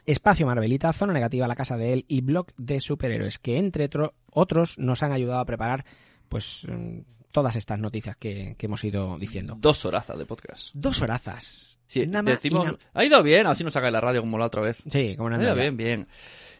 [0.05, 4.11] Espacio Marvelita, Zona Negativa, La Casa de Él y Blog de Superhéroes, que entre tro-
[4.31, 5.85] otros nos han ayudado a preparar
[6.27, 6.99] pues mm,
[7.35, 9.57] todas estas noticias que, que hemos ido diciendo.
[9.59, 10.69] Dos horazas de podcast.
[10.73, 11.81] Dos horazas.
[11.85, 14.81] Sí, decimos, ha ido bien, así nos saca la radio como la otra vez.
[14.87, 16.07] Sí, como ha no ido bien, bien.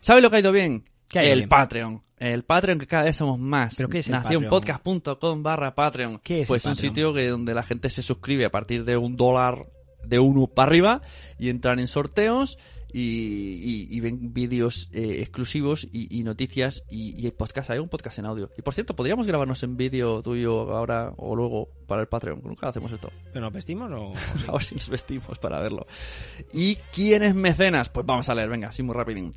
[0.01, 0.83] ¿Sabes lo que ha ido bien?
[1.07, 1.49] ¿Qué ha el bien?
[1.49, 2.03] Patreon.
[2.17, 3.75] El Patreon que cada vez somos más.
[3.75, 6.19] ¿Pero qué es Nacionpodcast.com barra Patreon.
[6.19, 6.93] ¿Qué es pues el un Patreon?
[6.93, 9.65] sitio que donde la gente se suscribe a partir de un dólar
[10.03, 11.01] de uno para arriba
[11.39, 12.57] y entran en sorteos
[12.93, 17.89] y, y- y ven vídeos eh, exclusivos y, y noticias y, hay podcast, hay un
[17.89, 18.49] podcast en audio.
[18.57, 22.07] Y por cierto, podríamos grabarnos en vídeo tú y yo ahora o luego para el
[22.07, 22.41] Patreon.
[22.43, 23.11] Nunca hacemos esto.
[23.33, 24.13] ¿Pero nos vestimos o...?
[24.47, 25.85] A ver si nos vestimos para verlo.
[26.53, 27.89] ¿Y quién es mecenas?
[27.89, 29.33] Pues vamos a leer, venga, así muy rapidín.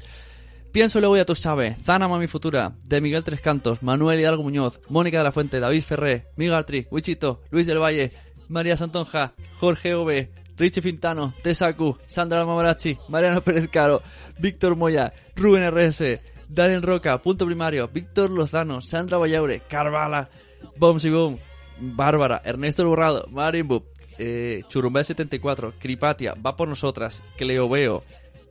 [0.73, 1.79] Pienso y luego ya tú sabes.
[1.83, 5.83] Zana Mami Futura, de Miguel Tres Cantos, Manuel Hidalgo Muñoz, Mónica de la Fuente, David
[5.83, 8.13] Ferré, Miguel Tri, Wichito, Luis del Valle,
[8.49, 14.03] María Santonja, Jorge V, Richie Fintano, Tesacu, Sandra Mamarazzi, Mariano Pérez Caro,
[14.39, 20.29] Víctor Moya, Rubén RS, Daniel Roca, Punto Primario, Víctor Lozano, Sandra Vallaure, Carvala,
[20.77, 21.39] Bombs y Boom,
[21.81, 23.85] Bárbara, Ernesto Borrado, Marimbu,
[24.19, 28.03] eh, Churumbel74, Cripatia, Va por Nosotras, Cleo Veo,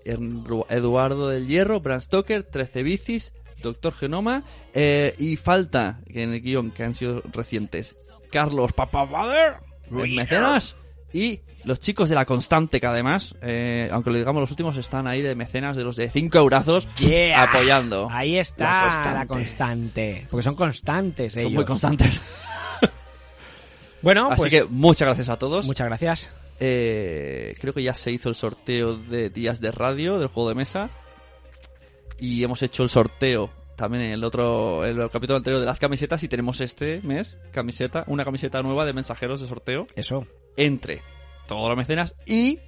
[0.06, 6.34] Erru- Eduardo del Hierro, Bram Stoker, 13 Bicis, Doctor Genoma, eh, y falta, que en
[6.34, 7.98] el guion, que han sido recientes,
[8.32, 9.56] Carlos Papabader,
[9.92, 10.76] el mecenas,
[11.12, 15.06] y los chicos de La Constante, que además, eh, aunque lo digamos los últimos, están
[15.08, 17.44] ahí de mecenas de los de 5 eurazos Yeah.
[17.44, 18.08] apoyando.
[18.12, 18.72] Ahí está La
[19.14, 19.28] la constante.
[19.28, 20.28] constante.
[20.32, 21.54] Porque son constantes Son ellos.
[21.54, 22.22] muy constantes.
[24.02, 24.52] Bueno, Así pues...
[24.52, 25.66] que muchas gracias a todos.
[25.66, 26.32] Muchas gracias.
[26.60, 30.56] Eh, creo que ya se hizo el sorteo de días de radio del juego de
[30.56, 30.90] mesa.
[32.20, 35.80] Y hemos hecho el sorteo también en el otro en el capítulo anterior de las
[35.80, 36.22] camisetas.
[36.24, 39.88] Y tenemos este mes camiseta, una camiseta nueva de mensajeros de sorteo.
[39.96, 40.28] Eso.
[40.58, 41.02] Entre
[41.48, 42.60] todos los mecenas y.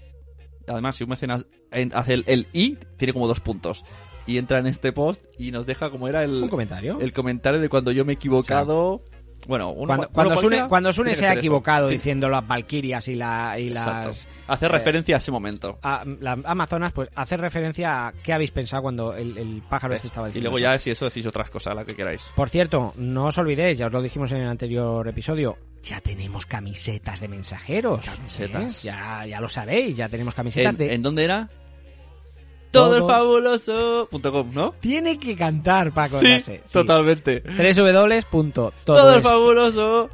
[0.68, 3.84] Además, si un mecenas en- hace el, el i, tiene como dos puntos.
[4.28, 7.00] Y entra en este post y nos deja como era el, Un comentario.
[7.02, 9.02] el comentario de cuando yo me he equivocado.
[9.48, 11.40] bueno, uno- Cuando, uno cuando Sune, cuando se ha eso.
[11.40, 13.88] equivocado diciendo las Valquirias y, la, y las...
[13.88, 14.32] Exacto.
[14.48, 15.80] Hace eh, referencia a ese momento.
[15.82, 20.08] a las Amazonas, pues hacer referencia a qué habéis pensado cuando el, el pájaro este
[20.10, 20.52] estaba y diciendo.
[20.52, 20.74] luego eso.
[20.74, 22.22] ya si eso decís otras cosas, la que queráis.
[22.36, 26.46] Por cierto, no os olvidéis, ya os lo dijimos en el anterior episodio, ya tenemos
[26.46, 28.06] camisetas de mensajeros.
[28.06, 28.84] Camisetas.
[28.86, 28.88] ¿eh?
[28.88, 30.94] Ya, ya lo sabéis, ya tenemos camisetas ¿En, de...
[30.94, 31.50] ¿en dónde era?
[32.72, 34.72] Todo fabuloso.com, ¿no?
[34.80, 36.62] Tiene que cantar para Sí, acordarse.
[36.72, 37.42] totalmente.
[37.42, 40.10] www.todo Todo el es- fabuloso.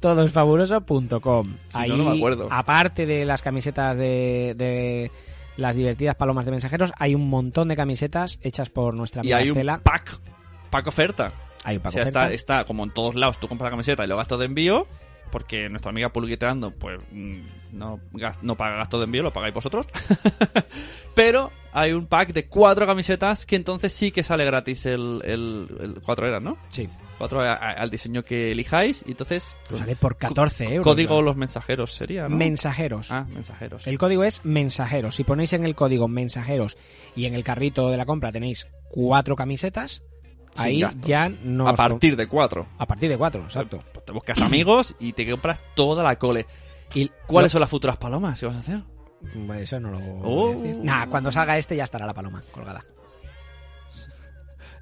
[0.00, 1.54] todosfabuloso.com.
[1.68, 2.48] Si Ahí, no, no me acuerdo.
[2.50, 5.10] aparte de las camisetas de, de
[5.56, 9.36] las divertidas palomas de mensajeros, hay un montón de camisetas hechas por nuestra Y amiga
[9.38, 9.78] hay un Estela.
[9.78, 10.18] pack,
[10.70, 11.28] pack oferta.
[11.66, 12.02] Hay o sea.
[12.04, 14.86] Está, está como en todos lados, tú compras la camiseta y lo gastos de envío,
[15.32, 17.40] porque nuestra amiga publiquiteando, pues mm,
[17.72, 18.00] no,
[18.42, 19.86] no paga gasto de envío, lo pagáis vosotros.
[21.14, 25.66] Pero hay un pack de cuatro camisetas que entonces sí que sale gratis el, el,
[25.80, 26.58] el- cuatro eran, ¿no?
[26.68, 26.88] Sí.
[27.18, 29.56] Cuatro a- a- al diseño que elijáis y entonces...
[29.68, 30.84] pues, Sale por 14 euros.
[30.84, 32.36] Código los mensajeros sería, ¿no?
[32.36, 33.10] Mensajeros.
[33.10, 33.86] Ah, mensajeros.
[33.86, 35.14] El código es mensajeros.
[35.16, 36.76] Si ponéis en el código mensajeros
[37.14, 40.02] y en el carrito de la compra tenéis cuatro camisetas,
[40.58, 41.68] ahí ya no.
[41.68, 42.66] A partir de cuatro.
[42.78, 43.82] A partir de cuatro, exacto.
[43.92, 46.46] Pues te buscas amigos y te compras toda la cole.
[46.94, 48.80] ¿Y ¿Cuáles lo- son las futuras palomas que vas a hacer?
[49.60, 50.02] Eso no lo Oh.
[50.22, 50.76] voy a decir.
[50.84, 52.84] Nah, cuando salga este ya estará la paloma colgada.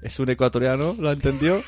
[0.01, 1.63] Es un ecuatoriano, ¿lo entendió?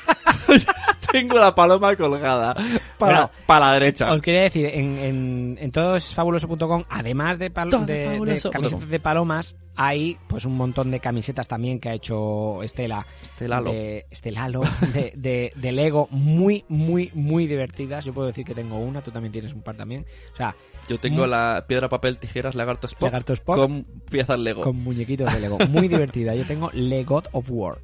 [1.12, 2.54] Tengo la paloma colgada.
[2.98, 4.12] Para, Bueno, para la derecha.
[4.12, 9.00] Os quería decir, en, en, en todosfabuloso.com, además de, pal- Todo de- de camisetas de
[9.00, 13.06] palomas, hay pues un montón de camisetas también que ha hecho Estela.
[13.22, 13.70] Estelalo.
[13.72, 14.62] De, Estelalo,
[14.92, 18.04] de, de, de Lego, muy, muy, muy divertidas.
[18.04, 20.04] Yo puedo decir que tengo una, tú también tienes un par también.
[20.32, 20.54] O sea,
[20.88, 23.02] Yo tengo la piedra, papel, tijeras, lagarto Spock.
[23.04, 23.56] Lagarto Spock.
[23.56, 24.62] Con piezas Lego.
[24.62, 25.58] Con muñequitos de Lego.
[25.68, 26.34] Muy divertida.
[26.34, 27.78] Yo tengo Lego of War.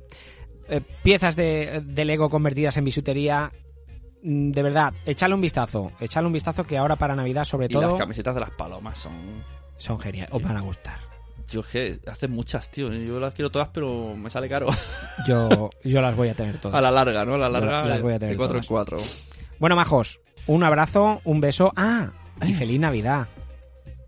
[0.68, 3.52] Eh, piezas de, de Lego convertidas en bisutería.
[4.22, 5.92] Mm, De verdad, echadle un vistazo.
[6.00, 8.98] Echadle un vistazo que ahora para Navidad, sobre y todo, las camisetas de las palomas
[8.98, 9.12] son...
[9.76, 10.32] son geniales.
[10.32, 10.98] Os van a gustar.
[11.50, 12.90] Yo que hacen muchas, tío.
[12.92, 14.68] Yo las quiero todas, pero me sale caro.
[15.28, 16.76] Yo, yo las voy a tener todas.
[16.76, 17.34] A la larga, ¿no?
[17.34, 18.86] A la larga, Las voy a de tener cuatro en todas.
[18.88, 18.98] cuatro.
[19.58, 21.72] Bueno, majos, un abrazo, un beso.
[21.76, 22.10] ¡Ah!
[22.42, 23.28] Y feliz Navidad.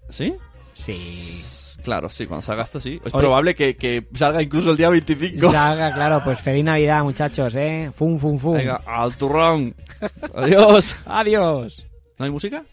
[0.09, 0.35] ¿Sí?
[0.73, 1.33] Sí.
[1.87, 3.01] Claro, sí, cuando salga esto sí.
[3.05, 3.23] Es Oye.
[3.23, 5.53] probable que, que salga incluso el día 25.
[5.53, 7.93] Salga, claro, pues feliz Navidad, muchachos, ¿eh?
[7.95, 8.55] Fum, fum, fum.
[8.57, 9.73] Venga, al turrón.
[10.35, 10.97] Adiós.
[11.07, 11.87] Adiós.
[12.19, 12.65] ¿No hay música?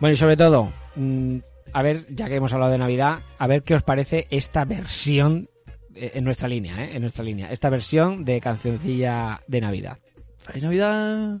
[0.00, 1.36] Bueno, y sobre todo, mm,
[1.74, 5.50] a ver, ya que hemos hablado de Navidad, a ver qué os parece esta versión
[5.94, 6.92] eh, en nuestra línea, ¿eh?
[6.94, 7.50] En nuestra línea.
[7.50, 9.98] Esta versión de cancioncilla de Navidad.
[10.38, 11.40] ¡Feliz Navidad!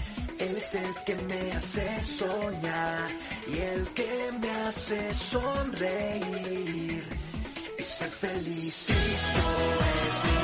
[0.41, 3.09] Él es el que me hace soñar
[3.47, 7.03] y el que me hace sonreír
[7.77, 8.89] y ser feliz.
[8.89, 10.40] Es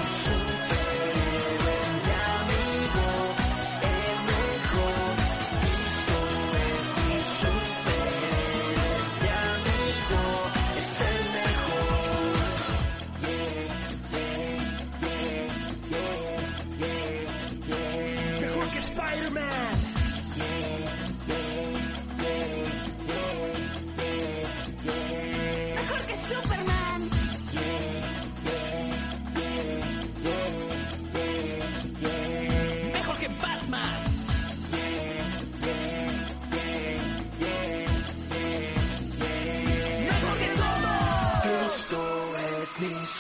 [42.77, 43.16] Cristo es mi